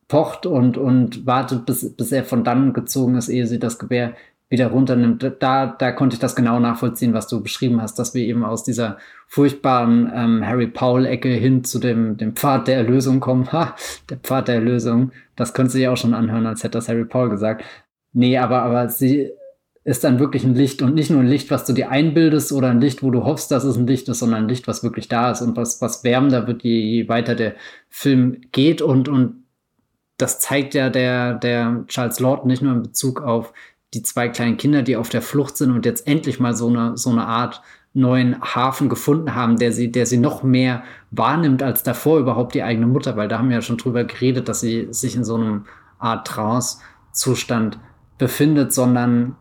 pocht 0.09 0.47
und, 0.47 0.79
und 0.79 1.27
wartet, 1.27 1.67
bis, 1.67 1.95
bis 1.97 2.13
er 2.13 2.25
von 2.25 2.45
dann 2.45 2.73
gezogen 2.73 3.17
ist, 3.17 3.29
ehe 3.29 3.47
sie 3.47 3.59
das 3.59 3.79
Gewehr 3.79 4.15
wieder 4.49 4.69
runternimmt. 4.69 5.35
Da, 5.41 5.67
da 5.67 5.93
konnte 5.93 6.15
ich 6.15 6.21
das 6.21 6.37
genau 6.37 6.61
nachvollziehen, 6.61 7.15
was 7.15 7.27
du 7.27 7.43
beschrieben 7.43 7.83
hast, 7.83 7.99
dass 7.99 8.15
wir 8.15 8.25
eben 8.25 8.45
aus 8.45 8.63
dieser 8.63 8.99
furchtbaren 9.27 10.11
ähm, 10.15 10.47
Harry 10.47 10.69
Paul-Ecke 10.69 11.29
hin 11.29 11.65
zu 11.65 11.81
dem, 11.81 12.17
dem 12.17 12.37
Pfad 12.37 12.69
der 12.69 12.77
Erlösung 12.77 13.19
kommen. 13.19 13.51
Ha, 13.53 13.75
der 14.09 14.19
Pfad 14.19 14.49
der 14.49 14.57
Erlösung. 14.57 15.11
Das 15.35 15.53
könnte 15.53 15.73
sich 15.73 15.89
auch 15.89 15.97
schon 15.97 16.15
anhören, 16.15 16.47
als 16.47 16.63
hätte 16.63 16.79
das 16.79 16.89
Harry 16.89 17.05
Paul 17.05 17.29
gesagt. 17.29 17.65
Nee, 18.13 18.39
aber, 18.39 18.63
aber 18.63 18.89
sie 18.89 19.31
ist 19.83 20.05
dann 20.05 20.19
wirklich 20.19 20.45
ein 20.45 20.55
Licht 20.55 20.83
und 20.83 20.95
nicht 20.95 21.11
nur 21.11 21.21
ein 21.21 21.29
Licht, 21.29 21.51
was 21.51 21.65
du 21.65 21.73
dir 21.73 21.91
einbildest 21.91 22.53
oder 22.53 22.71
ein 22.71 22.81
Licht, 22.81 23.03
wo 23.03 23.11
du 23.11 23.25
hoffst, 23.25 23.51
dass 23.53 23.63
es 23.63 23.77
ein 23.77 23.87
Licht 23.87 24.09
ist, 24.09 24.19
sondern 24.19 24.45
ein 24.45 24.49
Licht, 24.49 24.67
was 24.67 24.83
wirklich 24.83 25.09
da 25.09 25.31
ist 25.31 25.43
und 25.43 25.57
was, 25.57 25.81
was 25.81 26.03
wärmender 26.03 26.47
wird, 26.47 26.63
je, 26.65 26.81
je 26.81 27.09
weiter 27.09 27.37
der 27.37 27.55
Film 27.89 28.41
geht 28.51 28.83
und, 28.83 29.09
und 29.09 29.45
das 30.17 30.41
zeigt 30.41 30.75
ja 30.75 30.91
der, 30.91 31.35
der 31.35 31.85
Charles 31.89 32.21
Lord 32.21 32.47
nicht 32.47 32.63
nur 32.63 32.73
in 32.73 32.83
Bezug 32.83 33.21
auf 33.23 33.53
die 33.95 34.03
zwei 34.03 34.29
kleinen 34.29 34.57
Kinder, 34.57 34.83
die 34.83 34.97
auf 34.97 35.09
der 35.09 35.23
Flucht 35.23 35.57
sind 35.57 35.71
und 35.71 35.87
jetzt 35.87 36.07
endlich 36.07 36.41
mal 36.41 36.55
so 36.55 36.69
eine, 36.69 36.97
so 36.97 37.11
eine 37.11 37.27
Art 37.27 37.63
neuen 37.95 38.41
Hafen 38.43 38.89
gefunden 38.89 39.35
haben, 39.35 39.57
der 39.57 39.73
sie, 39.73 39.91
der 39.91 40.05
sie 40.05 40.19
noch 40.19 40.43
mehr 40.43 40.83
wahrnimmt 41.11 41.63
als 41.63 41.83
davor 41.83 42.19
überhaupt 42.19 42.55
die 42.55 42.63
eigene 42.63 42.87
Mutter, 42.87 43.17
weil 43.17 43.29
da 43.29 43.39
haben 43.39 43.49
wir 43.49 43.57
ja 43.57 43.63
schon 43.63 43.79
drüber 43.79 44.05
geredet, 44.05 44.49
dass 44.49 44.61
sie 44.61 44.89
sich 44.91 45.17
in 45.17 45.25
so 45.25 45.37
einem 45.37 45.65
Art 45.99 46.27
Trance-Zustand 46.27 47.79
befindet, 48.19 48.75
sondern 48.75 49.37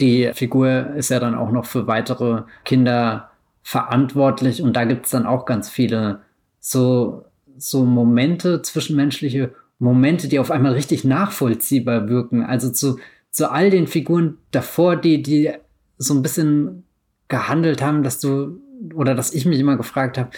die 0.00 0.30
Figur 0.34 0.94
ist 0.94 1.10
ja 1.10 1.18
dann 1.18 1.34
auch 1.34 1.50
noch 1.50 1.64
für 1.64 1.88
weitere 1.88 2.42
Kinder 2.64 3.30
verantwortlich 3.62 4.62
und 4.62 4.74
da 4.74 4.84
gibt 4.84 5.06
es 5.06 5.10
dann 5.10 5.26
auch 5.26 5.44
ganz 5.44 5.68
viele 5.68 6.20
so, 6.60 7.24
so 7.58 7.84
Momente, 7.84 8.62
zwischenmenschliche 8.62 9.52
Momente, 9.80 10.28
die 10.28 10.38
auf 10.38 10.50
einmal 10.50 10.74
richtig 10.74 11.04
nachvollziehbar 11.04 12.08
wirken. 12.08 12.44
Also 12.44 12.70
zu, 12.70 12.98
zu 13.30 13.50
all 13.50 13.70
den 13.70 13.86
Figuren 13.86 14.38
davor, 14.52 14.94
die, 14.94 15.22
die 15.22 15.50
so 15.98 16.14
ein 16.14 16.22
bisschen 16.22 16.84
gehandelt 17.28 17.82
haben, 17.82 18.02
dass 18.02 18.20
du, 18.20 18.60
oder 18.94 19.14
dass 19.14 19.32
ich 19.32 19.46
mich 19.46 19.58
immer 19.58 19.76
gefragt 19.76 20.18
habe, 20.18 20.30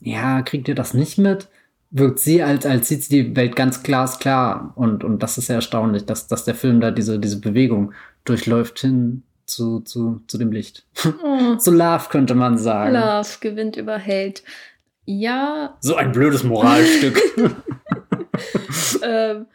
ja, 0.00 0.40
kriegt 0.42 0.68
ihr 0.68 0.74
das 0.74 0.94
nicht 0.94 1.18
mit? 1.18 1.48
Wirkt 1.90 2.20
sie, 2.20 2.42
als, 2.42 2.64
als 2.64 2.88
sieht 2.88 3.02
sie 3.02 3.24
die 3.24 3.36
Welt 3.36 3.56
ganz 3.56 3.82
glasklar. 3.82 4.72
Und, 4.76 5.02
und 5.02 5.20
das 5.20 5.36
ist 5.36 5.46
sehr 5.46 5.56
erstaunlich, 5.56 6.06
dass, 6.06 6.28
dass 6.28 6.44
der 6.44 6.54
Film 6.54 6.80
da 6.80 6.92
diese, 6.92 7.18
diese 7.18 7.40
Bewegung 7.40 7.92
durchläuft 8.24 8.78
hin 8.78 9.24
zu, 9.46 9.80
zu, 9.80 10.22
zu 10.28 10.38
dem 10.38 10.52
Licht. 10.52 10.86
Oh. 11.24 11.56
zu 11.56 11.72
Love 11.72 12.04
könnte 12.08 12.36
man 12.36 12.56
sagen. 12.56 12.94
Love 12.94 13.28
gewinnt 13.40 13.76
über 13.76 13.98
Hate. 13.98 14.42
Ja. 15.06 15.76
So 15.80 15.96
ein 15.96 16.12
blödes 16.12 16.44
Moralstück. 16.44 17.20
ähm, 19.02 19.46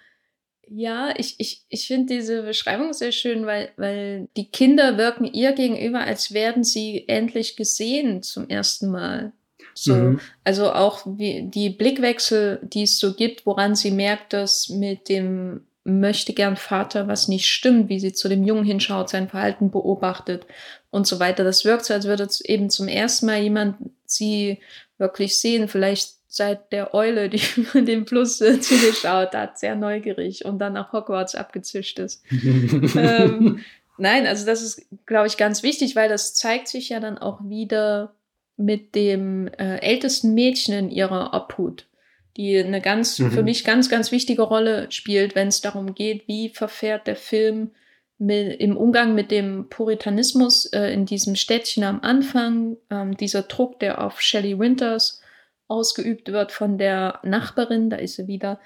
ja, 0.68 1.14
ich, 1.18 1.36
ich, 1.38 1.64
ich 1.70 1.88
finde 1.88 2.16
diese 2.16 2.44
Beschreibung 2.44 2.94
sehr 2.94 3.12
schön, 3.12 3.46
weil, 3.46 3.70
weil 3.78 4.28
die 4.36 4.50
Kinder 4.50 4.98
wirken 4.98 5.26
ihr 5.26 5.54
gegenüber, 5.54 6.02
als 6.02 6.34
werden 6.34 6.64
sie 6.64 7.08
endlich 7.08 7.56
gesehen 7.56 8.24
zum 8.24 8.50
ersten 8.50 8.90
Mal. 8.90 9.32
So, 9.74 9.94
mhm. 9.94 10.20
also 10.44 10.72
auch 10.72 11.06
wie 11.06 11.44
die 11.44 11.70
Blickwechsel, 11.70 12.60
die 12.64 12.84
es 12.84 12.98
so 12.98 13.14
gibt, 13.14 13.46
woran 13.46 13.76
sie 13.76 13.92
merkt, 13.92 14.34
dass 14.34 14.70
mit 14.70 15.10
dem 15.10 15.62
möchte 15.84 16.34
gern 16.34 16.56
Vater 16.56 17.08
was 17.08 17.28
nicht 17.28 17.48
stimmt, 17.48 17.90
wie 17.90 18.00
sie 18.00 18.12
zu 18.12 18.28
dem 18.28 18.44
Jungen 18.44 18.64
hinschaut, 18.64 19.10
sein 19.10 19.30
Verhalten 19.30 19.70
beobachtet 19.70 20.48
und 20.90 21.06
so 21.06 21.20
weiter. 21.20 21.44
Das 21.44 21.64
wirkt 21.64 21.86
so, 21.86 21.94
als 21.94 22.06
würde 22.06 22.28
eben 22.46 22.70
zum 22.70 22.88
ersten 22.88 23.28
Mal 23.28 23.42
jemand 23.42 23.76
sie 24.06 24.60
wirklich 24.98 25.40
sehen. 25.40 25.68
Vielleicht 25.68 26.16
seit 26.36 26.74
der 26.74 26.94
Eule, 26.94 27.30
die 27.30 27.42
über 27.56 27.82
den 27.82 28.06
Fluss 28.06 28.42
äh, 28.42 28.60
zugeschaut 28.60 29.34
hat, 29.34 29.58
sehr 29.58 29.76
neugierig 29.76 30.44
und 30.46 30.60
dann 30.60 30.74
nach 30.74 30.92
Hogwarts 30.92 31.34
abgezischt 31.34 31.98
ist. 32.00 32.24
ähm, 32.32 33.62
nein, 33.98 34.28
also 34.28 34.46
das 34.46 34.62
ist, 34.62 34.86
glaube 35.06 35.28
ich, 35.28 35.38
ganz 35.38 35.64
wichtig, 35.64 35.96
weil 35.96 36.10
das 36.10 36.34
zeigt 36.36 36.68
sich 36.68 36.90
ja 36.90 37.00
dann 37.00 37.18
auch 37.18 37.40
wieder 37.48 38.14
mit 38.58 38.96
dem 38.96 39.48
äh, 39.48 39.78
ältesten 39.78 40.34
Mädchen 40.34 40.74
in 40.74 40.92
ihrer 40.92 41.34
Obhut, 41.34 41.88
die 42.36 42.58
eine 42.58 42.82
ganz, 42.82 43.18
mhm. 43.20 43.32
für 43.32 43.44
mich 43.44 43.64
ganz, 43.64 43.90
ganz 43.90 44.12
wichtige 44.12 44.42
Rolle 44.42 44.88
spielt, 44.92 45.36
wenn 45.36 45.48
es 45.48 45.62
darum 45.62 45.96
geht, 45.96 46.28
wie 46.28 46.50
verfährt 46.50 47.08
der 47.08 47.16
Film 47.16 47.72
mit, 48.18 48.60
im 48.60 48.76
Umgang 48.76 49.16
mit 49.16 49.32
dem 49.32 49.68
Puritanismus 49.70 50.66
äh, 50.68 50.94
in 50.94 51.06
diesem 51.06 51.36
Städtchen 51.36 51.84
am 51.86 52.02
Anfang, 52.02 52.76
ähm, 52.90 53.16
dieser 53.16 53.44
Druck, 53.44 53.80
der 53.80 54.04
auf 54.04 54.22
Shelley 54.22 54.60
Winters 54.60 55.22
ausgeübt 55.68 56.32
wird 56.32 56.51
von 56.51 56.78
der 56.78 57.20
Nachbarin, 57.24 57.89
da 57.89 57.97
ist 57.97 58.16
sie 58.16 58.28
wieder. 58.28 58.59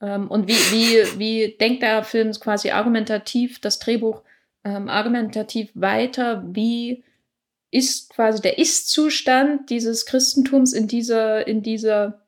Ähm, 0.00 0.28
und 0.28 0.48
wie, 0.48 0.52
wie, 0.52 1.18
wie 1.18 1.56
denkt 1.58 1.82
der 1.82 2.04
Film 2.04 2.32
quasi 2.32 2.70
argumentativ, 2.70 3.60
das 3.60 3.78
Drehbuch 3.78 4.22
ähm, 4.64 4.88
argumentativ 4.88 5.70
weiter, 5.74 6.44
wie 6.46 7.04
ist 7.70 8.10
quasi 8.10 8.40
der 8.40 8.58
Ist-Zustand 8.58 9.68
dieses 9.70 10.06
Christentums 10.06 10.72
in 10.72 10.86
dieser, 10.86 11.46
in 11.46 11.62
dieser, 11.62 12.22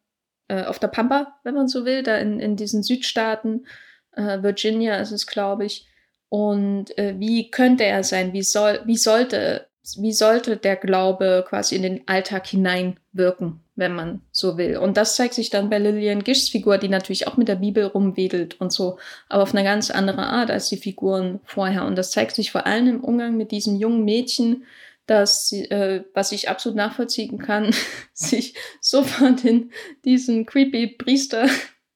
äh, 0.49 0.65
auf 0.65 0.79
der 0.79 0.89
Pampa, 0.89 1.39
wenn 1.45 1.55
man 1.55 1.69
so 1.69 1.85
will, 1.85 2.03
da 2.03 2.17
in, 2.17 2.41
in 2.41 2.57
diesen 2.57 2.83
Südstaaten, 2.83 3.67
äh, 4.13 4.43
Virginia 4.43 4.97
ist 4.97 5.13
es, 5.13 5.27
glaube 5.27 5.67
ich. 5.67 5.87
Und 6.29 6.97
äh, 6.99 7.15
wie 7.19 7.51
könnte 7.51 7.85
er 7.85 8.03
sein? 8.03 8.33
Wie 8.33 8.43
soll, 8.43 8.81
wie 8.87 8.97
sollte, 8.97 9.69
wie 9.97 10.13
sollte 10.13 10.57
der 10.57 10.77
Glaube 10.77 11.45
quasi 11.49 11.77
in 11.77 11.83
den 11.83 12.09
Alltag 12.09 12.47
hineinwirken? 12.49 13.61
Wenn 13.77 13.95
man 13.95 14.23
so 14.33 14.57
will. 14.59 14.79
Und 14.79 14.97
das 14.97 15.17
zeigt 15.17 15.35
sich 15.35 15.51
dann 15.51 15.71
bei 15.71 15.79
Lillian 15.79 16.25
Gischs 16.25 16.49
Figur, 16.49 16.79
die 16.79 16.89
natürlich 16.89 17.29
auch 17.29 17.37
mit 17.37 17.49
der 17.49 17.57
Bibel 17.57 17.85
rumwedelt 17.85 18.61
und 18.61 18.73
so, 18.73 18.99
aber 19.29 19.43
auf 19.43 19.55
eine 19.55 19.65
ganz 19.65 19.91
andere 19.91 20.27
Art 20.27 20.51
als 20.51 20.69
die 20.69 20.79
Figuren 20.79 21.41
vorher. 21.45 21.85
Und 21.85 21.97
das 21.97 22.11
zeigt 22.11 22.35
sich 22.35 22.51
vor 22.51 22.67
allem 22.67 22.89
im 22.89 23.05
Umgang 23.05 23.37
mit 23.37 23.53
diesem 23.53 23.77
jungen 23.77 24.05
Mädchen, 24.05 24.65
dass, 25.07 25.53
äh, 25.53 26.03
was 26.15 26.33
ich 26.33 26.49
absolut 26.49 26.77
nachvollziehen 26.77 27.39
kann, 27.39 27.73
sich 28.13 28.55
sofort 28.81 29.45
in 29.45 29.71
diesen 30.05 30.47
creepy 30.47 30.89
Priester 30.89 31.47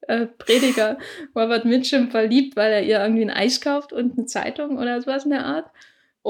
äh, 0.03 0.27
Prediger 0.27 0.99
Robert 1.35 1.65
Mitchum 1.65 2.11
verliebt, 2.11 2.57
weil 2.57 2.73
er 2.73 2.83
ihr 2.83 3.01
irgendwie 3.01 3.23
ein 3.23 3.31
Eis 3.31 3.61
kauft 3.61 3.93
und 3.93 4.17
eine 4.17 4.27
Zeitung 4.27 4.79
oder 4.79 5.01
sowas 5.01 5.25
in 5.25 5.31
der 5.31 5.47
Art. 5.47 5.71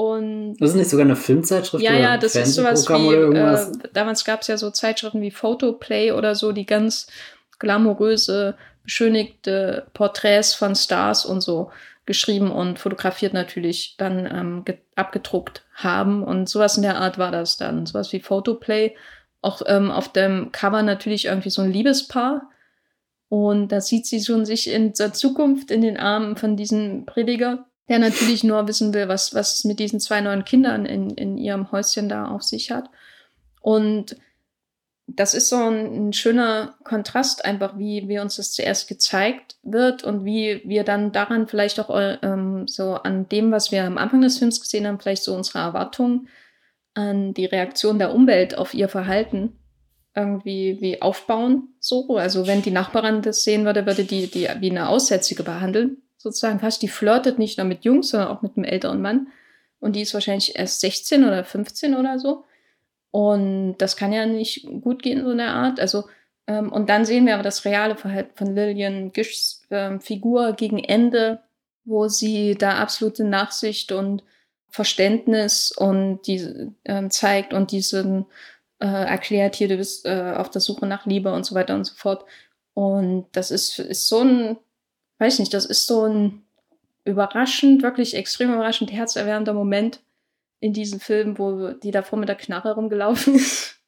Und 0.01 0.55
das 0.59 0.71
ist 0.71 0.77
nicht 0.77 0.89
sogar 0.89 1.05
eine 1.05 1.15
Filmzeitschrift? 1.15 1.83
Ja, 1.83 1.93
ja, 1.93 2.17
das 2.17 2.35
ist 2.35 2.55
sowas 2.55 2.89
wie, 2.89 3.13
äh, 3.13 3.89
damals 3.93 4.25
gab 4.25 4.41
es 4.41 4.47
ja 4.47 4.57
so 4.57 4.71
Zeitschriften 4.71 5.21
wie 5.21 5.29
Photoplay 5.29 6.11
oder 6.11 6.33
so, 6.33 6.53
die 6.53 6.65
ganz 6.65 7.05
glamouröse, 7.59 8.55
beschönigte 8.81 9.85
Porträts 9.93 10.55
von 10.55 10.73
Stars 10.73 11.23
und 11.23 11.41
so 11.41 11.69
geschrieben 12.07 12.51
und 12.51 12.79
fotografiert 12.79 13.35
natürlich 13.35 13.93
dann 13.99 14.25
ähm, 14.25 14.65
abgedruckt 14.95 15.65
haben. 15.75 16.23
Und 16.23 16.49
sowas 16.49 16.77
in 16.77 16.81
der 16.81 16.97
Art 16.97 17.19
war 17.19 17.29
das 17.29 17.57
dann. 17.57 17.85
Sowas 17.85 18.11
wie 18.11 18.21
Photoplay. 18.21 18.95
Auch 19.43 19.61
ähm, 19.67 19.91
auf 19.91 20.11
dem 20.11 20.51
Cover 20.51 20.81
natürlich 20.81 21.25
irgendwie 21.25 21.51
so 21.51 21.61
ein 21.61 21.71
Liebespaar. 21.71 22.49
Und 23.29 23.67
da 23.67 23.81
sieht 23.81 24.07
sie 24.07 24.19
schon 24.19 24.45
sich 24.45 24.67
in 24.67 24.93
der 24.93 25.13
Zukunft 25.13 25.69
in 25.69 25.81
den 25.81 25.97
Armen 25.97 26.37
von 26.37 26.57
diesem 26.57 27.05
Prediger 27.05 27.67
der 27.91 27.99
natürlich 27.99 28.45
nur 28.45 28.69
wissen 28.69 28.93
will, 28.93 29.09
was, 29.09 29.35
was 29.35 29.55
es 29.55 29.63
mit 29.65 29.77
diesen 29.77 29.99
zwei 29.99 30.21
neuen 30.21 30.45
Kindern 30.45 30.85
in, 30.85 31.09
in 31.09 31.37
ihrem 31.37 31.73
Häuschen 31.73 32.07
da 32.07 32.29
auf 32.29 32.41
sich 32.41 32.71
hat. 32.71 32.89
Und 33.59 34.15
das 35.07 35.33
ist 35.33 35.49
so 35.49 35.57
ein, 35.57 36.07
ein, 36.07 36.13
schöner 36.13 36.75
Kontrast, 36.85 37.43
einfach 37.43 37.77
wie, 37.77 38.07
wie 38.07 38.19
uns 38.19 38.37
das 38.37 38.53
zuerst 38.53 38.87
gezeigt 38.87 39.57
wird 39.61 40.05
und 40.05 40.23
wie 40.23 40.61
wir 40.63 40.85
dann 40.85 41.11
daran 41.11 41.49
vielleicht 41.49 41.81
auch 41.81 41.89
ähm, 42.21 42.65
so 42.65 42.93
an 42.93 43.27
dem, 43.27 43.51
was 43.51 43.73
wir 43.73 43.83
am 43.83 43.97
Anfang 43.97 44.21
des 44.21 44.37
Films 44.37 44.61
gesehen 44.61 44.87
haben, 44.87 45.01
vielleicht 45.01 45.23
so 45.23 45.35
unsere 45.35 45.59
Erwartungen 45.59 46.29
an 46.93 47.33
die 47.33 47.45
Reaktion 47.45 47.99
der 47.99 48.15
Umwelt 48.15 48.57
auf 48.57 48.73
ihr 48.73 48.87
Verhalten 48.87 49.59
irgendwie 50.15 50.77
wie 50.79 51.01
aufbauen. 51.01 51.73
So, 51.81 52.15
also 52.15 52.47
wenn 52.47 52.61
die 52.61 52.71
Nachbarin 52.71 53.21
das 53.21 53.43
sehen 53.43 53.65
würde, 53.65 53.85
würde 53.85 54.05
die 54.05 54.31
die 54.31 54.47
wie 54.59 54.71
eine 54.71 54.87
Aussätzige 54.87 55.43
behandeln 55.43 55.97
sozusagen 56.21 56.59
fast. 56.59 56.81
Die 56.81 56.87
flirtet 56.87 57.39
nicht 57.39 57.57
nur 57.57 57.67
mit 57.67 57.83
Jungs, 57.83 58.09
sondern 58.09 58.29
auch 58.29 58.41
mit 58.41 58.57
einem 58.57 58.65
älteren 58.65 59.01
Mann. 59.01 59.27
Und 59.79 59.95
die 59.95 60.01
ist 60.01 60.13
wahrscheinlich 60.13 60.55
erst 60.55 60.79
16 60.81 61.25
oder 61.25 61.43
15 61.43 61.95
oder 61.95 62.19
so. 62.19 62.45
Und 63.11 63.77
das 63.77 63.97
kann 63.97 64.13
ja 64.13 64.25
nicht 64.25 64.67
gut 64.81 65.03
gehen, 65.03 65.23
so 65.23 65.31
eine 65.31 65.47
Art. 65.47 65.79
Also, 65.79 66.05
ähm, 66.47 66.71
und 66.71 66.89
dann 66.89 67.05
sehen 67.05 67.25
wir 67.25 67.33
aber 67.33 67.43
das 67.43 67.65
reale 67.65 67.95
Verhalten 67.97 68.31
von 68.35 68.55
Lillian 68.55 69.11
Gischs 69.11 69.63
ähm, 69.69 69.99
Figur 69.99 70.53
gegen 70.53 70.79
Ende, 70.79 71.41
wo 71.83 72.07
sie 72.07 72.55
da 72.55 72.75
absolute 72.75 73.23
Nachsicht 73.23 73.91
und 73.91 74.23
Verständnis 74.69 75.71
und 75.71 76.21
die 76.27 76.71
ähm, 76.85 77.09
zeigt 77.11 77.53
und 77.53 77.71
diesen 77.71 78.25
äh, 78.79 78.85
erklärt 78.85 79.55
hier, 79.55 79.67
du 79.67 79.77
bist 79.77 80.05
äh, 80.05 80.33
auf 80.37 80.49
der 80.49 80.61
Suche 80.61 80.85
nach 80.85 81.05
Liebe 81.05 81.33
und 81.33 81.45
so 81.45 81.55
weiter 81.55 81.75
und 81.75 81.83
so 81.83 81.93
fort. 81.95 82.25
Und 82.73 83.27
das 83.33 83.51
ist, 83.51 83.79
ist 83.79 84.07
so 84.07 84.21
ein 84.21 84.57
weiß 85.21 85.39
nicht, 85.39 85.53
das 85.53 85.65
ist 85.65 85.87
so 85.87 86.05
ein 86.05 86.43
überraschend, 87.05 87.83
wirklich 87.83 88.15
extrem 88.15 88.53
überraschend 88.53 88.91
herzerwärmender 88.91 89.53
Moment 89.53 90.01
in 90.59 90.73
diesem 90.73 90.99
Film, 90.99 91.37
wo 91.37 91.71
die 91.71 91.91
davor 91.91 92.19
mit 92.19 92.29
der 92.29 92.35
Knarre 92.35 92.73
rumgelaufen 92.73 93.35
ist 93.35 93.79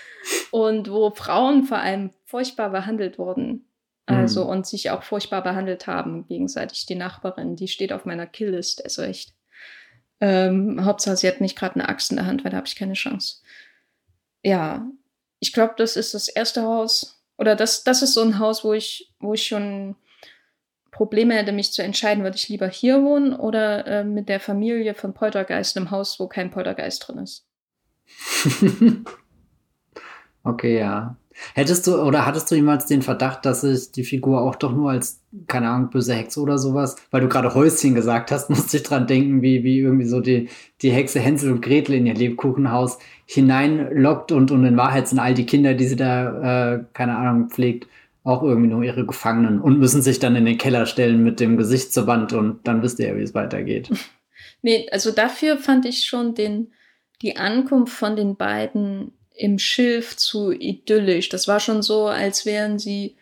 und 0.50 0.90
wo 0.90 1.10
Frauen 1.10 1.64
vor 1.64 1.78
allem 1.78 2.10
furchtbar 2.24 2.70
behandelt 2.70 3.18
wurden. 3.18 3.66
Also 4.06 4.44
mhm. 4.44 4.50
und 4.50 4.66
sich 4.66 4.90
auch 4.90 5.02
furchtbar 5.02 5.42
behandelt 5.42 5.86
haben, 5.86 6.26
gegenseitig 6.26 6.86
die 6.86 6.94
Nachbarin, 6.94 7.56
die 7.56 7.68
steht 7.68 7.92
auf 7.92 8.06
meiner 8.06 8.26
Killliste, 8.26 8.82
ist 8.82 8.98
recht. 8.98 9.34
Ähm, 10.20 10.82
Hauptsache, 10.82 11.18
sie 11.18 11.28
hat 11.28 11.42
nicht 11.42 11.58
gerade 11.58 11.74
eine 11.74 11.88
Axt 11.90 12.10
in 12.10 12.16
der 12.16 12.24
Hand, 12.24 12.42
weil 12.42 12.50
da 12.50 12.56
habe 12.56 12.66
ich 12.66 12.76
keine 12.76 12.94
Chance. 12.94 13.42
Ja, 14.42 14.90
ich 15.40 15.52
glaube, 15.52 15.74
das 15.76 15.96
ist 15.96 16.14
das 16.14 16.28
erste 16.28 16.62
Haus. 16.62 17.22
Oder 17.36 17.54
das, 17.54 17.84
das 17.84 18.00
ist 18.00 18.14
so 18.14 18.22
ein 18.22 18.38
Haus, 18.38 18.64
wo 18.64 18.72
ich, 18.72 19.12
wo 19.20 19.34
ich 19.34 19.46
schon 19.46 19.94
Probleme 20.90 21.34
hätte, 21.34 21.52
mich 21.52 21.72
zu 21.72 21.82
entscheiden, 21.82 22.24
würde 22.24 22.36
ich 22.36 22.48
lieber 22.48 22.68
hier 22.68 23.02
wohnen 23.02 23.34
oder 23.34 23.86
äh, 23.86 24.04
mit 24.04 24.28
der 24.28 24.40
Familie 24.40 24.94
von 24.94 25.14
Poltergeist 25.14 25.76
im 25.76 25.90
Haus, 25.90 26.18
wo 26.18 26.26
kein 26.26 26.50
Poltergeist 26.50 27.06
drin 27.06 27.18
ist. 27.18 27.46
okay, 30.44 30.78
ja. 30.78 31.16
Hättest 31.54 31.86
du 31.86 32.00
oder 32.02 32.26
hattest 32.26 32.50
du 32.50 32.56
jemals 32.56 32.86
den 32.86 33.02
Verdacht, 33.02 33.46
dass 33.46 33.60
sich 33.60 33.92
die 33.92 34.02
Figur 34.02 34.40
auch 34.42 34.56
doch 34.56 34.72
nur 34.72 34.90
als, 34.90 35.20
keine 35.46 35.68
Ahnung, 35.68 35.90
böse 35.90 36.14
Hexe 36.14 36.40
oder 36.40 36.58
sowas, 36.58 36.96
weil 37.10 37.20
du 37.20 37.28
gerade 37.28 37.54
Häuschen 37.54 37.94
gesagt 37.94 38.32
hast, 38.32 38.50
musste 38.50 38.78
ich 38.78 38.82
dran 38.82 39.06
denken, 39.06 39.42
wie, 39.42 39.62
wie 39.62 39.78
irgendwie 39.78 40.06
so 40.06 40.20
die, 40.20 40.48
die 40.82 40.90
Hexe 40.90 41.20
Hänsel 41.20 41.52
und 41.52 41.62
Gretel 41.62 41.94
in 41.94 42.06
ihr 42.06 42.14
Lebkuchenhaus 42.14 42.98
hineinlockt 43.26 44.32
und, 44.32 44.50
und 44.50 44.64
in 44.64 44.76
Wahrheit 44.76 45.06
sind 45.06 45.20
all 45.20 45.34
die 45.34 45.46
Kinder, 45.46 45.74
die 45.74 45.86
sie 45.86 45.96
da, 45.96 46.74
äh, 46.74 46.84
keine 46.92 47.16
Ahnung, 47.16 47.50
pflegt, 47.50 47.86
auch 48.28 48.42
irgendwie 48.42 48.68
nur 48.68 48.82
ihre 48.82 49.06
Gefangenen 49.06 49.60
und 49.60 49.78
müssen 49.78 50.02
sich 50.02 50.18
dann 50.18 50.36
in 50.36 50.44
den 50.44 50.58
Keller 50.58 50.84
stellen 50.84 51.24
mit 51.24 51.40
dem 51.40 51.56
Gesicht 51.56 51.92
zur 51.92 52.06
Wand 52.06 52.34
und 52.34 52.66
dann 52.68 52.82
wisst 52.82 52.98
ihr 52.98 53.08
ja, 53.08 53.16
wie 53.16 53.22
es 53.22 53.34
weitergeht. 53.34 53.90
Nee, 54.60 54.88
also 54.90 55.12
dafür 55.12 55.56
fand 55.56 55.86
ich 55.86 56.04
schon 56.04 56.34
den, 56.34 56.72
die 57.22 57.36
Ankunft 57.36 57.92
von 57.92 58.16
den 58.16 58.36
beiden 58.36 59.12
im 59.32 59.60
Schilf 59.60 60.16
zu 60.16 60.50
idyllisch. 60.50 61.28
Das 61.28 61.46
war 61.46 61.60
schon 61.60 61.80
so, 61.80 62.06
als 62.06 62.44
wären 62.44 62.80
sie 62.80 63.16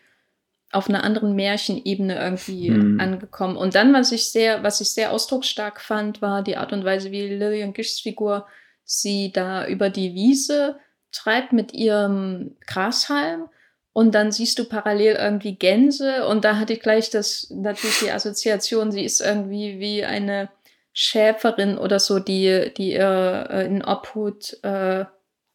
auf 0.71 0.89
einer 0.89 1.03
anderen 1.03 1.35
Märchenebene 1.35 2.19
irgendwie 2.19 2.69
hm. 2.69 2.99
angekommen. 2.99 3.55
Und 3.55 3.75
dann, 3.75 3.93
was 3.93 4.11
ich 4.11 4.31
sehr, 4.31 4.63
was 4.63 4.81
ich 4.81 4.89
sehr 4.89 5.11
ausdrucksstark 5.11 5.79
fand, 5.79 6.23
war 6.23 6.41
die 6.41 6.57
Art 6.57 6.73
und 6.73 6.83
Weise, 6.83 7.11
wie 7.11 7.27
Lillian 7.27 7.73
Gischs 7.73 7.99
Figur 7.99 8.47
sie 8.83 9.31
da 9.31 9.67
über 9.67 9.91
die 9.91 10.15
Wiese 10.15 10.79
treibt 11.11 11.53
mit 11.53 11.71
ihrem 11.71 12.55
Grashalm 12.65 13.49
und 13.97 14.13
dann 14.13 14.31
siehst 14.31 14.59
du 14.59 14.65
parallel 14.65 15.15
irgendwie 15.15 15.55
Gänse 15.55 16.27
und 16.27 16.45
da 16.45 16.57
hatte 16.57 16.73
ich 16.73 16.81
gleich 16.81 17.09
das 17.09 17.49
natürlich 17.49 17.97
die 17.97 18.11
Assoziation, 18.11 18.91
sie 18.91 19.03
ist 19.03 19.21
irgendwie 19.21 19.79
wie 19.79 20.05
eine 20.05 20.49
Schäferin 20.93 21.79
oder 21.79 21.99
so, 21.99 22.19
die 22.19 22.71
die 22.77 22.91
ihr 22.91 23.47
äh, 23.49 23.65
in 23.65 23.83
Obhut 23.83 24.63
äh, 24.63 25.05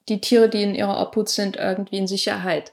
die 0.09 0.21
Tiere, 0.21 0.49
die 0.49 0.65
in 0.65 0.75
ihrer 0.75 1.01
Obhut 1.01 1.29
sind, 1.29 1.55
irgendwie 1.55 1.99
in 1.99 2.09
Sicherheit 2.09 2.73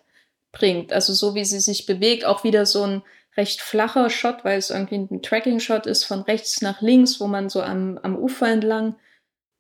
bringt. 0.52 0.92
Also 0.92 1.14
so 1.14 1.36
wie 1.36 1.46
sie 1.46 1.60
sich 1.60 1.86
bewegt, 1.86 2.26
auch 2.26 2.44
wieder 2.44 2.66
so 2.66 2.82
ein 2.82 3.04
recht 3.38 3.62
flacher 3.62 4.10
Shot, 4.10 4.44
weil 4.44 4.58
es 4.58 4.72
irgendwie 4.72 4.98
ein 4.98 5.22
Tracking-Shot 5.22 5.86
ist 5.86 6.04
von 6.04 6.22
rechts 6.22 6.64
nach 6.64 6.82
links, 6.82 7.20
wo 7.20 7.28
man 7.28 7.48
so 7.48 7.62
am, 7.62 8.00
am 8.02 8.16
Ufer 8.16 8.48
entlang 8.48 8.96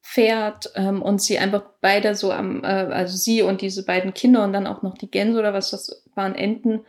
fährt 0.09 0.71
ähm, 0.73 1.03
und 1.03 1.21
sie 1.21 1.37
einfach 1.37 1.61
beide 1.81 2.15
so 2.15 2.31
am, 2.31 2.63
äh, 2.63 2.67
also 2.67 3.15
sie 3.15 3.43
und 3.43 3.61
diese 3.61 3.85
beiden 3.85 4.15
Kinder 4.15 4.43
und 4.43 4.53
dann 4.53 4.65
auch 4.65 4.81
noch 4.81 4.97
die 4.97 5.11
Gänse 5.11 5.37
oder 5.37 5.53
was 5.53 5.69
das 5.69 6.03
waren, 6.15 6.33
Enten, 6.33 6.81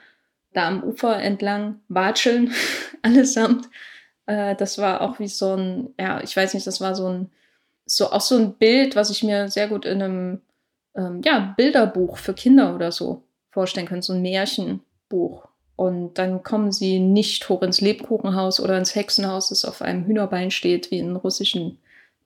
da 0.55 0.67
am 0.69 0.83
Ufer 0.83 1.21
entlang 1.21 1.81
watscheln, 1.89 2.55
allesamt. 3.03 3.69
Äh, 4.25 4.57
das 4.57 4.79
war 4.79 5.03
auch 5.03 5.19
wie 5.19 5.29
so 5.29 5.55
ein, 5.55 5.91
ja, 6.01 6.23
ich 6.23 6.35
weiß 6.35 6.55
nicht, 6.55 6.67
das 6.67 6.81
war 6.81 6.95
so 6.95 7.09
ein, 7.09 7.31
so 7.85 8.11
auch 8.11 8.23
so 8.23 8.39
ein 8.39 8.55
Bild, 8.55 8.97
was 8.97 9.11
ich 9.11 9.23
mir 9.23 9.51
sehr 9.51 9.69
gut 9.69 9.85
in 9.85 10.01
einem, 10.01 10.41
ähm, 10.97 11.21
ja, 11.23 11.53
Bilderbuch 11.59 12.17
für 12.17 12.33
Kinder 12.33 12.75
oder 12.75 12.91
so 12.91 13.23
vorstellen 13.51 13.87
könnte, 13.87 14.07
so 14.07 14.15
ein 14.15 14.23
Märchenbuch. 14.23 15.47
Und 15.77 16.15
dann 16.15 16.43
kommen 16.43 16.73
sie 16.73 16.99
nicht 16.99 17.51
hoch 17.51 17.61
ins 17.61 17.83
Lebkuchenhaus 17.83 18.61
oder 18.61 18.79
ins 18.79 18.95
Hexenhaus, 18.95 19.51
das 19.51 19.67
auf 19.67 19.83
einem 19.83 20.07
Hühnerbein 20.07 20.51
steht, 20.51 20.91
wie 20.91 21.01
in 21.01 21.17
russischen 21.17 21.79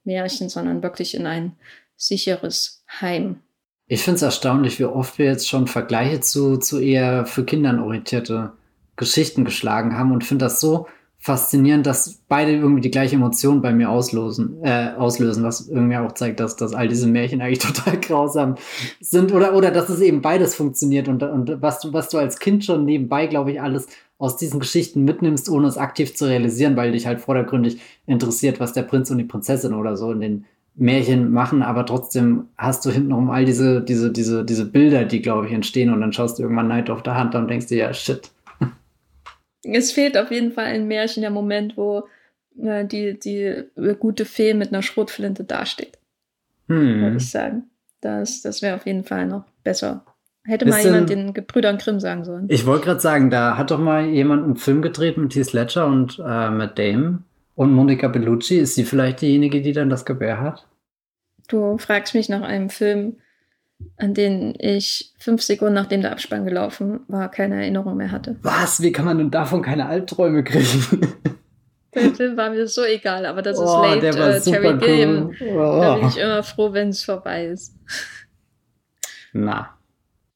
Märchen, 0.05 0.49
sondern 0.49 0.83
wirklich 0.83 1.15
in 1.15 1.27
ein 1.27 1.55
sicheres 1.95 2.83
Heim. 3.01 3.41
Ich 3.87 4.01
finde 4.01 4.15
es 4.17 4.21
erstaunlich, 4.23 4.79
wie 4.79 4.85
oft 4.85 5.19
wir 5.19 5.25
jetzt 5.25 5.47
schon 5.47 5.67
Vergleiche 5.67 6.19
zu, 6.19 6.57
zu 6.57 6.79
eher 6.79 7.25
für 7.25 7.45
Kindern 7.45 7.79
orientierte 7.79 8.53
Geschichten 8.95 9.45
geschlagen 9.45 9.97
haben 9.97 10.11
und 10.11 10.23
finde 10.23 10.45
das 10.45 10.59
so 10.59 10.87
faszinierend, 11.25 11.87
dass 11.87 12.21
beide 12.29 12.51
irgendwie 12.51 12.81
die 12.81 12.91
gleiche 12.91 13.15
Emotion 13.15 13.59
bei 13.59 13.73
mir 13.73 13.89
auslösen, 13.89 14.63
äh, 14.63 14.91
auslösen, 14.95 15.43
was 15.43 15.67
irgendwie 15.67 15.97
auch 15.97 16.11
zeigt, 16.11 16.39
dass, 16.39 16.55
dass 16.55 16.75
all 16.75 16.87
diese 16.87 17.07
Märchen 17.07 17.41
eigentlich 17.41 17.57
total 17.73 17.99
grausam 17.99 18.55
sind. 18.99 19.33
Oder, 19.33 19.55
oder 19.55 19.71
dass 19.71 19.89
es 19.89 20.01
eben 20.01 20.21
beides 20.21 20.53
funktioniert 20.53 21.07
und, 21.07 21.23
und 21.23 21.63
was, 21.63 21.79
du, 21.79 21.91
was 21.93 22.09
du 22.09 22.19
als 22.19 22.37
Kind 22.37 22.63
schon 22.63 22.85
nebenbei, 22.85 23.25
glaube 23.25 23.51
ich, 23.51 23.59
alles 23.59 23.87
aus 24.19 24.37
diesen 24.37 24.59
Geschichten 24.59 25.03
mitnimmst, 25.03 25.49
ohne 25.49 25.65
es 25.67 25.79
aktiv 25.79 26.15
zu 26.15 26.25
realisieren, 26.25 26.75
weil 26.75 26.91
dich 26.91 27.07
halt 27.07 27.21
vordergründig 27.21 27.79
interessiert, 28.05 28.59
was 28.59 28.73
der 28.73 28.83
Prinz 28.83 29.09
und 29.09 29.17
die 29.17 29.23
Prinzessin 29.23 29.73
oder 29.73 29.97
so 29.97 30.11
in 30.11 30.21
den 30.21 30.45
Märchen 30.75 31.31
machen, 31.31 31.63
aber 31.63 31.87
trotzdem 31.87 32.49
hast 32.55 32.85
du 32.85 32.91
hintenrum 32.91 33.31
all 33.31 33.45
diese, 33.45 33.81
diese, 33.81 34.11
diese, 34.11 34.45
diese 34.45 34.65
Bilder, 34.65 35.05
die, 35.05 35.23
glaube 35.23 35.47
ich, 35.47 35.53
entstehen 35.53 35.91
und 35.91 36.01
dann 36.01 36.13
schaust 36.13 36.37
du 36.37 36.43
irgendwann 36.43 36.67
Night 36.67 36.91
of 36.91 37.01
the 37.03 37.11
Hunter 37.11 37.39
und 37.39 37.47
denkst 37.47 37.65
dir, 37.65 37.77
ja, 37.77 37.93
shit, 37.95 38.29
es 39.73 39.91
fehlt 39.91 40.17
auf 40.17 40.31
jeden 40.31 40.51
Fall 40.51 40.65
ein 40.65 40.87
Märchen 40.87 41.21
der 41.21 41.31
Moment, 41.31 41.77
wo 41.77 42.07
äh, 42.61 42.85
die, 42.85 43.19
die 43.19 43.63
gute 43.99 44.25
Fee 44.25 44.53
mit 44.53 44.69
einer 44.69 44.81
Schrotflinte 44.81 45.43
dasteht. 45.43 45.97
Hm. 46.67 47.01
Würde 47.01 47.17
ich 47.17 47.29
sagen. 47.29 47.69
Das, 48.01 48.41
das 48.41 48.61
wäre 48.61 48.75
auf 48.75 48.85
jeden 48.85 49.03
Fall 49.03 49.25
noch 49.27 49.45
besser. 49.63 50.05
Hätte 50.43 50.67
mal 50.67 50.83
jemand 50.83 51.09
den 51.09 51.33
Gebrüdern 51.33 51.79
Grimm 51.79 51.99
sagen 51.99 52.23
sollen. 52.23 52.45
Ich 52.49 52.67
wollte 52.67 52.85
gerade 52.85 52.99
sagen, 52.99 53.31
da 53.31 53.57
hat 53.57 53.71
doch 53.71 53.79
mal 53.79 54.05
jemand 54.05 54.43
einen 54.43 54.57
Film 54.57 54.83
gedreht 54.83 55.17
mit 55.17 55.33
Heath 55.33 55.53
Ledger 55.53 55.87
und 55.87 56.19
äh, 56.19 56.49
Matt 56.51 56.77
Damon 56.77 57.23
und 57.55 57.73
Monica 57.73 58.07
Bellucci. 58.07 58.59
Ist 58.59 58.75
sie 58.75 58.83
vielleicht 58.83 59.21
diejenige, 59.21 59.61
die 59.63 59.71
dann 59.71 59.89
das 59.89 60.05
Gewehr 60.05 60.39
hat? 60.39 60.67
Du 61.47 61.79
fragst 61.79 62.13
mich 62.13 62.29
nach 62.29 62.43
einem 62.43 62.69
Film, 62.69 63.17
an 63.97 64.13
den 64.13 64.53
ich 64.57 65.13
fünf 65.19 65.41
Sekunden 65.41 65.73
nachdem 65.73 66.01
der 66.01 66.11
Abspann 66.11 66.45
gelaufen 66.45 67.01
war, 67.07 67.29
keine 67.29 67.55
Erinnerung 67.55 67.97
mehr 67.97 68.11
hatte. 68.11 68.37
Was? 68.41 68.81
Wie 68.81 68.91
kann 68.91 69.05
man 69.05 69.17
denn 69.17 69.31
davon 69.31 69.61
keine 69.61 69.85
Albträume 69.85 70.43
kriegen? 70.43 71.13
Der 71.93 72.13
Film 72.13 72.35
war 72.35 72.49
mir 72.49 72.67
so 72.67 72.83
egal, 72.83 73.25
aber 73.25 73.41
das 73.41 73.57
oh, 73.57 73.63
ist 73.63 74.03
late 74.03 74.07
äh, 74.07 74.41
Terry 74.41 74.67
cool. 74.67 74.77
Gilliam. 74.77 75.31
Oh. 75.41 75.81
Da 75.81 75.95
bin 75.95 76.07
ich 76.09 76.17
immer 76.17 76.43
froh, 76.43 76.73
wenn 76.73 76.89
es 76.89 77.03
vorbei 77.03 77.45
ist. 77.45 77.73
Na. 79.31 79.77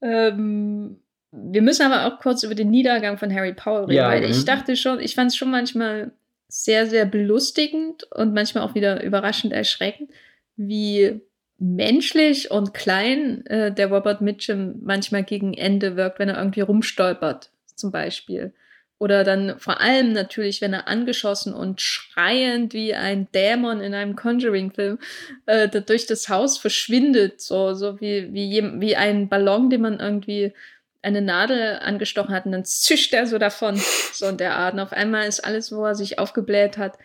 Ähm, 0.02 1.02
wir 1.32 1.61
müssen 1.61 1.91
aber 1.91 2.07
auch 2.07 2.20
kurz 2.22 2.44
über 2.44 2.56
den 2.56 2.70
Niedergang 2.70 3.18
von 3.18 3.34
Harry 3.34 3.53
Powell 3.53 3.86
reden, 3.86 3.94
ja, 3.94 4.07
weil 4.07 4.24
ich 4.24 4.45
dachte 4.45 4.78
schon, 4.78 4.99
ich 4.99 5.16
fand 5.16 5.32
es 5.32 5.38
schon 5.38 5.52
manchmal 5.52 6.11
sehr, 6.48 6.88
sehr 6.88 7.06
belustigend 7.06 8.03
und 8.11 8.34
manchmal 8.34 8.64
auch 8.64 8.74
wieder 8.74 9.03
überraschend 9.03 9.53
erschreckend, 9.53 10.10
wie 10.56 11.22
menschlich 11.60 12.52
und 12.52 12.73
klein 12.73 13.45
äh, 13.48 13.72
der 13.72 13.88
Robert 13.88 14.22
Mitchum 14.22 14.80
manchmal 14.81 15.23
gegen 15.23 15.53
Ende 15.53 15.95
wirkt, 15.95 16.19
wenn 16.19 16.30
er 16.30 16.38
irgendwie 16.38 16.61
rumstolpert, 16.61 17.52
zum 17.76 17.91
Beispiel. 17.91 18.53
Oder 18.98 19.23
dann 19.23 19.60
vor 19.60 19.80
allem 19.80 20.11
natürlich, 20.11 20.60
wenn 20.60 20.73
er 20.73 20.90
angeschossen 20.90 21.53
und 21.53 21.80
schreiend 21.80 22.73
wie 22.73 22.94
ein 22.94 23.30
Dämon 23.34 23.80
in 23.80 23.94
einem 23.94 24.18
Conjuring-Film 24.18 24.99
äh, 25.45 25.69
durch 25.69 26.06
das 26.06 26.27
Haus 26.27 26.57
verschwindet, 26.57 27.40
so, 27.40 27.73
so 27.73 28.02
wie, 28.02 28.34
wie, 28.34 28.61
wie 28.81 28.95
ein 28.98 29.30
Ballon, 29.30 29.69
den 29.69 29.81
man 29.81 29.99
irgendwie 29.99 30.53
eine 31.02 31.22
Nadel 31.22 31.80
angestochen 31.80 32.34
hat 32.34 32.45
und 32.45 32.52
dann 32.52 32.65
zischt 32.65 33.14
er 33.14 33.26
so 33.26 33.38
davon, 33.38 33.77
so 34.14 34.27
in 34.27 34.38
der 34.38 34.56
Art. 34.56 34.73
Und 34.73 34.81
auf 34.81 34.91
einmal 34.91 35.27
ist 35.27 35.45
alles, 35.45 35.72
wo 35.72 35.86
er 35.86 35.95
sich 35.95 36.19
aufgebläht 36.19 36.77
hat, 36.77 36.98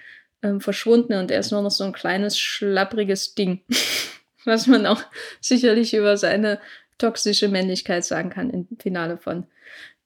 ähm, 0.43 0.61
verschwunden 0.61 1.15
und 1.15 1.31
er 1.31 1.39
ist 1.39 1.53
nur 1.53 1.63
noch 1.63 1.71
so 1.71 1.85
ein 1.85 1.93
kleines, 1.93 2.39
schlappriges 2.39 3.37
Ding. 3.37 3.63
Was 4.45 4.67
man 4.67 4.87
auch 4.87 5.03
sicherlich 5.41 5.95
über 5.95 6.17
seine 6.17 6.59
toxische 6.99 7.49
Männlichkeit 7.49 8.05
sagen 8.05 8.31
kann 8.31 8.51
im 8.51 8.67
Finale 8.79 9.17
von 9.17 9.47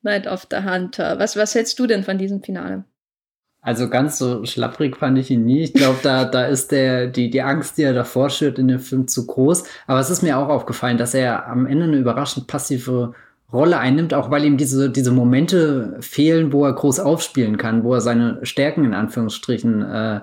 Night 0.02 0.26
of 0.26 0.46
the 0.50 0.58
Hunter. 0.58 1.18
Was, 1.18 1.36
was 1.36 1.54
hältst 1.54 1.78
du 1.78 1.86
denn 1.86 2.04
von 2.04 2.18
diesem 2.18 2.42
Finale? 2.42 2.84
Also 3.60 3.88
ganz 3.88 4.18
so 4.18 4.44
schlapprig 4.46 4.96
fand 4.96 5.18
ich 5.18 5.30
ihn 5.30 5.44
nie. 5.44 5.62
Ich 5.62 5.74
glaube, 5.74 5.98
da, 6.02 6.24
da 6.24 6.46
ist 6.46 6.70
der, 6.70 7.08
die, 7.08 7.28
die 7.28 7.42
Angst, 7.42 7.76
die 7.76 7.82
er 7.82 7.92
davor 7.92 8.30
schürt 8.30 8.58
in 8.58 8.68
dem 8.68 8.78
Film 8.78 9.08
zu 9.08 9.26
groß. 9.26 9.64
Aber 9.86 9.98
es 9.98 10.10
ist 10.10 10.22
mir 10.22 10.38
auch 10.38 10.48
aufgefallen, 10.48 10.96
dass 10.96 11.12
er 11.12 11.48
am 11.48 11.66
Ende 11.66 11.84
eine 11.84 11.96
überraschend 11.96 12.46
passive 12.46 13.14
Rolle 13.52 13.78
einnimmt, 13.78 14.14
auch 14.14 14.30
weil 14.30 14.44
ihm 14.44 14.58
diese, 14.58 14.90
diese 14.90 15.10
Momente 15.10 15.96
fehlen, 16.00 16.52
wo 16.52 16.64
er 16.64 16.74
groß 16.74 17.00
aufspielen 17.00 17.56
kann, 17.56 17.82
wo 17.82 17.94
er 17.94 18.00
seine 18.00 18.44
Stärken 18.44 18.84
in 18.84 18.94
Anführungsstrichen 18.94 19.82
äh, 19.82 20.20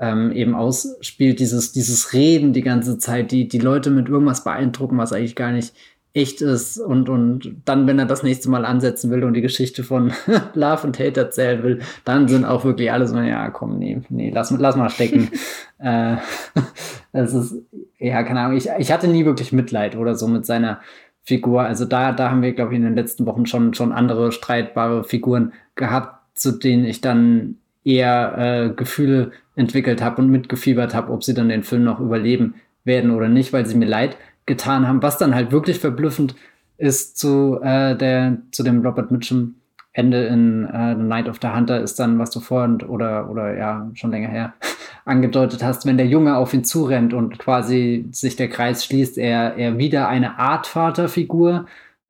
ähm, 0.00 0.32
eben 0.32 0.54
ausspielt, 0.54 1.38
dieses, 1.38 1.72
dieses 1.72 2.12
Reden 2.14 2.52
die 2.52 2.62
ganze 2.62 2.98
Zeit, 2.98 3.30
die, 3.30 3.46
die 3.46 3.58
Leute 3.58 3.90
mit 3.90 4.08
irgendwas 4.08 4.42
beeindrucken, 4.42 4.98
was 4.98 5.12
eigentlich 5.12 5.36
gar 5.36 5.52
nicht 5.52 5.74
echt 6.12 6.40
ist 6.40 6.78
und, 6.78 7.08
und 7.08 7.54
dann, 7.66 7.86
wenn 7.86 7.98
er 7.98 8.06
das 8.06 8.24
nächste 8.24 8.50
Mal 8.50 8.64
ansetzen 8.64 9.10
will 9.12 9.22
und 9.22 9.34
die 9.34 9.42
Geschichte 9.42 9.84
von 9.84 10.12
Love 10.54 10.86
und 10.86 10.98
Hate 10.98 11.20
erzählen 11.20 11.62
will, 11.62 11.80
dann 12.04 12.26
sind 12.26 12.44
auch 12.44 12.64
wirklich 12.64 12.90
alle 12.90 13.06
so, 13.06 13.16
ja, 13.18 13.50
komm, 13.50 13.78
nee, 13.78 14.00
nee, 14.08 14.30
lass, 14.34 14.50
lass 14.50 14.74
mal 14.74 14.88
stecken. 14.88 15.30
äh, 15.78 16.16
es 17.12 17.34
ist, 17.34 17.54
ja, 17.98 18.22
keine 18.24 18.40
Ahnung, 18.40 18.56
ich, 18.56 18.68
ich 18.78 18.90
hatte 18.90 19.06
nie 19.06 19.24
wirklich 19.24 19.52
Mitleid 19.52 19.96
oder 19.96 20.16
so 20.16 20.26
mit 20.26 20.46
seiner 20.46 20.80
Figur. 21.22 21.62
Also 21.62 21.84
da, 21.84 22.10
da 22.10 22.30
haben 22.30 22.42
wir, 22.42 22.54
glaube 22.54 22.72
ich, 22.72 22.78
in 22.78 22.84
den 22.84 22.96
letzten 22.96 23.26
Wochen 23.26 23.46
schon, 23.46 23.74
schon 23.74 23.92
andere 23.92 24.32
streitbare 24.32 25.04
Figuren 25.04 25.52
gehabt, 25.76 26.36
zu 26.36 26.52
denen 26.52 26.86
ich 26.86 27.02
dann 27.02 27.58
eher 27.84 28.38
äh, 28.38 28.74
Gefühle 28.74 29.32
entwickelt 29.56 30.02
habe 30.02 30.22
und 30.22 30.30
mitgefiebert 30.30 30.94
habe, 30.94 31.12
ob 31.12 31.24
sie 31.24 31.34
dann 31.34 31.48
den 31.48 31.62
Film 31.62 31.84
noch 31.84 32.00
überleben 32.00 32.54
werden 32.84 33.10
oder 33.10 33.28
nicht, 33.28 33.52
weil 33.52 33.66
sie 33.66 33.76
mir 33.76 33.86
leid 33.86 34.16
getan 34.46 34.86
haben. 34.86 35.02
Was 35.02 35.18
dann 35.18 35.34
halt 35.34 35.52
wirklich 35.52 35.78
verblüffend 35.78 36.34
ist 36.78 37.18
zu, 37.18 37.60
äh, 37.62 37.96
der, 37.96 38.38
zu 38.52 38.62
dem 38.62 38.84
Robert 38.84 39.10
Mitchum 39.10 39.56
Ende 39.92 40.24
in 40.26 40.66
äh, 40.66 40.94
The 40.96 41.02
Night 41.02 41.28
of 41.28 41.38
the 41.42 41.48
Hunter 41.48 41.80
ist 41.80 41.98
dann, 41.98 42.18
was 42.18 42.30
du 42.30 42.40
vorhin 42.40 42.80
oder, 42.82 43.28
oder 43.28 43.56
ja, 43.56 43.90
schon 43.94 44.12
länger 44.12 44.28
her 44.28 44.54
angedeutet 45.04 45.64
hast, 45.64 45.84
wenn 45.84 45.96
der 45.96 46.06
Junge 46.06 46.36
auf 46.36 46.54
ihn 46.54 46.64
zurennt 46.64 47.12
und 47.12 47.38
quasi 47.38 48.06
sich 48.12 48.36
der 48.36 48.48
Kreis 48.48 48.84
schließt, 48.84 49.18
er, 49.18 49.56
er 49.56 49.78
wieder 49.78 50.08
eine 50.08 50.38
Art 50.38 50.68
Vaterfigur 50.68 51.66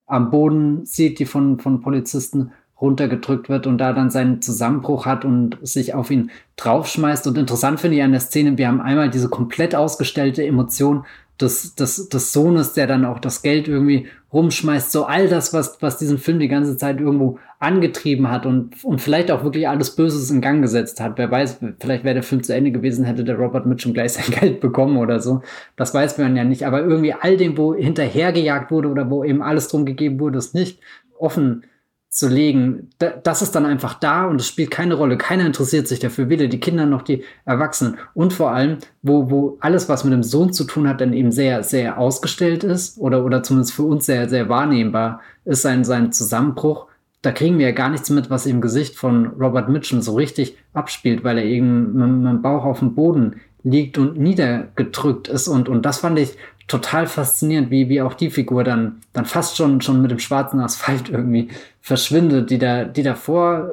am 0.07 0.31
Boden 0.31 0.85
sieht, 0.85 1.19
die 1.19 1.25
von, 1.25 1.59
von 1.59 1.81
Polizisten 1.81 2.53
runtergedrückt 2.81 3.48
wird 3.48 3.66
und 3.66 3.78
da 3.78 3.93
dann 3.93 4.11
seinen 4.11 4.40
Zusammenbruch 4.40 5.07
hat 5.07 5.24
und 5.24 5.59
sich 5.62 5.94
auf 5.94 6.11
ihn 6.11 6.31
draufschmeißt. 6.57 7.27
Und 7.27 7.36
interessant 7.36 7.81
finde 7.81 7.98
ich 7.98 8.02
an 8.02 8.12
der 8.12 8.20
Szene, 8.20 8.57
wir 8.59 8.69
haben 8.69 8.81
einmal 8.81 9.11
diese 9.11 9.28
komplett 9.28 9.74
ausgestellte 9.74 10.44
Emotion 10.44 11.05
des, 11.40 11.74
des, 11.74 12.09
des 12.09 12.32
Sohnes, 12.32 12.74
der 12.74 12.86
dann 12.86 13.05
auch 13.05 13.19
das 13.19 13.43
Geld 13.43 13.69
irgendwie 13.69 14.09
rumschmeißt. 14.32 14.93
So 14.93 15.05
all 15.05 15.28
das, 15.28 15.52
was, 15.52 15.81
was 15.81 15.98
diesen 15.98 16.19
Film 16.19 16.39
die 16.39 16.48
ganze 16.48 16.77
Zeit 16.77 17.01
irgendwo 17.01 17.39
angetrieben 17.59 18.31
hat 18.31 18.47
und, 18.47 18.85
und 18.85 19.01
vielleicht 19.01 19.31
auch 19.31 19.43
wirklich 19.43 19.69
alles 19.69 19.97
Böses 19.97 20.31
in 20.31 20.40
Gang 20.40 20.62
gesetzt 20.62 21.01
hat. 21.01 21.16
Wer 21.16 21.31
weiß, 21.31 21.61
vielleicht 21.78 22.05
wäre 22.05 22.15
der 22.15 22.23
Film 22.23 22.43
zu 22.43 22.55
Ende 22.55 22.70
gewesen, 22.70 23.05
hätte 23.05 23.24
der 23.24 23.36
Robert 23.36 23.66
Mitchum 23.66 23.93
gleich 23.93 24.12
sein 24.15 24.31
Geld 24.39 24.61
bekommen 24.61 24.97
oder 24.97 25.20
so. 25.20 25.43
Das 25.77 25.94
weiß 25.94 26.19
man 26.19 26.36
ja 26.36 26.44
nicht. 26.44 26.66
Aber 26.66 26.82
irgendwie 26.82 27.15
all 27.15 27.36
dem, 27.36 27.57
wo 27.57 27.74
hinterhergejagt 27.74 28.70
wurde 28.70 28.89
oder 28.89 29.11
wo 29.11 29.24
eben 29.24 29.43
alles 29.43 29.69
drum 29.69 29.85
gegeben 29.85 30.20
wurde, 30.20 30.39
es 30.39 30.55
nicht 30.55 30.81
offen 31.19 31.65
zu 32.11 32.27
legen, 32.27 32.91
das 32.99 33.41
ist 33.41 33.55
dann 33.55 33.65
einfach 33.65 33.95
da 33.95 34.27
und 34.27 34.41
es 34.41 34.49
spielt 34.49 34.73
keine 34.73 34.95
Rolle. 34.95 35.16
Keiner 35.16 35.47
interessiert 35.47 35.87
sich 35.87 36.01
dafür, 36.01 36.28
weder 36.28 36.49
die 36.49 36.59
Kinder 36.59 36.85
noch 36.85 37.03
die 37.03 37.23
Erwachsenen. 37.45 37.99
Und 38.15 38.32
vor 38.32 38.51
allem, 38.51 38.78
wo, 39.03 39.31
wo 39.31 39.59
alles, 39.61 39.89
was 39.89 40.03
mit 40.03 40.12
dem 40.12 40.24
Sohn 40.24 40.53
zu 40.53 40.65
tun 40.65 40.89
hat, 40.89 41.01
dann 41.01 41.12
eben 41.12 41.31
sehr, 41.31 41.62
sehr 41.62 41.99
ausgestellt 41.99 42.65
ist 42.65 42.99
oder, 42.99 43.24
oder 43.24 43.45
zumindest 43.45 43.74
für 43.74 43.85
uns 43.85 44.07
sehr, 44.07 44.28
sehr 44.28 44.49
wahrnehmbar 44.49 45.20
ist 45.45 45.62
sein, 45.62 45.85
sein 45.85 46.11
Zusammenbruch. 46.11 46.89
Da 47.23 47.31
kriegen 47.31 47.59
wir 47.59 47.69
ja 47.69 47.74
gar 47.74 47.91
nichts 47.91 48.11
mit, 48.11 48.28
was 48.28 48.45
im 48.45 48.61
Gesicht 48.61 48.97
von 48.97 49.27
Robert 49.39 49.69
Mitchum 49.69 50.03
so 50.03 50.15
richtig 50.15 50.57
abspielt, 50.73 51.23
weil 51.23 51.39
er 51.39 51.45
eben 51.45 51.93
mit, 51.93 52.11
mit 52.11 52.32
dem 52.32 52.43
Bauch 52.43 52.65
auf 52.65 52.81
dem 52.81 52.97
Boden 52.97 53.37
liegt 53.62 53.99
und 53.99 54.19
niedergedrückt 54.19 55.28
ist. 55.28 55.47
Und, 55.47 55.69
und 55.69 55.87
das 55.87 55.99
fand 55.99 56.19
ich 56.19 56.37
total 56.71 57.09
faszinierend, 57.09 57.71
wie, 57.71 57.89
wie 57.89 58.01
auch 58.01 58.15
die 58.15 58.31
Figur 58.31 58.63
dann, 58.63 59.01
dann 59.13 59.25
fast 59.25 59.57
schon, 59.57 59.81
schon 59.81 60.01
mit 60.03 60.13
dem 60.13 60.21
schwarzen 60.21 60.61
Asphalt 60.61 61.09
irgendwie 61.09 61.49
verschwindet, 61.81 62.51
die 62.51 62.59
da, 62.59 62.85
die 62.85 63.03
davor 63.03 63.71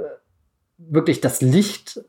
wirklich 0.79 1.21
das 1.21 1.41
Licht, 1.41 2.01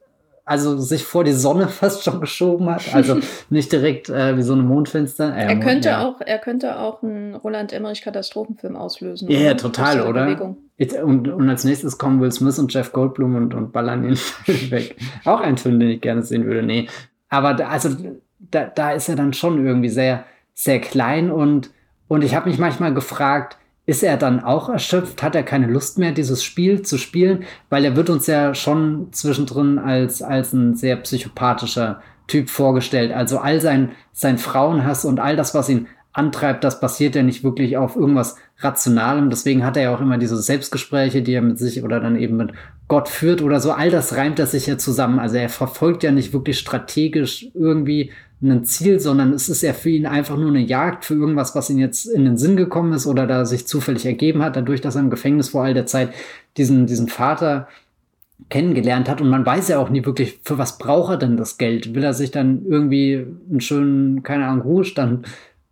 also 0.46 0.78
sich 0.78 1.04
vor 1.04 1.24
die 1.24 1.32
Sonne 1.32 1.68
fast 1.68 2.04
schon 2.04 2.22
geschoben 2.22 2.70
hat. 2.70 2.94
Also 2.94 3.20
nicht 3.50 3.70
direkt 3.70 4.08
äh, 4.08 4.38
wie 4.38 4.42
so 4.42 4.54
eine 4.54 4.62
Mondfenster. 4.62 5.36
Äh, 5.36 5.48
er 5.48 5.60
könnte 5.60 5.90
ja. 5.90 6.06
auch, 6.06 6.22
er 6.24 6.38
könnte 6.38 6.78
auch 6.78 7.02
einen 7.02 7.34
Roland 7.34 7.74
Emmerich 7.74 8.00
Katastrophenfilm 8.00 8.74
auslösen. 8.74 9.30
Ja, 9.30 9.40
yeah, 9.40 9.54
total, 9.54 10.08
oder? 10.08 10.54
Und, 11.02 11.28
und 11.28 11.50
als 11.50 11.64
nächstes 11.64 11.98
kommen 11.98 12.18
Will 12.22 12.32
Smith 12.32 12.58
und 12.58 12.72
Jeff 12.72 12.92
Goldblum 12.92 13.34
und, 13.34 13.52
und 13.52 13.72
ballern 13.72 14.08
ihn 14.08 14.16
weg. 14.70 14.96
Auch 15.26 15.40
ein 15.40 15.58
Film, 15.58 15.80
den 15.80 15.90
ich 15.90 16.00
gerne 16.00 16.22
sehen 16.22 16.46
würde. 16.46 16.62
Nee. 16.62 16.88
Aber 17.28 17.52
da, 17.52 17.68
also 17.68 17.90
da, 18.38 18.64
da 18.64 18.92
ist 18.92 19.10
er 19.10 19.16
dann 19.16 19.34
schon 19.34 19.66
irgendwie 19.66 19.90
sehr, 19.90 20.24
sehr 20.58 20.80
klein 20.80 21.30
und, 21.30 21.70
und 22.08 22.24
ich 22.24 22.34
habe 22.34 22.50
mich 22.50 22.58
manchmal 22.58 22.92
gefragt, 22.92 23.56
ist 23.86 24.02
er 24.02 24.16
dann 24.16 24.42
auch 24.42 24.68
erschöpft? 24.68 25.22
Hat 25.22 25.36
er 25.36 25.44
keine 25.44 25.68
Lust 25.68 25.98
mehr, 25.98 26.10
dieses 26.10 26.42
Spiel 26.42 26.82
zu 26.82 26.98
spielen? 26.98 27.44
Weil 27.70 27.84
er 27.84 27.94
wird 27.94 28.10
uns 28.10 28.26
ja 28.26 28.54
schon 28.56 29.12
zwischendrin 29.12 29.78
als, 29.78 30.20
als 30.20 30.52
ein 30.52 30.74
sehr 30.74 30.96
psychopathischer 30.96 32.02
Typ 32.26 32.50
vorgestellt. 32.50 33.12
Also 33.12 33.38
all 33.38 33.60
sein, 33.60 33.92
sein 34.12 34.36
Frauenhass 34.36 35.04
und 35.04 35.20
all 35.20 35.36
das, 35.36 35.54
was 35.54 35.68
ihn 35.68 35.86
antreibt, 36.12 36.64
das 36.64 36.80
basiert 36.80 37.14
ja 37.14 37.22
nicht 37.22 37.44
wirklich 37.44 37.76
auf 37.76 37.94
irgendwas 37.94 38.34
Rationalem. 38.58 39.30
Deswegen 39.30 39.64
hat 39.64 39.76
er 39.76 39.84
ja 39.84 39.94
auch 39.94 40.00
immer 40.00 40.18
diese 40.18 40.36
Selbstgespräche, 40.36 41.22
die 41.22 41.34
er 41.34 41.42
mit 41.42 41.58
sich 41.58 41.84
oder 41.84 42.00
dann 42.00 42.16
eben 42.16 42.36
mit 42.36 42.50
Gott 42.88 43.08
führt 43.08 43.42
oder 43.42 43.60
so. 43.60 43.70
All 43.70 43.90
das 43.90 44.16
reimt 44.16 44.40
er 44.40 44.46
sich 44.46 44.66
ja 44.66 44.76
zusammen. 44.76 45.20
Also 45.20 45.36
er 45.36 45.48
verfolgt 45.48 46.02
ja 46.02 46.10
nicht 46.10 46.32
wirklich 46.32 46.58
strategisch 46.58 47.46
irgendwie 47.54 48.10
ein 48.40 48.64
Ziel, 48.64 49.00
sondern 49.00 49.32
es 49.32 49.48
ist 49.48 49.62
ja 49.62 49.72
für 49.72 49.90
ihn 49.90 50.06
einfach 50.06 50.36
nur 50.36 50.48
eine 50.48 50.60
Jagd 50.60 51.04
für 51.04 51.14
irgendwas, 51.14 51.54
was 51.54 51.70
ihm 51.70 51.78
jetzt 51.78 52.06
in 52.06 52.24
den 52.24 52.36
Sinn 52.36 52.56
gekommen 52.56 52.92
ist 52.92 53.06
oder 53.06 53.26
da 53.26 53.44
sich 53.44 53.66
zufällig 53.66 54.06
ergeben 54.06 54.42
hat, 54.42 54.56
dadurch, 54.56 54.80
dass 54.80 54.94
er 54.94 55.02
im 55.02 55.10
Gefängnis 55.10 55.48
vor 55.48 55.64
all 55.64 55.74
der 55.74 55.86
Zeit 55.86 56.10
diesen, 56.56 56.86
diesen 56.86 57.08
Vater 57.08 57.66
kennengelernt 58.48 59.08
hat 59.08 59.20
und 59.20 59.28
man 59.28 59.44
weiß 59.44 59.68
ja 59.68 59.78
auch 59.78 59.90
nie 59.90 60.04
wirklich, 60.04 60.38
für 60.44 60.58
was 60.58 60.78
braucht 60.78 61.10
er 61.10 61.16
denn 61.16 61.36
das 61.36 61.58
Geld? 61.58 61.94
Will 61.94 62.04
er 62.04 62.14
sich 62.14 62.30
dann 62.30 62.64
irgendwie 62.66 63.26
einen 63.50 63.60
schönen, 63.60 64.22
keine 64.22 64.46
Ahnung, 64.46 64.62
Ruhestand 64.62 65.26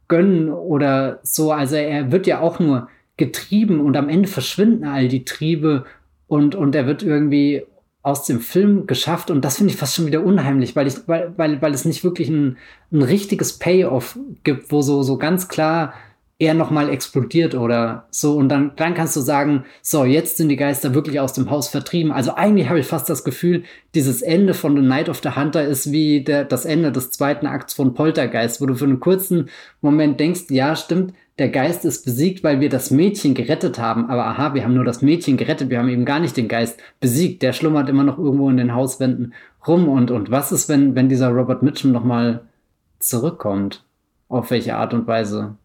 gönnen 0.09 0.51
oder 0.51 1.21
so? 1.23 1.53
Also 1.53 1.77
er 1.77 2.11
wird 2.11 2.27
ja 2.27 2.41
auch 2.41 2.59
nur 2.59 2.89
getrieben 3.17 3.81
und 3.81 3.97
am 3.97 4.09
Ende 4.09 4.29
verschwinden 4.29 4.85
all 4.85 5.07
die 5.07 5.25
Triebe 5.25 5.85
und, 6.27 6.57
und 6.57 6.75
er 6.75 6.87
wird 6.87 7.05
irgendwie 7.05 7.63
aus 8.07 8.25
dem 8.25 8.39
Film 8.39 8.87
geschafft 8.87 9.33
und 9.33 9.45
das 9.45 9.57
finde 9.57 9.73
ich 9.73 9.79
fast 9.79 9.97
schon 9.97 10.07
wieder 10.07 10.23
unheimlich, 10.23 10.77
weil 10.77 10.87
ich, 10.87 10.95
weil, 11.09 11.33
weil, 11.37 11.61
weil 11.61 11.75
es 11.75 11.85
nicht 11.85 12.05
wirklich 12.05 12.29
ein, 12.29 12.57
ein 12.93 13.03
richtiges 13.03 13.59
Payoff 13.59 14.17
gibt, 14.45 14.71
wo 14.71 14.81
so, 14.81 15.03
so 15.03 15.19
ganz 15.19 15.49
klar 15.49 15.93
er 16.39 16.55
nochmal 16.55 16.89
explodiert 16.89 17.57
oder 17.57 18.07
so. 18.11 18.37
Und 18.37 18.49
dann, 18.49 18.73
dann 18.77 18.95
kannst 18.95 19.17
du 19.17 19.21
sagen, 19.21 19.65
so, 19.83 20.05
jetzt 20.05 20.37
sind 20.37 20.51
die 20.51 20.57
Geister 20.57 20.95
wirklich 20.95 21.19
aus 21.19 21.33
dem 21.33 21.51
Haus 21.51 21.69
vertrieben. 21.69 22.13
Also 22.13 22.35
eigentlich 22.35 22.69
habe 22.69 22.79
ich 22.79 22.87
fast 22.87 23.09
das 23.09 23.25
Gefühl, 23.25 23.65
dieses 23.95 24.23
Ende 24.23 24.55
von 24.55 24.77
The 24.77 24.83
Night 24.83 25.09
of 25.09 25.21
the 25.25 25.31
Hunter 25.31 25.65
ist 25.65 25.91
wie 25.91 26.23
der, 26.23 26.45
das 26.45 26.65
Ende 26.65 26.93
des 26.93 27.11
zweiten 27.11 27.47
Akts 27.47 27.75
von 27.75 27.95
Poltergeist, 27.95 28.61
wo 28.61 28.67
du 28.67 28.75
für 28.75 28.85
einen 28.85 29.01
kurzen 29.01 29.49
Moment 29.81 30.21
denkst, 30.21 30.45
ja, 30.51 30.77
stimmt, 30.77 31.13
der 31.39 31.51
Geist 31.51 31.85
ist 31.85 32.05
besiegt, 32.05 32.43
weil 32.45 32.61
wir 32.61 32.71
das 32.71 32.91
Mädchen 32.91 33.35
gerettet 33.35 33.79
haben. 33.79 34.09
Aber 34.09 34.27
aha, 34.27 34.55
wir 34.55 34.65
haben 34.65 34.75
nur 34.75 34.85
das 34.85 35.03
Mädchen 35.03 35.37
gerettet, 35.37 35.69
wir 35.69 35.79
haben 35.79 35.89
eben 35.89 36.05
gar 36.05 36.21
nicht 36.21 36.37
den 36.37 36.49
Geist 36.49 36.81
besiegt. 36.99 37.43
Der 37.43 37.53
schlummert 37.53 37.89
immer 37.89 38.05
noch 38.05 38.19
irgendwo 38.19 38.49
in 38.49 38.57
den 38.57 38.75
Hauswänden 38.75 39.35
rum. 39.67 39.89
Und, 39.89 40.11
und 40.11 40.31
was 40.31 40.53
ist, 40.53 40.69
wenn, 40.69 40.95
wenn 40.95 41.09
dieser 41.09 41.29
Robert 41.29 41.63
Mitchum 41.63 41.93
nochmal 41.93 42.41
zurückkommt? 42.99 43.85
Auf 44.29 44.51
welche 44.51 44.77
Art 44.77 44.93
und 44.93 45.07
Weise 45.07 45.57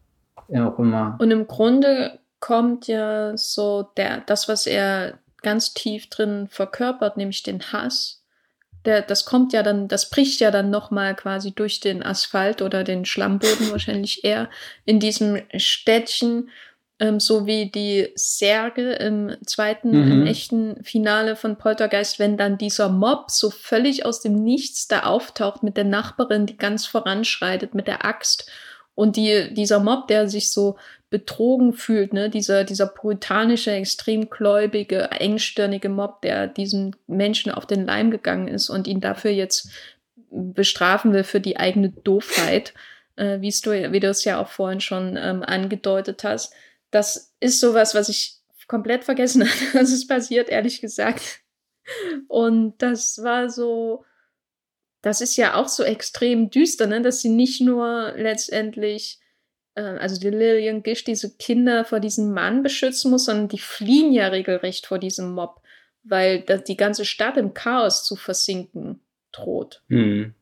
auch 0.49 0.77
immer. 0.77 1.17
Und 1.19 1.31
im 1.31 1.47
Grunde 1.47 2.19
kommt 2.39 2.87
ja 2.87 3.35
so 3.37 3.87
der, 3.97 4.21
das, 4.21 4.49
was 4.49 4.67
er 4.67 5.19
ganz 5.41 5.73
tief 5.73 6.09
drin 6.09 6.47
verkörpert, 6.49 7.17
nämlich 7.17 7.43
den 7.43 7.61
Hass, 7.61 8.20
der, 8.85 9.01
das 9.01 9.25
kommt 9.25 9.53
ja 9.53 9.63
dann, 9.63 9.87
das 9.87 10.09
bricht 10.09 10.39
ja 10.39 10.51
dann 10.51 10.69
nochmal 10.69 11.15
quasi 11.15 11.53
durch 11.53 11.79
den 11.79 12.03
Asphalt 12.03 12.61
oder 12.61 12.83
den 12.83 13.05
Schlammboden 13.05 13.71
wahrscheinlich 13.71 14.23
eher 14.23 14.49
in 14.85 14.99
diesem 14.99 15.41
Städtchen, 15.55 16.49
ähm, 16.99 17.19
so 17.19 17.45
wie 17.45 17.69
die 17.69 18.09
Särge 18.15 18.93
im 18.93 19.35
zweiten, 19.45 19.89
mhm. 19.89 20.11
im 20.11 20.27
echten 20.27 20.83
Finale 20.83 21.35
von 21.35 21.57
Poltergeist, 21.57 22.19
wenn 22.19 22.37
dann 22.37 22.57
dieser 22.57 22.89
Mob 22.89 23.31
so 23.31 23.49
völlig 23.49 24.05
aus 24.05 24.21
dem 24.21 24.43
Nichts 24.43 24.87
da 24.87 25.03
auftaucht 25.03 25.63
mit 25.63 25.77
der 25.77 25.85
Nachbarin, 25.85 26.45
die 26.45 26.57
ganz 26.57 26.85
voranschreitet 26.85 27.75
mit 27.75 27.87
der 27.87 28.05
Axt 28.05 28.49
und 28.95 29.15
die, 29.15 29.53
dieser 29.53 29.79
Mob, 29.79 30.07
der 30.07 30.27
sich 30.27 30.51
so 30.51 30.77
betrogen 31.11 31.73
fühlt, 31.73 32.13
ne, 32.13 32.29
dieser, 32.29 32.63
dieser 32.63 32.87
puritanische, 32.87 33.71
extrem 33.71 34.29
gläubige, 34.29 35.11
engstirnige 35.11 35.89
Mob, 35.89 36.21
der 36.21 36.47
diesem 36.47 36.95
Menschen 37.05 37.51
auf 37.51 37.67
den 37.67 37.85
Leim 37.85 38.09
gegangen 38.09 38.47
ist 38.47 38.69
und 38.69 38.87
ihn 38.87 39.01
dafür 39.01 39.31
jetzt 39.31 39.69
bestrafen 40.31 41.11
will 41.13 41.25
für 41.25 41.41
die 41.41 41.57
eigene 41.57 41.89
Doofheit, 41.89 42.73
äh, 43.17 43.41
wie 43.41 43.53
du, 43.61 43.91
wie 43.91 43.99
du 43.99 44.07
es 44.07 44.23
ja 44.23 44.39
auch 44.39 44.47
vorhin 44.47 44.79
schon 44.79 45.17
ähm, 45.17 45.43
angedeutet 45.43 46.23
hast. 46.23 46.53
Das 46.91 47.33
ist 47.41 47.59
sowas, 47.59 47.93
was 47.93 48.07
ich 48.07 48.37
komplett 48.67 49.03
vergessen 49.03 49.43
hatte, 49.49 49.77
dass 49.77 49.91
es 49.91 50.07
passiert, 50.07 50.47
ehrlich 50.47 50.79
gesagt. 50.79 51.41
Und 52.29 52.81
das 52.81 53.21
war 53.21 53.49
so, 53.49 54.05
das 55.01 55.19
ist 55.19 55.35
ja 55.35 55.55
auch 55.55 55.67
so 55.67 55.83
extrem 55.83 56.49
düster, 56.49 56.87
ne? 56.87 57.01
dass 57.01 57.19
sie 57.19 57.29
nicht 57.29 57.59
nur 57.59 58.13
letztendlich 58.15 59.20
also 59.75 60.19
die 60.19 60.29
Lillian 60.29 60.83
Gish 60.83 61.03
diese 61.03 61.35
Kinder 61.37 61.85
vor 61.85 61.99
diesem 61.99 62.33
Mann 62.33 62.63
beschützen 62.63 63.11
muss, 63.11 63.25
sondern 63.25 63.47
die 63.47 63.59
fliehen 63.59 64.11
ja 64.11 64.27
regelrecht 64.27 64.85
vor 64.85 64.99
diesem 64.99 65.31
Mob, 65.31 65.61
weil 66.03 66.43
die 66.67 66.77
ganze 66.77 67.05
Stadt 67.05 67.37
im 67.37 67.53
Chaos 67.53 68.03
zu 68.03 68.15
versinken 68.15 68.99
droht. 69.31 69.81
Hm. 69.87 70.33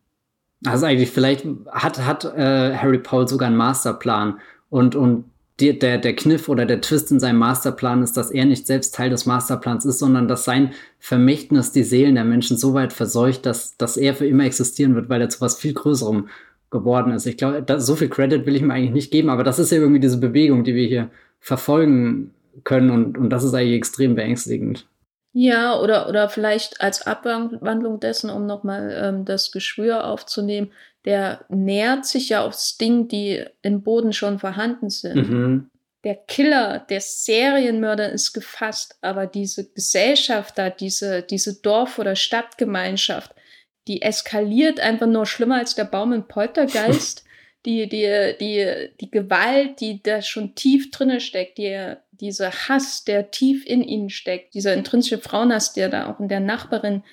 Also 0.66 0.86
eigentlich, 0.88 1.12
vielleicht 1.12 1.46
hat, 1.68 2.00
hat 2.00 2.26
äh, 2.26 2.76
Harry 2.76 2.98
Paul 2.98 3.28
sogar 3.28 3.48
einen 3.48 3.58
Masterplan 3.58 4.40
und, 4.70 4.96
und 4.96 5.26
die, 5.60 5.78
der, 5.78 5.98
der 5.98 6.16
Kniff 6.16 6.50
oder 6.50 6.66
der 6.66 6.82
Twist 6.82 7.12
in 7.12 7.20
seinem 7.20 7.38
Masterplan 7.38 8.02
ist, 8.02 8.16
dass 8.18 8.32
er 8.32 8.46
nicht 8.46 8.66
selbst 8.66 8.96
Teil 8.96 9.10
des 9.10 9.26
Masterplans 9.26 9.86
ist, 9.86 10.00
sondern 10.00 10.28
dass 10.28 10.46
sein 10.46 10.74
Vermächtnis 11.00 11.72
die 11.72 11.84
Seelen 11.84 12.16
der 12.16 12.24
Menschen 12.24 12.58
so 12.58 12.74
weit 12.74 12.94
verseucht, 12.94 13.46
dass, 13.46 13.76
dass 13.78 13.98
er 13.98 14.16
für 14.16 14.26
immer 14.26 14.46
existieren 14.46 14.96
wird, 14.96 15.10
weil 15.10 15.22
er 15.22 15.30
zu 15.30 15.42
was 15.42 15.58
viel 15.58 15.74
Größerem 15.74 16.30
geworden 16.72 17.12
ist. 17.14 17.26
Ich 17.26 17.38
glaube, 17.38 17.64
so 17.80 17.96
viel 17.96 18.10
Credit 18.10 18.46
will 18.46 18.56
ich 18.56 18.62
ihm 18.62 18.72
eigentlich 18.72 18.92
nicht 18.92 19.12
geben, 19.12 19.30
aber 19.30 19.44
das 19.44 19.60
ist 19.60 19.72
ja 19.72 19.78
irgendwie 19.78 20.00
diese 20.00 20.20
Bewegung, 20.20 20.64
die 20.64 20.76
wir 20.76 20.88
hier 20.88 21.10
verfolgen 21.40 22.34
können 22.64 22.92
und, 22.92 23.18
und 23.18 23.30
das 23.30 23.44
ist 23.44 23.54
eigentlich 23.54 23.78
extrem 23.78 24.16
beängstigend. 24.16 24.86
Ja, 25.32 25.80
oder, 25.80 26.10
oder 26.10 26.28
vielleicht 26.30 26.82
als 26.82 27.06
Abwandlung 27.06 28.00
dessen, 28.00 28.30
um 28.30 28.46
nochmal 28.46 29.00
ähm, 29.02 29.26
das 29.26 29.52
Geschwür 29.52 30.06
aufzunehmen, 30.06 30.72
der 31.06 31.46
nähert 31.50 32.06
sich 32.06 32.30
ja 32.30 32.44
aufs 32.44 32.78
Ding, 32.78 33.08
die 33.08 33.46
im 33.62 33.84
Boden 33.84 34.12
schon 34.12 34.40
vorhanden 34.40 34.90
sind. 34.90 35.30
Mhm. 35.30 35.70
Der 36.04 36.16
Killer, 36.16 36.80
der 36.90 37.02
Serienmörder 37.02 38.12
ist 38.12 38.34
gefasst, 38.34 38.98
aber 39.02 39.28
diese 39.28 39.70
Gesellschaft 39.70 40.58
da, 40.58 40.70
diese, 40.70 41.22
diese 41.22 41.62
Dorf- 41.62 42.00
oder 42.00 42.16
Stadtgemeinschaft, 42.16 43.34
die 43.90 44.02
eskaliert 44.02 44.80
einfach 44.80 45.08
nur 45.08 45.26
schlimmer 45.26 45.58
als 45.58 45.76
der 45.76 45.84
Baum 45.84 46.14
im 46.14 46.28
Poltergeist. 46.28 47.26
die, 47.66 47.90
die, 47.90 48.36
die, 48.40 48.90
die 49.02 49.12
Gewalt, 49.12 49.82
die 49.82 50.02
da 50.02 50.22
schon 50.22 50.56
tief 50.56 50.92
drinne 50.92 51.20
steckt, 51.20 51.58
die, 51.58 51.96
dieser 52.12 52.52
Hass, 52.52 53.04
der 53.04 53.32
tief 53.32 53.66
in 53.66 53.84
ihnen 53.84 54.10
steckt, 54.10 54.54
dieser 54.54 54.74
intrinsische 54.74 55.20
Frauenhass, 55.20 55.74
der 55.74 55.90
da 55.90 56.10
auch 56.10 56.20
in 56.20 56.30
der 56.30 56.40
Nachbarin 56.40 57.04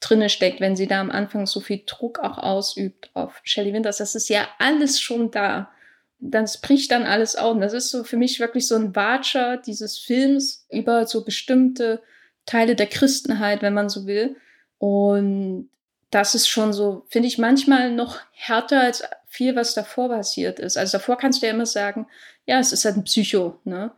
drinne 0.00 0.28
steckt, 0.28 0.60
wenn 0.60 0.74
sie 0.74 0.88
da 0.88 1.00
am 1.00 1.10
Anfang 1.10 1.46
so 1.46 1.60
viel 1.60 1.82
Druck 1.86 2.18
auch 2.18 2.38
ausübt 2.38 3.10
auf 3.14 3.40
Shelley 3.44 3.72
Winters, 3.72 3.98
das 3.98 4.16
ist 4.16 4.28
ja 4.28 4.48
alles 4.58 5.00
schon 5.00 5.30
da. 5.30 5.70
Das 6.18 6.60
bricht 6.60 6.90
dann 6.90 7.04
alles 7.04 7.36
auf. 7.36 7.54
Und 7.54 7.60
das 7.60 7.72
ist 7.72 7.90
so 7.90 8.02
für 8.02 8.16
mich 8.16 8.40
wirklich 8.40 8.66
so 8.66 8.74
ein 8.74 8.96
Watscher 8.96 9.56
dieses 9.58 9.98
Films 9.98 10.66
über 10.70 11.06
so 11.06 11.24
bestimmte 11.24 12.02
Teile 12.46 12.74
der 12.74 12.86
Christenheit, 12.86 13.62
wenn 13.62 13.74
man 13.74 13.88
so 13.88 14.06
will. 14.06 14.36
Und 14.78 15.68
das 16.12 16.34
ist 16.34 16.46
schon 16.46 16.74
so, 16.74 17.06
finde 17.08 17.26
ich, 17.26 17.38
manchmal 17.38 17.90
noch 17.90 18.20
härter 18.32 18.80
als 18.82 19.02
viel, 19.26 19.56
was 19.56 19.72
davor 19.72 20.10
passiert 20.10 20.60
ist. 20.60 20.76
Also 20.76 20.98
davor 20.98 21.16
kannst 21.16 21.40
du 21.40 21.46
ja 21.46 21.52
immer 21.52 21.66
sagen, 21.66 22.06
ja, 22.44 22.58
es 22.58 22.72
ist 22.72 22.84
halt 22.84 22.98
ein 22.98 23.04
Psycho, 23.04 23.58
ne? 23.64 23.92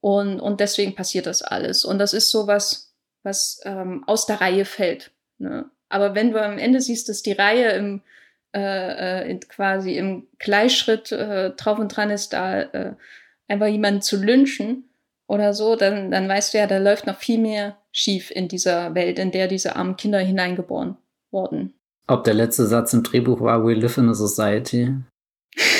Und, 0.00 0.40
und 0.40 0.60
deswegen 0.60 0.94
passiert 0.94 1.26
das 1.26 1.42
alles. 1.42 1.84
Und 1.84 1.98
das 1.98 2.14
ist 2.14 2.30
so 2.30 2.46
was, 2.46 2.94
was 3.22 3.60
ähm, 3.64 4.02
aus 4.06 4.26
der 4.26 4.40
Reihe 4.40 4.64
fällt. 4.64 5.10
Ne? 5.38 5.68
Aber 5.88 6.14
wenn 6.14 6.30
du 6.30 6.40
am 6.40 6.56
Ende 6.56 6.80
siehst, 6.80 7.08
dass 7.08 7.22
die 7.22 7.32
Reihe 7.32 7.72
im 7.72 8.02
äh, 8.54 9.30
äh, 9.30 9.38
quasi 9.40 9.96
im 9.96 10.28
Gleichschritt 10.38 11.12
äh, 11.12 11.50
drauf 11.50 11.78
und 11.78 11.88
dran 11.88 12.10
ist, 12.10 12.32
da 12.32 12.60
äh, 12.62 12.94
einfach 13.48 13.66
jemanden 13.66 14.00
zu 14.00 14.16
lynchen 14.16 14.88
oder 15.26 15.52
so, 15.52 15.74
dann, 15.74 16.12
dann 16.12 16.28
weißt 16.28 16.54
du 16.54 16.58
ja, 16.58 16.66
da 16.68 16.78
läuft 16.78 17.06
noch 17.06 17.18
viel 17.18 17.38
mehr 17.38 17.76
schief 17.90 18.30
in 18.30 18.46
dieser 18.48 18.94
Welt, 18.94 19.18
in 19.18 19.32
der 19.32 19.48
diese 19.48 19.74
armen 19.76 19.96
Kinder 19.96 20.20
hineingeboren 20.20 20.96
worden. 21.30 21.74
Ob 22.06 22.24
der 22.24 22.34
letzte 22.34 22.66
Satz 22.66 22.92
im 22.94 23.02
Drehbuch 23.02 23.40
war, 23.40 23.64
We 23.64 23.74
live 23.74 23.98
in 23.98 24.08
a 24.08 24.14
society? 24.14 24.94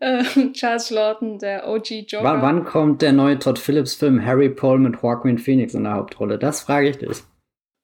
Ähm, 0.00 0.52
Charles 0.52 0.90
Lawton, 0.90 1.38
der 1.38 1.68
OG 1.68 2.06
Joker. 2.06 2.38
W 2.38 2.42
wann 2.42 2.64
kommt 2.64 3.02
der 3.02 3.12
neue 3.12 3.38
Todd 3.38 3.58
Phillips 3.58 3.94
Film 3.94 4.24
Harry 4.24 4.48
Paul 4.48 4.78
mit 4.78 5.02
Joaquin 5.02 5.38
Phoenix 5.38 5.74
in 5.74 5.84
der 5.84 5.94
Hauptrolle? 5.94 6.38
Das 6.38 6.62
frage 6.62 6.90
ich 6.90 6.98
dich. 6.98 7.22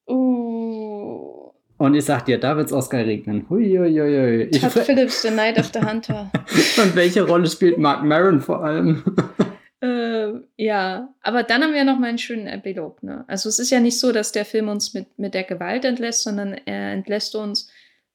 Uh. 0.08 1.50
Und 1.76 1.94
ich 1.94 2.04
sag 2.04 2.24
dir, 2.26 2.38
da 2.38 2.56
wird's 2.56 2.72
Oscar 2.72 2.98
regnen. 2.98 3.46
Huiuiui. 3.50 4.48
Todd 4.50 4.70
Phillips, 4.70 5.22
The 5.22 5.30
Night 5.30 5.58
of 5.58 5.70
the 5.74 5.80
Hunter. 5.86 6.30
Und 6.80 6.94
welche 6.94 7.26
Rolle 7.26 7.48
spielt 7.48 7.78
Mark 7.78 8.04
Maron 8.04 8.40
vor 8.40 8.64
allem? 8.64 9.02
Äh, 9.84 10.40
ja, 10.56 11.14
aber 11.20 11.42
dann 11.42 11.62
haben 11.62 11.74
wir 11.74 11.84
noch 11.84 11.98
mal 11.98 12.08
einen 12.08 12.18
schönen 12.18 12.46
Epilog. 12.46 13.02
Ne? 13.02 13.24
Also 13.26 13.50
es 13.50 13.58
ist 13.58 13.68
ja 13.68 13.80
nicht 13.80 14.00
so, 14.00 14.12
dass 14.12 14.32
der 14.32 14.46
Film 14.46 14.68
uns 14.68 14.94
mit, 14.94 15.18
mit 15.18 15.34
der 15.34 15.44
Gewalt 15.44 15.84
entlässt, 15.84 16.22
sondern 16.22 16.54
er 16.54 16.92
entlässt 16.92 17.34
uns 17.34 17.68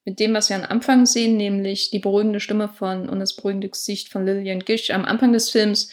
mit 0.04 0.18
dem, 0.18 0.34
was 0.34 0.48
wir 0.48 0.56
am 0.56 0.64
Anfang 0.64 1.06
sehen, 1.06 1.36
nämlich 1.36 1.90
die 1.90 2.00
beruhigende 2.00 2.40
Stimme 2.40 2.68
von 2.68 3.08
und 3.08 3.20
das 3.20 3.36
beruhigende 3.36 3.68
Gesicht 3.68 4.08
von 4.08 4.26
Lillian 4.26 4.64
Gish. 4.64 4.90
Am 4.90 5.04
Anfang 5.04 5.32
des 5.32 5.50
Films 5.50 5.90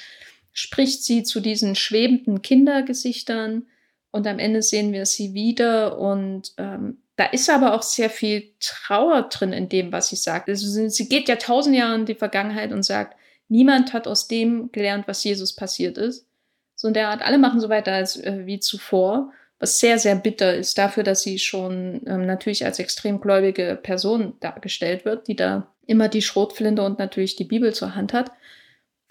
spricht 0.52 1.04
sie 1.04 1.22
zu 1.22 1.42
diesen 1.42 1.76
schwebenden 1.76 2.42
Kindergesichtern 2.42 3.68
und 4.10 4.26
am 4.26 4.40
Ende 4.40 4.64
sehen 4.64 4.94
wir 4.94 5.06
sie 5.06 5.36
wieder 5.36 6.00
und 6.00 6.54
ähm, 6.58 7.04
da 7.18 7.26
ist 7.26 7.52
aber 7.52 7.76
auch 7.76 7.84
sehr 7.84 8.10
viel 8.10 8.52
Trauer 8.60 9.24
drin 9.24 9.54
in 9.54 9.70
dem, 9.70 9.92
was 9.92 10.10
sie 10.10 10.16
sagt. 10.16 10.50
Also 10.50 10.68
sie, 10.68 10.90
sie 10.90 11.08
geht 11.08 11.30
ja 11.30 11.36
tausend 11.36 11.76
Jahre 11.76 11.96
in 11.96 12.06
die 12.06 12.16
Vergangenheit 12.16 12.72
und 12.72 12.82
sagt, 12.82 13.16
niemand 13.50 13.94
hat 13.94 14.08
aus 14.08 14.28
dem 14.28 14.72
gelernt, 14.72 15.08
was 15.08 15.24
Jesus 15.24 15.56
passiert 15.56 15.98
ist. 15.98 16.28
So 16.76 16.88
in 16.88 16.94
der 16.94 17.10
Art, 17.10 17.22
alle 17.22 17.38
machen 17.38 17.60
so 17.60 17.70
weiter 17.70 17.94
als 17.94 18.18
äh, 18.18 18.46
wie 18.46 18.60
zuvor, 18.60 19.32
was 19.60 19.80
sehr, 19.80 19.98
sehr 19.98 20.16
bitter 20.16 20.56
ist 20.56 20.78
dafür, 20.78 21.04
dass 21.04 21.24
sie 21.24 21.40
schon 21.40 22.02
ähm, 22.06 22.26
natürlich 22.26 22.66
als 22.66 22.80
extrem 22.80 23.20
gläubige 23.20 23.80
Person 23.82 24.34
dargestellt 24.40 25.04
wird, 25.04 25.28
die 25.28 25.36
da 25.36 25.74
immer 25.88 26.10
die 26.10 26.22
Schrotflinte 26.22 26.84
und 26.84 27.00
natürlich 27.00 27.36
die 27.36 27.46
Bibel 27.46 27.74
zur 27.74 27.96
Hand 27.96 28.14
hat. 28.14 28.32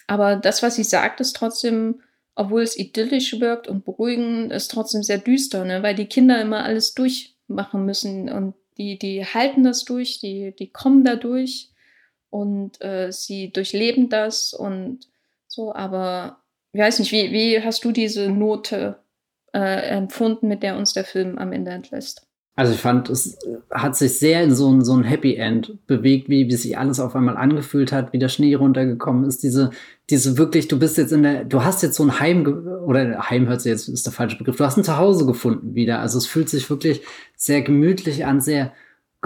Aber 0.06 0.36
das, 0.36 0.62
was 0.62 0.76
sie 0.76 0.84
sagt, 0.84 1.20
ist 1.20 1.34
trotzdem, 1.34 2.02
obwohl 2.36 2.62
es 2.62 2.78
idyllisch 2.78 3.40
wirkt 3.40 3.66
und 3.66 3.84
beruhigend, 3.84 4.52
ist 4.52 4.70
trotzdem 4.70 5.02
sehr 5.02 5.18
düster, 5.18 5.64
ne? 5.64 5.82
weil 5.82 5.96
die 5.96 6.06
Kinder 6.06 6.40
immer 6.40 6.62
alles 6.62 6.94
durchmachen 6.94 7.84
müssen 7.84 8.28
und 8.28 8.54
die, 8.78 8.98
die 8.98 9.24
halten 9.24 9.64
das 9.64 9.84
durch, 9.84 10.20
die, 10.20 10.54
die 10.56 10.70
kommen 10.70 11.02
da 11.02 11.16
durch 11.16 11.70
und 12.30 12.80
äh, 12.82 13.12
sie 13.12 13.52
durchleben 13.52 14.08
das 14.08 14.52
und 14.52 15.08
so, 15.46 15.74
aber 15.74 16.40
ich 16.72 16.80
weiß 16.80 16.98
nicht, 16.98 17.12
wie, 17.12 17.32
wie 17.32 17.62
hast 17.62 17.84
du 17.84 17.92
diese 17.92 18.28
Note 18.28 18.96
äh, 19.52 19.88
empfunden, 19.88 20.48
mit 20.48 20.62
der 20.62 20.76
uns 20.76 20.92
der 20.92 21.04
Film 21.04 21.38
am 21.38 21.52
Ende 21.52 21.70
entlässt? 21.70 22.26
Also 22.58 22.72
ich 22.72 22.80
fand, 22.80 23.10
es 23.10 23.38
hat 23.70 23.96
sich 23.96 24.18
sehr 24.18 24.42
in 24.42 24.54
so 24.54 24.72
ein, 24.72 24.82
so 24.82 24.96
ein 24.96 25.04
Happy 25.04 25.36
End 25.36 25.86
bewegt, 25.86 26.30
wie, 26.30 26.48
wie 26.48 26.56
sich 26.56 26.78
alles 26.78 27.00
auf 27.00 27.14
einmal 27.14 27.36
angefühlt 27.36 27.92
hat, 27.92 28.14
wie 28.14 28.18
der 28.18 28.30
Schnee 28.30 28.54
runtergekommen 28.54 29.24
ist. 29.24 29.42
Diese, 29.42 29.70
diese 30.08 30.38
wirklich, 30.38 30.66
du 30.66 30.78
bist 30.78 30.96
jetzt 30.96 31.12
in 31.12 31.22
der, 31.22 31.44
du 31.44 31.64
hast 31.64 31.82
jetzt 31.82 31.96
so 31.96 32.02
ein 32.02 32.18
Heim, 32.18 32.46
oder 32.86 33.28
Heim 33.28 33.46
hört 33.46 33.60
sich 33.60 33.70
jetzt, 33.70 33.88
ist 33.88 34.06
der 34.06 34.12
falsche 34.14 34.38
Begriff, 34.38 34.56
du 34.56 34.64
hast 34.64 34.78
ein 34.78 34.84
Zuhause 34.84 35.26
gefunden 35.26 35.74
wieder. 35.74 36.00
Also 36.00 36.16
es 36.16 36.26
fühlt 36.26 36.48
sich 36.48 36.70
wirklich 36.70 37.02
sehr 37.36 37.60
gemütlich 37.60 38.24
an, 38.24 38.40
sehr 38.40 38.72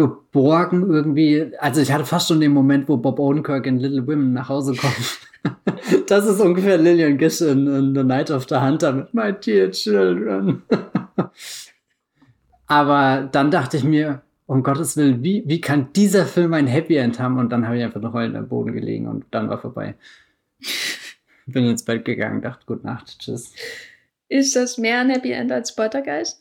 geborgen 0.01 0.91
irgendwie. 0.91 1.53
Also 1.59 1.81
ich 1.81 1.93
hatte 1.93 2.05
fast 2.05 2.29
schon 2.29 2.41
den 2.41 2.53
Moment, 2.53 2.89
wo 2.89 2.97
Bob 2.97 3.19
Odenkirk 3.19 3.67
in 3.67 3.79
Little 3.79 4.07
Women 4.07 4.33
nach 4.33 4.49
Hause 4.49 4.75
kommt. 4.75 5.19
das 6.07 6.27
ist 6.27 6.41
ungefähr 6.41 6.79
Lillian 6.79 7.19
Gish 7.19 7.41
in, 7.41 7.67
in 7.67 7.95
The 7.95 8.03
Night 8.03 8.31
of 8.31 8.47
the 8.49 8.57
Hunter 8.57 8.93
mit 8.93 9.15
My 9.15 9.33
Dear 9.33 9.71
Children. 9.71 10.63
Aber 12.67 13.29
dann 13.31 13.51
dachte 13.51 13.77
ich 13.77 13.85
mir, 13.85 14.23
um 14.47 14.63
Gottes 14.63 14.97
Willen, 14.97 15.23
wie, 15.23 15.45
wie 15.47 15.61
kann 15.61 15.93
dieser 15.93 16.25
Film 16.25 16.55
ein 16.55 16.67
Happy 16.67 16.97
End 16.97 17.21
haben? 17.21 17.39
Und 17.39 17.51
dann 17.51 17.67
habe 17.67 17.79
ich 17.79 17.85
einfach 17.85 18.01
noch 18.01 18.15
heulend 18.15 18.37
am 18.37 18.49
Boden 18.49 18.73
gelegen 18.73 19.07
und 19.07 19.25
dann 19.31 19.49
war 19.49 19.59
vorbei. 19.59 19.95
Bin 21.47 21.67
ins 21.67 21.85
Bett 21.85 22.05
gegangen, 22.05 22.43
dachte, 22.43 22.65
gute 22.67 22.87
Nacht, 22.87 23.19
tschüss. 23.19 23.53
Ist 24.29 24.57
das 24.57 24.79
mehr 24.79 25.01
ein 25.01 25.11
Happy 25.11 25.33
End 25.33 25.53
als 25.53 25.75
Poltergeist? 25.75 26.41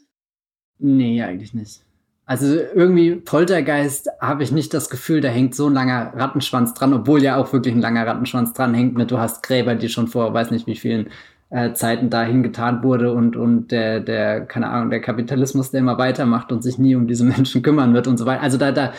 Nee, 0.77 1.21
eigentlich 1.21 1.53
nicht. 1.53 1.81
Also 2.29 2.45
irgendwie 2.75 3.15
Poltergeist 3.15 4.07
habe 4.21 4.43
ich 4.43 4.51
nicht 4.51 4.71
das 4.75 4.91
Gefühl, 4.91 5.19
da 5.19 5.29
hängt 5.29 5.55
so 5.55 5.65
ein 5.65 5.73
langer 5.73 6.13
Rattenschwanz 6.15 6.75
dran, 6.75 6.93
obwohl 6.93 7.23
ja 7.23 7.37
auch 7.37 7.51
wirklich 7.53 7.73
ein 7.73 7.81
langer 7.81 8.05
Rattenschwanz 8.05 8.53
dran 8.53 8.75
hängt 8.75 8.95
mit, 8.95 9.09
du 9.09 9.17
hast 9.17 9.41
Gräber, 9.41 9.73
die 9.73 9.89
schon 9.89 10.07
vor 10.07 10.31
weiß 10.31 10.51
nicht 10.51 10.67
wie 10.67 10.75
vielen 10.75 11.09
äh, 11.49 11.73
Zeiten 11.73 12.11
dahin 12.11 12.43
getan 12.43 12.83
wurde 12.83 13.11
und, 13.13 13.35
und 13.35 13.71
der, 13.71 13.99
der, 13.99 14.45
keine 14.45 14.67
Ahnung, 14.67 14.91
der 14.91 15.01
Kapitalismus, 15.01 15.71
der 15.71 15.79
immer 15.79 15.97
weitermacht 15.97 16.51
und 16.51 16.61
sich 16.61 16.77
nie 16.77 16.93
um 16.93 17.07
diese 17.07 17.23
Menschen 17.25 17.63
kümmern 17.63 17.95
wird 17.95 18.05
und 18.05 18.17
so 18.17 18.27
weiter. 18.27 18.43
Also 18.43 18.59
da, 18.59 18.71
da, 18.71 18.93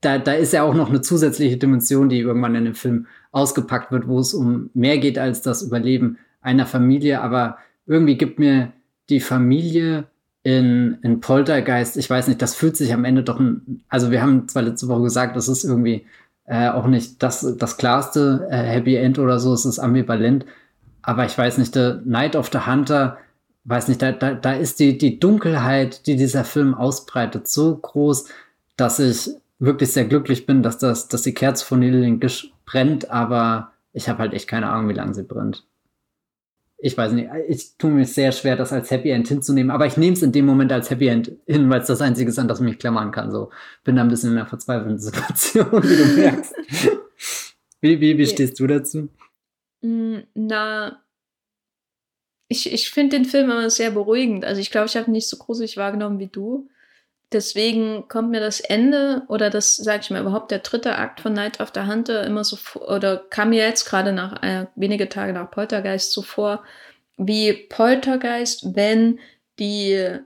da, 0.00 0.16
da 0.16 0.32
ist 0.32 0.54
ja 0.54 0.62
auch 0.62 0.72
noch 0.72 0.88
eine 0.88 1.02
zusätzliche 1.02 1.58
Dimension, 1.58 2.08
die 2.08 2.20
irgendwann 2.20 2.54
in 2.54 2.64
dem 2.64 2.74
Film 2.74 3.06
ausgepackt 3.32 3.92
wird, 3.92 4.08
wo 4.08 4.18
es 4.18 4.32
um 4.32 4.70
mehr 4.72 4.96
geht 4.96 5.18
als 5.18 5.42
das 5.42 5.60
Überleben 5.60 6.16
einer 6.40 6.64
Familie. 6.64 7.20
Aber 7.20 7.58
irgendwie 7.84 8.16
gibt 8.16 8.38
mir 8.38 8.72
die 9.10 9.20
Familie 9.20 10.04
in, 10.42 10.98
in 11.02 11.20
Poltergeist, 11.20 11.96
ich 11.96 12.10
weiß 12.10 12.28
nicht, 12.28 12.42
das 12.42 12.54
fühlt 12.54 12.76
sich 12.76 12.92
am 12.92 13.04
Ende 13.04 13.22
doch, 13.22 13.38
ein, 13.38 13.82
also 13.88 14.10
wir 14.10 14.22
haben 14.22 14.48
zwar 14.48 14.62
letzte 14.62 14.88
Woche 14.88 15.02
gesagt, 15.02 15.36
das 15.36 15.48
ist 15.48 15.64
irgendwie 15.64 16.04
äh, 16.46 16.68
auch 16.68 16.86
nicht 16.86 17.22
das, 17.22 17.56
das 17.58 17.76
klarste 17.76 18.48
äh, 18.50 18.56
Happy 18.56 18.96
End 18.96 19.18
oder 19.18 19.38
so, 19.38 19.52
es 19.52 19.64
ist 19.64 19.78
ambivalent, 19.78 20.44
aber 21.02 21.26
ich 21.26 21.36
weiß 21.38 21.58
nicht, 21.58 21.74
The 21.74 21.94
Night 22.04 22.34
of 22.34 22.50
the 22.52 22.66
Hunter, 22.66 23.18
weiß 23.64 23.88
nicht, 23.88 24.02
da, 24.02 24.10
da, 24.10 24.34
da 24.34 24.52
ist 24.52 24.80
die, 24.80 24.98
die 24.98 25.20
Dunkelheit, 25.20 26.06
die 26.06 26.16
dieser 26.16 26.44
Film 26.44 26.74
ausbreitet, 26.74 27.46
so 27.46 27.76
groß, 27.76 28.28
dass 28.76 28.98
ich 28.98 29.30
wirklich 29.60 29.92
sehr 29.92 30.06
glücklich 30.06 30.44
bin, 30.46 30.64
dass, 30.64 30.78
das, 30.78 31.06
dass 31.06 31.22
die 31.22 31.34
Kerze 31.34 31.64
von 31.64 31.80
Lillian 31.80 32.18
Gish 32.18 32.52
brennt, 32.66 33.10
aber 33.10 33.70
ich 33.92 34.08
habe 34.08 34.18
halt 34.18 34.32
echt 34.32 34.48
keine 34.48 34.68
Ahnung, 34.68 34.88
wie 34.88 34.94
lange 34.94 35.14
sie 35.14 35.22
brennt. 35.22 35.64
Ich 36.84 36.98
weiß 36.98 37.12
nicht, 37.12 37.28
ich 37.48 37.76
tue 37.78 37.92
mir 37.92 38.04
sehr 38.04 38.32
schwer, 38.32 38.56
das 38.56 38.72
als 38.72 38.90
Happy 38.90 39.10
End 39.10 39.28
hinzunehmen, 39.28 39.70
aber 39.70 39.86
ich 39.86 39.96
nehme 39.96 40.14
es 40.14 40.22
in 40.22 40.32
dem 40.32 40.46
Moment 40.46 40.72
als 40.72 40.90
Happy 40.90 41.06
End 41.06 41.30
hin, 41.46 41.70
weil 41.70 41.80
es 41.80 41.86
das 41.86 42.00
Einzige 42.00 42.28
ist, 42.28 42.40
an 42.40 42.48
das 42.48 42.58
ich 42.58 42.64
mich 42.64 42.78
klammern 42.80 43.12
kann. 43.12 43.30
So 43.30 43.50
bin 43.84 43.94
da 43.94 44.02
ein 44.02 44.08
bisschen 44.08 44.32
in 44.32 44.38
einer 44.38 44.48
verzweifelnden 44.48 44.98
Situation, 44.98 45.70
wie 45.70 45.96
du 45.96 46.20
merkst. 46.20 46.54
wie, 47.80 48.00
wie, 48.00 48.18
wie 48.18 48.26
stehst 48.26 48.58
du 48.58 48.66
dazu? 48.66 49.08
Hm, 49.82 50.24
na, 50.34 51.00
ich, 52.48 52.72
ich 52.72 52.90
finde 52.90 53.16
den 53.16 53.26
Film 53.26 53.44
immer 53.50 53.70
sehr 53.70 53.92
beruhigend. 53.92 54.44
Also 54.44 54.60
ich 54.60 54.72
glaube, 54.72 54.86
ich 54.86 54.96
habe 54.96 55.06
ihn 55.06 55.12
nicht 55.12 55.28
so 55.28 55.36
gruselig 55.36 55.76
wahrgenommen 55.76 56.18
wie 56.18 56.26
du. 56.26 56.68
Deswegen 57.32 58.08
kommt 58.08 58.30
mir 58.30 58.40
das 58.40 58.60
Ende 58.60 59.22
oder 59.28 59.50
das, 59.50 59.76
sag 59.76 60.02
ich 60.02 60.10
mal, 60.10 60.20
überhaupt 60.20 60.50
der 60.50 60.58
dritte 60.58 60.96
Akt 60.96 61.20
von 61.20 61.32
Night 61.32 61.60
of 61.60 61.72
the 61.74 61.82
Hunter 61.82 62.24
immer 62.24 62.44
so 62.44 62.56
vor, 62.56 62.88
oder 62.88 63.16
kam 63.16 63.50
mir 63.50 63.64
jetzt 63.64 63.84
gerade 63.84 64.12
nach 64.12 64.42
äh, 64.42 64.66
wenige 64.74 65.08
Tage 65.08 65.32
nach 65.32 65.50
Poltergeist 65.50 66.12
so 66.12 66.22
vor, 66.22 66.62
wie 67.16 67.52
Poltergeist, 67.52 68.74
wenn 68.74 69.18
die 69.58 70.18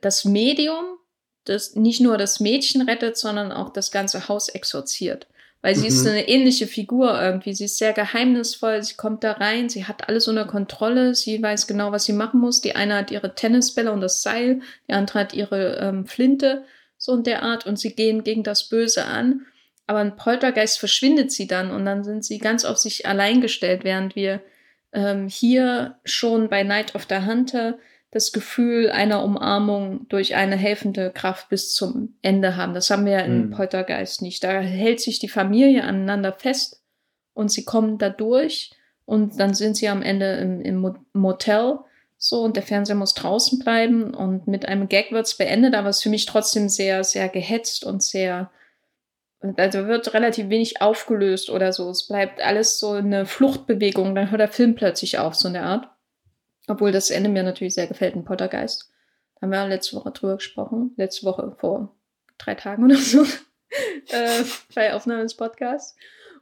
das 0.00 0.24
Medium 0.24 0.98
das 1.44 1.74
nicht 1.74 2.00
nur 2.00 2.16
das 2.16 2.40
Mädchen 2.40 2.82
rettet, 2.82 3.16
sondern 3.16 3.52
auch 3.52 3.70
das 3.70 3.90
ganze 3.90 4.28
Haus 4.28 4.48
exorziert. 4.48 5.26
Weil 5.64 5.76
sie 5.76 5.88
mhm. 5.88 5.94
ist 5.94 6.06
eine 6.06 6.28
ähnliche 6.28 6.66
Figur 6.66 7.18
irgendwie. 7.18 7.54
Sie 7.54 7.64
ist 7.64 7.78
sehr 7.78 7.94
geheimnisvoll, 7.94 8.82
sie 8.82 8.96
kommt 8.96 9.24
da 9.24 9.32
rein, 9.32 9.70
sie 9.70 9.86
hat 9.86 10.10
alles 10.10 10.28
unter 10.28 10.44
Kontrolle, 10.44 11.14
sie 11.14 11.42
weiß 11.42 11.66
genau, 11.66 11.90
was 11.90 12.04
sie 12.04 12.12
machen 12.12 12.38
muss. 12.38 12.60
Die 12.60 12.76
eine 12.76 12.96
hat 12.96 13.10
ihre 13.10 13.34
Tennisbälle 13.34 13.90
und 13.90 14.02
das 14.02 14.20
Seil, 14.20 14.60
die 14.86 14.92
andere 14.92 15.20
hat 15.20 15.32
ihre 15.32 15.78
ähm, 15.78 16.04
Flinte, 16.04 16.64
so 16.98 17.14
in 17.14 17.22
der 17.22 17.42
Art, 17.42 17.64
und 17.64 17.78
sie 17.78 17.94
gehen 17.94 18.24
gegen 18.24 18.42
das 18.42 18.68
Böse 18.68 19.06
an. 19.06 19.46
Aber 19.86 20.00
ein 20.00 20.16
Poltergeist 20.16 20.78
verschwindet 20.78 21.32
sie 21.32 21.46
dann 21.46 21.70
und 21.70 21.86
dann 21.86 22.04
sind 22.04 22.26
sie 22.26 22.36
ganz 22.36 22.66
auf 22.66 22.76
sich 22.76 23.06
allein 23.06 23.40
gestellt, 23.40 23.84
während 23.84 24.16
wir 24.16 24.42
ähm, 24.92 25.28
hier 25.28 25.96
schon 26.04 26.50
bei 26.50 26.62
Night 26.62 26.94
of 26.94 27.06
the 27.08 27.24
Hunter 27.24 27.78
das 28.14 28.32
Gefühl 28.32 28.90
einer 28.90 29.24
Umarmung 29.24 30.06
durch 30.08 30.36
eine 30.36 30.54
helfende 30.54 31.10
Kraft 31.10 31.48
bis 31.48 31.74
zum 31.74 32.16
Ende 32.22 32.56
haben. 32.56 32.72
Das 32.72 32.88
haben 32.88 33.06
wir 33.06 33.18
in 33.24 33.46
mhm. 33.46 33.50
Poltergeist 33.50 34.22
nicht. 34.22 34.44
Da 34.44 34.60
hält 34.60 35.00
sich 35.00 35.18
die 35.18 35.28
Familie 35.28 35.82
aneinander 35.82 36.32
fest 36.32 36.80
und 37.32 37.50
sie 37.50 37.64
kommen 37.64 37.98
da 37.98 38.10
durch 38.10 38.70
und 39.04 39.40
dann 39.40 39.52
sind 39.52 39.76
sie 39.76 39.88
am 39.88 40.00
Ende 40.00 40.34
im, 40.34 40.60
im 40.60 40.94
Motel 41.12 41.80
so 42.16 42.42
und 42.42 42.54
der 42.54 42.62
Fernseher 42.62 42.94
muss 42.94 43.14
draußen 43.14 43.58
bleiben 43.58 44.14
und 44.14 44.46
mit 44.46 44.66
einem 44.66 44.88
Gag 44.88 45.10
wird 45.10 45.26
es 45.26 45.36
beendet, 45.36 45.74
aber 45.74 45.88
es 45.88 45.96
ist 45.96 46.04
für 46.04 46.08
mich 46.08 46.24
trotzdem 46.24 46.68
sehr, 46.68 47.02
sehr 47.02 47.28
gehetzt 47.28 47.84
und 47.84 48.00
sehr, 48.00 48.48
also 49.56 49.88
wird 49.88 50.14
relativ 50.14 50.50
wenig 50.50 50.80
aufgelöst 50.80 51.50
oder 51.50 51.72
so. 51.72 51.90
Es 51.90 52.06
bleibt 52.06 52.40
alles 52.40 52.78
so 52.78 52.92
eine 52.92 53.26
Fluchtbewegung, 53.26 54.14
dann 54.14 54.30
hört 54.30 54.40
der 54.40 54.48
Film 54.48 54.76
plötzlich 54.76 55.18
auf, 55.18 55.34
so 55.34 55.48
in 55.48 55.54
der 55.54 55.64
Art. 55.64 55.88
Obwohl 56.68 56.92
das 56.92 57.10
Ende 57.10 57.28
mir 57.28 57.42
natürlich 57.42 57.74
sehr 57.74 57.86
gefällt 57.86 58.14
in 58.14 58.24
Poltergeist. 58.24 58.90
Da 59.34 59.42
haben 59.42 59.50
wir 59.50 59.66
letzte 59.66 59.96
Woche 59.96 60.10
drüber 60.10 60.36
gesprochen. 60.36 60.92
Letzte 60.96 61.26
Woche 61.26 61.54
vor 61.58 61.94
drei 62.38 62.54
Tagen 62.54 62.84
oder 62.84 62.96
so. 62.96 63.22
äh, 64.10 64.44
bei 64.74 64.94
Aufnahme 64.94 65.22
des 65.22 65.36
Podcasts. 65.36 65.96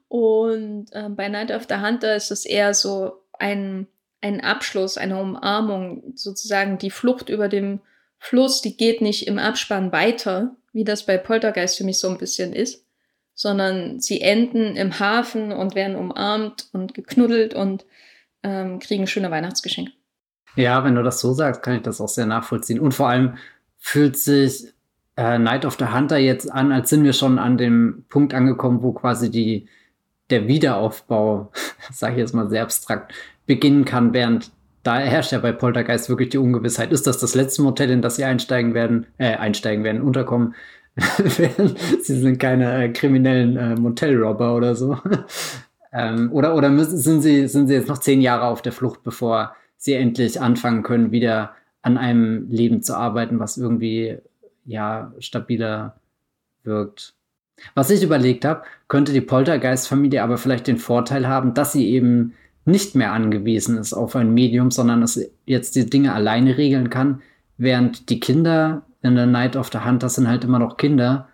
Und 0.09 0.89
äh, 0.93 1.09
bei 1.09 1.29
Night 1.29 1.51
of 1.51 1.67
the 1.69 1.77
Hunter 1.77 2.15
ist 2.15 2.31
es 2.31 2.45
eher 2.45 2.75
so 2.75 3.23
ein, 3.39 3.87
ein 4.21 4.41
Abschluss, 4.43 4.99
eine 4.99 5.19
Umarmung, 5.19 6.13
sozusagen 6.15 6.79
die 6.79 6.91
Flucht 6.91 7.29
über 7.29 7.49
dem 7.49 7.81
Fluss, 8.19 8.61
die 8.61 8.77
geht 8.77 9.01
nicht 9.01 9.27
im 9.27 9.39
Abspann 9.39 9.91
weiter, 9.91 10.55
wie 10.73 10.85
das 10.85 11.07
bei 11.07 11.19
Poltergeist 11.19 11.79
für 11.79 11.85
mich 11.85 11.99
so 11.99 12.09
ein 12.09 12.19
bisschen 12.19 12.53
ist, 12.53 12.87
sondern 13.35 14.01
sie 14.01 14.21
enden 14.21 14.77
im 14.77 14.99
Hafen 15.01 15.51
und 15.51 15.75
werden 15.75 15.97
umarmt 15.97 16.69
und 16.73 16.95
geknuddelt 16.95 17.55
und 17.55 17.85
ähm, 18.43 18.79
kriegen 18.79 19.07
schöne 19.07 19.31
Weihnachtsgeschenke. 19.31 19.93
Ja, 20.57 20.85
wenn 20.85 20.95
du 20.95 21.03
das 21.03 21.21
so 21.21 21.33
sagst, 21.33 21.63
kann 21.63 21.77
ich 21.77 21.83
das 21.83 22.01
auch 22.01 22.09
sehr 22.09 22.27
nachvollziehen. 22.27 22.81
Und 22.81 22.93
vor 22.93 23.09
allem 23.09 23.35
fühlt 23.79 24.17
sich 24.17 24.73
äh, 25.17 25.39
Night 25.39 25.65
of 25.65 25.77
the 25.79 25.87
Hunter 25.87 26.19
jetzt 26.19 26.51
an, 26.51 26.73
als 26.73 26.91
sind 26.91 27.05
wir 27.05 27.13
schon 27.13 27.39
an 27.39 27.59
dem 27.59 28.05
Punkt 28.09 28.35
angekommen, 28.35 28.83
wo 28.83 28.93
quasi 28.93 29.31
die, 29.31 29.67
der 30.31 30.49
Wiederaufbau, 30.49 31.51
sage 31.93 32.15
ich 32.15 32.19
jetzt 32.19 32.35
mal 32.35 32.49
sehr 32.49 32.63
abstrakt, 32.63 33.13
beginnen 33.47 33.85
kann, 33.85 34.13
während 34.13 34.51
da 34.83 34.99
herrscht 34.99 35.33
ja 35.33 35.39
bei 35.39 35.53
Poltergeist 35.53 36.09
wirklich 36.09 36.31
die 36.31 36.39
Ungewissheit. 36.39 36.93
Ist 36.93 37.07
das 37.07 37.19
das 37.19 37.35
letzte 37.35 37.63
Motel, 37.63 37.91
in 37.91 38.03
das 38.03 38.17
sie 38.17 38.25
einsteigen 38.25 38.75
werden, 38.75 39.07
äh, 39.19 39.37
einsteigen 39.37 39.85
werden, 39.85 40.03
unterkommen? 40.03 40.55
sie 40.97 42.21
sind 42.21 42.39
keine 42.39 42.85
äh, 42.85 42.89
kriminellen 42.91 43.57
äh, 43.57 43.75
Motelrobber 43.77 44.55
oder 44.55 44.75
so. 44.75 44.99
ähm, 45.93 46.33
oder 46.33 46.55
oder 46.57 46.69
müssen, 46.69 46.99
sind, 46.99 47.23
sie, 47.23 47.47
sind 47.47 47.69
sie 47.69 47.75
jetzt 47.75 47.89
noch 47.89 47.99
zehn 47.99 48.21
Jahre 48.21 48.45
auf 48.45 48.61
der 48.61 48.73
Flucht, 48.73 49.03
bevor 49.05 49.55
sie 49.83 49.95
endlich 49.95 50.41
anfangen 50.41 50.85
können, 50.85 51.11
wieder 51.11 51.57
an 51.83 51.99
einem 51.99 52.49
Leben 52.49 52.83
zu 52.83 52.97
arbeiten, 52.97 53.41
was 53.41 53.59
irgendwie 53.59 54.19
ja, 54.65 55.13
stabiler 55.19 55.97
wirkt. 56.63 57.15
Was 57.75 57.91
ich 57.91 58.05
überlegt 58.05 58.45
habe, 58.45 58.63
könnte 58.87 59.13
die 59.13 59.21
Poltergeist-Familie 59.21 60.23
aber 60.23 60.39
vielleicht 60.39 60.69
den 60.69 60.79
Vorteil 60.79 61.27
haben, 61.27 61.53
dass 61.53 61.73
sie 61.73 61.91
eben 61.91 62.35
nicht 62.65 62.95
mehr 62.95 63.13
angewiesen 63.13 63.77
ist 63.77 63.93
auf 63.93 64.15
ein 64.15 64.33
Medium, 64.33 64.71
sondern 64.71 65.03
es 65.03 65.33
jetzt 65.47 65.75
die 65.75 65.91
Dinge 65.91 66.15
alleine 66.15 66.59
regeln 66.59 66.89
kann, 66.89 67.21
während 67.59 68.09
die 68.09 68.21
Kinder 68.21 68.83
in 69.03 69.17
der 69.17 69.27
Night 69.27 69.57
of 69.57 69.71
the 69.73 69.81
Hunter 69.81 70.09
sind 70.09 70.29
halt 70.29 70.45
immer 70.45 70.61
noch 70.61 70.77
Kinder 70.77 71.29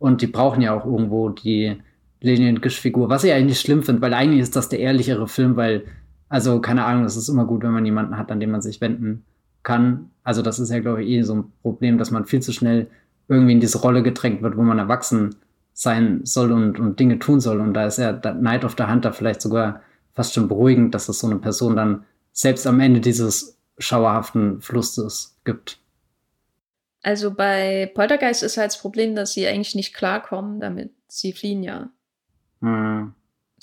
und 0.00 0.22
die 0.22 0.26
brauchen 0.26 0.60
ja 0.60 0.74
auch 0.74 0.84
irgendwo 0.84 1.28
die 1.28 1.76
Lillian 2.20 2.60
Gish-Figur, 2.60 3.08
was 3.08 3.22
ich 3.22 3.32
eigentlich 3.32 3.60
schlimm 3.60 3.84
finde, 3.84 4.02
weil 4.02 4.12
eigentlich 4.12 4.40
ist 4.40 4.56
das 4.56 4.68
der 4.68 4.80
ehrlichere 4.80 5.28
Film, 5.28 5.54
weil, 5.54 5.84
also 6.32 6.62
keine 6.62 6.86
Ahnung, 6.86 7.04
es 7.04 7.14
ist 7.14 7.28
immer 7.28 7.44
gut, 7.44 7.62
wenn 7.62 7.72
man 7.72 7.84
jemanden 7.84 8.16
hat, 8.16 8.32
an 8.32 8.40
den 8.40 8.50
man 8.50 8.62
sich 8.62 8.80
wenden 8.80 9.26
kann. 9.62 10.10
Also 10.24 10.40
das 10.40 10.58
ist 10.58 10.70
ja, 10.70 10.80
glaube 10.80 11.04
ich, 11.04 11.10
eh 11.10 11.22
so 11.22 11.34
ein 11.34 11.52
Problem, 11.60 11.98
dass 11.98 12.10
man 12.10 12.24
viel 12.24 12.40
zu 12.40 12.52
schnell 12.54 12.88
irgendwie 13.28 13.52
in 13.52 13.60
diese 13.60 13.78
Rolle 13.78 14.02
gedrängt 14.02 14.40
wird, 14.40 14.56
wo 14.56 14.62
man 14.62 14.78
erwachsen 14.78 15.36
sein 15.74 16.22
soll 16.24 16.50
und, 16.52 16.80
und 16.80 16.98
Dinge 16.98 17.18
tun 17.18 17.40
soll. 17.40 17.60
Und 17.60 17.74
da 17.74 17.84
ist 17.84 17.98
ja 17.98 18.12
Night 18.32 18.64
of 18.64 18.76
the 18.78 18.84
Hunter 18.84 19.12
vielleicht 19.12 19.42
sogar 19.42 19.82
fast 20.14 20.32
schon 20.32 20.48
beruhigend, 20.48 20.94
dass 20.94 21.10
es 21.10 21.18
so 21.18 21.26
eine 21.26 21.36
Person 21.38 21.76
dann 21.76 22.06
selbst 22.32 22.66
am 22.66 22.80
Ende 22.80 23.00
dieses 23.00 23.58
schauerhaften 23.76 24.62
Flusses 24.62 25.38
gibt. 25.44 25.80
Also 27.02 27.34
bei 27.34 27.92
Poltergeist 27.94 28.42
ist 28.42 28.56
halt 28.56 28.68
das 28.68 28.80
Problem, 28.80 29.14
dass 29.14 29.34
sie 29.34 29.46
eigentlich 29.46 29.74
nicht 29.74 29.92
klarkommen 29.92 30.60
damit. 30.60 30.92
Sie 31.08 31.34
fliehen 31.34 31.62
ja. 31.62 31.90
Hm. 32.62 33.12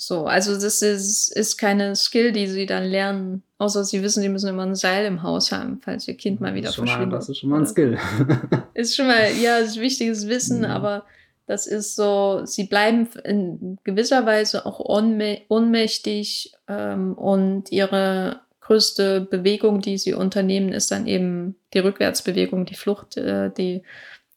So, 0.02 0.24
also 0.24 0.54
das 0.54 0.80
ist, 0.80 1.28
ist 1.28 1.58
keine 1.58 1.94
Skill, 1.94 2.32
die 2.32 2.46
sie 2.46 2.64
dann 2.64 2.84
lernen. 2.84 3.42
Außer 3.58 3.84
sie 3.84 4.02
wissen, 4.02 4.22
sie 4.22 4.30
müssen 4.30 4.48
immer 4.48 4.64
ein 4.64 4.74
Seil 4.74 5.04
im 5.04 5.22
Haus 5.22 5.52
haben, 5.52 5.78
falls 5.84 6.08
ihr 6.08 6.16
Kind 6.16 6.40
mal 6.40 6.54
wieder 6.54 6.72
verschwindet. 6.72 7.10
Mal, 7.10 7.16
das 7.16 7.28
ist 7.28 7.36
schon 7.36 7.50
mal 7.50 7.60
ein 7.60 7.66
Skill. 7.66 7.98
ist 8.72 8.96
schon 8.96 9.08
mal, 9.08 9.30
ja, 9.42 9.58
ist 9.58 9.78
wichtiges 9.78 10.26
Wissen, 10.26 10.60
mhm. 10.60 10.64
aber 10.64 11.04
das 11.46 11.66
ist 11.66 11.96
so, 11.96 12.46
sie 12.46 12.64
bleiben 12.64 13.10
in 13.24 13.76
gewisser 13.84 14.24
Weise 14.24 14.64
auch 14.64 14.80
ohnmächtig 14.80 16.54
ähm, 16.66 17.12
und 17.12 17.70
ihre 17.70 18.40
größte 18.62 19.20
Bewegung, 19.20 19.82
die 19.82 19.98
sie 19.98 20.14
unternehmen, 20.14 20.72
ist 20.72 20.90
dann 20.90 21.06
eben 21.06 21.56
die 21.74 21.80
Rückwärtsbewegung, 21.80 22.64
die 22.64 22.74
Flucht, 22.74 23.18
äh, 23.18 23.50
die 23.50 23.82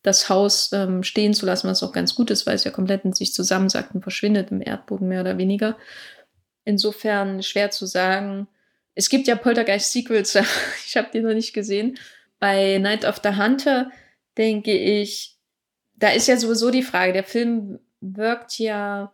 das 0.03 0.30
Haus 0.30 0.71
ähm, 0.73 1.01
stehen 1.01 1.34
zu 1.34 1.45
lassen, 1.45 1.67
was 1.67 1.81
auch 1.81 1.93
ganz 1.93 2.13
gut 2.13 2.30
ist, 2.30 2.45
weil 2.45 2.55
es 2.55 2.65
ja 2.65 2.71
komplett 2.71 3.05
in 3.05 3.13
sich 3.13 3.34
zusammensackt 3.34 3.95
und 3.95 4.01
verschwindet 4.01 4.51
im 4.51 4.61
Erdboden 4.61 5.07
mehr 5.07 5.21
oder 5.21 5.38
weniger. 5.38 5.77
Insofern 6.65 7.41
schwer 7.41 7.71
zu 7.71 7.85
sagen. 7.85 8.47
Es 8.95 9.09
gibt 9.09 9.27
ja 9.27 9.35
Poltergeist-Sequels, 9.35 10.35
ich 10.85 10.97
habe 10.97 11.07
die 11.11 11.21
noch 11.21 11.34
nicht 11.34 11.53
gesehen. 11.53 11.97
Bei 12.39 12.77
Night 12.77 13.05
of 13.05 13.21
the 13.23 13.38
Hunter 13.38 13.89
denke 14.38 14.73
ich, 14.73 15.38
da 15.95 16.09
ist 16.09 16.27
ja 16.27 16.38
sowieso 16.38 16.69
die 16.69 16.84
Frage, 16.84 17.13
der 17.13 17.23
Film 17.23 17.80
wirkt 18.01 18.59
ja 18.59 19.13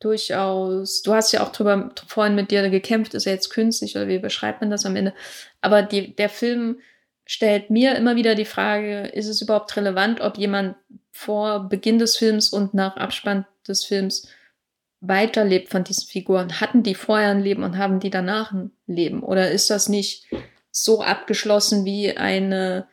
durchaus, 0.00 1.02
du 1.02 1.12
hast 1.12 1.32
ja 1.32 1.42
auch 1.42 1.52
drüber 1.52 1.90
vorhin 2.06 2.34
mit 2.34 2.50
dir 2.50 2.68
gekämpft, 2.70 3.14
ist 3.14 3.26
er 3.26 3.34
jetzt 3.34 3.50
künstlich 3.50 3.94
oder 3.94 4.08
wie 4.08 4.18
beschreibt 4.18 4.62
man 4.62 4.70
das 4.70 4.86
am 4.86 4.96
Ende? 4.96 5.12
Aber 5.60 5.82
die, 5.82 6.16
der 6.16 6.28
Film 6.28 6.80
stellt 7.32 7.70
mir 7.70 7.96
immer 7.96 8.14
wieder 8.14 8.34
die 8.34 8.44
Frage, 8.44 9.04
ist 9.04 9.26
es 9.26 9.40
überhaupt 9.40 9.74
relevant, 9.78 10.20
ob 10.20 10.36
jemand 10.36 10.76
vor 11.12 11.66
Beginn 11.70 11.98
des 11.98 12.18
Films 12.18 12.50
und 12.50 12.74
nach 12.74 12.98
Abspann 12.98 13.46
des 13.66 13.86
Films 13.86 14.28
weiterlebt 15.00 15.70
von 15.70 15.82
diesen 15.82 16.08
Figuren? 16.08 16.60
Hatten 16.60 16.82
die 16.82 16.94
vorher 16.94 17.30
ein 17.30 17.40
Leben 17.40 17.62
und 17.62 17.78
haben 17.78 18.00
die 18.00 18.10
danach 18.10 18.52
ein 18.52 18.70
Leben? 18.86 19.22
Oder 19.22 19.50
ist 19.50 19.70
das 19.70 19.88
nicht 19.88 20.26
so 20.70 21.00
abgeschlossen 21.00 21.86
wie 21.86 22.14
eine 22.14 22.86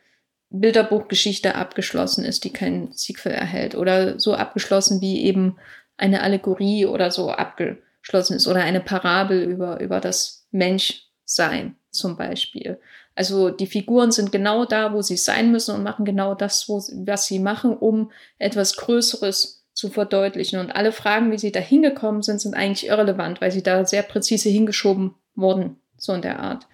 Bilderbuchgeschichte 0.48 1.54
abgeschlossen 1.54 2.24
ist, 2.24 2.44
die 2.44 2.50
kein 2.50 2.92
Sequel 2.92 3.32
erhält. 3.32 3.74
Oder 3.74 4.18
so 4.18 4.34
abgeschlossen 4.34 5.02
wie 5.02 5.22
eben 5.22 5.58
eine 5.98 6.22
Allegorie 6.22 6.86
oder 6.86 7.10
so 7.10 7.30
abgeschlossen 7.30 8.36
ist. 8.36 8.48
Oder 8.48 8.62
eine 8.62 8.80
Parabel 8.80 9.42
über, 9.42 9.80
über 9.80 10.00
das 10.00 10.46
Menschsein 10.50 11.76
zum 11.90 12.16
Beispiel. 12.16 12.80
Also 13.20 13.50
die 13.50 13.66
Figuren 13.66 14.12
sind 14.12 14.32
genau 14.32 14.64
da, 14.64 14.94
wo 14.94 15.02
sie 15.02 15.18
sein 15.18 15.52
müssen 15.52 15.74
und 15.74 15.82
machen 15.82 16.06
genau 16.06 16.34
das, 16.34 16.70
wo, 16.70 16.78
was 17.04 17.26
sie 17.26 17.38
machen, 17.38 17.76
um 17.76 18.10
etwas 18.38 18.76
Größeres 18.76 19.66
zu 19.74 19.90
verdeutlichen. 19.90 20.58
Und 20.58 20.70
alle 20.70 20.90
Fragen, 20.90 21.30
wie 21.30 21.36
sie 21.36 21.52
da 21.52 21.60
hingekommen 21.60 22.22
sind, 22.22 22.40
sind 22.40 22.54
eigentlich 22.54 22.86
irrelevant, 22.86 23.42
weil 23.42 23.50
sie 23.50 23.62
da 23.62 23.84
sehr 23.84 24.04
präzise 24.04 24.48
hingeschoben 24.48 25.16
wurden, 25.34 25.76
so 25.98 26.14
in 26.14 26.22
der 26.22 26.40
Art. 26.40 26.66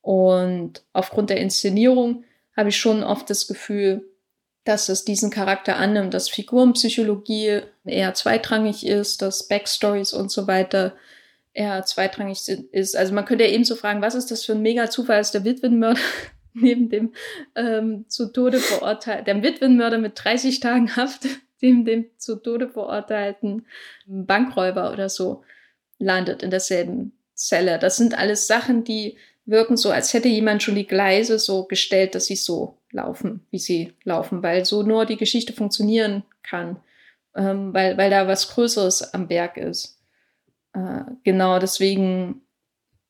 Und 0.00 0.82
aufgrund 0.94 1.28
der 1.28 1.36
Inszenierung 1.36 2.24
habe 2.56 2.70
ich 2.70 2.78
schon 2.78 3.04
oft 3.04 3.28
das 3.28 3.46
Gefühl, 3.46 4.06
dass 4.64 4.88
es 4.88 5.04
diesen 5.04 5.28
Charakter 5.28 5.76
annimmt, 5.76 6.14
dass 6.14 6.30
Figurenpsychologie 6.30 7.60
eher 7.84 8.14
zweitrangig 8.14 8.86
ist, 8.86 9.20
dass 9.20 9.48
Backstories 9.48 10.14
und 10.14 10.32
so 10.32 10.46
weiter 10.46 10.94
eher 11.54 11.84
zweitrangig 11.84 12.46
ist. 12.48 12.96
Also 12.96 13.14
man 13.14 13.24
könnte 13.24 13.44
ja 13.44 13.50
eben 13.50 13.64
so 13.64 13.76
fragen, 13.76 14.02
was 14.02 14.14
ist 14.14 14.30
das 14.30 14.44
für 14.44 14.52
ein 14.52 14.62
mega 14.62 14.90
Zufall, 14.90 15.18
dass 15.18 15.32
der 15.32 15.44
Witwenmörder 15.44 16.00
neben 16.52 16.90
dem 16.90 17.12
ähm, 17.54 18.04
zu 18.08 18.32
Tode 18.32 18.58
verurteilten, 18.58 19.24
der 19.24 19.42
Witwenmörder 19.42 19.98
mit 19.98 20.12
30 20.22 20.60
Tagen 20.60 20.94
Haft, 20.96 21.26
neben 21.60 21.84
dem 21.84 22.06
zu 22.18 22.36
Tode 22.36 22.68
verurteilten 22.68 23.66
Bankräuber 24.06 24.92
oder 24.92 25.08
so 25.08 25.42
landet 25.98 26.42
in 26.42 26.50
derselben 26.50 27.12
Zelle. 27.34 27.78
Das 27.78 27.96
sind 27.96 28.18
alles 28.18 28.46
Sachen, 28.46 28.84
die 28.84 29.16
wirken 29.46 29.76
so, 29.76 29.90
als 29.90 30.12
hätte 30.12 30.28
jemand 30.28 30.62
schon 30.62 30.74
die 30.74 30.86
Gleise 30.86 31.38
so 31.38 31.64
gestellt, 31.64 32.14
dass 32.14 32.26
sie 32.26 32.36
so 32.36 32.78
laufen, 32.90 33.46
wie 33.50 33.58
sie 33.58 33.92
laufen, 34.04 34.42
weil 34.42 34.64
so 34.64 34.82
nur 34.82 35.06
die 35.06 35.16
Geschichte 35.16 35.52
funktionieren 35.52 36.24
kann, 36.42 36.80
ähm, 37.36 37.74
weil, 37.74 37.96
weil 37.96 38.10
da 38.10 38.26
was 38.26 38.48
Größeres 38.48 39.14
am 39.14 39.28
Berg 39.28 39.56
ist. 39.56 39.98
Äh, 40.74 41.04
genau, 41.22 41.58
deswegen 41.58 42.42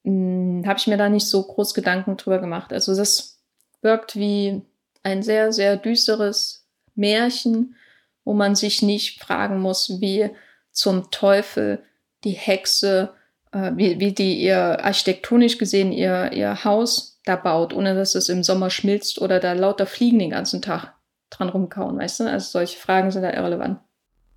hm, 0.04 0.62
habe 0.66 0.78
ich 0.78 0.86
mir 0.86 0.96
da 0.96 1.08
nicht 1.08 1.26
so 1.26 1.42
groß 1.42 1.74
Gedanken 1.74 2.16
drüber 2.16 2.38
gemacht. 2.38 2.72
Also 2.72 2.94
das 2.94 3.42
wirkt 3.82 4.16
wie 4.16 4.62
ein 5.02 5.22
sehr, 5.22 5.52
sehr 5.52 5.76
düsteres 5.76 6.68
Märchen, 6.94 7.76
wo 8.24 8.32
man 8.32 8.54
sich 8.54 8.82
nicht 8.82 9.22
fragen 9.22 9.60
muss, 9.60 10.00
wie 10.00 10.30
zum 10.70 11.10
Teufel 11.10 11.82
die 12.24 12.30
Hexe 12.30 13.14
äh, 13.54 13.72
wie, 13.76 14.00
wie 14.00 14.12
die 14.12 14.40
ihr 14.42 14.84
architektonisch 14.84 15.58
gesehen 15.58 15.92
ihr, 15.92 16.32
ihr 16.32 16.64
Haus 16.64 17.20
da 17.24 17.36
baut, 17.36 17.72
ohne 17.72 17.94
dass 17.94 18.14
es 18.14 18.28
im 18.28 18.42
Sommer 18.42 18.68
schmilzt 18.68 19.20
oder 19.20 19.40
da 19.40 19.52
lauter 19.52 19.86
Fliegen 19.86 20.18
den 20.18 20.30
ganzen 20.30 20.60
Tag 20.60 20.94
dran 21.30 21.48
rumkauen, 21.48 21.98
weißt 21.98 22.20
du? 22.20 22.30
Also 22.30 22.50
solche 22.50 22.78
Fragen 22.78 23.10
sind 23.10 23.22
da 23.22 23.32
irrelevant. 23.32 23.80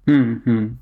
Hm, 0.06 0.42
hm. 0.46 0.80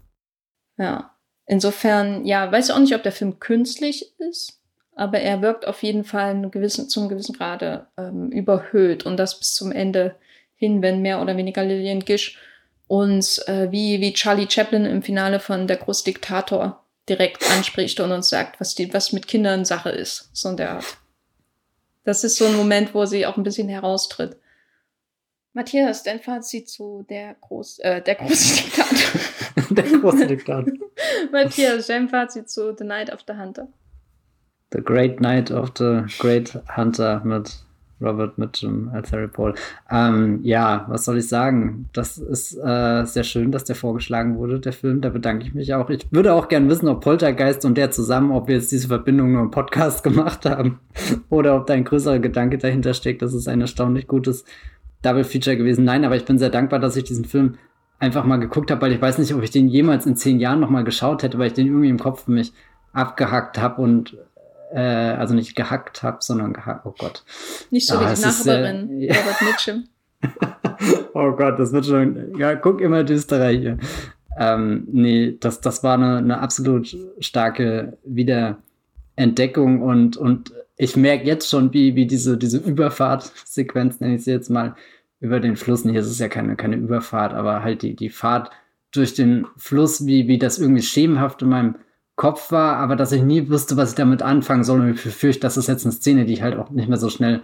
Ja. 0.77 1.14
Insofern, 1.47 2.25
ja, 2.25 2.51
weiß 2.51 2.69
ich 2.69 2.73
auch 2.73 2.79
nicht, 2.79 2.95
ob 2.95 3.03
der 3.03 3.11
Film 3.11 3.39
künstlich 3.39 4.13
ist, 4.19 4.59
aber 4.95 5.19
er 5.19 5.41
wirkt 5.41 5.67
auf 5.67 5.83
jeden 5.83 6.03
Fall 6.03 6.49
gewissen, 6.49 6.89
zum 6.89 7.09
gewissen 7.09 7.35
Grade 7.35 7.87
ähm, 7.97 8.31
überhöht 8.31 9.05
und 9.05 9.17
das 9.17 9.37
bis 9.37 9.53
zum 9.53 9.71
Ende 9.71 10.15
hin, 10.55 10.81
wenn 10.81 11.01
mehr 11.01 11.21
oder 11.21 11.37
weniger 11.37 11.63
Lillian 11.63 11.99
Gish 11.99 12.39
uns 12.87 13.39
äh, 13.47 13.67
wie, 13.71 13.99
wie 14.01 14.13
Charlie 14.13 14.49
Chaplin 14.49 14.85
im 14.85 15.03
Finale 15.03 15.39
von 15.39 15.67
Der 15.67 15.77
Großdiktator 15.77 16.83
direkt 17.09 17.49
anspricht 17.51 17.99
und 17.99 18.11
uns 18.11 18.29
sagt, 18.29 18.59
was, 18.59 18.73
die, 18.75 18.91
was 18.93 19.11
mit 19.11 19.27
Kindern 19.27 19.65
Sache 19.65 19.89
ist. 19.89 20.29
So 20.33 20.49
in 20.49 20.57
der 20.57 20.71
Art. 20.71 20.97
Das 22.03 22.23
ist 22.23 22.37
so 22.37 22.45
ein 22.45 22.55
Moment, 22.55 22.93
wo 22.93 23.05
sie 23.05 23.25
auch 23.25 23.37
ein 23.37 23.43
bisschen 23.43 23.69
heraustritt. 23.69 24.37
Matthias, 25.55 26.03
dein 26.03 26.19
Fazit 26.19 26.67
zu 26.67 27.05
der 27.09 27.37
Groß, 27.39 27.79
äh, 27.79 28.01
der 28.01 28.15
große 28.15 28.55
Diktat. 28.61 29.69
der 29.69 29.99
große 29.99 30.27
Diktat. 30.27 30.65
Matthias, 31.31 31.87
dein 31.87 32.09
Fazit 32.09 32.49
zu 32.49 32.75
The 32.77 32.83
Night 32.83 33.11
of 33.11 33.21
the 33.25 33.35
Hunter. 33.35 33.69
The 34.73 34.81
Great 34.81 35.21
Night 35.21 35.51
of 35.51 35.71
the 35.77 36.01
Great 36.19 36.61
Hunter 36.75 37.21
mit 37.23 37.53
Robert 38.01 38.37
Mitchum 38.37 38.89
als 38.93 39.13
Harry 39.13 39.29
Paul. 39.29 39.55
Ähm, 39.89 40.41
ja, 40.43 40.85
was 40.89 41.05
soll 41.05 41.19
ich 41.19 41.29
sagen? 41.29 41.87
Das 41.93 42.17
ist 42.17 42.57
äh, 42.57 43.05
sehr 43.05 43.23
schön, 43.23 43.53
dass 43.53 43.63
der 43.63 43.77
vorgeschlagen 43.77 44.37
wurde, 44.37 44.59
der 44.59 44.73
Film. 44.73 44.99
Da 44.99 45.07
bedanke 45.07 45.45
ich 45.45 45.53
mich 45.53 45.73
auch. 45.73 45.89
Ich 45.89 46.05
würde 46.11 46.33
auch 46.33 46.49
gerne 46.49 46.67
wissen, 46.67 46.89
ob 46.89 47.01
Poltergeist 47.01 47.63
und 47.63 47.77
der 47.77 47.91
zusammen, 47.91 48.31
ob 48.31 48.49
wir 48.49 48.55
jetzt 48.55 48.73
diese 48.73 48.89
Verbindung 48.89 49.31
nur 49.31 49.43
im 49.43 49.51
Podcast 49.51 50.03
gemacht 50.03 50.45
haben 50.45 50.81
oder 51.29 51.55
ob 51.55 51.67
da 51.67 51.75
ein 51.75 51.85
größerer 51.85 52.19
Gedanke 52.19 52.57
dahinter 52.57 52.93
steckt. 52.93 53.21
Das 53.21 53.33
ist 53.33 53.47
ein 53.47 53.61
erstaunlich 53.61 54.07
gutes 54.07 54.43
Double 55.05 55.23
Feature 55.23 55.57
gewesen. 55.57 55.85
Nein, 55.85 56.05
aber 56.05 56.15
ich 56.15 56.25
bin 56.25 56.37
sehr 56.37 56.49
dankbar, 56.49 56.79
dass 56.79 56.95
ich 56.95 57.03
diesen 57.03 57.25
Film 57.25 57.57
einfach 57.99 58.25
mal 58.25 58.37
geguckt 58.37 58.71
habe, 58.71 58.81
weil 58.81 58.91
ich 58.91 59.01
weiß 59.01 59.17
nicht, 59.17 59.33
ob 59.33 59.43
ich 59.43 59.51
den 59.51 59.67
jemals 59.67 60.05
in 60.05 60.15
zehn 60.15 60.39
Jahren 60.39 60.59
noch 60.59 60.69
mal 60.69 60.83
geschaut 60.83 61.23
hätte, 61.23 61.37
weil 61.37 61.47
ich 61.47 61.53
den 61.53 61.67
irgendwie 61.67 61.89
im 61.89 61.99
Kopf 61.99 62.25
für 62.25 62.31
mich 62.31 62.51
abgehackt 62.93 63.57
habe 63.57 63.81
und 63.81 64.17
äh, 64.73 64.79
also 64.79 65.33
nicht 65.33 65.55
gehackt 65.55 66.03
habe, 66.03 66.17
sondern 66.21 66.53
gehackt. 66.53 66.85
Oh 66.85 66.93
Gott. 66.97 67.23
Nicht 67.71 67.87
so 67.87 67.95
ah, 67.95 68.11
wie 68.11 68.15
die 68.15 68.21
Nachbarin, 68.21 69.01
ja. 69.01 69.13
Robert 69.19 69.41
Mitchum. 69.41 69.83
oh 71.13 71.31
Gott, 71.31 71.59
das 71.59 71.71
wird 71.71 71.85
schon. 71.85 72.37
Ja, 72.37 72.55
guck 72.55 72.81
immer 72.81 73.03
düsterer 73.03 73.49
hier. 73.49 73.77
Ähm, 74.37 74.87
nee, 74.91 75.37
das, 75.39 75.61
das 75.61 75.83
war 75.83 75.93
eine, 75.93 76.17
eine 76.17 76.39
absolut 76.39 76.95
starke 77.19 77.97
Wiederentdeckung 78.03 79.81
und, 79.81 80.17
und 80.17 80.51
ich 80.77 80.97
merke 80.97 81.25
jetzt 81.25 81.49
schon, 81.49 81.71
wie, 81.73 81.95
wie 81.95 82.05
diese, 82.05 82.37
diese 82.37 82.57
Überfahrtsequenz, 82.57 84.01
nenne 84.01 84.15
ich 84.15 84.25
sie 84.25 84.31
jetzt 84.31 84.49
mal, 84.49 84.75
über 85.19 85.39
den 85.39 85.55
Fluss. 85.55 85.85
Nee, 85.85 85.97
es 85.97 86.07
ist 86.07 86.19
ja 86.19 86.27
keine, 86.27 86.55
keine 86.55 86.75
Überfahrt, 86.75 87.33
aber 87.33 87.63
halt 87.63 87.81
die, 87.81 87.95
die 87.95 88.09
Fahrt 88.09 88.51
durch 88.91 89.13
den 89.13 89.45
Fluss, 89.57 90.05
wie, 90.05 90.27
wie 90.27 90.37
das 90.37 90.59
irgendwie 90.59 90.81
schemenhaft 90.81 91.41
in 91.41 91.49
meinem 91.49 91.75
Kopf 92.15 92.51
war, 92.51 92.77
aber 92.77 92.95
dass 92.95 93.11
ich 93.11 93.23
nie 93.23 93.49
wusste, 93.49 93.75
was 93.75 93.89
ich 93.91 93.95
damit 93.95 94.21
anfangen 94.21 94.63
soll. 94.63 94.79
Und 94.79 94.95
ich 94.95 95.03
befürchte, 95.03 95.41
das 95.41 95.57
ist 95.57 95.67
jetzt 95.67 95.85
eine 95.85 95.91
Szene, 95.91 96.25
die 96.25 96.33
ich 96.33 96.41
halt 96.41 96.57
auch 96.57 96.69
nicht 96.69 96.87
mehr 96.87 96.97
so 96.97 97.09
schnell 97.09 97.41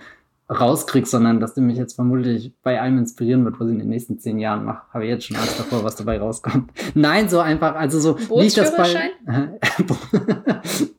rauskriege, 0.50 1.08
sondern 1.08 1.40
dass 1.40 1.54
die 1.54 1.62
mich 1.62 1.78
jetzt 1.78 1.94
vermutlich 1.94 2.54
bei 2.62 2.82
allem 2.82 2.98
inspirieren 2.98 3.46
wird, 3.46 3.60
was 3.60 3.68
ich 3.68 3.74
in 3.74 3.80
den 3.80 3.90
nächsten 3.90 4.20
zehn 4.20 4.38
Jahren 4.38 4.66
mache. 4.66 4.84
Habe 4.94 5.06
ich 5.06 5.10
jetzt 5.10 5.26
schon 5.26 5.38
Angst 5.38 5.60
davor, 5.60 5.84
was 5.84 5.96
dabei 5.96 6.20
rauskommt. 6.20 6.72
Nein, 6.94 7.30
so 7.30 7.40
einfach, 7.40 7.76
also 7.76 8.00
so 8.00 8.38
nicht 8.38 8.58
das 8.58 8.76
bei. 8.76 9.12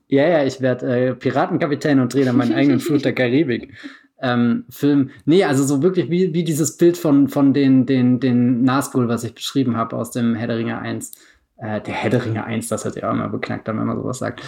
ja, 0.08 0.28
ja, 0.28 0.44
ich 0.44 0.60
werde 0.60 1.08
äh, 1.08 1.14
Piratenkapitän 1.14 2.00
und 2.00 2.14
drehe 2.14 2.24
dann 2.24 2.36
meinen 2.36 2.54
eigenen 2.54 2.80
Flut 2.80 3.04
der 3.04 3.14
Karibik. 3.14 3.74
Ähm, 4.22 4.64
Film. 4.70 5.10
Nee, 5.24 5.44
also 5.44 5.64
so 5.64 5.82
wirklich 5.82 6.08
wie, 6.08 6.32
wie 6.32 6.44
dieses 6.44 6.76
Bild 6.76 6.96
von, 6.96 7.28
von 7.28 7.52
den, 7.52 7.86
den, 7.86 8.20
den 8.20 8.62
Nazgul, 8.62 9.08
was 9.08 9.24
ich 9.24 9.34
beschrieben 9.34 9.76
habe 9.76 9.96
aus 9.96 10.12
dem 10.12 10.34
Herr 10.34 10.46
der 10.46 10.58
Ringe 10.58 10.78
1. 10.78 11.12
Äh, 11.56 11.80
der 11.80 11.94
Herr 11.94 12.10
der 12.10 12.24
Ringe 12.24 12.44
1, 12.44 12.68
das 12.68 12.84
hat 12.84 12.96
ja 12.96 13.08
auch 13.08 13.14
immer 13.14 13.28
beknackt, 13.28 13.66
wenn 13.66 13.76
man 13.76 13.96
sowas 13.96 14.18
sagt. 14.18 14.42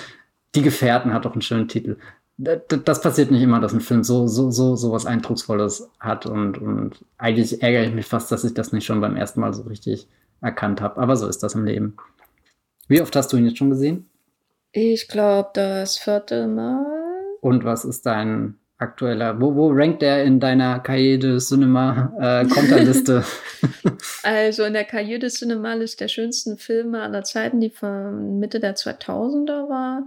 Die 0.55 0.63
Gefährten 0.63 1.13
hat 1.13 1.25
doch 1.25 1.33
einen 1.33 1.43
schönen 1.43 1.69
Titel 1.69 1.97
das 2.37 3.01
passiert 3.01 3.31
nicht 3.31 3.43
immer, 3.43 3.61
dass 3.61 3.73
ein 3.73 3.81
Film 3.81 4.03
so, 4.03 4.27
so, 4.27 4.51
so, 4.51 4.75
so 4.75 4.93
was 4.93 5.07
Eindrucksvolles 5.07 5.89
hat 6.01 6.27
und, 6.27 6.59
und 6.59 7.05
eigentlich 7.17 7.63
ärgere 7.63 7.85
ich 7.85 7.95
mich 7.95 8.07
fast, 8.07 8.33
dass 8.33 8.45
ich 8.45 8.55
das 8.55 8.73
nicht 8.73 8.85
schon 8.85 9.01
beim 9.01 9.17
ersten 9.17 9.41
Mal 9.41 9.55
so 9.55 9.63
richtig 9.63 10.09
erkannt 10.41 10.81
habe. 10.81 11.01
Aber 11.01 11.17
so 11.17 11.29
ist 11.29 11.43
das 11.43 11.55
im 11.55 11.65
Leben. 11.65 11.97
Wie 12.89 13.01
oft 13.01 13.15
hast 13.15 13.33
du 13.33 13.37
ihn 13.37 13.47
jetzt 13.47 13.59
schon 13.59 13.71
gesehen? 13.71 14.11
Ich 14.73 15.07
glaube, 15.07 15.51
das 15.55 15.97
vierte 15.97 16.49
Mal. 16.49 16.85
Und 17.41 17.65
was 17.65 17.85
ist 17.85 18.05
dein 18.05 18.59
aktueller, 18.79 19.41
wo, 19.41 19.55
wo 19.55 19.71
rankt 19.71 20.03
der 20.03 20.25
in 20.25 20.41
deiner 20.41 20.81
Cahiers 20.81 21.21
de 21.21 21.39
Cinema 21.39 22.13
äh, 22.21 22.47
Konterliste? 22.47 23.25
also 24.23 24.65
in 24.65 24.73
der 24.73 24.85
Cahiers 24.85 25.21
de 25.21 25.31
Cinema 25.31 25.75
Liste 25.75 26.05
der 26.05 26.09
schönsten 26.09 26.59
Filme 26.59 27.03
aller 27.03 27.25
Zeiten, 27.25 27.61
die 27.61 27.71
von 27.71 28.39
Mitte 28.39 28.61
der 28.61 28.75
2000er 28.75 29.69
war 29.69 30.05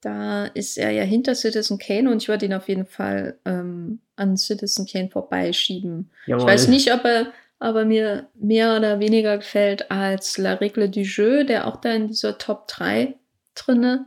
da 0.00 0.46
ist 0.46 0.78
er 0.78 0.90
ja 0.90 1.02
hinter 1.02 1.34
Citizen 1.34 1.78
Kane 1.78 2.10
und 2.10 2.22
ich 2.22 2.28
würde 2.28 2.46
ihn 2.46 2.54
auf 2.54 2.68
jeden 2.68 2.86
Fall 2.86 3.38
ähm, 3.44 4.00
an 4.16 4.36
Citizen 4.36 4.86
Kane 4.86 5.10
vorbeischieben. 5.10 6.10
Jawohl. 6.26 6.42
Ich 6.42 6.46
weiß 6.46 6.68
nicht, 6.68 6.92
ob 6.92 7.04
er, 7.04 7.32
aber 7.58 7.84
mir 7.84 8.28
mehr 8.34 8.76
oder 8.76 9.00
weniger 9.00 9.38
gefällt 9.38 9.90
als 9.90 10.38
La 10.38 10.54
Règle 10.54 10.88
du 10.88 11.00
Jeu, 11.00 11.44
der 11.44 11.66
auch 11.66 11.76
da 11.80 11.92
in 11.92 12.08
dieser 12.08 12.38
Top 12.38 12.68
3 12.68 13.14
drinne 13.54 14.06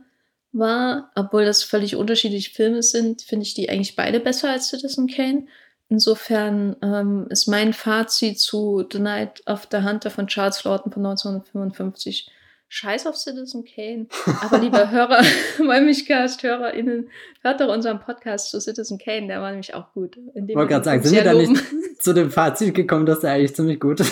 war. 0.52 1.10
Obwohl 1.14 1.44
das 1.44 1.62
völlig 1.62 1.96
unterschiedliche 1.96 2.50
Filme 2.50 2.82
sind, 2.82 3.22
finde 3.22 3.44
ich 3.44 3.54
die 3.54 3.68
eigentlich 3.68 3.96
beide 3.96 4.20
besser 4.20 4.50
als 4.50 4.68
Citizen 4.68 5.06
Kane. 5.06 5.46
Insofern 5.88 6.76
ähm, 6.82 7.26
ist 7.28 7.48
mein 7.48 7.72
Fazit 7.74 8.38
zu 8.38 8.86
The 8.90 8.98
Night 8.98 9.42
of 9.46 9.68
the 9.70 9.82
Hunter 9.82 10.10
von 10.10 10.26
Charles 10.26 10.64
Lawton 10.64 10.90
von 10.90 11.04
1955 11.04 12.30
Scheiß 12.74 13.06
auf 13.06 13.18
Citizen 13.18 13.66
Kane. 13.66 14.06
Aber 14.40 14.56
liebe 14.56 14.90
Hörer, 14.90 15.20
Wollmilchcast-HörerInnen, 15.58 17.10
hört 17.42 17.60
doch 17.60 17.68
unseren 17.68 18.00
Podcast 18.00 18.50
zu 18.50 18.58
Citizen 18.58 18.96
Kane, 18.96 19.26
der 19.26 19.42
war 19.42 19.50
nämlich 19.50 19.74
auch 19.74 19.92
gut. 19.92 20.16
Ich 20.16 20.54
wollte 20.54 20.70
gerade 20.70 20.84
sagen, 20.86 21.02
sind 21.02 21.14
wir 21.14 21.24
da 21.24 21.34
nicht 21.34 21.62
zu 22.00 22.14
dem 22.14 22.30
Fazit 22.30 22.74
gekommen, 22.74 23.04
dass 23.04 23.20
der 23.20 23.32
eigentlich 23.32 23.54
ziemlich 23.54 23.78
gut 23.78 24.00
ist? 24.00 24.10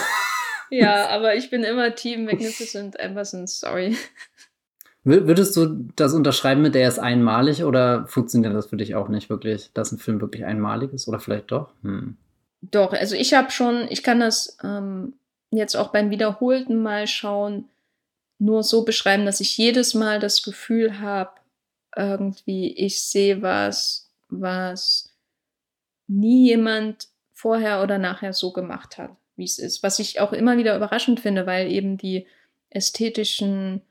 ja, 0.69 1.09
aber 1.09 1.35
ich 1.37 1.49
bin 1.49 1.65
immer 1.65 1.95
Team 1.95 2.27
Magnificent 2.27 3.01
Amazon, 3.01 3.47
sorry. 3.47 3.97
Würdest 5.03 5.57
du 5.57 5.89
das 5.97 6.13
unterschreiben 6.13 6.61
mit, 6.61 6.75
der 6.75 6.87
ist 6.87 6.99
einmalig 6.99 7.65
oder 7.65 8.07
funktioniert 8.07 8.55
das 8.55 8.67
für 8.67 8.77
dich 8.77 8.95
auch 8.95 9.09
nicht 9.09 9.31
wirklich, 9.31 9.71
dass 9.73 9.93
ein 9.93 9.99
Film 9.99 10.21
wirklich 10.21 10.45
einmalig 10.45 10.93
ist 10.93 11.09
oder 11.09 11.21
vielleicht 11.21 11.51
doch? 11.51 11.73
Hm. 11.83 12.17
Doch, 12.61 12.93
also 12.93 13.17
ich 13.17 13.33
habe 13.33 13.51
schon, 13.51 13.87
ich 13.89 14.03
kann 14.03 14.21
das 14.21 14.59
ähm, 14.63 15.15
jetzt 15.51 15.75
auch 15.75 15.89
beim 15.89 16.11
wiederholten 16.11 16.83
Mal 16.83 17.07
schauen, 17.07 17.65
nur 18.39 18.63
so 18.63 18.85
beschreiben, 18.85 19.25
dass 19.25 19.41
ich 19.41 19.57
jedes 19.57 19.95
Mal 19.95 20.19
das 20.21 20.43
Gefühl 20.43 21.01
habe, 21.01 21.31
irgendwie, 21.97 22.75
ich 22.77 23.03
sehe 23.03 23.41
was, 23.43 24.11
was 24.29 25.11
nie 26.07 26.49
jemand 26.49 27.09
vorher 27.33 27.83
oder 27.83 27.99
nachher 27.99 28.33
so 28.33 28.53
gemacht 28.53 28.99
hat, 28.99 29.11
wie 29.37 29.45
es 29.45 29.59
ist. 29.59 29.83
Was 29.83 29.99
ich 29.99 30.21
auch 30.21 30.33
immer 30.33 30.57
wieder 30.57 30.77
überraschend 30.77 31.21
finde, 31.21 31.47
weil 31.47 31.71
eben 31.71 31.97
die 31.97 32.27
ästhetischen 32.69 33.83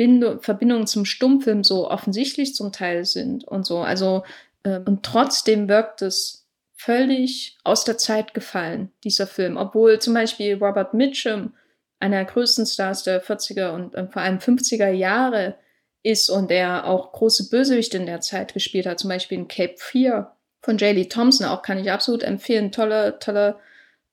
Bindung, 0.00 0.40
Verbindungen 0.40 0.86
zum 0.86 1.04
Stummfilm 1.04 1.62
so 1.62 1.90
offensichtlich 1.90 2.54
zum 2.54 2.72
Teil 2.72 3.04
sind 3.04 3.46
und 3.46 3.66
so. 3.66 3.80
Also, 3.80 4.22
äh, 4.62 4.78
und 4.78 5.02
trotzdem 5.02 5.68
wirkt 5.68 6.00
es 6.00 6.46
völlig 6.72 7.58
aus 7.64 7.84
der 7.84 7.98
Zeit 7.98 8.32
gefallen, 8.32 8.90
dieser 9.04 9.26
Film. 9.26 9.58
Obwohl 9.58 9.98
zum 9.98 10.14
Beispiel 10.14 10.54
Robert 10.54 10.94
Mitchum 10.94 11.52
einer 11.98 12.16
der 12.16 12.24
größten 12.24 12.64
Stars 12.64 13.02
der 13.02 13.22
40er 13.22 13.74
und 13.74 13.94
äh, 13.94 14.06
vor 14.06 14.22
allem 14.22 14.38
50er 14.38 14.88
Jahre 14.88 15.56
ist 16.02 16.30
und 16.30 16.50
der 16.50 16.86
auch 16.86 17.12
große 17.12 17.50
Bösewichte 17.50 17.98
in 17.98 18.06
der 18.06 18.22
Zeit 18.22 18.54
gespielt 18.54 18.86
hat, 18.86 19.00
zum 19.00 19.10
Beispiel 19.10 19.36
in 19.36 19.48
Cape 19.48 19.74
Fear 19.76 20.34
von 20.62 20.78
J. 20.78 20.94
Lee 20.94 21.10
Thompson, 21.10 21.46
auch 21.46 21.60
kann 21.60 21.76
ich 21.76 21.92
absolut 21.92 22.22
empfehlen, 22.22 22.72
tolle, 22.72 23.18
tolle, 23.18 23.56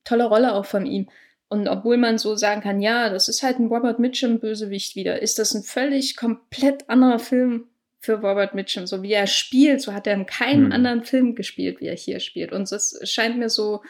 tolle 0.03 0.25
Rolle 0.25 0.53
auch 0.53 0.65
von 0.65 0.85
ihm. 0.85 1.07
Und 1.49 1.67
obwohl 1.67 1.97
man 1.97 2.17
so 2.17 2.35
sagen 2.35 2.61
kann, 2.61 2.81
ja, 2.81 3.09
das 3.09 3.29
ist 3.29 3.41
halt 3.41 3.59
ein 3.59 3.67
Robert 3.67 3.99
Mitchum 3.99 4.39
Bösewicht 4.39 4.95
wieder, 4.95 5.21
ist 5.21 5.39
das 5.39 5.53
ein 5.53 5.63
völlig 5.63 6.17
komplett 6.17 6.89
anderer 6.89 7.19
Film 7.19 7.67
für 7.99 8.15
Robert 8.15 8.53
Mitchum. 8.53 8.85
So 8.85 9.01
wie 9.01 9.13
er 9.13 9.27
spielt, 9.27 9.81
so 9.81 9.93
hat 9.93 10.07
er 10.07 10.13
in 10.13 10.25
keinem 10.25 10.65
hm. 10.65 10.71
anderen 10.71 11.03
Film 11.03 11.35
gespielt, 11.35 11.79
wie 11.79 11.87
er 11.87 11.95
hier 11.95 12.19
spielt. 12.19 12.51
Und 12.51 12.71
das 12.71 12.99
scheint 13.03 13.37
mir 13.37 13.49
so 13.49 13.81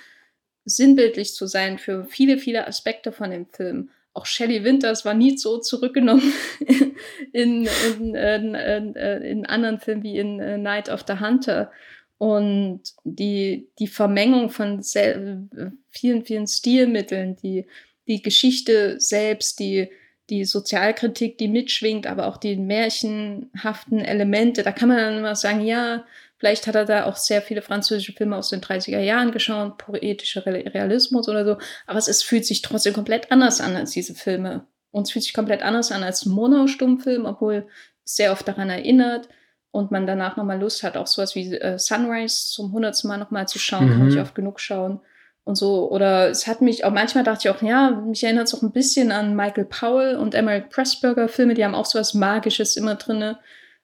sinnbildlich 0.66 1.34
zu 1.34 1.48
sein 1.48 1.78
für 1.78 2.06
viele, 2.06 2.38
viele 2.38 2.68
Aspekte 2.68 3.12
von 3.12 3.32
dem 3.32 3.48
Film. 3.48 3.90
Auch 4.14 4.26
Shelley 4.26 4.64
Winters 4.64 5.06
war 5.06 5.14
nie 5.14 5.38
so 5.38 5.60
zurückgenommen 5.60 6.34
in, 7.32 7.68
in, 8.00 8.16
in, 8.16 8.96
in, 8.96 9.46
anderen 9.46 9.80
Filmen 9.80 10.04
wie 10.04 10.18
in 10.18 10.40
äh, 10.40 10.58
Night 10.58 10.90
of 10.90 11.06
the 11.08 11.20
Hunter. 11.20 11.72
Und 12.18 12.82
die, 13.04 13.70
die 13.78 13.88
Vermengung 13.88 14.50
von 14.50 14.82
vielen, 14.84 16.26
vielen 16.26 16.48
Stilmitteln, 16.48 17.36
die, 17.36 17.66
die 18.08 18.22
Geschichte 18.22 19.00
selbst, 19.00 19.60
die, 19.60 19.90
die 20.30 20.46
Sozialkritik, 20.46 21.38
die 21.38 21.48
mitschwingt, 21.48 22.08
aber 22.08 22.28
auch 22.28 22.38
die 22.38 22.56
märchenhaften 22.56 24.00
Elemente, 24.00 24.64
da 24.64 24.72
kann 24.72 24.90
man 24.90 24.98
dann 24.98 25.18
immer 25.18 25.36
sagen, 25.36 25.62
ja, 25.62 26.06
Vielleicht 26.38 26.68
hat 26.68 26.76
er 26.76 26.86
da 26.86 27.06
auch 27.06 27.16
sehr 27.16 27.42
viele 27.42 27.64
französische 27.64 28.14
Filme 28.14 28.38
aus 28.38 28.50
den 28.50 28.62
30er 28.62 29.00
Jahren 29.00 29.32
geschaut, 29.32 29.80
poetischer 29.80 30.46
Realismus 30.46 31.28
oder 31.28 31.44
so. 31.44 31.58
Aber 31.88 31.98
es 31.98 32.08
ist, 32.08 32.24
fühlt 32.24 32.46
sich 32.46 32.62
trotzdem 32.62 32.94
komplett 32.94 33.32
anders 33.32 33.60
an 33.60 33.76
als 33.76 33.92
diese 33.92 34.14
Filme. 34.14 34.68
Und 34.92 35.08
es 35.08 35.12
fühlt 35.12 35.24
sich 35.24 35.34
komplett 35.34 35.64
anders 35.64 35.92
an 35.92 36.04
als 36.04 36.28
Mono-Stummfilm, 36.28 37.26
obwohl 37.26 37.68
sehr 38.04 38.32
oft 38.32 38.48
daran 38.48 38.70
erinnert 38.70 39.28
und 39.72 39.92
man 39.92 40.08
danach 40.08 40.38
nochmal 40.38 40.60
Lust 40.60 40.84
hat, 40.84 40.98
auch 40.98 41.08
sowas 41.08 41.36
wie 41.36 41.54
äh, 41.54 41.78
Sunrise 41.78 42.52
zum 42.52 42.72
hundertsten 42.72 43.10
Mal 43.10 43.18
nochmal 43.18 43.48
zu 43.48 43.60
schauen, 43.60 43.90
mhm. 43.90 43.98
kann 43.98 44.10
ich 44.10 44.20
oft 44.20 44.36
genug 44.36 44.60
schauen 44.60 45.02
und 45.44 45.56
so. 45.56 45.90
Oder 45.90 46.30
es 46.30 46.48
hat 46.48 46.62
mich 46.62 46.84
auch, 46.84 46.92
manchmal 46.92 47.24
dachte 47.24 47.48
ich 47.48 47.56
auch, 47.56 47.62
ja, 47.62 47.92
mich 47.92 48.24
erinnert 48.24 48.48
es 48.48 48.56
auch 48.56 48.62
ein 48.62 48.72
bisschen 48.72 49.12
an 49.12 49.36
Michael 49.36 49.66
Powell 49.66 50.18
und 50.18 50.36
Emmerich 50.36 50.70
Pressburger 50.70 51.30
Filme, 51.30 51.54
die 51.54 51.64
haben 51.64 51.76
auch 51.76 51.86
sowas 51.86 52.14
Magisches 52.14 52.76
immer 52.76 52.96
drinne. 52.96 53.40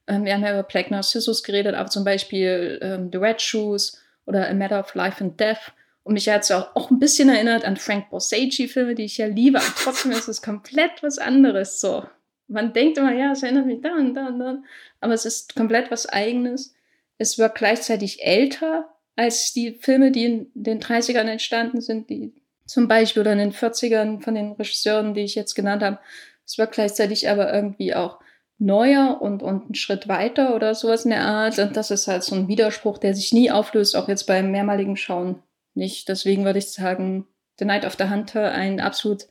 Ähm, 0.08 0.26
wir 0.26 0.34
haben 0.34 0.44
ja 0.44 0.52
über 0.52 0.64
Plague 0.64 0.92
Narcissus 0.92 1.44
geredet, 1.44 1.76
aber 1.76 1.90
zum 1.90 2.04
Beispiel 2.04 2.80
ähm, 2.82 3.10
The 3.12 3.18
Red 3.18 3.42
Shoes 3.42 4.02
oder 4.26 4.50
A 4.50 4.54
Matter 4.54 4.80
of 4.80 4.94
Life 4.96 5.24
and 5.24 5.40
Death. 5.40 5.74
Und 6.04 6.16
mich 6.16 6.28
hat 6.28 6.44
es 6.44 6.52
auch, 6.52 6.76
auch 6.76 6.92
ein 6.92 7.00
bisschen 7.00 7.30
erinnert 7.30 7.64
an 7.64 7.78
Frank 7.78 8.10
Borsage-Filme, 8.10 8.96
die 8.96 9.06
ich 9.06 9.18
ja 9.18 9.28
liebe, 9.28 9.60
aber 9.60 9.74
trotzdem 9.78 10.12
ist 10.12 10.28
es 10.28 10.42
komplett 10.42 11.02
was 11.02 11.18
anderes. 11.18 11.80
So. 11.80 12.04
Man 12.48 12.74
denkt 12.74 12.98
immer, 12.98 13.14
ja, 13.14 13.32
es 13.32 13.44
erinnert 13.44 13.66
mich 13.66 13.82
da 13.82 13.96
und 13.96 14.14
da 14.14 14.28
und 14.28 14.40
da, 14.40 14.62
aber 15.00 15.14
es 15.14 15.26
ist 15.26 15.56
komplett 15.56 15.92
was 15.92 16.08
Eigenes. 16.08 16.76
Es 17.18 17.38
wird 17.38 17.56
gleichzeitig 17.56 18.24
älter 18.24 18.90
als 19.16 19.54
die 19.54 19.74
Filme, 19.82 20.12
die 20.12 20.26
in 20.26 20.52
den 20.54 20.80
30ern 20.80 21.28
entstanden 21.28 21.82
sind, 21.82 22.10
die 22.10 22.34
zum 22.66 22.88
Beispiel 22.88 23.22
oder 23.22 23.34
in 23.34 23.40
den 23.40 23.54
40ern 23.54 24.22
von 24.22 24.36
den 24.36 24.54
Regisseuren, 24.54 25.14
die 25.14 25.22
ich 25.22 25.36
jetzt 25.36 25.54
genannt 25.54 25.84
habe. 25.84 26.00
Es 26.46 26.58
wird 26.58 26.72
gleichzeitig 26.72 27.30
aber 27.30 27.54
irgendwie 27.54 27.94
auch 27.96 28.20
neuer 28.58 29.22
und, 29.22 29.44
und 29.44 29.66
einen 29.66 29.76
Schritt 29.76 30.08
weiter 30.08 30.56
oder 30.56 30.74
sowas 30.76 31.06
in 31.06 31.12
der 31.12 31.26
Art. 31.26 31.60
Und 31.60 31.76
das 31.76 31.92
ist 31.92 32.08
halt 32.08 32.24
so 32.24 32.36
ein 32.36 32.48
Widerspruch, 32.48 32.98
der 32.98 33.14
sich 33.14 33.34
nie 33.34 33.52
auflöst, 33.52 33.96
auch 33.96 34.08
jetzt 34.08 34.26
beim 34.26 34.52
mehrmaligen 34.52 34.98
Schauen 34.98 35.42
nicht. 35.74 36.08
Deswegen 36.10 36.46
würde 36.46 36.60
ich 36.60 36.72
sagen, 36.72 37.28
The 37.60 37.66
Night 37.66 37.86
of 37.86 37.96
the 37.98 38.10
Hunter, 38.10 38.52
ein 38.52 38.80
absolut 38.80 39.28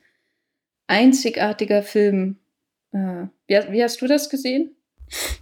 einzigartiger 0.86 1.82
Film. 1.82 2.38
Äh, 2.92 3.26
wie, 3.46 3.72
wie, 3.72 3.82
hast 3.82 4.00
du 4.00 4.06
das 4.06 4.30
gesehen? 4.30 4.76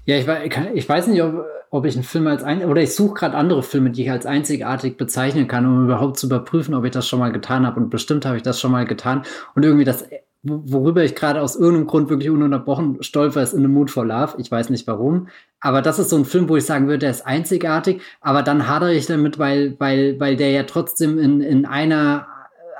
Ja, 0.04 0.16
ich, 0.16 0.26
ich 0.74 0.88
weiß 0.88 1.06
nicht, 1.08 1.22
ob, 1.22 1.44
ob 1.70 1.84
ich 1.84 1.94
einen 1.94 2.04
Film 2.04 2.26
als 2.26 2.42
ein 2.42 2.64
oder 2.64 2.82
ich 2.82 2.94
suche 2.94 3.14
gerade 3.14 3.36
andere 3.36 3.62
Filme, 3.62 3.90
die 3.90 4.02
ich 4.02 4.10
als 4.10 4.26
einzigartig 4.26 4.96
bezeichnen 4.96 5.46
kann, 5.46 5.66
um 5.66 5.84
überhaupt 5.84 6.18
zu 6.18 6.26
überprüfen, 6.26 6.74
ob 6.74 6.84
ich 6.84 6.90
das 6.90 7.06
schon 7.06 7.20
mal 7.20 7.32
getan 7.32 7.66
habe. 7.66 7.78
Und 7.78 7.90
bestimmt 7.90 8.24
habe 8.24 8.36
ich 8.36 8.42
das 8.42 8.60
schon 8.60 8.72
mal 8.72 8.84
getan. 8.84 9.22
Und 9.54 9.64
irgendwie 9.64 9.84
das 9.84 10.04
worüber 10.42 11.04
ich 11.04 11.14
gerade 11.14 11.40
aus 11.42 11.56
irgendeinem 11.56 11.86
Grund 11.86 12.08
wirklich 12.08 12.30
ununterbrochen 12.30 13.02
stolper, 13.02 13.42
ist 13.42 13.52
In 13.52 13.60
the 13.60 13.68
Mood 13.68 13.90
for 13.90 14.06
Love. 14.06 14.36
Ich 14.38 14.50
weiß 14.50 14.70
nicht 14.70 14.86
warum. 14.86 15.28
Aber 15.60 15.82
das 15.82 15.98
ist 15.98 16.08
so 16.10 16.16
ein 16.16 16.24
Film, 16.24 16.48
wo 16.48 16.56
ich 16.56 16.64
sagen 16.64 16.86
würde, 16.86 17.00
der 17.00 17.10
ist 17.10 17.26
einzigartig. 17.26 18.00
Aber 18.20 18.42
dann 18.42 18.66
hadere 18.66 18.94
ich 18.94 19.06
damit, 19.06 19.38
weil, 19.38 19.76
weil, 19.78 20.18
weil 20.18 20.36
der 20.36 20.50
ja 20.50 20.62
trotzdem 20.62 21.18
in, 21.18 21.42
in 21.42 21.66
einer, 21.66 22.26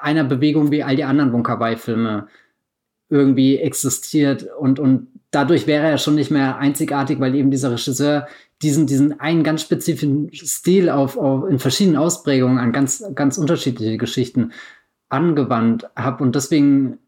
einer 0.01 0.25
Bewegung 0.25 0.71
wie 0.71 0.83
all 0.83 0.97
die 0.97 1.05
anderen 1.05 1.33
Wonka 1.33 1.61
Wai-Filme 1.61 2.29
irgendwie 3.11 3.59
existiert. 3.59 4.47
Und, 4.59 4.79
und 4.79 5.09
dadurch 5.31 5.67
wäre 5.67 5.87
er 5.87 5.99
schon 5.99 6.15
nicht 6.15 6.31
mehr 6.31 6.59
einzigartig, 6.59 7.21
weil 7.21 7.35
eben 7.35 7.51
dieser 7.51 7.73
Regisseur 7.73 8.27
diesen, 8.63 8.87
diesen 8.87 9.21
einen 9.21 9.43
ganz 9.43 9.63
spezifischen 9.63 10.31
Stil 10.33 10.91
auf, 10.91 11.17
auf 11.17 11.49
in 11.49 11.59
verschiedenen 11.59 11.97
Ausprägungen 11.97 12.59
an 12.59 12.73
ganz, 12.73 13.05
ganz 13.15 13.39
unterschiedliche 13.39 13.97
Geschichten 13.97 14.53
angewandt 15.09 15.89
habe. 15.97 16.23
Und 16.23 16.35
deswegen 16.35 16.99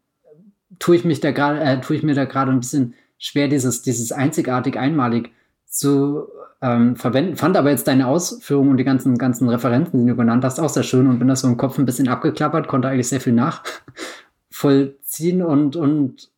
tue 0.79 0.95
ich 0.95 1.05
mich 1.05 1.19
da 1.19 1.31
gerade, 1.31 1.59
äh, 1.59 1.79
tue 1.81 1.95
ich 1.95 2.03
mir 2.03 2.15
da 2.15 2.25
gerade 2.25 2.51
ein 2.51 2.59
bisschen 2.59 2.95
schwer, 3.17 3.47
dieses, 3.47 3.81
dieses 3.81 4.11
einzigartig 4.11 4.77
einmalig 4.77 5.31
zu 5.65 6.27
ähm, 6.61 6.95
verwenden. 6.95 7.37
Fand 7.37 7.55
aber 7.55 7.69
jetzt 7.69 7.87
deine 7.87 8.07
Ausführungen 8.07 8.71
und 8.71 8.77
die 8.77 8.83
ganzen, 8.83 9.17
ganzen 9.17 9.47
Referenzen, 9.49 10.05
die 10.05 10.11
du 10.11 10.15
genannt 10.15 10.43
hast, 10.43 10.59
auch 10.59 10.69
sehr 10.69 10.83
schön 10.83 11.07
und 11.07 11.19
bin 11.19 11.27
das 11.27 11.41
so 11.41 11.47
im 11.47 11.57
Kopf 11.57 11.77
ein 11.77 11.85
bisschen 11.85 12.07
abgeklappert, 12.07 12.67
konnte 12.67 12.87
eigentlich 12.87 13.09
sehr 13.09 13.21
viel 13.21 13.33
nachvollziehen 14.63 15.41
und, 15.41 15.75
und 15.75 16.29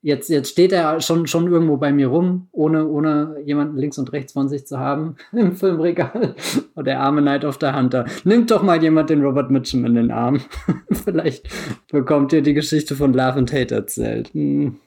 jetzt, 0.00 0.28
jetzt 0.28 0.50
steht 0.50 0.72
er 0.72 1.00
schon, 1.00 1.26
schon 1.26 1.50
irgendwo 1.50 1.76
bei 1.76 1.92
mir 1.92 2.08
rum, 2.08 2.48
ohne, 2.52 2.86
ohne 2.86 3.36
jemanden 3.44 3.76
links 3.76 3.98
und 3.98 4.12
rechts 4.12 4.32
von 4.32 4.48
sich 4.48 4.66
zu 4.66 4.78
haben 4.78 5.16
im 5.32 5.56
Filmregal. 5.56 6.34
Und 6.74 6.86
der 6.86 7.00
arme 7.00 7.22
Night 7.22 7.44
of 7.44 7.58
the 7.60 7.72
Hunter. 7.72 8.06
Nimmt 8.24 8.50
doch 8.50 8.62
mal 8.62 8.82
jemand 8.82 9.10
den 9.10 9.22
Robert 9.22 9.50
Mitchum 9.50 9.84
in 9.84 9.94
den 9.94 10.10
Arm. 10.10 10.40
Vielleicht 10.90 11.48
bekommt 11.90 12.32
ihr 12.32 12.42
die 12.42 12.54
Geschichte 12.54 12.96
von 12.96 13.12
Love 13.12 13.38
and 13.38 13.52
Hate 13.52 13.74
erzählt. 13.74 14.32
Hm. 14.32 14.78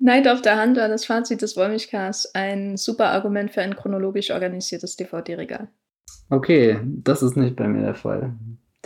Night 0.00 0.28
of 0.28 0.42
the 0.44 0.50
Hunter, 0.50 0.88
das 0.88 1.06
Fazit 1.06 1.42
des 1.42 1.56
Wollmilchcasts, 1.56 2.32
ein 2.32 2.76
super 2.76 3.06
Argument 3.06 3.50
für 3.50 3.62
ein 3.62 3.74
chronologisch 3.74 4.30
organisiertes 4.30 4.94
DVD-Regal. 4.94 5.68
Okay, 6.30 6.78
das 6.84 7.22
ist 7.22 7.36
nicht 7.36 7.56
bei 7.56 7.66
mir 7.66 7.82
der 7.82 7.94
Fall. 7.94 8.36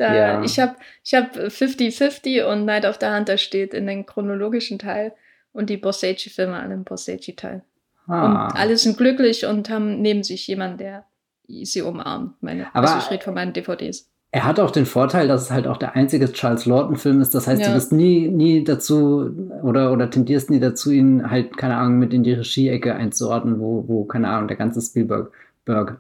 Da, 0.03 0.15
ja. 0.17 0.43
Ich 0.43 0.59
habe 0.59 0.75
ich 1.05 1.15
hab 1.15 1.37
50-50 1.37 2.45
und 2.45 2.65
Night 2.65 2.85
of 2.85 2.99
the 3.01 3.07
Hunter 3.07 3.37
steht 3.37 3.73
in 3.73 3.87
den 3.87 4.05
chronologischen 4.05 4.81
Teil 4.81 5.13
und 5.53 5.71
die 5.71 5.77
Borseci-Filme 5.77 6.59
alle 6.59 6.75
im 6.75 6.83
Borseci-Teil. 6.83 7.63
Ah. 8.09 8.25
Und 8.25 8.57
alle 8.57 8.77
sind 8.77 8.99
glücklich 8.99 9.47
und 9.47 9.71
haben 9.71 10.03
neben 10.03 10.25
sich 10.25 10.49
jemanden, 10.49 10.79
der 10.79 11.05
sie 11.47 11.83
umarmt. 11.83 12.35
Meine, 12.43 12.67
Aber 12.75 12.89
also 12.89 13.07
ich 13.07 13.13
rede 13.13 13.23
von 13.23 13.35
meinen 13.35 13.53
DVDs. 13.53 14.11
Er 14.33 14.45
hat 14.45 14.59
auch 14.59 14.73
den 14.73 14.87
Vorteil, 14.87 15.29
dass 15.29 15.43
es 15.43 15.51
halt 15.53 15.69
auch 15.69 15.77
der 15.77 15.95
einzige 15.95 16.33
Charles 16.33 16.67
Lawton-Film 16.67 17.21
ist. 17.21 17.33
Das 17.33 17.47
heißt, 17.47 17.61
ja. 17.61 17.69
du 17.69 17.75
bist 17.75 17.93
nie, 17.93 18.27
nie 18.27 18.65
dazu 18.65 19.31
oder, 19.63 19.93
oder 19.93 20.11
tendierst 20.11 20.51
nie 20.51 20.59
dazu, 20.59 20.91
ihn 20.91 21.31
halt, 21.31 21.57
keine 21.57 21.77
Ahnung, 21.77 22.01
mit 22.01 22.13
in 22.13 22.25
die 22.25 22.33
Regie-Ecke 22.33 22.93
einzuordnen, 22.93 23.61
wo, 23.61 23.85
wo, 23.87 24.05
keine 24.05 24.31
Ahnung, 24.31 24.49
der 24.49 24.57
ganze 24.57 24.81
Spielberg 24.81 25.31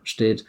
steht. 0.02 0.44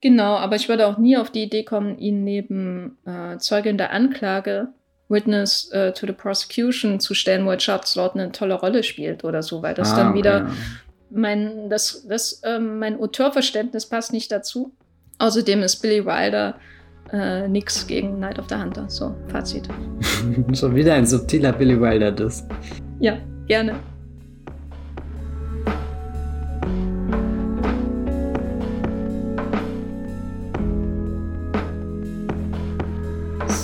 Genau, 0.00 0.36
aber 0.36 0.56
ich 0.56 0.68
würde 0.68 0.86
auch 0.86 0.98
nie 0.98 1.16
auf 1.16 1.30
die 1.30 1.42
Idee 1.42 1.62
kommen, 1.62 1.98
ihn 1.98 2.24
neben 2.24 2.96
äh, 3.04 3.36
Zeugin 3.38 3.76
der 3.76 3.92
Anklage 3.92 4.68
Witness 5.10 5.70
uh, 5.74 5.90
to 5.90 6.06
the 6.06 6.12
Prosecution 6.12 7.00
zu 7.00 7.14
stellen, 7.14 7.44
wo 7.44 7.54
Charles 7.56 7.96
Lawton 7.96 8.20
eine 8.20 8.32
tolle 8.32 8.54
Rolle 8.54 8.82
spielt 8.82 9.24
oder 9.24 9.42
so, 9.42 9.60
weil 9.60 9.74
das 9.74 9.92
ah, 9.92 9.96
dann 9.96 10.14
wieder 10.14 10.42
okay. 10.42 10.52
mein, 11.10 11.68
das, 11.68 12.06
das, 12.08 12.40
ähm, 12.44 12.78
mein 12.78 12.98
Autorverständnis 12.98 13.86
passt 13.86 14.12
nicht 14.12 14.30
dazu. 14.30 14.72
Außerdem 15.18 15.62
ist 15.62 15.82
Billy 15.82 16.06
Wilder 16.06 16.54
äh, 17.12 17.48
nichts 17.48 17.86
gegen 17.86 18.20
Night 18.20 18.38
of 18.38 18.46
the 18.48 18.54
Hunter. 18.54 18.88
So, 18.88 19.14
Fazit. 19.28 19.68
Schon 20.54 20.74
wieder 20.76 20.94
ein 20.94 21.06
subtiler 21.06 21.52
Billy 21.52 21.78
Wilder, 21.78 22.12
das. 22.12 22.46
Ja, 23.00 23.18
gerne. 23.48 23.74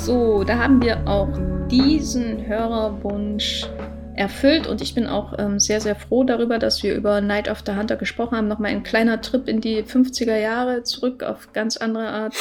So, 0.06 0.44
da 0.44 0.58
haben 0.58 0.80
wir 0.80 1.08
auch 1.08 1.36
diesen 1.68 2.46
Hörerwunsch 2.46 3.66
erfüllt 4.14 4.68
und 4.68 4.80
ich 4.80 4.94
bin 4.94 5.08
auch 5.08 5.34
ähm, 5.36 5.58
sehr, 5.58 5.80
sehr 5.80 5.96
froh 5.96 6.22
darüber, 6.22 6.60
dass 6.60 6.84
wir 6.84 6.94
über 6.94 7.20
Night 7.20 7.50
of 7.50 7.64
the 7.66 7.72
Hunter 7.72 7.96
gesprochen 7.96 8.36
haben. 8.36 8.46
Nochmal 8.46 8.70
ein 8.70 8.84
kleiner 8.84 9.20
Trip 9.20 9.48
in 9.48 9.60
die 9.60 9.82
50er 9.82 10.36
Jahre 10.36 10.84
zurück 10.84 11.24
auf 11.24 11.52
ganz 11.52 11.76
andere 11.76 12.06
Art 12.06 12.36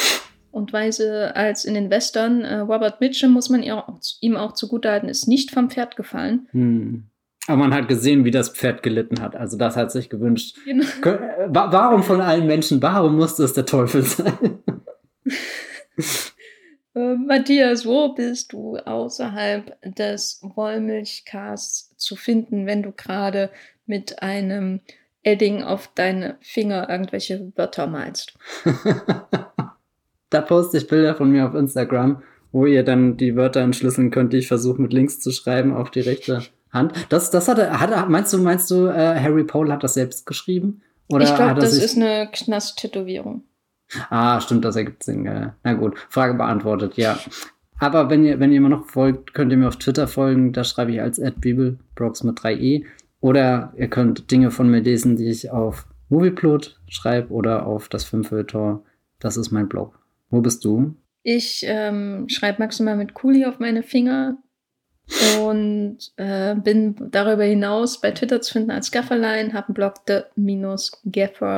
und 0.52 0.72
Weise 0.72 1.34
als 1.34 1.64
in 1.64 1.74
den 1.74 1.90
Western. 1.90 2.44
Äh, 2.44 2.58
Robert 2.58 3.00
Mitchum, 3.00 3.32
muss 3.32 3.50
man 3.50 3.64
ihm 3.64 4.36
auch 4.36 4.52
zugutehalten, 4.52 5.08
ist 5.08 5.26
nicht 5.26 5.50
vom 5.50 5.68
Pferd 5.68 5.96
gefallen. 5.96 6.46
Hm. 6.52 7.06
Aber 7.48 7.56
man 7.56 7.74
hat 7.74 7.88
gesehen, 7.88 8.24
wie 8.24 8.30
das 8.30 8.50
Pferd 8.50 8.84
gelitten 8.84 9.20
hat. 9.20 9.34
Also 9.34 9.58
das 9.58 9.74
hat 9.74 9.90
sich 9.90 10.08
gewünscht. 10.08 10.56
Genau. 10.64 10.86
Warum 11.48 12.04
von 12.04 12.20
allen 12.20 12.46
Menschen, 12.46 12.80
warum 12.80 13.16
musste 13.16 13.42
es 13.42 13.54
der 13.54 13.66
Teufel 13.66 14.02
sein? 14.04 14.60
Äh, 16.96 17.14
Matthias, 17.16 17.84
wo 17.84 18.14
bist 18.14 18.52
du 18.52 18.78
außerhalb 18.78 19.76
des 19.82 20.40
Wollmilchcasts 20.42 21.94
zu 21.96 22.16
finden, 22.16 22.66
wenn 22.66 22.82
du 22.82 22.92
gerade 22.92 23.50
mit 23.84 24.22
einem 24.22 24.80
Edding 25.22 25.62
auf 25.62 25.90
deine 25.94 26.36
Finger 26.40 26.88
irgendwelche 26.88 27.52
Wörter 27.54 27.86
malst? 27.86 28.34
da 30.30 30.40
poste 30.40 30.78
ich 30.78 30.88
Bilder 30.88 31.14
von 31.14 31.30
mir 31.30 31.46
auf 31.46 31.54
Instagram, 31.54 32.22
wo 32.50 32.64
ihr 32.64 32.82
dann 32.82 33.18
die 33.18 33.36
Wörter 33.36 33.60
entschlüsseln 33.60 34.10
könnt, 34.10 34.32
die 34.32 34.38
ich 34.38 34.48
versuche 34.48 34.80
mit 34.80 34.94
Links 34.94 35.20
zu 35.20 35.32
schreiben 35.32 35.74
auf 35.74 35.90
die 35.90 36.00
rechte 36.00 36.42
Hand. 36.72 36.94
Das, 37.10 37.30
das 37.30 37.46
hatte, 37.46 37.78
hatte 37.78 38.08
meinst 38.08 38.32
du, 38.32 38.38
meinst 38.38 38.70
du, 38.70 38.86
äh, 38.86 39.20
Harry 39.20 39.44
Pohl 39.44 39.70
hat 39.70 39.84
das 39.84 39.94
selbst 39.94 40.24
geschrieben? 40.24 40.80
Oder 41.08 41.24
ich 41.24 41.34
glaube, 41.34 41.60
das 41.60 41.76
ist 41.76 41.96
eine 41.96 42.28
Knast-Tätowierung. 42.32 43.44
Ah, 44.10 44.40
stimmt, 44.40 44.64
das 44.64 44.76
ergibt 44.76 45.04
Sinn. 45.04 45.26
Äh, 45.26 45.50
na 45.62 45.74
gut, 45.74 45.98
Frage 46.08 46.34
beantwortet, 46.34 46.96
ja. 46.96 47.18
Aber 47.78 48.08
wenn 48.10 48.24
ihr, 48.24 48.40
wenn 48.40 48.52
ihr 48.52 48.60
mir 48.60 48.68
noch 48.68 48.86
folgt, 48.86 49.34
könnt 49.34 49.52
ihr 49.52 49.58
mir 49.58 49.68
auf 49.68 49.76
Twitter 49.76 50.08
folgen. 50.08 50.52
Da 50.52 50.64
schreibe 50.64 50.92
ich 50.92 51.00
als 51.00 51.20
@bibelbrox 51.20 52.24
mit 52.24 52.38
3e. 52.38 52.84
Oder 53.20 53.72
ihr 53.76 53.88
könnt 53.88 54.30
Dinge 54.30 54.50
von 54.50 54.70
mir 54.70 54.80
lesen, 54.80 55.16
die 55.16 55.28
ich 55.28 55.50
auf 55.50 55.86
Movieplot 56.08 56.80
schreibe 56.88 57.32
oder 57.32 57.66
auf 57.66 57.88
das 57.88 58.04
Filmfilter. 58.04 58.82
Das 59.18 59.36
ist 59.36 59.50
mein 59.50 59.68
Blog. 59.68 59.98
Wo 60.30 60.40
bist 60.40 60.64
du? 60.64 60.94
Ich 61.22 61.64
ähm, 61.66 62.28
schreibe 62.28 62.62
maximal 62.62 62.96
mit 62.96 63.14
Kuli 63.14 63.44
auf 63.46 63.58
meine 63.58 63.82
Finger 63.82 64.38
und 65.40 65.98
äh, 66.16 66.54
bin 66.54 66.94
darüber 67.10 67.44
hinaus 67.44 68.00
bei 68.00 68.12
Twitter 68.12 68.40
zu 68.40 68.52
finden 68.52 68.70
als 68.70 68.90
Gafferlein, 68.90 69.52
habe 69.52 69.68
einen 69.68 69.74
Blog 69.74 69.94
the-gaffer.de 70.06 71.48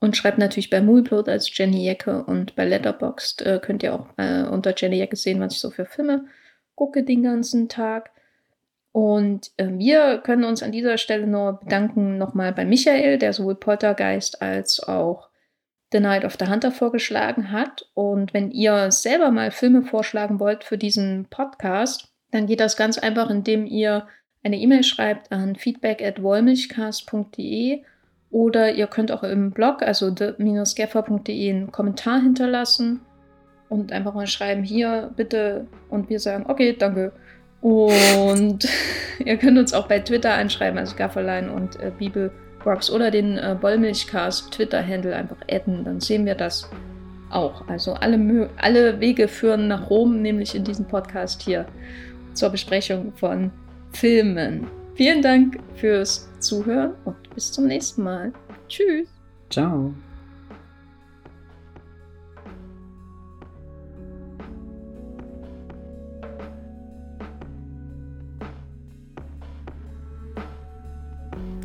und 0.00 0.16
schreibt 0.16 0.38
natürlich 0.38 0.70
bei 0.70 0.80
Movieplot 0.82 1.28
als 1.28 1.56
Jenny 1.56 1.86
Jacke 1.86 2.24
und 2.24 2.54
bei 2.56 2.66
Letterboxd 2.66 3.42
äh, 3.42 3.60
könnt 3.62 3.82
ihr 3.82 3.94
auch 3.94 4.08
äh, 4.16 4.42
unter 4.42 4.74
Jenny 4.76 4.98
Jacke 4.98 5.16
sehen, 5.16 5.40
was 5.40 5.54
ich 5.54 5.60
so 5.60 5.70
für 5.70 5.86
Filme 5.86 6.26
gucke 6.74 7.04
den 7.04 7.22
ganzen 7.22 7.68
Tag. 7.68 8.10
Und 8.92 9.50
äh, 9.56 9.68
wir 9.70 10.18
können 10.18 10.44
uns 10.44 10.62
an 10.62 10.72
dieser 10.72 10.98
Stelle 10.98 11.26
nur 11.26 11.58
bedanken 11.60 12.18
nochmal 12.18 12.52
bei 12.52 12.64
Michael, 12.64 13.18
der 13.18 13.32
sowohl 13.32 13.56
Poltergeist 13.56 14.40
als 14.42 14.80
auch 14.80 15.30
The 15.92 16.00
Night 16.00 16.24
of 16.24 16.36
the 16.38 16.46
Hunter 16.46 16.70
vorgeschlagen 16.70 17.50
hat. 17.50 17.88
Und 17.94 18.34
wenn 18.34 18.50
ihr 18.50 18.90
selber 18.90 19.30
mal 19.30 19.50
Filme 19.50 19.82
vorschlagen 19.82 20.38
wollt 20.38 20.64
für 20.64 20.78
diesen 20.78 21.26
Podcast, 21.30 22.12
dann 22.30 22.46
geht 22.46 22.60
das 22.60 22.76
ganz 22.76 22.98
einfach, 22.98 23.30
indem 23.30 23.66
ihr 23.66 24.06
eine 24.42 24.58
E-Mail 24.58 24.82
schreibt 24.82 25.32
an 25.32 25.56
feedback 25.56 26.02
at 26.02 26.22
oder 28.34 28.74
ihr 28.74 28.88
könnt 28.88 29.12
auch 29.12 29.22
im 29.22 29.52
Blog, 29.52 29.80
also 29.82 30.10
the-gaffer.de, 30.10 31.50
einen 31.50 31.70
Kommentar 31.70 32.20
hinterlassen 32.20 33.00
und 33.68 33.92
einfach 33.92 34.12
mal 34.12 34.26
schreiben, 34.26 34.64
hier 34.64 35.12
bitte. 35.14 35.68
Und 35.88 36.10
wir 36.10 36.18
sagen, 36.18 36.46
okay, 36.48 36.74
danke. 36.76 37.12
Und 37.60 38.66
ihr 39.24 39.36
könnt 39.36 39.56
uns 39.56 39.72
auch 39.72 39.86
bei 39.86 40.00
Twitter 40.00 40.34
anschreiben, 40.34 40.80
also 40.80 40.96
Gafferlein 40.96 41.48
und 41.48 41.78
äh, 41.78 41.92
Bibelbox 41.96 42.90
oder 42.90 43.12
den 43.12 43.38
äh, 43.38 43.56
Bollmilchcast 43.60 44.50
Twitter-Handle 44.50 45.14
einfach 45.14 45.38
adden, 45.48 45.84
dann 45.84 46.00
sehen 46.00 46.26
wir 46.26 46.34
das 46.34 46.68
auch. 47.30 47.68
Also 47.68 47.92
alle, 47.94 48.50
alle 48.56 48.98
Wege 48.98 49.28
führen 49.28 49.68
nach 49.68 49.90
Rom, 49.90 50.22
nämlich 50.22 50.56
in 50.56 50.64
diesem 50.64 50.86
Podcast 50.86 51.40
hier 51.42 51.66
zur 52.32 52.50
Besprechung 52.50 53.12
von 53.14 53.52
Filmen. 53.92 54.66
Vielen 54.94 55.22
Dank 55.22 55.58
fürs 55.74 56.28
Zuhören 56.38 56.94
und 57.04 57.16
bis 57.34 57.50
zum 57.50 57.66
nächsten 57.66 58.04
Mal. 58.04 58.32
Tschüss. 58.68 59.08
Ciao. 59.50 59.92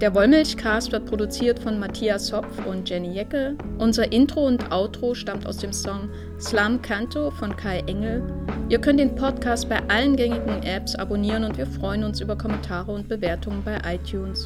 Der 0.02 0.16
Wollmilchcast 0.16 0.94
wird 0.94 1.08
produziert 1.08 1.60
von 1.60 1.78
Matthias 1.78 2.32
Hopf 2.32 2.66
und 2.66 2.90
Jenny 2.90 3.12
Jecke. 3.12 3.58
Unser 3.80 4.12
Intro 4.14 4.48
und 4.48 4.72
Outro 4.72 5.14
stammt 5.14 5.46
aus 5.46 5.58
dem 5.58 5.74
Song 5.74 6.10
Slam 6.40 6.82
Canto 6.82 7.32
von 7.32 7.54
Kai 7.58 7.80
Engel. 7.88 8.24
Ihr 8.70 8.80
könnt 8.80 9.02
den 9.02 9.14
Podcast 9.14 9.68
bei 9.68 9.82
allen 9.90 10.16
gängigen 10.16 10.64
Apps 10.64 10.96
abonnieren 10.96 11.44
und 11.44 11.58
wir 11.58 11.66
freuen 11.66 12.06
uns 12.06 12.22
über 12.22 12.38
Kommentare 12.38 12.94
und 12.94 13.10
Bewertungen 13.10 13.62
bei 13.62 13.78
iTunes. 13.86 14.46